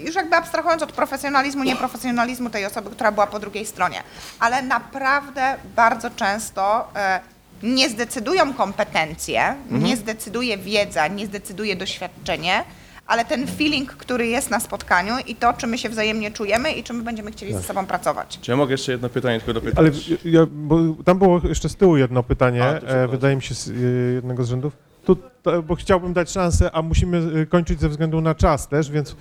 Już 0.04 0.14
jakby 0.14 0.36
abstrahując 0.36 0.82
od 0.82 0.92
profesjonalizmu, 0.92 1.64
nieprofesjonalizmu 1.64 2.50
tej 2.50 2.66
osoby, 2.66 2.90
która 2.90 3.12
była 3.12 3.26
po 3.26 3.38
drugiej 3.38 3.66
stronie. 3.66 4.02
Ale 4.40 4.62
naprawdę 4.62 5.56
bardzo 5.76 6.10
często 6.10 6.88
e, 6.96 7.20
nie 7.62 7.88
zdecydują 7.88 8.54
kompetencje, 8.54 9.54
nie 9.70 9.96
zdecyduje 9.96 10.58
wiedza, 10.58 11.08
nie 11.08 11.26
zdecyduje 11.26 11.76
doświadczenie, 11.76 12.64
ale 13.08 13.24
ten 13.24 13.46
feeling, 13.46 13.92
który 13.92 14.26
jest 14.26 14.50
na 14.50 14.60
spotkaniu 14.60 15.14
i 15.26 15.34
to, 15.34 15.52
czy 15.52 15.66
my 15.66 15.78
się 15.78 15.88
wzajemnie 15.88 16.30
czujemy 16.30 16.72
i 16.72 16.82
czy 16.84 16.92
my 16.92 17.02
będziemy 17.02 17.32
chcieli 17.32 17.54
ze 17.54 17.62
sobą 17.62 17.86
pracować. 17.86 18.38
Czy 18.42 18.50
ja 18.50 18.56
mogę 18.56 18.72
jeszcze 18.72 18.92
jedno 18.92 19.08
pytanie 19.08 19.38
tylko 19.38 19.52
dopytać? 19.52 19.78
Ale 19.78 19.90
ja, 20.24 20.46
bo 20.50 20.78
tam 21.04 21.18
było 21.18 21.40
jeszcze 21.44 21.68
z 21.68 21.76
tyłu 21.76 21.96
jedno 21.96 22.22
pytanie, 22.22 22.64
A, 22.64 22.74
e, 22.74 23.08
wydaje 23.08 23.36
mi 23.36 23.42
się 23.42 23.54
z 23.54 23.68
e, 23.68 23.72
jednego 24.14 24.44
z 24.44 24.48
rzędów. 24.48 24.72
Tu, 25.04 25.16
to, 25.42 25.62
bo 25.62 25.74
chciałbym 25.74 26.12
dać 26.12 26.30
szansę, 26.30 26.70
a 26.72 26.82
musimy 26.82 27.40
e, 27.42 27.46
kończyć 27.46 27.80
ze 27.80 27.88
względu 27.88 28.20
na 28.20 28.34
czas 28.34 28.68
też, 28.68 28.90
więc 28.90 29.16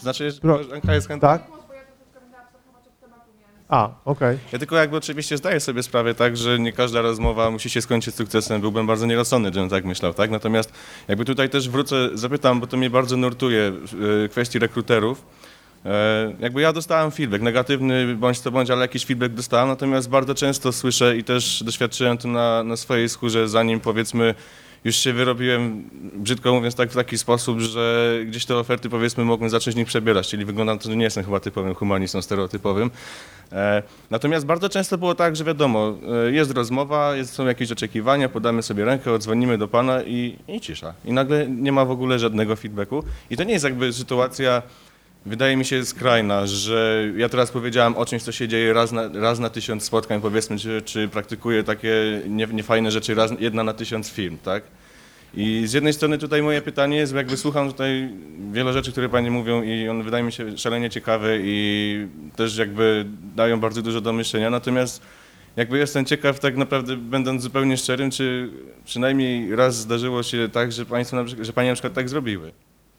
znaczy, 0.00 0.30
że 0.30 0.74
Anka 0.74 0.94
jest 0.94 1.08
chętna. 1.08 1.28
tak? 1.28 1.55
A, 3.68 3.90
okej. 4.04 4.38
Ja 4.52 4.58
tylko 4.58 4.76
jakby 4.76 4.96
oczywiście 4.96 5.36
zdaję 5.36 5.60
sobie 5.60 5.82
sprawę 5.82 6.14
tak, 6.14 6.36
że 6.36 6.58
nie 6.58 6.72
każda 6.72 7.00
rozmowa 7.02 7.50
musi 7.50 7.70
się 7.70 7.82
skończyć 7.82 8.14
sukcesem. 8.14 8.60
Byłbym 8.60 8.86
bardzo 8.86 9.06
nierozsądny, 9.06 9.50
żebym 9.54 9.68
tak 9.68 9.84
myślał, 9.84 10.14
tak? 10.14 10.30
Natomiast 10.30 10.72
jakby 11.08 11.24
tutaj 11.24 11.50
też 11.50 11.68
wrócę, 11.68 12.08
zapytam, 12.14 12.60
bo 12.60 12.66
to 12.66 12.76
mnie 12.76 12.90
bardzo 12.90 13.16
nurtuje 13.16 13.72
w 13.74 14.28
kwestii 14.30 14.58
rekruterów. 14.58 15.22
E, 15.84 16.32
Jakby 16.40 16.60
ja 16.60 16.72
dostałem 16.72 17.10
feedback, 17.10 17.42
negatywny 17.42 18.14
bądź 18.14 18.38
co 18.40 18.50
bądź, 18.50 18.70
ale 18.70 18.80
jakiś 18.80 19.04
feedback 19.06 19.34
dostałem, 19.34 19.68
natomiast 19.68 20.08
bardzo 20.08 20.34
często 20.34 20.72
słyszę 20.72 21.16
i 21.16 21.24
też 21.24 21.62
doświadczyłem 21.62 22.18
to 22.18 22.28
na, 22.28 22.62
na 22.62 22.76
swojej 22.76 23.08
skórze, 23.08 23.48
zanim 23.48 23.80
powiedzmy 23.80 24.34
już 24.84 24.96
się 24.96 25.12
wyrobiłem, 25.12 25.90
brzydko 26.14 26.54
mówiąc, 26.54 26.74
tak 26.74 26.90
w 26.90 26.94
taki 26.94 27.18
sposób, 27.18 27.60
że 27.60 28.14
gdzieś 28.26 28.44
te 28.44 28.56
oferty 28.56 28.88
powiedzmy 28.90 29.24
mogłem 29.24 29.50
zacząć 29.50 29.76
nich 29.76 29.86
przebierać, 29.86 30.28
czyli 30.28 30.44
wygląda 30.44 30.74
na 30.74 30.80
to, 30.80 30.90
że 30.90 30.96
nie 30.96 31.04
jestem 31.04 31.24
chyba 31.24 31.40
typowym 31.40 31.74
humanistą 31.74 32.22
stereotypowym. 32.22 32.90
E, 33.52 33.82
Natomiast 34.10 34.46
bardzo 34.46 34.68
często 34.68 34.98
było 34.98 35.14
tak, 35.14 35.36
że 35.36 35.44
wiadomo, 35.44 35.94
e, 36.26 36.30
jest 36.32 36.50
rozmowa, 36.50 37.16
jest, 37.16 37.32
są 37.32 37.46
jakieś 37.46 37.72
oczekiwania, 37.72 38.28
podamy 38.28 38.62
sobie 38.62 38.84
rękę, 38.84 39.12
odzwonimy 39.12 39.58
do 39.58 39.68
pana 39.68 40.02
i, 40.02 40.36
i 40.48 40.60
cisza. 40.60 40.94
I 41.04 41.12
nagle 41.12 41.46
nie 41.48 41.72
ma 41.72 41.84
w 41.84 41.90
ogóle 41.90 42.18
żadnego 42.18 42.56
feedbacku. 42.56 43.02
I 43.30 43.36
to 43.36 43.44
nie 43.44 43.52
jest 43.52 43.64
jakby 43.64 43.92
sytuacja 43.92 44.62
wydaje 45.26 45.56
mi 45.56 45.64
się 45.64 45.84
skrajna, 45.84 46.46
że 46.46 47.08
ja 47.16 47.28
teraz 47.28 47.50
powiedziałem 47.50 47.96
o 47.96 48.06
czymś, 48.06 48.22
co 48.22 48.32
się 48.32 48.48
dzieje 48.48 48.72
raz 48.72 48.92
na, 48.92 49.08
raz 49.08 49.38
na 49.38 49.50
tysiąc 49.50 49.84
spotkań, 49.84 50.20
powiedzmy, 50.20 50.58
czy, 50.58 50.82
czy 50.84 51.08
praktykuję 51.08 51.62
takie 51.64 52.22
nie- 52.28 52.46
niefajne 52.46 52.90
rzeczy 52.90 53.14
raz, 53.14 53.30
jedna 53.40 53.64
na 53.64 53.72
tysiąc 53.72 54.10
film, 54.10 54.38
tak? 54.44 54.62
I 55.34 55.62
z 55.66 55.72
jednej 55.72 55.92
strony 55.92 56.18
tutaj 56.18 56.42
moje 56.42 56.62
pytanie 56.62 56.96
jest, 56.96 57.14
jakby 57.14 57.36
słucham 57.36 57.68
tutaj 57.72 58.08
wiele 58.52 58.72
rzeczy, 58.72 58.92
które 58.92 59.08
Panie 59.08 59.30
mówią 59.30 59.62
i 59.62 59.88
one 59.88 60.04
wydają 60.04 60.24
mi 60.24 60.32
się 60.32 60.58
szalenie 60.58 60.90
ciekawe 60.90 61.38
i 61.40 62.06
też 62.36 62.56
jakby 62.56 63.06
dają 63.36 63.60
bardzo 63.60 63.82
dużo 63.82 64.00
do 64.00 64.12
myślenia, 64.12 64.50
natomiast 64.50 65.02
jakby 65.56 65.78
jestem 65.78 66.04
ciekaw 66.04 66.40
tak 66.40 66.56
naprawdę, 66.56 66.96
będąc 66.96 67.42
zupełnie 67.42 67.76
szczerym, 67.76 68.10
czy 68.10 68.50
przynajmniej 68.84 69.56
raz 69.56 69.76
zdarzyło 69.76 70.22
się 70.22 70.48
tak, 70.52 70.72
że 70.72 70.86
Państwo, 70.86 71.16
że 71.40 71.52
Panie 71.52 71.68
na 71.68 71.74
przykład 71.74 71.94
tak 71.94 72.08
zrobiły. 72.08 72.52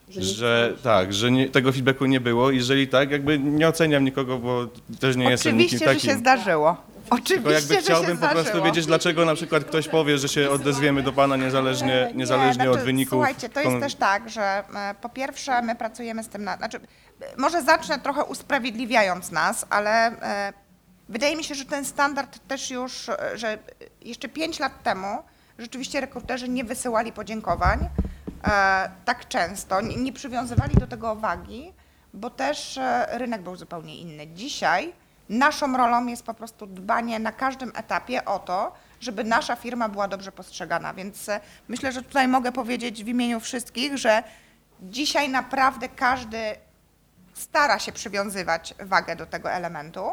Że, 0.09 0.73
tak, 0.83 1.13
że 1.13 1.31
nie, 1.31 1.49
tego 1.49 1.71
feedbacku 1.71 2.05
nie 2.05 2.19
było. 2.19 2.51
Jeżeli 2.51 2.87
tak, 2.87 3.11
jakby 3.11 3.39
nie 3.39 3.67
oceniam 3.67 4.05
nikogo, 4.05 4.37
bo 4.37 4.67
też 4.99 5.15
nie 5.15 5.29
jestem 5.29 5.57
nikim 5.57 5.77
Oczywiście, 5.77 5.85
że 5.85 5.95
takim. 5.95 6.09
się 6.09 6.17
zdarzyło. 6.17 6.77
Oczywiście, 7.09 7.35
Tylko 7.35 7.51
jakby 7.51 7.73
że 7.73 7.81
chciałbym 7.81 8.15
się 8.15 8.21
po 8.21 8.27
prostu 8.27 8.43
zdarzyło. 8.43 8.65
wiedzieć, 8.65 8.85
dlaczego 8.85 9.25
na 9.25 9.35
przykład 9.35 9.63
ktoś 9.63 9.87
powie, 9.87 10.17
że 10.17 10.27
się 10.27 10.49
odezwiemy 10.49 11.03
do 11.03 11.13
Pana 11.13 11.37
niezależnie, 11.37 12.11
niezależnie 12.15 12.63
nie, 12.63 12.69
od 12.69 12.75
znaczy, 12.75 12.85
wyników. 12.85 13.13
Słuchajcie, 13.13 13.49
to 13.49 13.61
jest 13.61 13.79
też 13.79 13.95
tak, 13.95 14.29
że 14.29 14.41
e, 14.41 14.95
po 15.01 15.09
pierwsze 15.09 15.61
my 15.61 15.75
pracujemy 15.75 16.23
z 16.23 16.27
tym, 16.27 16.43
na, 16.43 16.57
znaczy 16.57 16.77
e, 17.21 17.25
może 17.37 17.61
zacznę 17.63 17.99
trochę 17.99 18.23
usprawiedliwiając 18.23 19.31
nas, 19.31 19.65
ale 19.69 19.89
e, 20.21 20.53
wydaje 21.09 21.35
mi 21.35 21.43
się, 21.43 21.55
że 21.55 21.65
ten 21.65 21.85
standard 21.85 22.39
też 22.47 22.71
już, 22.71 23.09
że 23.35 23.57
jeszcze 24.01 24.29
pięć 24.29 24.59
lat 24.59 24.83
temu 24.83 25.07
rzeczywiście 25.59 26.01
rekruterzy 26.01 26.49
nie 26.49 26.63
wysyłali 26.63 27.11
podziękowań 27.11 27.89
tak 29.05 29.27
często, 29.27 29.81
nie, 29.81 29.95
nie 29.95 30.13
przywiązywali 30.13 30.75
do 30.75 30.87
tego 30.87 31.15
wagi, 31.15 31.73
bo 32.13 32.29
też 32.29 32.77
e, 32.77 33.07
rynek 33.11 33.41
był 33.41 33.55
zupełnie 33.55 33.97
inny. 33.97 34.27
Dzisiaj 34.27 34.93
naszą 35.29 35.77
rolą 35.77 36.05
jest 36.07 36.23
po 36.23 36.33
prostu 36.33 36.67
dbanie 36.67 37.19
na 37.19 37.31
każdym 37.31 37.71
etapie 37.75 38.25
o 38.25 38.39
to, 38.39 38.73
żeby 38.99 39.23
nasza 39.23 39.55
firma 39.55 39.89
była 39.89 40.07
dobrze 40.07 40.31
postrzegana. 40.31 40.93
Więc 40.93 41.29
e, 41.29 41.39
myślę, 41.67 41.91
że 41.91 42.01
tutaj 42.01 42.27
mogę 42.27 42.51
powiedzieć 42.51 43.03
w 43.03 43.07
imieniu 43.07 43.39
wszystkich, 43.39 43.97
że 43.97 44.23
dzisiaj 44.81 45.29
naprawdę 45.29 45.89
każdy 45.89 46.55
stara 47.33 47.79
się 47.79 47.91
przywiązywać 47.91 48.73
wagę 48.79 49.15
do 49.15 49.25
tego 49.25 49.51
elementu. 49.51 50.11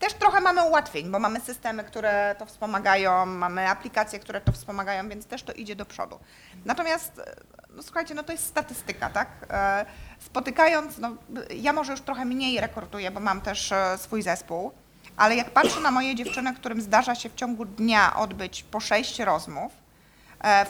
Też 0.00 0.14
trochę 0.14 0.40
mamy 0.40 0.62
ułatwień, 0.62 1.10
bo 1.10 1.18
mamy 1.18 1.40
systemy, 1.40 1.84
które 1.84 2.34
to 2.38 2.46
wspomagają, 2.46 3.26
mamy 3.26 3.68
aplikacje, 3.68 4.18
które 4.18 4.40
to 4.40 4.52
wspomagają, 4.52 5.08
więc 5.08 5.26
też 5.26 5.42
to 5.42 5.52
idzie 5.52 5.76
do 5.76 5.84
przodu. 5.84 6.18
Natomiast, 6.64 7.18
e, 7.18 7.36
no 7.70 7.82
słuchajcie, 7.82 8.14
no 8.14 8.22
to 8.22 8.32
jest 8.32 8.46
statystyka, 8.46 9.10
tak? 9.10 9.28
E, 9.50 9.86
Spotykając, 10.18 10.98
no 10.98 11.16
ja 11.56 11.72
może 11.72 11.92
już 11.92 12.00
trochę 12.00 12.24
mniej 12.24 12.60
rekrutuję, 12.60 13.10
bo 13.10 13.20
mam 13.20 13.40
też 13.40 13.72
e, 13.72 13.98
swój 13.98 14.22
zespół, 14.22 14.72
ale 15.16 15.36
jak 15.36 15.50
patrzę 15.50 15.80
na 15.80 15.90
moje 15.90 16.14
dziewczyny, 16.14 16.54
którym 16.54 16.80
zdarza 16.80 17.14
się 17.14 17.28
w 17.28 17.34
ciągu 17.34 17.64
dnia 17.64 18.16
odbyć 18.16 18.62
po 18.62 18.80
sześć 18.80 19.18
rozmów, 19.18 19.72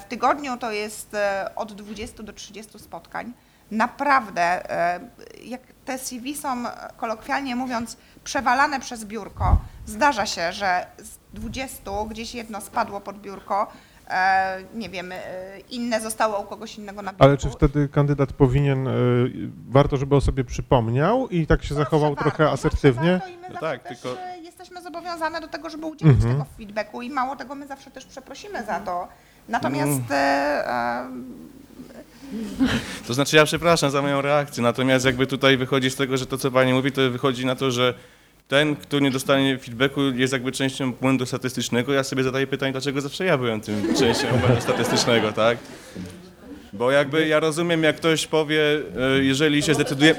w 0.01 0.05
tygodniu 0.05 0.57
to 0.57 0.73
jest 0.73 1.17
od 1.57 1.73
20 1.73 2.23
do 2.23 2.33
30 2.33 2.79
spotkań. 2.79 3.33
Naprawdę, 3.71 4.63
jak 5.45 5.61
te 5.85 5.99
CV 5.99 6.35
są, 6.37 6.65
kolokwialnie 6.97 7.57
mówiąc, 7.57 7.97
przewalane 8.25 8.81
przez 8.81 9.05
biurko, 9.05 9.57
zdarza 9.87 10.27
się, 10.27 10.53
że 10.53 10.87
z 10.99 11.19
20 11.35 11.91
gdzieś 12.11 12.35
jedno 12.35 12.61
spadło 12.61 13.01
pod 13.01 13.19
biurko, 13.21 13.67
e, 14.09 14.59
nie 14.75 14.89
wiem, 14.91 15.13
e, 15.13 15.19
inne 15.71 16.01
zostało 16.01 16.41
u 16.41 16.45
kogoś 16.45 16.79
innego 16.79 17.03
na 17.03 17.11
biurku. 17.11 17.25
Ale 17.25 17.37
czy 17.37 17.51
wtedy 17.51 17.89
kandydat 17.89 18.33
powinien, 18.33 18.89
y, 18.89 18.93
warto, 19.69 19.97
żeby 19.97 20.17
o 20.17 20.21
sobie 20.21 20.45
przypomniał 20.45 21.29
i 21.29 21.47
tak 21.47 21.65
się 21.65 21.75
zachował 21.75 22.11
Zawsze 22.15 22.23
trochę 22.31 22.45
warto, 22.45 22.55
asertywnie? 22.55 23.13
zawsze 23.13 23.29
warto 23.29 23.29
i 23.29 23.37
my 23.37 23.49
No 23.49 23.55
zawsze 23.61 23.79
tak, 23.79 23.83
też, 23.89 24.01
tylko- 24.01 24.21
e, 24.23 24.39
jesteśmy 24.39 24.83
zobowiązane 24.83 25.41
do 25.41 25.49
tego, 25.49 25.71
żeby 25.71 25.87
udzielić 25.87 26.15
Mhm. 26.15 26.33
tego 26.35 26.47
feedbacku 26.59 27.03
i 27.03 27.11
mało 27.11 27.37
tego, 27.37 27.55
my 27.55 27.67
zawsze 27.67 27.91
też 27.91 28.05
przeprosimy 28.07 28.65
za 28.65 28.81
to. 28.81 29.09
Natomiast 29.49 30.01
Mm. 30.11 31.51
To 33.07 33.15
znaczy 33.15 33.37
ja 33.37 33.45
przepraszam 33.45 33.91
za 33.91 34.03
moją 34.03 34.23
reakcję, 34.23 34.63
natomiast 34.63 35.05
jakby 35.05 35.27
tutaj 35.27 35.57
wychodzi 35.57 35.91
z 35.91 35.97
tego, 35.97 36.17
że 36.17 36.27
to 36.27 36.39
co 36.39 36.51
Pani 36.51 36.73
mówi, 36.73 36.93
to 36.93 37.11
wychodzi 37.11 37.47
na 37.47 37.57
to, 37.57 37.71
że 37.71 37.95
ten, 38.49 38.77
kto 38.77 38.99
nie 38.99 39.11
dostanie 39.11 39.59
feedbacku 39.59 40.01
jest 40.03 40.33
jakby 40.33 40.53
częścią 40.53 40.93
błędu 40.93 41.27
statystycznego. 41.27 41.93
Ja 41.93 42.05
sobie 42.05 42.23
zadaję 42.23 42.47
pytanie, 42.47 42.73
dlaczego 42.73 43.01
zawsze 43.01 43.25
ja 43.25 43.39
byłem 43.39 43.61
tym 43.61 43.95
częścią 43.95 44.27
błędu 44.39 44.61
statystycznego, 44.61 45.33
tak? 45.33 45.59
Bo 46.73 46.91
jakby 46.91 47.29
ja 47.29 47.41
rozumiem, 47.41 47.83
jak 47.83 47.97
ktoś 47.97 48.27
powie, 48.27 48.63
e, 49.17 49.25
jeżeli 49.25 49.63
się 49.63 49.75
zdecyduje... 49.75 50.15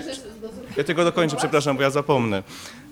Ja 0.77 0.83
tylko 0.83 1.03
dokończę, 1.03 1.35
przepraszam, 1.35 1.77
bo 1.77 1.83
ja 1.83 1.89
zapomnę, 1.89 2.43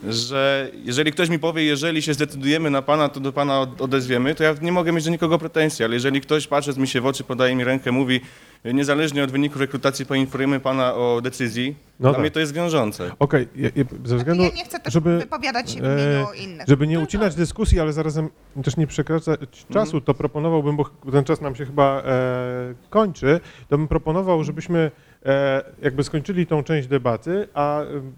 że 0.10 0.72
jeżeli 0.84 1.12
ktoś 1.12 1.30
mi 1.30 1.40
powie, 1.40 1.64
jeżeli 1.64 2.02
się 2.02 2.14
zdecydujemy 2.14 2.70
na 2.70 2.82
Pana, 2.82 3.10
to 3.10 3.20
do 3.20 3.34
Pana 3.34 3.60
od- 3.60 3.82
odezwiemy, 3.82 4.36
to 4.36 4.44
ja 4.44 4.56
nie 4.62 4.72
mogę 4.72 4.92
mieć 4.92 5.06
do 5.06 5.12
nikogo 5.12 5.38
pretensji, 5.40 5.86
ale 5.86 5.94
jeżeli 5.94 6.22
ktoś 6.22 6.48
patrząc 6.48 6.78
mi 6.78 6.88
się 6.88 7.02
w 7.02 7.06
oczy, 7.06 7.24
podaje 7.24 7.56
mi 7.56 7.64
rękę, 7.64 7.92
mówi, 7.92 8.22
niezależnie 8.66 9.24
od 9.24 9.32
wyników 9.32 9.62
rekrutacji 9.62 10.06
poinformujemy 10.06 10.60
Pana 10.60 10.96
o 10.96 11.22
decyzji, 11.24 11.76
No 12.00 12.04
dla 12.04 12.12
tak. 12.12 12.22
mnie 12.22 12.32
to 12.32 12.40
jest 12.40 12.54
wiążące. 12.54 13.12
Okej, 13.20 13.48
ja- 13.56 13.70
ja- 13.76 13.84
ze 14.06 14.18
względu, 14.18 14.44
ja 14.44 14.50
nie 14.50 14.66
chcę 14.66 14.80
też 14.80 14.94
żeby, 14.94 15.18
wypowiadać 15.20 15.72
się 15.72 15.82
w 15.82 15.86
e, 15.86 16.04
imieniu 16.12 16.34
innych. 16.52 16.68
żeby 16.68 16.88
nie 16.88 17.00
ucinać 17.00 17.36
dyskusji, 17.36 17.80
ale 17.80 17.94
zarazem 17.94 18.30
też 18.64 18.78
nie 18.78 18.88
przekraczać 18.88 19.66
czasu, 19.74 20.02
to 20.02 20.14
proponowałbym, 20.14 20.78
bo 20.78 20.86
ten 21.12 21.24
czas 21.24 21.42
nam 21.42 21.56
się 21.56 21.66
chyba 21.66 22.02
e, 22.06 22.74
kończy, 22.90 23.40
to 23.70 23.78
bym 23.78 23.88
proponował, 23.88 24.44
żebyśmy 24.44 24.92
e, 25.26 25.64
jakby 25.82 26.04
skończyli 26.04 26.48
tą 26.48 26.64
część 26.64 26.88
debaty, 26.88 27.48
a 27.54 27.82
em, 27.82 28.14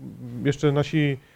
jeszcze 0.45 0.71
nasi 0.71 0.97
e, 0.97 1.30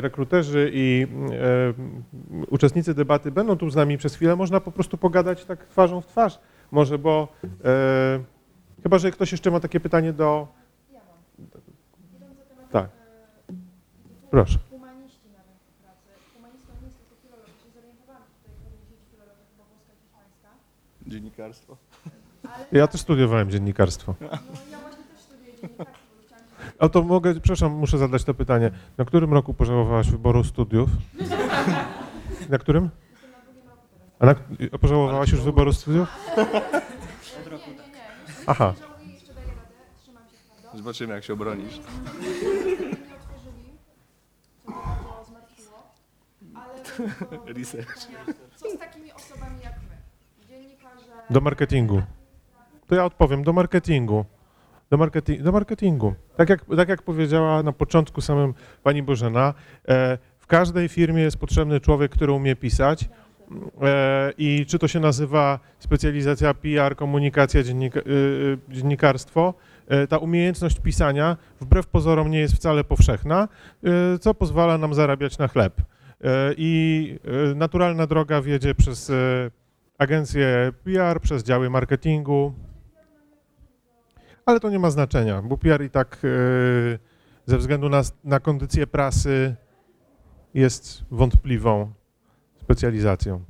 rekruterzy 0.00 0.70
i 0.74 1.06
e, 1.32 2.44
uczestnicy 2.50 2.94
debaty 2.94 3.30
będą 3.30 3.56
tu 3.56 3.70
z 3.70 3.76
nami 3.76 3.98
przez 3.98 4.14
chwilę, 4.14 4.36
można 4.36 4.60
po 4.60 4.72
prostu 4.72 4.98
pogadać 4.98 5.44
tak 5.44 5.66
twarzą 5.66 6.00
w 6.00 6.06
twarz. 6.06 6.38
Może, 6.70 6.98
bo 6.98 7.28
e, 7.64 8.20
chyba, 8.82 8.98
że 8.98 9.10
ktoś 9.10 9.32
jeszcze 9.32 9.50
ma 9.50 9.60
takie 9.60 9.80
pytanie 9.80 10.12
do... 10.12 10.48
Tak. 12.70 12.88
Proszę. 14.30 14.58
Dziennikarstwo. 21.06 21.76
Ja 22.72 22.86
też 22.86 23.00
studiowałem 23.00 23.50
dziennikarstwo. 23.50 24.14
A 26.78 26.88
to 26.88 27.02
mogę, 27.02 27.34
przepraszam, 27.34 27.72
muszę 27.72 27.98
zadać 27.98 28.24
to 28.24 28.34
pytanie. 28.34 28.70
Na 28.98 29.04
którym 29.04 29.32
roku 29.32 29.54
pożałowałaś 29.54 30.10
wyboru 30.10 30.44
studiów? 30.44 30.90
Na 32.50 32.58
którym? 32.58 32.90
A, 34.18 34.26
na, 34.26 34.34
a 34.72 34.78
pożałowałaś 34.78 35.32
już 35.32 35.40
wyboru 35.40 35.72
studiów? 35.72 36.08
Aha. 38.46 38.74
Zobaczymy, 40.74 41.14
jak 41.14 41.24
się 41.24 41.32
obronisz. 41.32 41.80
Research. 47.58 48.08
Co 48.56 48.70
z 48.76 48.78
takimi 48.78 49.12
osobami 49.12 49.60
jak 49.64 49.74
my? 49.74 49.96
Dziennikarze... 50.48 51.12
Do 51.30 51.40
marketingu. 51.40 52.02
To 52.86 52.94
ja 52.94 53.04
odpowiem, 53.04 53.42
do 53.42 53.52
marketingu. 53.52 54.24
Do, 54.90 54.96
marketi 54.96 55.42
do 55.42 55.52
marketingu. 55.52 56.14
Tak 56.36 56.48
jak, 56.48 56.64
tak 56.76 56.88
jak 56.88 57.02
powiedziała 57.02 57.62
na 57.62 57.72
początku 57.72 58.20
samym 58.20 58.54
pani 58.82 59.02
Bożena, 59.02 59.54
e, 59.88 60.18
w 60.38 60.46
każdej 60.46 60.88
firmie 60.88 61.22
jest 61.22 61.36
potrzebny 61.36 61.80
człowiek, 61.80 62.12
który 62.12 62.32
umie 62.32 62.56
pisać. 62.56 63.08
E, 63.82 64.32
I 64.38 64.66
czy 64.66 64.78
to 64.78 64.88
się 64.88 65.00
nazywa 65.00 65.58
specjalizacja 65.78 66.54
PR, 66.54 66.96
komunikacja, 66.96 67.60
y, 67.60 67.64
y, 67.64 68.58
dziennikarstwo, 68.68 69.54
e, 69.88 70.06
ta 70.06 70.18
umiejętność 70.18 70.80
pisania 70.80 71.36
wbrew 71.60 71.86
pozorom 71.86 72.30
nie 72.30 72.38
jest 72.38 72.54
wcale 72.54 72.84
powszechna, 72.84 73.48
co 74.20 74.34
pozwala 74.34 74.78
nam 74.78 74.94
zarabiać 74.94 75.38
na 75.38 75.48
chleb. 75.48 75.82
I 76.56 77.14
naturalna 77.54 78.06
droga 78.06 78.42
wiedzie 78.42 78.74
przez 78.74 79.12
agencje 79.98 80.72
PR, 80.84 81.20
przez 81.20 81.42
działy 81.42 81.70
marketingu, 81.70 82.52
ale 84.48 84.60
to 84.60 84.70
nie 84.70 84.78
ma 84.78 84.90
znaczenia, 84.90 85.42
bo 85.42 85.58
PR 85.58 85.82
i 85.82 85.90
tak 85.90 86.18
e, 86.24 86.28
ze 87.46 87.58
względu 87.58 87.88
na, 87.88 88.02
na 88.24 88.40
kondycję 88.40 88.86
prasy 88.86 89.56
jest 90.54 91.04
wątpliwą 91.10 91.92
specjalizacją. 92.56 93.44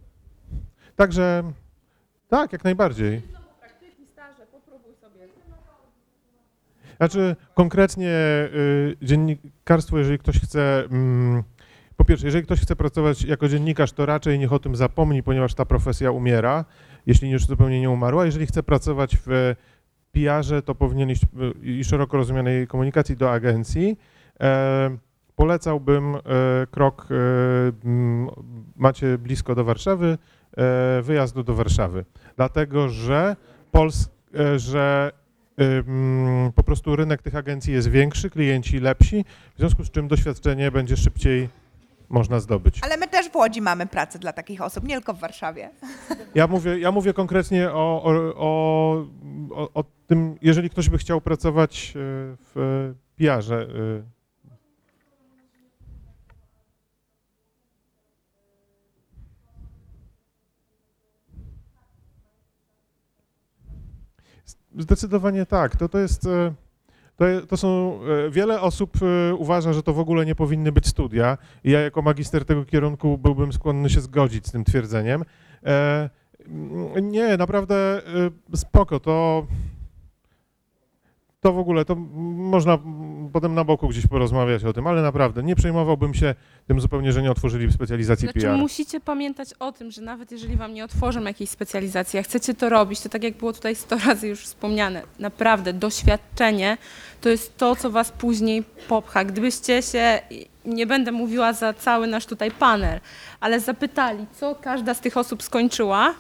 Także 0.97 1.53
tak, 2.29 2.53
jak 2.53 2.65
najbardziej. 2.65 3.23
Znaczy 6.97 7.37
konkretnie 7.55 8.11
y, 8.55 8.97
dziennikarstwo, 9.03 9.99
jeżeli 9.99 10.19
ktoś 10.19 10.41
chce, 10.41 10.85
mm, 10.85 11.43
po 11.97 12.05
pierwsze, 12.05 12.27
jeżeli 12.27 12.45
ktoś 12.45 12.61
chce 12.61 12.77
pracować 12.77 13.23
jako 13.23 13.49
dziennikarz, 13.49 13.93
to 13.93 14.07
raczej 14.07 14.39
niech 14.39 14.53
o 14.53 14.59
tym 14.59 14.77
zapomni, 14.77 15.23
ponieważ 15.23 15.55
ta 15.55 15.65
profesja 15.65 16.11
umiera, 16.11 16.65
jeśli 17.07 17.31
już 17.31 17.47
zupełnie 17.47 17.81
nie 17.81 17.91
umarła. 17.91 18.27
Jeżeli 18.27 18.47
chce 18.47 18.63
pracować 18.63 19.17
w 19.27 19.55
PR-ze 20.19 20.63
to 20.63 20.75
powinien 20.75 21.11
iść 21.11 21.23
y, 21.23 21.27
i 21.67 21.85
szeroko 21.85 22.17
rozumianej 22.17 22.67
komunikacji 22.67 23.17
do 23.17 23.33
agencji. 23.33 23.99
E, 24.41 24.97
Polecałbym 25.37 26.15
e, 26.15 26.21
krok, 26.71 27.09
e, 27.11 27.15
macie 28.77 29.19
blisko 29.19 29.55
do 29.55 29.65
Warszawy, 29.65 30.19
wyjazdu 31.03 31.43
do 31.45 31.55
Warszawy, 31.55 32.05
dlatego 32.37 32.89
że, 32.89 33.37
Pols, 33.73 34.11
że 34.57 35.13
ym, 35.61 36.53
po 36.55 36.63
prostu 36.63 36.97
rynek 36.97 37.23
tych 37.23 37.37
agencji 37.37 37.73
jest 37.73 37.91
większy, 37.91 38.31
klienci 38.31 38.81
lepsi, 38.81 39.25
w 39.55 39.59
związku 39.59 39.85
z 39.85 39.91
czym 39.91 40.09
doświadczenie 40.09 40.71
będzie 40.71 40.97
szybciej 40.97 41.49
można 42.09 42.41
zdobyć. 42.41 42.79
Ale 42.83 42.97
my 42.97 43.09
też 43.09 43.31
w 43.31 43.37
Łodzi 43.37 43.63
mamy 43.63 43.87
pracę 43.87 44.19
dla 44.19 44.33
takich 44.33 44.63
osób, 44.63 44.85
nie 44.85 44.95
tylko 44.95 45.15
w 45.15 45.21
Warszawie. 45.21 45.71
Ja 46.35 46.47
mówię, 46.47 46.79
ja 46.79 46.93
mówię 46.93 47.13
konkretnie 47.13 47.71
o, 47.71 48.03
o, 48.05 48.13
o, 48.37 49.73
o, 49.75 49.85
tym, 50.07 50.39
jeżeli 50.43 50.71
ktoś 50.71 50.89
by 50.89 50.99
chciał 50.99 51.21
pracować 51.21 51.93
e, 51.97 52.01
w 52.55 52.95
PR-ze. 53.17 53.57
e, 53.57 53.69
Zdecydowanie 64.79 65.47
tak. 65.47 65.77
To, 65.77 65.89
to 65.89 65.99
jest. 65.99 66.29
To, 67.19 67.25
to 67.49 67.57
są. 67.57 67.99
e, 68.27 68.31
Wiele 68.31 68.61
osób 68.61 68.97
e, 69.31 69.35
uważa, 69.35 69.73
że 69.73 69.83
to 69.83 69.93
w 69.93 69.99
ogóle 69.99 70.27
nie 70.27 70.35
powinny 70.35 70.73
być 70.73 70.87
studia. 70.87 71.39
Ja, 71.65 71.81
jako 71.81 72.03
magister 72.03 72.45
tego 72.45 72.65
kierunku, 72.65 73.19
byłbym 73.19 73.53
skłonny 73.53 73.91
się 73.91 74.01
zgodzić 74.01 74.47
z 74.47 74.53
tym 74.53 74.65
twierdzeniem. 74.65 75.25
E, 75.67 76.11
Nie, 77.03 77.37
naprawdę 77.37 78.03
spoko. 78.55 79.01
To. 79.01 79.47
To 81.41 81.53
w 81.53 81.59
ogóle, 81.59 81.85
to 81.85 81.95
można 81.95 82.79
potem 83.33 83.55
na 83.55 83.65
boku 83.65 83.89
gdzieś 83.89 84.07
porozmawiać 84.07 84.65
o 84.65 84.73
tym, 84.73 84.87
ale 84.87 85.03
naprawdę 85.03 85.43
nie 85.43 85.57
przejmowałbym 85.57 86.15
się 86.15 86.35
tym 86.67 86.81
zupełnie, 86.81 87.13
że 87.13 87.23
nie 87.23 87.31
otworzyli 87.31 87.73
specjalizacji 87.73 88.29
Znaczy 88.29 88.41
PR. 88.41 88.57
musicie 88.57 89.01
pamiętać 89.01 89.55
o 89.59 89.73
tym, 89.73 89.91
że 89.91 90.03
nawet 90.03 90.33
jeżeli 90.33 90.57
wam 90.57 90.75
nie 90.75 90.85
otworzą 90.85 91.23
jakiejś 91.23 91.51
specjalizacji, 91.51 92.19
a 92.19 92.23
chcecie 92.23 92.55
to 92.55 92.69
robić, 92.69 93.01
to 93.01 93.09
tak 93.09 93.23
jak 93.23 93.37
było 93.37 93.53
tutaj 93.53 93.75
100 93.75 93.99
razy 93.99 94.29
już 94.29 94.41
wspomniane, 94.41 95.03
naprawdę 95.19 95.73
doświadczenie 95.73 96.77
to 97.21 97.29
jest 97.29 97.57
to, 97.57 97.77
co 97.77 97.91
was 97.91 98.11
później 98.13 98.65
popcha. 98.89 99.25
Gdybyście 99.25 99.83
się, 99.83 100.21
nie 100.65 100.87
będę 100.87 101.13
mówiła 101.13 101.53
za 101.53 101.73
cały 101.73 102.07
nasz 102.07 102.27
tutaj 102.27 102.51
panel, 102.51 103.01
ale 103.41 103.61
zapytali, 103.61 104.27
co 104.41 104.55
każda 104.55 104.95
z 104.95 105.01
tych 105.01 105.17
osób 105.17 105.43
skończyła, 105.43 106.15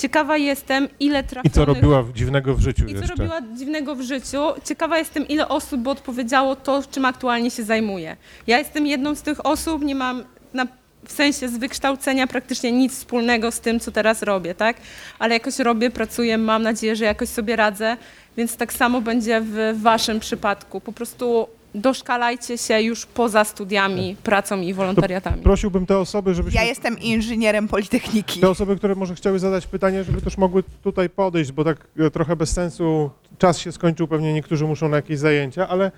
ciekawa 0.00 0.36
jestem, 0.36 0.88
ile 1.00 1.20
I 1.20 1.24
trafionych... 1.24 1.52
co 1.52 1.64
robiła 1.64 2.04
dziwnego 2.14 2.54
w 2.54 2.60
życiu 2.60 2.84
I 2.84 2.92
co 2.92 2.98
jeszcze. 2.98 3.14
robiła 3.14 3.40
dziwnego 3.56 3.94
w 3.94 4.02
życiu. 4.02 4.38
Ciekawa 4.64 4.98
jestem, 4.98 5.28
ile 5.28 5.48
osób 5.48 5.80
by 5.80 5.90
odpowiedziało 5.90 6.56
to, 6.56 6.82
czym 6.90 7.04
aktualnie 7.04 7.50
się 7.50 7.62
zajmuje. 7.64 8.16
Ja 8.46 8.58
jestem 8.58 8.86
jedną 8.86 9.14
z 9.14 9.22
tych 9.22 9.46
osób, 9.46 9.82
nie 9.82 9.94
mam 9.94 10.24
na, 10.54 10.66
w 11.04 11.12
sensie 11.12 11.48
z 11.48 11.56
wykształcenia 11.58 12.26
praktycznie 12.26 12.72
nic 12.72 12.92
wspólnego 12.92 13.50
z 13.50 13.60
tym, 13.60 13.80
co 13.80 13.92
teraz 13.92 14.22
robię, 14.22 14.54
tak? 14.54 14.76
Ale 15.18 15.34
jakoś 15.34 15.58
robię, 15.58 15.90
pracuję, 15.90 16.38
mam 16.38 16.62
nadzieję, 16.62 16.96
że 16.96 17.04
jakoś 17.04 17.28
sobie 17.28 17.56
radzę, 17.56 17.96
więc 18.36 18.56
tak 18.56 18.72
samo 18.72 19.00
będzie 19.00 19.40
w 19.40 19.74
waszym 19.82 20.20
przypadku. 20.20 20.80
Po 20.80 20.92
prostu 20.92 21.48
doszkalajcie 21.74 22.58
się 22.58 22.80
już 22.80 23.06
poza 23.06 23.44
studiami, 23.44 24.16
pracą 24.22 24.60
i 24.60 24.74
wolontariatami. 24.74 25.42
Prosiłbym 25.42 25.86
te 25.86 25.98
osoby, 25.98 26.34
żebyśmy 26.34 26.60
Ja 26.60 26.66
jestem 26.66 26.98
inżynierem 26.98 27.68
Politechniki. 27.68 28.40
Te 28.40 28.50
osoby, 28.50 28.76
które 28.76 28.94
może 28.94 29.14
chciały 29.14 29.38
zadać 29.38 29.66
pytanie, 29.66 30.04
żeby 30.04 30.22
też 30.22 30.38
mogły 30.38 30.62
tutaj 30.82 31.10
podejść, 31.10 31.52
bo 31.52 31.64
tak 31.64 31.86
e, 31.98 32.10
trochę 32.10 32.36
bez 32.36 32.50
sensu, 32.50 33.10
czas 33.38 33.58
się 33.58 33.72
skończył, 33.72 34.08
pewnie 34.08 34.32
niektórzy 34.32 34.66
muszą 34.66 34.88
na 34.88 34.96
jakieś 34.96 35.18
zajęcia, 35.18 35.68
ale 35.68 35.92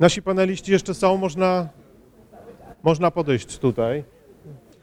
nasi 0.00 0.22
paneliści 0.22 0.72
jeszcze 0.72 0.94
są, 0.94 1.16
można, 1.16 1.68
można 2.82 3.10
podejść 3.10 3.58
tutaj. 3.58 4.04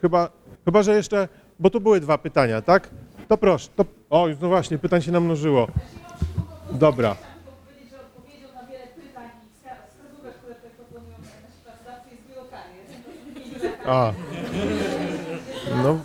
Chyba, 0.00 0.30
chyba, 0.64 0.82
że 0.82 0.94
jeszcze, 0.96 1.28
bo 1.60 1.70
tu 1.70 1.80
były 1.80 2.00
dwa 2.00 2.18
pytania, 2.18 2.62
tak? 2.62 2.90
To 3.28 3.36
proszę, 3.36 3.68
to, 3.76 3.84
o, 4.10 4.26
no 4.40 4.48
właśnie, 4.48 4.78
pytań 4.78 5.02
się 5.02 5.12
namnożyło. 5.12 5.68
Dobra. 6.72 7.16
A. 13.86 14.12
No, 15.84 15.98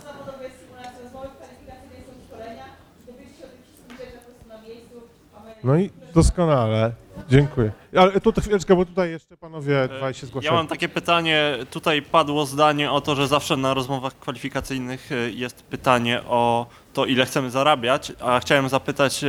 No 5.64 5.76
i 5.76 5.90
doskonale. 6.14 6.92
Dziękuję. 7.28 7.72
Ale 7.96 8.20
tu 8.20 8.32
chwileczkę, 8.40 8.76
bo 8.76 8.84
tutaj 8.84 9.10
jeszcze 9.10 9.36
panowie 9.36 9.88
dwaj 9.98 10.14
się 10.14 10.20
Ja 10.22 10.28
zgłaszają. 10.28 10.54
mam 10.54 10.66
takie 10.66 10.88
pytanie. 10.88 11.58
Tutaj 11.70 12.02
padło 12.02 12.46
zdanie 12.46 12.90
o 12.90 13.00
to, 13.00 13.14
że 13.14 13.28
zawsze 13.28 13.56
na 13.56 13.74
rozmowach 13.74 14.18
kwalifikacyjnych 14.18 15.12
y, 15.12 15.32
jest 15.34 15.62
pytanie 15.62 16.22
o 16.28 16.66
to, 16.92 17.06
ile 17.06 17.26
chcemy 17.26 17.50
zarabiać, 17.50 18.12
a 18.20 18.40
chciałem 18.40 18.68
zapytać 18.68 19.24
y, 19.24 19.28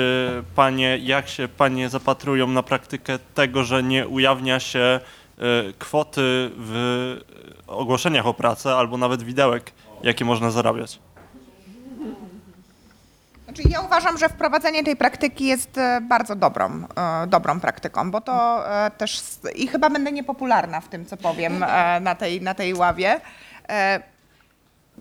panie, 0.56 0.98
jak 0.98 1.28
się 1.28 1.48
panie 1.48 1.90
zapatrują 1.90 2.48
na 2.48 2.64
praktykę 2.64 3.20
tego, 3.34 3.64
że 3.64 3.84
nie 3.84 4.08
ujawnia 4.08 4.60
się 4.60 5.00
kwoty 5.80 6.52
w 6.58 7.18
ogłoszeniach 7.68 8.28
o 8.28 8.34
pracę 8.34 8.76
albo 8.76 8.98
nawet 8.98 9.24
widełek, 9.24 9.72
jakie 10.04 10.26
można 10.26 10.52
zarabiać. 10.52 11.00
Znaczy, 13.46 13.62
ja 13.70 13.82
uważam, 13.82 14.18
że 14.18 14.30
wprowadzenie 14.30 14.84
tej 14.84 14.96
praktyki 14.96 15.46
jest 15.46 15.78
e, 15.78 16.02
bardzo 16.02 16.36
dobrą, 16.36 16.84
e, 16.98 17.28
dobrą 17.28 17.60
praktyką, 17.60 18.12
bo 18.12 18.22
to 18.22 18.64
e, 18.86 18.92
też 18.92 19.24
i 19.56 19.68
chyba 19.68 19.90
będę 19.90 20.12
niepopularna 20.12 20.82
w 20.82 20.88
tym, 20.88 21.06
co 21.06 21.18
powiem 21.18 21.60
na 22.02 22.16
tej, 22.16 22.42
na 22.42 22.54
tej 22.54 22.74
ławie. 22.74 23.22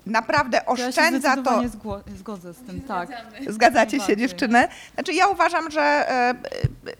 Naprawdę 0.07 0.57
Ja 0.69 0.77
się 0.77 0.87
oszczędza 0.89 1.29
to. 1.29 1.41
zdecydowanie 1.43 1.69
zgło- 1.69 2.01
zgodzę 2.17 2.55
z 2.55 2.59
tym, 2.59 2.81
tak. 2.81 3.09
Zgadzacie 3.49 4.01
się, 4.01 4.17
dziewczyny? 4.17 4.69
Znaczy, 4.95 5.13
ja 5.13 5.27
uważam, 5.27 5.71
że 5.71 6.07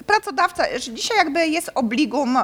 pracodawca, 0.07 0.65
że 0.79 0.95
dzisiaj 0.95 1.17
jakby 1.17 1.47
jest 1.47 1.71
obligum 1.75 2.39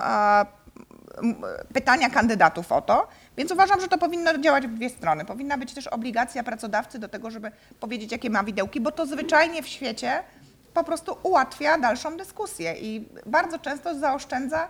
pytania 1.75 2.11
kandydatów 2.11 2.73
o 2.73 2.83
to, 2.83 3.09
więc 3.37 3.53
uważam, 3.53 3.81
że 3.81 3.89
to 3.89 3.99
powinno 3.99 4.39
działać 4.39 4.67
w 4.67 4.75
dwie 4.75 4.91
strony. 4.91 5.25
Powinna 5.25 5.59
być 5.59 5.75
też 5.75 5.87
obligacja 5.87 6.43
pracodawcy 6.43 6.99
do 6.99 7.09
tego, 7.09 7.31
żeby 7.31 7.51
powiedzieć, 7.81 8.13
jakie 8.13 8.31
ma 8.31 8.45
widełki, 8.45 8.81
bo 8.81 8.93
to 8.93 9.07
zwyczajnie 9.07 9.63
w 9.63 9.69
świecie 9.69 10.23
po 10.75 10.85
prostu 10.85 11.17
ułatwia 11.23 11.79
dalszą 11.79 12.17
dyskusję 12.17 12.75
i 12.81 13.09
bardzo 13.27 13.59
często 13.59 13.99
zaoszczędza 13.99 14.69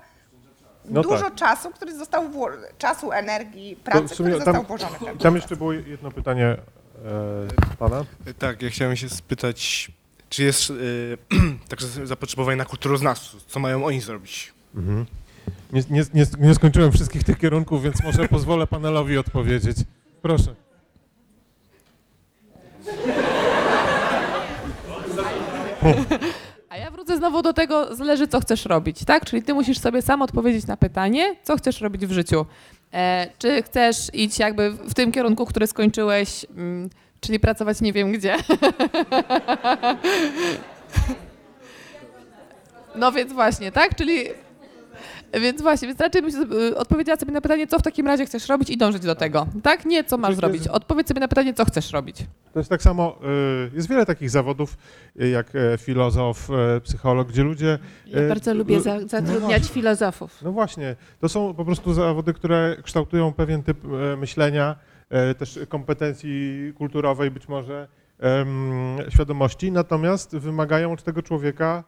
No 0.85 1.03
dużo 1.03 1.25
tak. 1.25 1.35
czasu, 1.35 1.71
który 1.71 1.99
został 1.99 2.29
wło- 2.29 2.57
czasu, 2.79 3.13
energii, 3.13 3.77
pracy, 3.77 4.15
który 4.15 4.31
tam, 4.31 4.39
został 4.39 4.63
włożony 4.63 4.97
tam 5.23 5.35
jeszcze 5.37 5.57
było 5.57 5.73
jedno 5.73 6.11
pytanie 6.11 6.47
e, 6.47 7.77
pana. 7.79 8.05
Tak, 8.39 8.63
ja 8.63 8.71
chciałem 8.71 8.97
się 8.97 9.09
spytać, 9.09 9.91
czy 10.29 10.43
jest 10.43 10.71
e, 10.71 10.75
także 11.71 12.07
zapotrzebowanie 12.07 12.57
na 12.57 12.65
kulturoznawców? 12.65 13.45
Co 13.45 13.61
mają 13.61 13.85
oni 13.85 14.01
zrobić? 14.01 14.53
Mhm. 14.75 15.07
Nie, 15.73 15.83
nie, 15.91 16.25
nie, 16.39 16.55
skończyłem 16.55 16.93
wszystkich 16.93 17.25
tych 17.25 17.39
kierunków, 17.39 17.83
więc 17.83 18.03
może 18.03 18.29
pozwolę 18.29 18.67
panelowi 18.67 19.19
odpowiedzieć. 19.19 19.77
Proszę. 20.23 20.55
A 26.69 26.77
ja 26.77 26.91
wrócę 26.91 27.17
znowu 27.17 27.43
do 27.43 27.53
tego, 27.53 27.97
zależy 27.97 28.29
co 28.29 28.41
chcesz 28.41 28.65
robić, 28.65 29.05
tak? 29.05 29.25
Czyli 29.25 29.43
ty 29.43 29.55
musisz 29.55 29.79
sobie 29.79 30.03
sam 30.03 30.23
odpowiedzieć 30.23 30.67
na 30.67 30.77
pytanie, 30.77 31.37
co 31.43 31.57
chcesz 31.57 31.81
robić 31.81 32.07
w 32.07 32.13
życiu. 32.13 32.47
E, 32.93 33.27
czy 33.39 33.63
chcesz 33.63 34.15
iść 34.15 34.39
jakby 34.39 34.71
w 34.71 34.95
tym 34.95 35.13
kierunku, 35.13 35.47
który 35.47 35.67
skończyłeś, 35.67 36.47
mm, 36.57 36.91
czyli 37.21 37.41
pracować 37.41 37.81
nie 37.81 37.93
wiem 37.93 38.13
gdzie. 38.13 38.37
No 42.95 43.13
więc 43.13 43.33
właśnie, 43.33 43.73
tak? 43.73 43.95
Czyli 43.95 44.25
więc 45.41 45.63
właśnie, 45.63 45.89
więc 45.89 46.01
raczej 46.01 46.23
się, 46.33 46.39
y, 46.39 46.77
odpowiedziała 46.77 47.19
sobie 47.19 47.33
na 47.33 47.41
pytanie, 47.41 47.67
co 47.67 47.79
w 47.79 47.83
takim 47.83 48.07
razie 48.07 48.27
chcesz 48.27 48.49
robić 48.49 48.71
i 48.71 48.77
dążyć 48.77 49.03
do 49.03 49.15
tego. 49.15 49.47
Tak? 49.63 49.85
Nie 49.85 50.05
co 50.05 50.19
masz 50.19 50.35
zrobić. 50.35 50.69
Odpowiedz 50.69 51.09
sobie 51.09 51.21
na 51.21 51.29
pytanie, 51.29 51.55
co 51.55 51.65
chcesz 51.65 51.93
robić. 51.93 52.17
To 52.53 52.61
jest 52.61 52.71
tak 52.71 52.83
samo, 52.83 53.19
y, 53.69 53.77
jest 53.77 53.89
wiele 53.89 54.07
takich 54.07 54.31
zawodów 54.31 54.77
y, 55.21 55.29
jak 55.29 55.53
filozof, 55.79 56.49
psycholog, 56.83 57.29
gdzie 57.29 57.43
ludzie... 57.43 57.79
Ja 58.07 58.29
bardzo 58.29 58.55
lubię 58.55 58.77
no 58.77 58.83
zatrudniać 59.09 59.41
właśnie. 59.41 59.75
filozofów. 59.75 60.43
No 60.43 60.53
właśnie, 60.53 60.97
to 61.21 61.29
są 61.29 61.55
po 61.55 61.65
prostu 61.65 61.95
zawody, 61.95 62.35
które 62.35 62.77
kształtują 62.83 63.33
pewien 63.33 63.63
typ 63.63 63.79
myślenia, 64.17 64.77
też 65.39 65.59
kompetencji 65.69 66.73
kulturowej 66.79 67.31
być 67.31 67.49
może, 67.49 67.89
świadomości, 69.09 69.73
natomiast 69.73 70.37
wymagają 70.37 70.93
od 70.93 71.03
tego 71.03 71.23
człowieka 71.23 71.85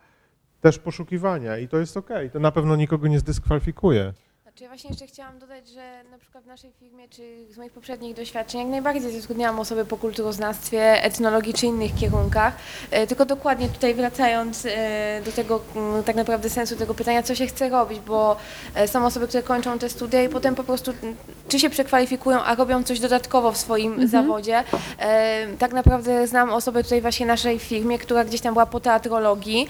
też 0.64 0.78
poszukiwania 0.78 1.58
i 1.58 1.68
to 1.68 1.78
jest 1.78 1.96
okej, 1.96 2.30
to 2.30 2.40
na 2.40 2.52
pewno 2.52 2.76
nikogo 2.76 3.08
nie 3.08 3.18
zdyskwalifikuje. 3.18 4.12
Czy 4.54 4.64
ja 4.64 4.68
właśnie 4.68 4.90
jeszcze 4.90 5.06
chciałam 5.06 5.38
dodać, 5.38 5.68
że 5.68 6.04
na 6.10 6.18
przykład 6.18 6.44
w 6.44 6.46
naszej 6.46 6.72
firmie, 6.72 7.08
czy 7.08 7.22
z 7.50 7.56
moich 7.58 7.72
poprzednich 7.72 8.14
doświadczeń, 8.16 8.60
jak 8.60 8.68
najbardziej 8.70 9.20
zatrudniałam 9.20 9.60
osoby 9.60 9.84
po 9.84 9.96
kulturoznawstwie, 9.96 11.02
etnologii 11.02 11.54
czy 11.54 11.66
innych 11.66 11.94
kierunkach. 11.94 12.54
E, 12.90 13.06
Tylko 13.06 13.24
dokładnie 13.26 13.68
tutaj 13.68 13.94
wracając 13.94 14.66
e, 14.66 15.22
do 15.24 15.32
tego 15.32 15.60
mm, 15.76 16.02
tak 16.04 16.16
naprawdę 16.16 16.50
sensu 16.50 16.76
tego 16.76 16.94
pytania, 16.94 17.22
co 17.22 17.34
się 17.34 17.46
chce 17.46 17.68
robić, 17.68 18.00
bo 18.00 18.36
e, 18.74 18.88
są 18.88 19.06
osoby, 19.06 19.28
które 19.28 19.42
kończą 19.42 19.78
te 19.78 19.88
studia 19.88 20.22
i 20.22 20.28
potem 20.28 20.54
po 20.54 20.64
prostu 20.64 20.90
mm, 21.02 21.16
czy 21.48 21.58
się 21.60 21.70
przekwalifikują, 21.70 22.42
a 22.42 22.54
robią 22.54 22.82
coś 22.82 23.00
dodatkowo 23.00 23.52
w 23.52 23.56
swoim 23.56 24.08
zawodzie. 24.08 24.64
E, 24.98 25.46
Tak 25.58 25.72
naprawdę 25.72 26.26
znam 26.26 26.50
osobę 26.50 26.82
tutaj 26.84 27.00
właśnie 27.00 27.26
w 27.26 27.28
naszej 27.28 27.58
firmie, 27.58 27.98
która 27.98 28.24
gdzieś 28.24 28.40
tam 28.40 28.54
była 28.54 28.66
po 28.66 28.80
teatrologii 28.80 29.68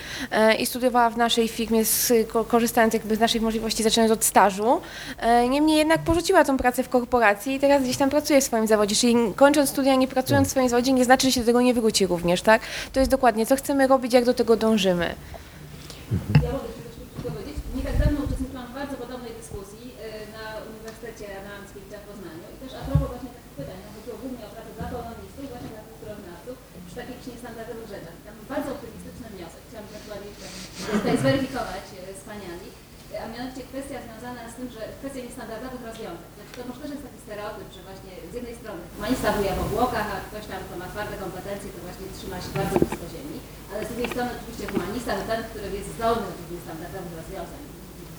i 0.59 0.67
studiowała 0.67 1.11
w 1.11 1.17
naszej 1.17 1.49
firmie, 1.49 1.83
korzystając 2.49 2.95
jakby 2.95 3.17
z 3.17 3.21
naszych 3.21 3.43
możliwości, 3.43 3.83
zaczynając 3.83 4.13
od 4.13 4.25
stażu. 4.25 4.74
E, 5.19 5.49
Niemniej 5.49 5.79
jednak 5.79 6.01
porzuciła 6.03 6.45
tą 6.45 6.57
pracę 6.57 6.83
w 6.83 6.89
korporacji 6.89 7.55
i 7.55 7.61
teraz 7.61 7.83
gdzieś 7.83 7.97
tam 7.97 8.11
pracuje 8.11 8.41
w 8.41 8.45
swoim 8.45 8.67
zawodzie. 8.67 8.97
Czyli 8.97 9.15
kończąc 9.37 9.71
studia, 9.71 9.95
nie 9.95 10.09
pracując 10.09 10.49
w 10.49 10.51
swoim 10.51 10.69
zawodzie, 10.69 10.93
nie 10.93 11.05
znaczy, 11.05 11.27
że 11.27 11.33
się 11.33 11.41
do 11.41 11.47
tego 11.47 11.61
nie 11.61 11.75
wróci 11.75 12.07
również, 12.07 12.43
tak? 12.43 12.61
To 12.93 13.01
jest 13.01 13.11
dokładnie, 13.11 13.47
co 13.47 13.57
chcemy 13.57 13.87
robić, 13.87 14.13
jak 14.13 14.25
do 14.25 14.35
tego 14.35 14.57
dążymy. 14.57 15.15
Ja 16.45 16.51
mogę 16.57 16.69
tylko 16.77 17.29
powiedzieć. 17.29 17.57
Nie 17.77 17.83
tak 17.89 17.97
dawno 18.03 18.19
uczestniczyłam 18.27 18.67
w 18.71 18.75
bardzo 18.81 18.95
podobnej 19.03 19.33
dyskusji 19.41 19.85
y, 19.93 19.97
na 20.37 20.45
Uniwersytecie 20.71 21.25
Aramskim 21.41 21.83
w 22.03 22.07
Poznaniu 22.11 22.45
i 22.55 22.57
też 22.63 22.71
a 22.79 22.81
propos 22.89 23.09
właśnie 23.13 23.31
takich 23.37 23.55
pytań, 23.61 23.79
no 23.85 23.89
chodziło 23.95 24.17
głównie 24.23 24.43
o 24.49 24.51
pracę 24.55 24.71
dla 24.79 24.87
polonistów, 24.95 25.45
właśnie 25.53 25.71
dla 25.75 25.83
kulturoznawców, 25.91 26.57
przy 26.87 26.97
takich 27.01 27.21
niestandardowych 27.33 27.89
rzeczach. 27.95 28.17
Tam 28.27 28.35
bardzo 28.55 28.69
optymistyczny 28.77 29.27
wniosek, 29.35 29.61
chciałam 29.67 29.87
ewentualnie 29.91 30.31
tutaj 30.97 31.15
zweryfikować 31.23 31.85
y, 31.93 31.99
z 32.21 32.23
paniami, 32.31 32.69
y, 32.71 33.17
a 33.23 33.25
mianowicie 33.33 33.63
kwestia 33.71 33.97
związana 34.07 34.41
z 34.53 34.55
tym, 34.59 34.67
że 34.75 34.83
kwestia 35.01 35.21
niestandardowych 35.27 35.83
rozwiązań. 35.91 36.29
Znaczy 36.37 36.53
to 36.59 36.63
może 36.69 36.81
też 36.83 36.91
jest 36.95 37.07
taki 37.09 37.21
stereotyp, 37.27 37.69
że 37.77 37.81
właśnie 37.89 38.13
z 38.31 38.35
strony 39.05 39.17
humanista 39.17 39.29
buja 39.39 39.55
w 39.59 39.67
obłokach, 39.67 40.09
a 40.15 40.17
ktoś 40.29 40.45
tam, 40.51 40.61
kto 40.67 40.75
ma 40.83 40.87
twarde 40.93 41.17
kompetencje, 41.25 41.69
to 41.75 41.79
właśnie 41.87 42.07
trzyma 42.17 42.37
się 42.45 42.51
bardzo 42.59 42.77
blisko 42.81 43.07
ziemi, 43.15 43.37
ale 43.71 43.81
z 43.85 43.89
drugiej 43.91 44.11
strony 44.13 44.31
oczywiście 44.37 44.67
humanista 44.73 45.11
to 45.19 45.25
ten, 45.31 45.41
który 45.51 45.67
jest 45.79 45.91
zdolny 45.97 46.27
do 46.31 46.37
tych 46.39 46.51
niestandardowych 46.55 47.15
rozwiązań. 47.21 47.63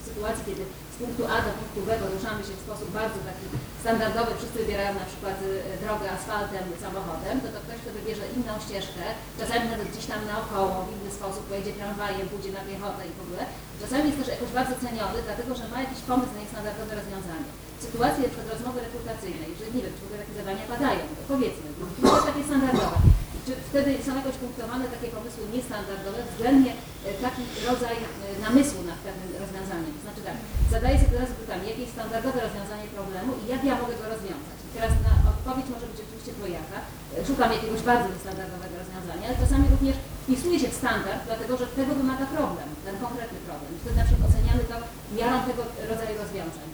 W 0.01 0.03
sytuacji, 0.09 0.43
kiedy 0.49 0.63
z 0.93 0.97
punktu 1.01 1.23
A 1.33 1.35
do 1.47 1.51
punktu 1.59 1.79
B 1.87 1.89
poruszamy 2.05 2.41
się 2.47 2.53
w 2.57 2.65
sposób 2.67 2.87
bardzo 2.99 3.19
taki 3.29 3.45
standardowy, 3.83 4.31
wszyscy 4.33 4.57
wybierają 4.61 4.91
na 5.03 5.07
przykład 5.11 5.37
y, 5.41 5.81
drogę 5.83 6.05
asfaltem, 6.15 6.65
samochodem, 6.85 7.35
to 7.43 7.47
to 7.53 7.59
ktoś, 7.65 7.77
kto 7.81 7.89
wybierze 7.97 8.25
inną 8.37 8.53
ścieżkę, 8.65 9.03
czasami 9.39 9.65
nawet 9.73 9.87
gdzieś 9.91 10.05
tam 10.11 10.21
naokoło, 10.31 10.75
w 10.85 10.93
inny 10.95 11.11
sposób, 11.19 11.43
pojedzie 11.49 11.73
tramwajem, 11.79 12.25
pójdzie 12.31 12.51
na 12.57 12.63
piechotę 12.69 13.01
i 13.05 13.13
w 13.19 13.23
ogóle, 13.25 13.43
czasami 13.81 14.03
jest 14.07 14.19
też 14.19 14.29
jakoś 14.35 14.51
bardzo 14.59 14.75
ceniony, 14.83 15.17
dlatego 15.27 15.51
że 15.59 15.65
ma 15.71 15.77
jakiś 15.85 16.01
pomysł 16.09 16.33
na 16.33 16.41
niestandardowe 16.43 16.93
rozwiązanie. 17.01 17.51
Sytuacji 17.85 18.21
na 18.23 18.29
przykład 18.31 18.53
rozmowy 18.55 18.77
rekrutacyjnej, 18.87 19.49
że 19.59 19.65
nie 19.75 19.81
wiem, 19.83 19.93
czy 19.95 20.01
w 20.01 20.05
ogóle 20.07 20.19
takie 20.23 20.35
zadania 20.41 20.63
padają, 20.73 21.01
to 21.19 21.23
powiedzmy, 21.33 21.67
to 21.77 22.07
jest 22.15 22.27
takie 22.31 22.43
standardowe. 22.49 22.97
Czy 23.45 23.51
wtedy 23.69 23.89
są 24.05 24.11
jakoś 24.21 24.35
punktowane 24.43 24.83
takie 24.95 25.09
pomysły 25.17 25.43
niestandardowe, 25.55 26.19
względnie 26.23 26.71
e, 26.77 27.09
taki 27.25 27.43
rodzaj 27.69 27.97
e, 28.01 28.05
namysłu 28.45 28.79
nad 28.91 28.99
pewnym 29.05 29.29
rozwiązaniem. 29.43 29.93
Znaczy 30.05 30.21
tak, 30.27 30.37
zadaję 30.75 30.95
sobie 30.99 31.13
teraz 31.15 31.31
pytanie, 31.41 31.65
jakie 31.69 31.83
jest 31.85 31.95
standardowe 31.97 32.37
rozwiązanie 32.47 32.87
problemu 32.97 33.31
i 33.41 33.43
jak 33.53 33.61
ja 33.69 33.73
mogę 33.81 33.95
go 34.01 34.05
rozwiązać. 34.13 34.57
I 34.67 34.69
teraz 34.75 34.93
na 35.07 35.13
odpowiedź 35.33 35.67
może 35.73 35.85
być 35.91 35.99
oczywiście 36.05 36.31
dwojaka. 36.39 36.77
E, 36.83 37.25
Szukam 37.27 37.49
jakiegoś 37.57 37.81
bardzo 37.91 38.07
niestandardowego 38.13 38.75
rozwiązania, 38.83 39.23
ale 39.27 39.37
czasami 39.43 39.65
również 39.75 39.95
wpisuję 40.23 40.57
się 40.63 40.69
w 40.71 40.79
standard, 40.81 41.21
dlatego 41.29 41.53
że 41.59 41.65
tego 41.79 41.91
wymaga 42.01 42.25
problem, 42.37 42.67
ten 42.87 42.95
konkretny 43.05 43.39
problem. 43.47 43.69
I 43.75 43.79
wtedy 43.81 43.95
na 44.01 44.07
przykład 44.07 44.27
oceniamy 44.29 44.63
to 44.71 44.75
miarą 45.17 45.37
tego 45.49 45.61
rodzaju 45.91 46.13
rozwiązań, 46.23 46.67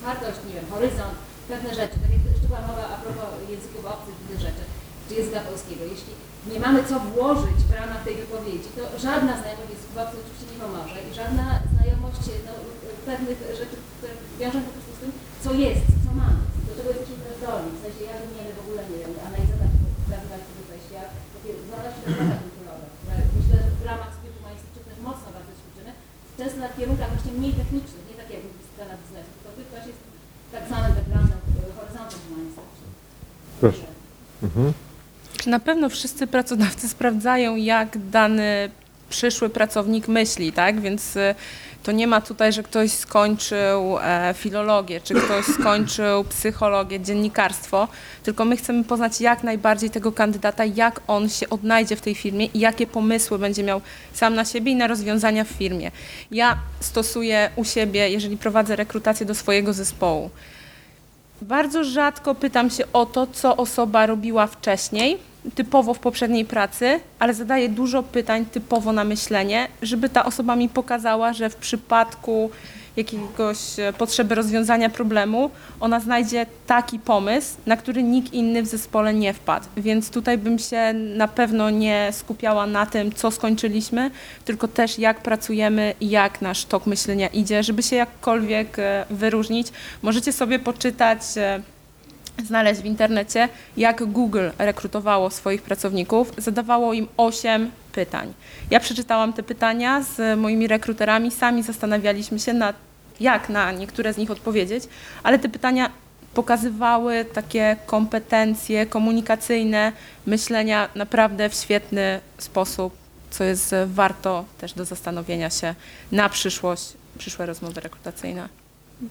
otwartość, 0.00 0.40
nie 0.48 0.54
wiem, 0.56 0.66
horyzont, 0.74 1.16
pewne 1.52 1.70
rzeczy, 1.80 1.96
tak 2.02 2.12
jak 2.14 2.22
jeszcze 2.28 2.48
była 2.50 2.62
mowa 2.70 2.84
a 2.94 2.96
propos 3.04 3.30
języków 3.52 3.84
obcych, 3.94 4.16
innych 4.20 4.40
rzeczy 4.46 4.64
czy 5.06 5.12
języka 5.18 5.40
polskiego. 5.50 5.82
Jeśli 5.94 6.12
nie 6.50 6.58
mamy 6.64 6.78
co 6.88 6.94
włożyć 7.12 7.60
w 7.68 7.72
ramach 7.80 8.02
tej 8.06 8.14
wypowiedzi, 8.22 8.68
to 8.76 8.82
żadna 9.06 9.32
znajomość 9.40 9.70
języków 9.74 9.96
obcych 10.02 10.20
oczywiście 10.22 10.48
nie 10.50 10.60
pomoże 10.64 10.98
i 11.08 11.10
żadna 11.20 11.44
znajomość 11.72 12.22
no, 12.46 12.52
pewnych 13.08 13.38
rzeczy, 13.60 13.76
które 13.96 14.12
wiążą 14.40 14.58
po 14.66 14.72
prostu 14.74 14.92
z 14.96 15.00
tym, 15.02 15.10
co 15.44 15.50
jest, 15.64 15.86
co 16.04 16.10
mamy, 16.20 16.40
do 16.66 16.72
czego 16.76 16.88
jesteśmy 16.92 17.28
zdolni. 17.38 17.70
W 17.76 17.82
sensie 17.84 18.02
ja 18.10 18.14
wymienię 18.20 18.52
w 18.58 18.62
ogóle, 18.64 18.80
nie 18.90 18.98
wiem, 19.00 19.12
analizować, 19.28 19.72
sobie 20.46 20.64
wejść, 20.70 20.88
ja 20.98 21.04
takie 21.34 21.50
znaleźć 21.66 21.98
te 22.00 22.08
kulturowe, 22.42 22.86
które 22.98 23.16
myślę 23.36 23.56
w 23.80 23.84
ramach 23.90 24.12
studiów 24.14 24.36
humanistycznych 24.38 24.98
mocno 25.08 25.28
bardzo 25.36 25.52
ćwiczymy, 25.60 25.90
często 26.38 26.58
na 26.64 26.70
kierunkach 26.76 27.10
właśnie 27.14 27.32
mniej 27.38 27.54
technicznych, 27.60 28.04
nie 28.06 28.16
tak 28.20 28.28
jak 28.34 28.42
scena 28.70 28.94
biznesu, 29.00 29.30
tylko 29.34 29.50
tych 29.56 29.68
właśnie 29.72 29.94
z 29.98 30.00
humanistycznym. 30.70 32.54
Proszę. 33.60 33.82
Mhm. 34.42 34.72
Na 35.46 35.60
pewno 35.60 35.88
wszyscy 35.88 36.26
pracodawcy 36.26 36.88
sprawdzają, 36.98 37.56
jak 37.56 38.10
dany 38.10 38.70
przyszły 39.10 39.50
pracownik 39.50 40.08
myśli, 40.08 40.52
tak? 40.52 40.80
Więc 40.80 41.16
y, 41.16 41.34
to 41.82 41.92
nie 41.92 42.06
ma 42.06 42.20
tutaj, 42.20 42.52
że 42.52 42.62
ktoś 42.62 42.92
skończył 42.92 43.98
e, 44.02 44.34
filologię, 44.34 45.00
czy 45.00 45.14
ktoś 45.14 45.44
skończył 45.60 46.24
psychologię, 46.24 47.00
dziennikarstwo, 47.00 47.88
tylko 48.22 48.44
my 48.44 48.56
chcemy 48.56 48.84
poznać 48.84 49.20
jak 49.20 49.42
najbardziej 49.42 49.90
tego 49.90 50.12
kandydata, 50.12 50.64
jak 50.64 51.00
on 51.06 51.28
się 51.28 51.50
odnajdzie 51.50 51.96
w 51.96 52.00
tej 52.00 52.14
firmie 52.14 52.46
i 52.46 52.60
jakie 52.60 52.86
pomysły 52.86 53.38
będzie 53.38 53.62
miał 53.62 53.80
sam 54.12 54.34
na 54.34 54.44
siebie 54.44 54.72
i 54.72 54.76
na 54.76 54.86
rozwiązania 54.86 55.44
w 55.44 55.48
firmie. 55.48 55.90
Ja 56.30 56.58
stosuję 56.80 57.50
u 57.56 57.64
siebie, 57.64 58.10
jeżeli 58.10 58.36
prowadzę 58.36 58.76
rekrutację 58.76 59.26
do 59.26 59.34
swojego 59.34 59.72
zespołu, 59.72 60.30
bardzo 61.42 61.84
rzadko 61.84 62.34
pytam 62.34 62.70
się 62.70 62.84
o 62.92 63.06
to, 63.06 63.26
co 63.26 63.56
osoba 63.56 64.06
robiła 64.06 64.46
wcześniej, 64.46 65.18
typowo 65.54 65.94
w 65.94 65.98
poprzedniej 65.98 66.44
pracy, 66.44 67.00
ale 67.18 67.34
zadaję 67.34 67.68
dużo 67.68 68.02
pytań 68.02 68.46
typowo 68.46 68.92
na 68.92 69.04
myślenie, 69.04 69.68
żeby 69.82 70.08
ta 70.08 70.24
osoba 70.24 70.56
mi 70.56 70.68
pokazała, 70.68 71.32
że 71.32 71.50
w 71.50 71.56
przypadku 71.56 72.50
jakiegoś 73.00 73.78
e, 73.78 73.92
potrzeby 73.92 74.34
rozwiązania 74.34 74.90
problemu, 74.90 75.50
ona 75.80 76.00
znajdzie 76.00 76.46
taki 76.66 76.98
pomysł, 76.98 77.56
na 77.66 77.76
który 77.76 78.02
nikt 78.02 78.32
inny 78.32 78.62
w 78.62 78.66
zespole 78.66 79.14
nie 79.14 79.34
wpadł. 79.34 79.66
Więc 79.76 80.10
tutaj 80.10 80.38
bym 80.38 80.58
się 80.58 80.92
na 80.92 81.28
pewno 81.28 81.70
nie 81.70 82.08
skupiała 82.12 82.66
na 82.66 82.86
tym, 82.86 83.12
co 83.12 83.30
skończyliśmy, 83.30 84.10
tylko 84.44 84.68
też 84.68 84.98
jak 84.98 85.22
pracujemy 85.22 85.94
i 86.00 86.10
jak 86.10 86.42
nasz 86.42 86.64
tok 86.64 86.86
myślenia 86.86 87.28
idzie, 87.28 87.62
żeby 87.62 87.82
się 87.82 87.96
jakkolwiek 87.96 88.78
e, 88.78 89.04
wyróżnić. 89.10 89.68
Możecie 90.02 90.32
sobie 90.32 90.58
poczytać 90.58 91.20
e, 91.36 91.62
znaleźć 92.44 92.80
w 92.80 92.84
internecie, 92.84 93.48
jak 93.76 94.04
Google 94.04 94.48
rekrutowało 94.58 95.30
swoich 95.30 95.62
pracowników. 95.62 96.32
Zadawało 96.38 96.92
im 96.92 97.08
8 97.16 97.70
pytań. 97.92 98.32
Ja 98.70 98.80
przeczytałam 98.80 99.32
te 99.32 99.42
pytania 99.42 100.02
z 100.02 100.38
moimi 100.38 100.66
rekruterami, 100.66 101.30
sami 101.30 101.62
zastanawialiśmy 101.62 102.38
się 102.38 102.52
nad 102.52 102.89
jak 103.20 103.48
na 103.48 103.72
niektóre 103.72 104.14
z 104.14 104.16
nich 104.16 104.30
odpowiedzieć, 104.30 104.84
ale 105.22 105.38
te 105.38 105.48
pytania 105.48 105.90
pokazywały 106.34 107.24
takie 107.24 107.76
kompetencje 107.86 108.86
komunikacyjne, 108.86 109.92
myślenia 110.26 110.88
naprawdę 110.94 111.48
w 111.48 111.54
świetny 111.54 112.20
sposób, 112.38 112.94
co 113.30 113.44
jest 113.44 113.74
warto 113.86 114.44
też 114.58 114.72
do 114.72 114.84
zastanowienia 114.84 115.50
się 115.50 115.74
na 116.12 116.28
przyszłość, 116.28 116.92
przyszłe 117.18 117.46
rozmowy 117.46 117.80
rekrutacyjne. 117.80 118.48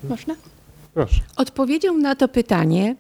Można? 0.10 0.36
Proszę. 0.94 1.22
Odpowiedzią 1.36 1.98
na 1.98 2.16
to 2.16 2.28
pytanie 2.28 2.96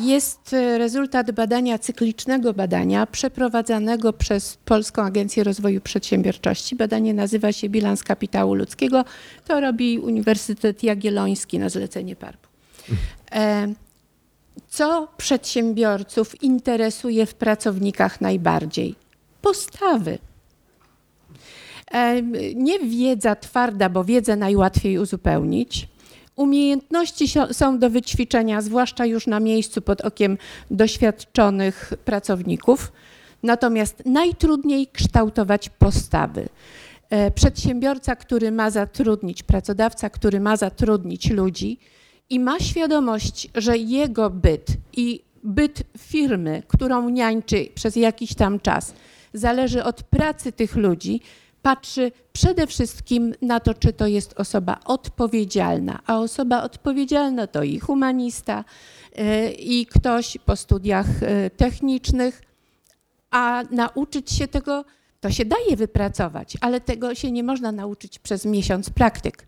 jest 0.00 0.52
rezultat 0.78 1.30
badania 1.30 1.78
cyklicznego 1.78 2.54
badania 2.54 3.06
przeprowadzanego 3.06 4.12
przez 4.12 4.56
Polską 4.64 5.02
Agencję 5.02 5.44
Rozwoju 5.44 5.80
Przedsiębiorczości. 5.80 6.76
Badanie 6.76 7.14
nazywa 7.14 7.52
się 7.52 7.68
Bilans 7.68 8.02
Kapitału 8.02 8.54
Ludzkiego. 8.54 9.04
To 9.46 9.60
robi 9.60 9.98
Uniwersytet 9.98 10.82
Jagielloński 10.82 11.58
na 11.58 11.68
zlecenie 11.68 12.16
PARP-u. 12.16 12.48
E, 13.32 13.74
Co 14.68 15.08
przedsiębiorców 15.16 16.42
interesuje 16.42 17.26
w 17.26 17.34
pracownikach 17.34 18.20
najbardziej? 18.20 18.94
Postawy. 19.42 20.18
E, 21.90 22.22
Nie 22.54 22.78
wiedza 22.78 23.36
twarda, 23.36 23.88
bo 23.88 24.04
wiedzę 24.04 24.36
najłatwiej 24.36 24.98
uzupełnić. 24.98 25.88
Umiejętności 26.38 27.26
są 27.52 27.78
do 27.78 27.90
wyćwiczenia, 27.90 28.62
zwłaszcza 28.62 29.06
już 29.06 29.26
na 29.26 29.40
miejscu 29.40 29.82
pod 29.82 30.00
okiem 30.00 30.38
doświadczonych 30.70 31.92
pracowników. 32.04 32.92
Natomiast 33.42 34.02
najtrudniej 34.06 34.86
kształtować 34.86 35.68
postawy. 35.68 36.48
E, 37.10 37.30
Przedsiębiorca, 37.30 38.16
który 38.16 38.52
ma 38.52 38.70
zatrudnić, 38.70 39.42
pracodawca, 39.42 40.10
który 40.10 40.40
ma 40.40 40.56
zatrudnić 40.56 41.30
ludzi 41.30 41.78
i 42.30 42.40
ma 42.40 42.60
świadomość, 42.60 43.48
że 43.54 43.78
jego 43.78 44.30
byt 44.30 44.66
i 44.96 45.20
byt 45.44 45.82
firmy, 45.98 46.62
którą 46.68 47.08
niańczy 47.08 47.68
przez 47.74 47.96
jakiś 47.96 48.34
tam 48.34 48.60
czas, 48.60 48.94
zależy 49.32 49.84
od 49.84 50.02
pracy 50.02 50.52
tych 50.52 50.76
ludzi, 50.76 51.20
patrzy 51.68 52.12
przede 52.32 52.66
wszystkim 52.66 53.34
na 53.42 53.60
to, 53.60 53.74
czy 53.74 53.92
to 53.92 54.06
jest 54.06 54.40
osoba 54.40 54.80
odpowiedzialna, 54.84 55.98
a 56.06 56.18
osoba 56.18 56.62
odpowiedzialna 56.62 57.46
to 57.46 57.62
i 57.62 57.78
humanista, 57.78 58.64
y, 59.18 59.52
i 59.52 59.86
ktoś 59.86 60.38
po 60.46 60.56
studiach 60.56 61.06
y, 61.22 61.50
technicznych, 61.56 62.42
a 63.30 63.62
nauczyć 63.70 64.30
się 64.32 64.48
tego, 64.48 64.84
to 65.20 65.30
się 65.30 65.44
daje 65.44 65.76
wypracować, 65.76 66.56
ale 66.60 66.80
tego 66.80 67.14
się 67.14 67.32
nie 67.32 67.42
można 67.42 67.72
nauczyć 67.72 68.18
przez 68.18 68.44
miesiąc 68.44 68.90
praktyk. 68.90 69.46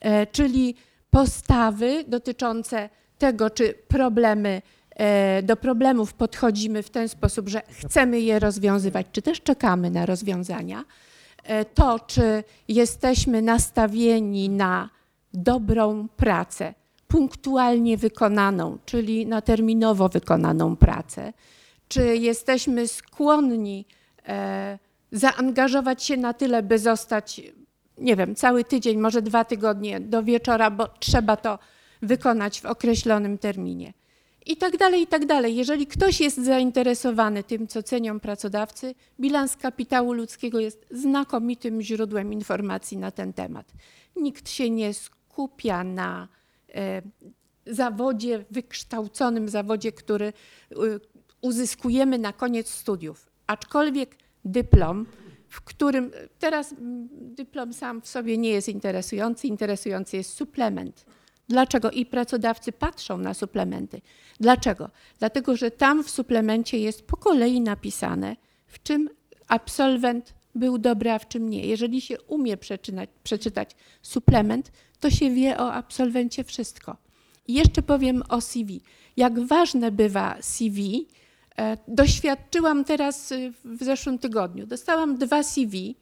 E, 0.00 0.26
czyli 0.26 0.74
postawy 1.10 2.04
dotyczące 2.08 2.88
tego, 3.18 3.50
czy 3.50 3.74
problemy, 3.88 4.62
e, 4.90 5.42
do 5.42 5.56
problemów 5.56 6.14
podchodzimy 6.14 6.82
w 6.82 6.90
ten 6.90 7.08
sposób, 7.08 7.48
że 7.48 7.62
chcemy 7.70 8.20
je 8.20 8.38
rozwiązywać, 8.38 9.06
czy 9.12 9.22
też 9.22 9.40
czekamy 9.40 9.90
na 9.90 10.06
rozwiązania. 10.06 10.84
E, 11.42 11.64
to, 11.64 12.00
czy 12.00 12.44
jesteśmy 12.68 13.42
nastawieni 13.42 14.48
na 14.48 14.90
dobrą 15.34 16.08
pracę, 16.16 16.74
punktualnie 17.08 17.96
wykonaną, 17.96 18.78
czyli 18.84 19.26
na 19.26 19.40
terminowo 19.40 20.08
wykonaną 20.08 20.76
pracę, 20.76 21.32
czy 21.88 22.16
jesteśmy 22.16 22.88
skłonni 22.88 23.86
zaangażować 25.12 26.04
się 26.04 26.16
na 26.16 26.34
tyle, 26.34 26.62
by 26.62 26.78
zostać 26.78 27.40
nie 27.98 28.16
wiem, 28.16 28.34
cały 28.34 28.64
tydzień, 28.64 28.98
może 28.98 29.22
dwa 29.22 29.44
tygodnie 29.44 30.00
do 30.00 30.22
wieczora, 30.22 30.70
bo 30.70 30.88
trzeba 30.88 31.36
to 31.36 31.58
wykonać 32.02 32.60
w 32.60 32.66
określonym 32.66 33.38
terminie. 33.38 33.92
I 34.46 34.56
tak 34.56 34.76
dalej, 34.76 35.02
i 35.02 35.06
tak 35.06 35.26
dalej. 35.26 35.56
Jeżeli 35.56 35.86
ktoś 35.86 36.20
jest 36.20 36.44
zainteresowany 36.44 37.44
tym, 37.44 37.68
co 37.68 37.82
cenią 37.82 38.20
pracodawcy, 38.20 38.94
bilans 39.20 39.56
kapitału 39.56 40.12
ludzkiego 40.12 40.60
jest 40.60 40.86
znakomitym 40.90 41.82
źródłem 41.82 42.32
informacji 42.32 42.98
na 42.98 43.10
ten 43.10 43.32
temat. 43.32 43.72
Nikt 44.16 44.50
się 44.50 44.70
nie 44.70 44.94
skupia 44.94 45.84
na 45.84 46.28
e, 46.74 47.02
zawodzie, 47.66 48.44
wykształconym 48.50 49.48
zawodzie, 49.48 49.92
który 49.92 50.26
e, 50.26 50.74
uzyskujemy 51.40 52.18
na 52.18 52.32
koniec 52.32 52.70
studiów. 52.70 53.30
Aczkolwiek 53.46 54.16
dyplom 54.44 55.06
w 55.52 55.60
którym 55.60 56.10
teraz 56.38 56.74
dyplom 57.10 57.72
sam 57.72 58.00
w 58.00 58.08
sobie 58.08 58.38
nie 58.38 58.50
jest 58.50 58.68
interesujący, 58.68 59.46
interesujący 59.46 60.16
jest 60.16 60.32
suplement. 60.32 61.04
Dlaczego? 61.48 61.90
I 61.90 62.06
pracodawcy 62.06 62.72
patrzą 62.72 63.18
na 63.18 63.34
suplementy. 63.34 64.00
Dlaczego? 64.40 64.90
Dlatego, 65.18 65.56
że 65.56 65.70
tam 65.70 66.04
w 66.04 66.10
suplemencie 66.10 66.78
jest 66.78 67.06
po 67.06 67.16
kolei 67.16 67.60
napisane, 67.60 68.36
w 68.66 68.82
czym 68.82 69.10
absolwent 69.48 70.34
był 70.54 70.78
dobry, 70.78 71.10
a 71.10 71.18
w 71.18 71.28
czym 71.28 71.50
nie. 71.50 71.66
Jeżeli 71.66 72.00
się 72.00 72.20
umie 72.20 72.56
przeczytać, 73.22 73.76
suplement, 74.02 74.72
to 75.00 75.10
się 75.10 75.30
wie 75.30 75.58
o 75.58 75.72
absolwencie 75.72 76.44
wszystko. 76.44 76.96
I 77.48 77.54
jeszcze 77.54 77.82
powiem 77.82 78.22
o 78.28 78.40
CV. 78.40 78.80
Jak 79.16 79.40
ważne 79.40 79.90
bywa 79.90 80.36
CV, 80.40 81.06
E, 81.58 81.76
doświadczyłam 81.88 82.84
teraz 82.84 83.32
y, 83.32 83.52
w 83.64 83.84
zeszłym 83.84 84.18
tygodniu. 84.18 84.66
Dostałam 84.66 85.18
dwa 85.18 85.42
CV 85.42 85.96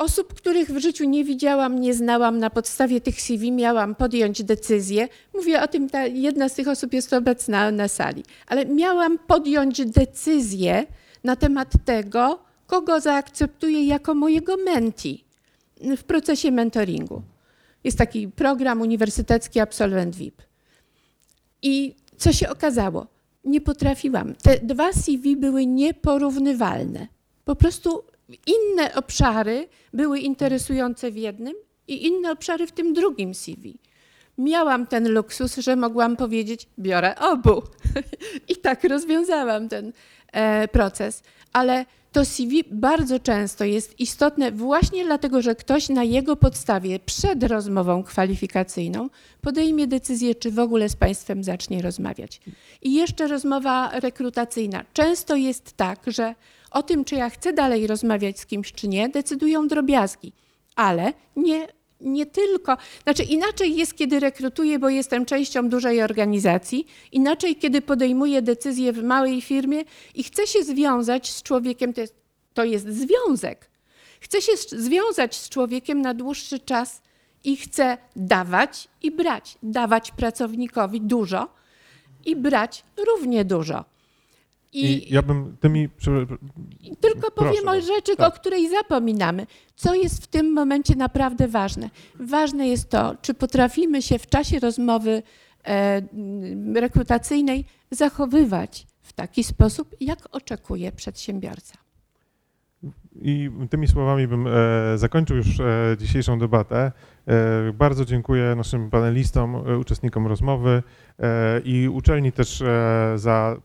osób, 0.00 0.34
których 0.34 0.70
w 0.70 0.78
życiu 0.78 1.04
nie 1.04 1.24
widziałam, 1.24 1.80
nie 1.80 1.94
znałam. 1.94 2.38
Na 2.38 2.50
podstawie 2.50 3.00
tych 3.00 3.20
CV 3.20 3.52
miałam 3.52 3.94
podjąć 3.94 4.42
decyzję. 4.42 5.08
Mówię 5.34 5.62
o 5.62 5.68
tym, 5.68 5.90
ta 5.90 6.06
jedna 6.06 6.48
z 6.48 6.54
tych 6.54 6.68
osób 6.68 6.92
jest 6.92 7.12
obecna 7.12 7.70
na 7.70 7.88
sali, 7.88 8.24
ale 8.46 8.66
miałam 8.66 9.18
podjąć 9.18 9.86
decyzję 9.86 10.86
na 11.24 11.36
temat 11.36 11.68
tego, 11.84 12.38
kogo 12.66 13.00
zaakceptuję 13.00 13.86
jako 13.86 14.14
mojego 14.14 14.56
menti 14.56 15.24
w 15.96 16.04
procesie 16.04 16.50
mentoringu. 16.50 17.22
Jest 17.84 17.98
taki 17.98 18.28
program 18.28 18.80
uniwersytecki 18.80 19.60
Absolwent 19.60 20.16
VIP. 20.16 20.42
I 21.62 21.94
co 22.16 22.32
się 22.32 22.48
okazało? 22.48 23.06
nie 23.44 23.60
potrafiłam. 23.60 24.34
Te 24.34 24.58
dwa 24.58 24.92
CV 24.92 25.36
były 25.36 25.66
nieporównywalne. 25.66 27.06
Po 27.44 27.56
prostu 27.56 28.02
inne 28.46 28.94
obszary 28.94 29.68
były 29.92 30.18
interesujące 30.18 31.10
w 31.10 31.16
jednym 31.16 31.54
i 31.88 32.06
inne 32.06 32.32
obszary 32.32 32.66
w 32.66 32.72
tym 32.72 32.92
drugim 32.92 33.34
CV. 33.34 33.78
Miałam 34.38 34.86
ten 34.86 35.12
luksus, 35.12 35.56
że 35.56 35.76
mogłam 35.76 36.16
powiedzieć: 36.16 36.68
Biorę 36.78 37.16
obu. 37.16 37.62
I 38.48 38.56
tak 38.56 38.84
rozwiązałam 38.84 39.68
ten 39.68 39.92
e, 40.32 40.68
proces. 40.68 41.22
Ale 41.52 41.84
to 42.12 42.24
CV 42.24 42.64
bardzo 42.70 43.20
często 43.20 43.64
jest 43.64 44.00
istotne 44.00 44.52
właśnie 44.52 45.04
dlatego, 45.04 45.42
że 45.42 45.54
ktoś 45.54 45.88
na 45.88 46.04
jego 46.04 46.36
podstawie 46.36 46.98
przed 46.98 47.42
rozmową 47.44 48.02
kwalifikacyjną 48.02 49.08
podejmie 49.40 49.86
decyzję, 49.86 50.34
czy 50.34 50.50
w 50.50 50.58
ogóle 50.58 50.88
z 50.88 50.96
Państwem 50.96 51.44
zacznie 51.44 51.82
rozmawiać. 51.82 52.40
I 52.82 52.94
jeszcze 52.94 53.28
rozmowa 53.28 53.90
rekrutacyjna. 54.00 54.84
Często 54.92 55.36
jest 55.36 55.72
tak, 55.76 56.00
że 56.06 56.34
o 56.70 56.82
tym, 56.82 57.04
czy 57.04 57.14
ja 57.14 57.30
chcę 57.30 57.52
dalej 57.52 57.86
rozmawiać 57.86 58.40
z 58.40 58.46
kimś, 58.46 58.72
czy 58.72 58.88
nie, 58.88 59.08
decydują 59.08 59.68
drobiazgi, 59.68 60.32
ale 60.76 61.12
nie 61.36 61.68
nie 62.00 62.26
tylko, 62.26 62.76
znaczy 63.02 63.22
inaczej 63.22 63.76
jest, 63.76 63.96
kiedy 63.96 64.20
rekrutuję, 64.20 64.78
bo 64.78 64.88
jestem 64.88 65.26
częścią 65.26 65.68
dużej 65.68 66.02
organizacji, 66.02 66.86
inaczej, 67.12 67.56
kiedy 67.56 67.82
podejmuję 67.82 68.42
decyzję 68.42 68.92
w 68.92 69.02
małej 69.02 69.40
firmie 69.42 69.84
i 70.14 70.24
chcę 70.24 70.46
się 70.46 70.64
związać 70.64 71.30
z 71.30 71.42
człowiekiem, 71.42 71.92
to 71.92 72.00
jest, 72.00 72.14
to 72.54 72.64
jest 72.64 72.88
związek. 72.88 73.70
Chcę 74.20 74.42
się 74.42 74.52
związać 74.68 75.36
z 75.36 75.48
człowiekiem 75.48 76.00
na 76.00 76.14
dłuższy 76.14 76.58
czas 76.58 77.02
i 77.44 77.56
chcę 77.56 77.98
dawać 78.16 78.88
i 79.02 79.10
brać. 79.10 79.58
Dawać 79.62 80.10
pracownikowi 80.10 81.00
dużo 81.00 81.48
i 82.24 82.36
brać 82.36 82.84
równie 83.06 83.44
dużo. 83.44 83.84
I, 84.72 84.86
I 84.86 85.14
ja 85.14 85.22
bym 85.22 85.56
tymi. 85.60 85.88
Tylko 87.00 87.30
powiem 87.30 87.68
o 87.68 87.80
rzeczy, 87.80 88.16
tak. 88.16 88.28
o 88.28 88.32
której 88.40 88.70
zapominamy. 88.70 89.46
Co 89.76 89.94
jest 89.94 90.24
w 90.24 90.26
tym 90.26 90.52
momencie 90.52 90.96
naprawdę 90.96 91.48
ważne? 91.48 91.90
Ważne 92.20 92.68
jest 92.68 92.90
to, 92.90 93.16
czy 93.22 93.34
potrafimy 93.34 94.02
się 94.02 94.18
w 94.18 94.26
czasie 94.26 94.60
rozmowy 94.60 95.22
e, 95.66 96.02
rekrutacyjnej 96.74 97.64
zachowywać 97.90 98.86
w 99.02 99.12
taki 99.12 99.44
sposób, 99.44 99.96
jak 100.00 100.18
oczekuje 100.32 100.92
przedsiębiorca. 100.92 101.89
I 103.16 103.50
tymi 103.70 103.88
słowami 103.88 104.26
bym 104.26 104.46
e, 104.46 104.50
zakończył 104.98 105.36
już 105.36 105.60
e, 105.60 105.96
dzisiejszą 105.98 106.38
debatę. 106.38 106.92
E, 107.26 107.72
bardzo 107.72 108.04
dziękuję 108.04 108.54
naszym 108.54 108.90
panelistom, 108.90 109.54
uczestnikom 109.80 110.26
rozmowy 110.26 110.82
i 111.64 111.88
uczelni 111.88 112.32
też 112.32 112.62
za, 113.14 113.56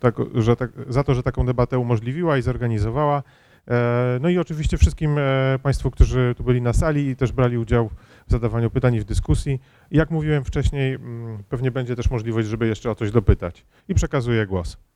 tak, 0.00 0.14
że 0.34 0.56
tak, 0.56 0.70
za 0.88 1.04
to, 1.04 1.14
że 1.14 1.22
taką 1.22 1.46
debatę 1.46 1.78
umożliwiła 1.78 2.38
i 2.38 2.42
zorganizowała. 2.42 3.22
No 4.20 4.28
i 4.28 4.38
oczywiście 4.38 4.78
wszystkim 4.78 5.16
Państwu, 5.62 5.90
którzy 5.90 6.34
tu 6.36 6.44
byli 6.44 6.62
na 6.62 6.72
sali 6.72 7.08
i 7.08 7.16
też 7.16 7.32
brali 7.32 7.58
udział 7.58 7.90
w 8.26 8.30
zadawaniu 8.30 8.70
pytań 8.70 8.94
i 8.94 9.00
w 9.00 9.04
dyskusji. 9.04 9.60
Jak 9.90 10.10
mówiłem 10.10 10.44
wcześniej, 10.44 10.98
pewnie 11.48 11.70
będzie 11.70 11.96
też 11.96 12.10
możliwość, 12.10 12.48
żeby 12.48 12.66
jeszcze 12.66 12.90
o 12.90 12.94
coś 12.94 13.10
dopytać. 13.10 13.66
I 13.88 13.94
przekazuję 13.94 14.46
głos. 14.46 14.87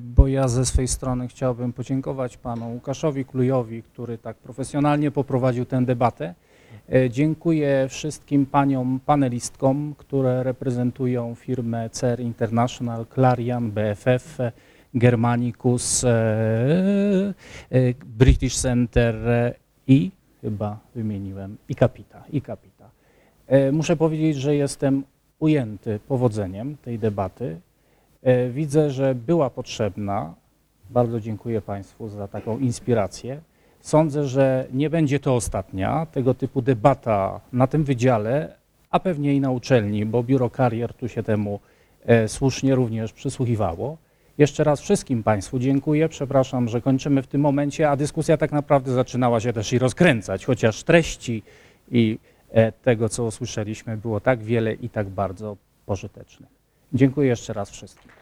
Bo 0.00 0.28
ja 0.28 0.48
ze 0.48 0.66
swojej 0.66 0.88
strony 0.88 1.28
chciałbym 1.28 1.72
podziękować 1.72 2.36
panu 2.36 2.72
Łukaszowi 2.72 3.24
Klujowi, 3.24 3.82
który 3.82 4.18
tak 4.18 4.36
profesjonalnie 4.36 5.10
poprowadził 5.10 5.64
tę 5.64 5.84
debatę. 5.84 6.34
E, 6.92 7.10
dziękuję 7.10 7.86
wszystkim 7.88 8.46
paniom 8.46 9.00
panelistkom, 9.06 9.94
które 9.98 10.42
reprezentują 10.42 11.34
firmę 11.34 11.90
CER 11.90 12.20
International, 12.20 13.06
Clarion, 13.14 13.70
BFF, 13.70 14.38
Germanicus, 14.94 16.04
e, 16.04 16.08
e, 17.70 17.94
British 18.04 18.56
Center 18.56 19.14
i 19.86 20.10
chyba 20.40 20.78
wymieniłem 20.94 21.56
i 21.68 21.74
Capita, 21.74 22.24
i 22.32 22.42
Capita. 22.42 22.90
Muszę 23.72 23.96
powiedzieć, 23.96 24.36
że 24.36 24.56
jestem 24.56 25.04
ujęty 25.38 26.00
powodzeniem 26.08 26.76
tej 26.76 26.98
debaty. 26.98 27.60
Widzę, 28.50 28.90
że 28.90 29.14
była 29.14 29.50
potrzebna. 29.50 30.34
Bardzo 30.90 31.20
dziękuję 31.20 31.60
Państwu 31.60 32.08
za 32.08 32.28
taką 32.28 32.58
inspirację. 32.58 33.40
Sądzę, 33.80 34.24
że 34.24 34.66
nie 34.72 34.90
będzie 34.90 35.20
to 35.20 35.34
ostatnia 35.34 36.06
tego 36.06 36.34
typu 36.34 36.62
debata 36.62 37.40
na 37.52 37.66
tym 37.66 37.84
wydziale, 37.84 38.56
a 38.90 39.00
pewnie 39.00 39.34
i 39.34 39.40
na 39.40 39.50
uczelni, 39.50 40.06
bo 40.06 40.22
biuro 40.22 40.50
karier 40.50 40.94
tu 40.94 41.08
się 41.08 41.22
temu 41.22 41.60
e, 42.06 42.28
słusznie 42.28 42.74
również 42.74 43.12
przysłuchiwało. 43.12 43.96
Jeszcze 44.38 44.64
raz 44.64 44.80
wszystkim 44.80 45.22
Państwu 45.22 45.58
dziękuję. 45.58 46.08
Przepraszam, 46.08 46.68
że 46.68 46.80
kończymy 46.80 47.22
w 47.22 47.26
tym 47.26 47.40
momencie, 47.40 47.90
a 47.90 47.96
dyskusja 47.96 48.36
tak 48.36 48.52
naprawdę 48.52 48.92
zaczynała 48.92 49.40
się 49.40 49.52
też 49.52 49.72
i 49.72 49.78
rozkręcać, 49.78 50.44
chociaż 50.44 50.82
treści 50.82 51.42
i 51.90 52.18
e, 52.50 52.72
tego, 52.72 53.08
co 53.08 53.24
usłyszeliśmy, 53.24 53.96
było 53.96 54.20
tak 54.20 54.42
wiele 54.42 54.74
i 54.74 54.88
tak 54.88 55.08
bardzo 55.08 55.56
pożytecznych. 55.86 56.59
Dziękuję 56.92 57.28
jeszcze 57.28 57.52
raz 57.52 57.70
wszystkim. 57.70 58.12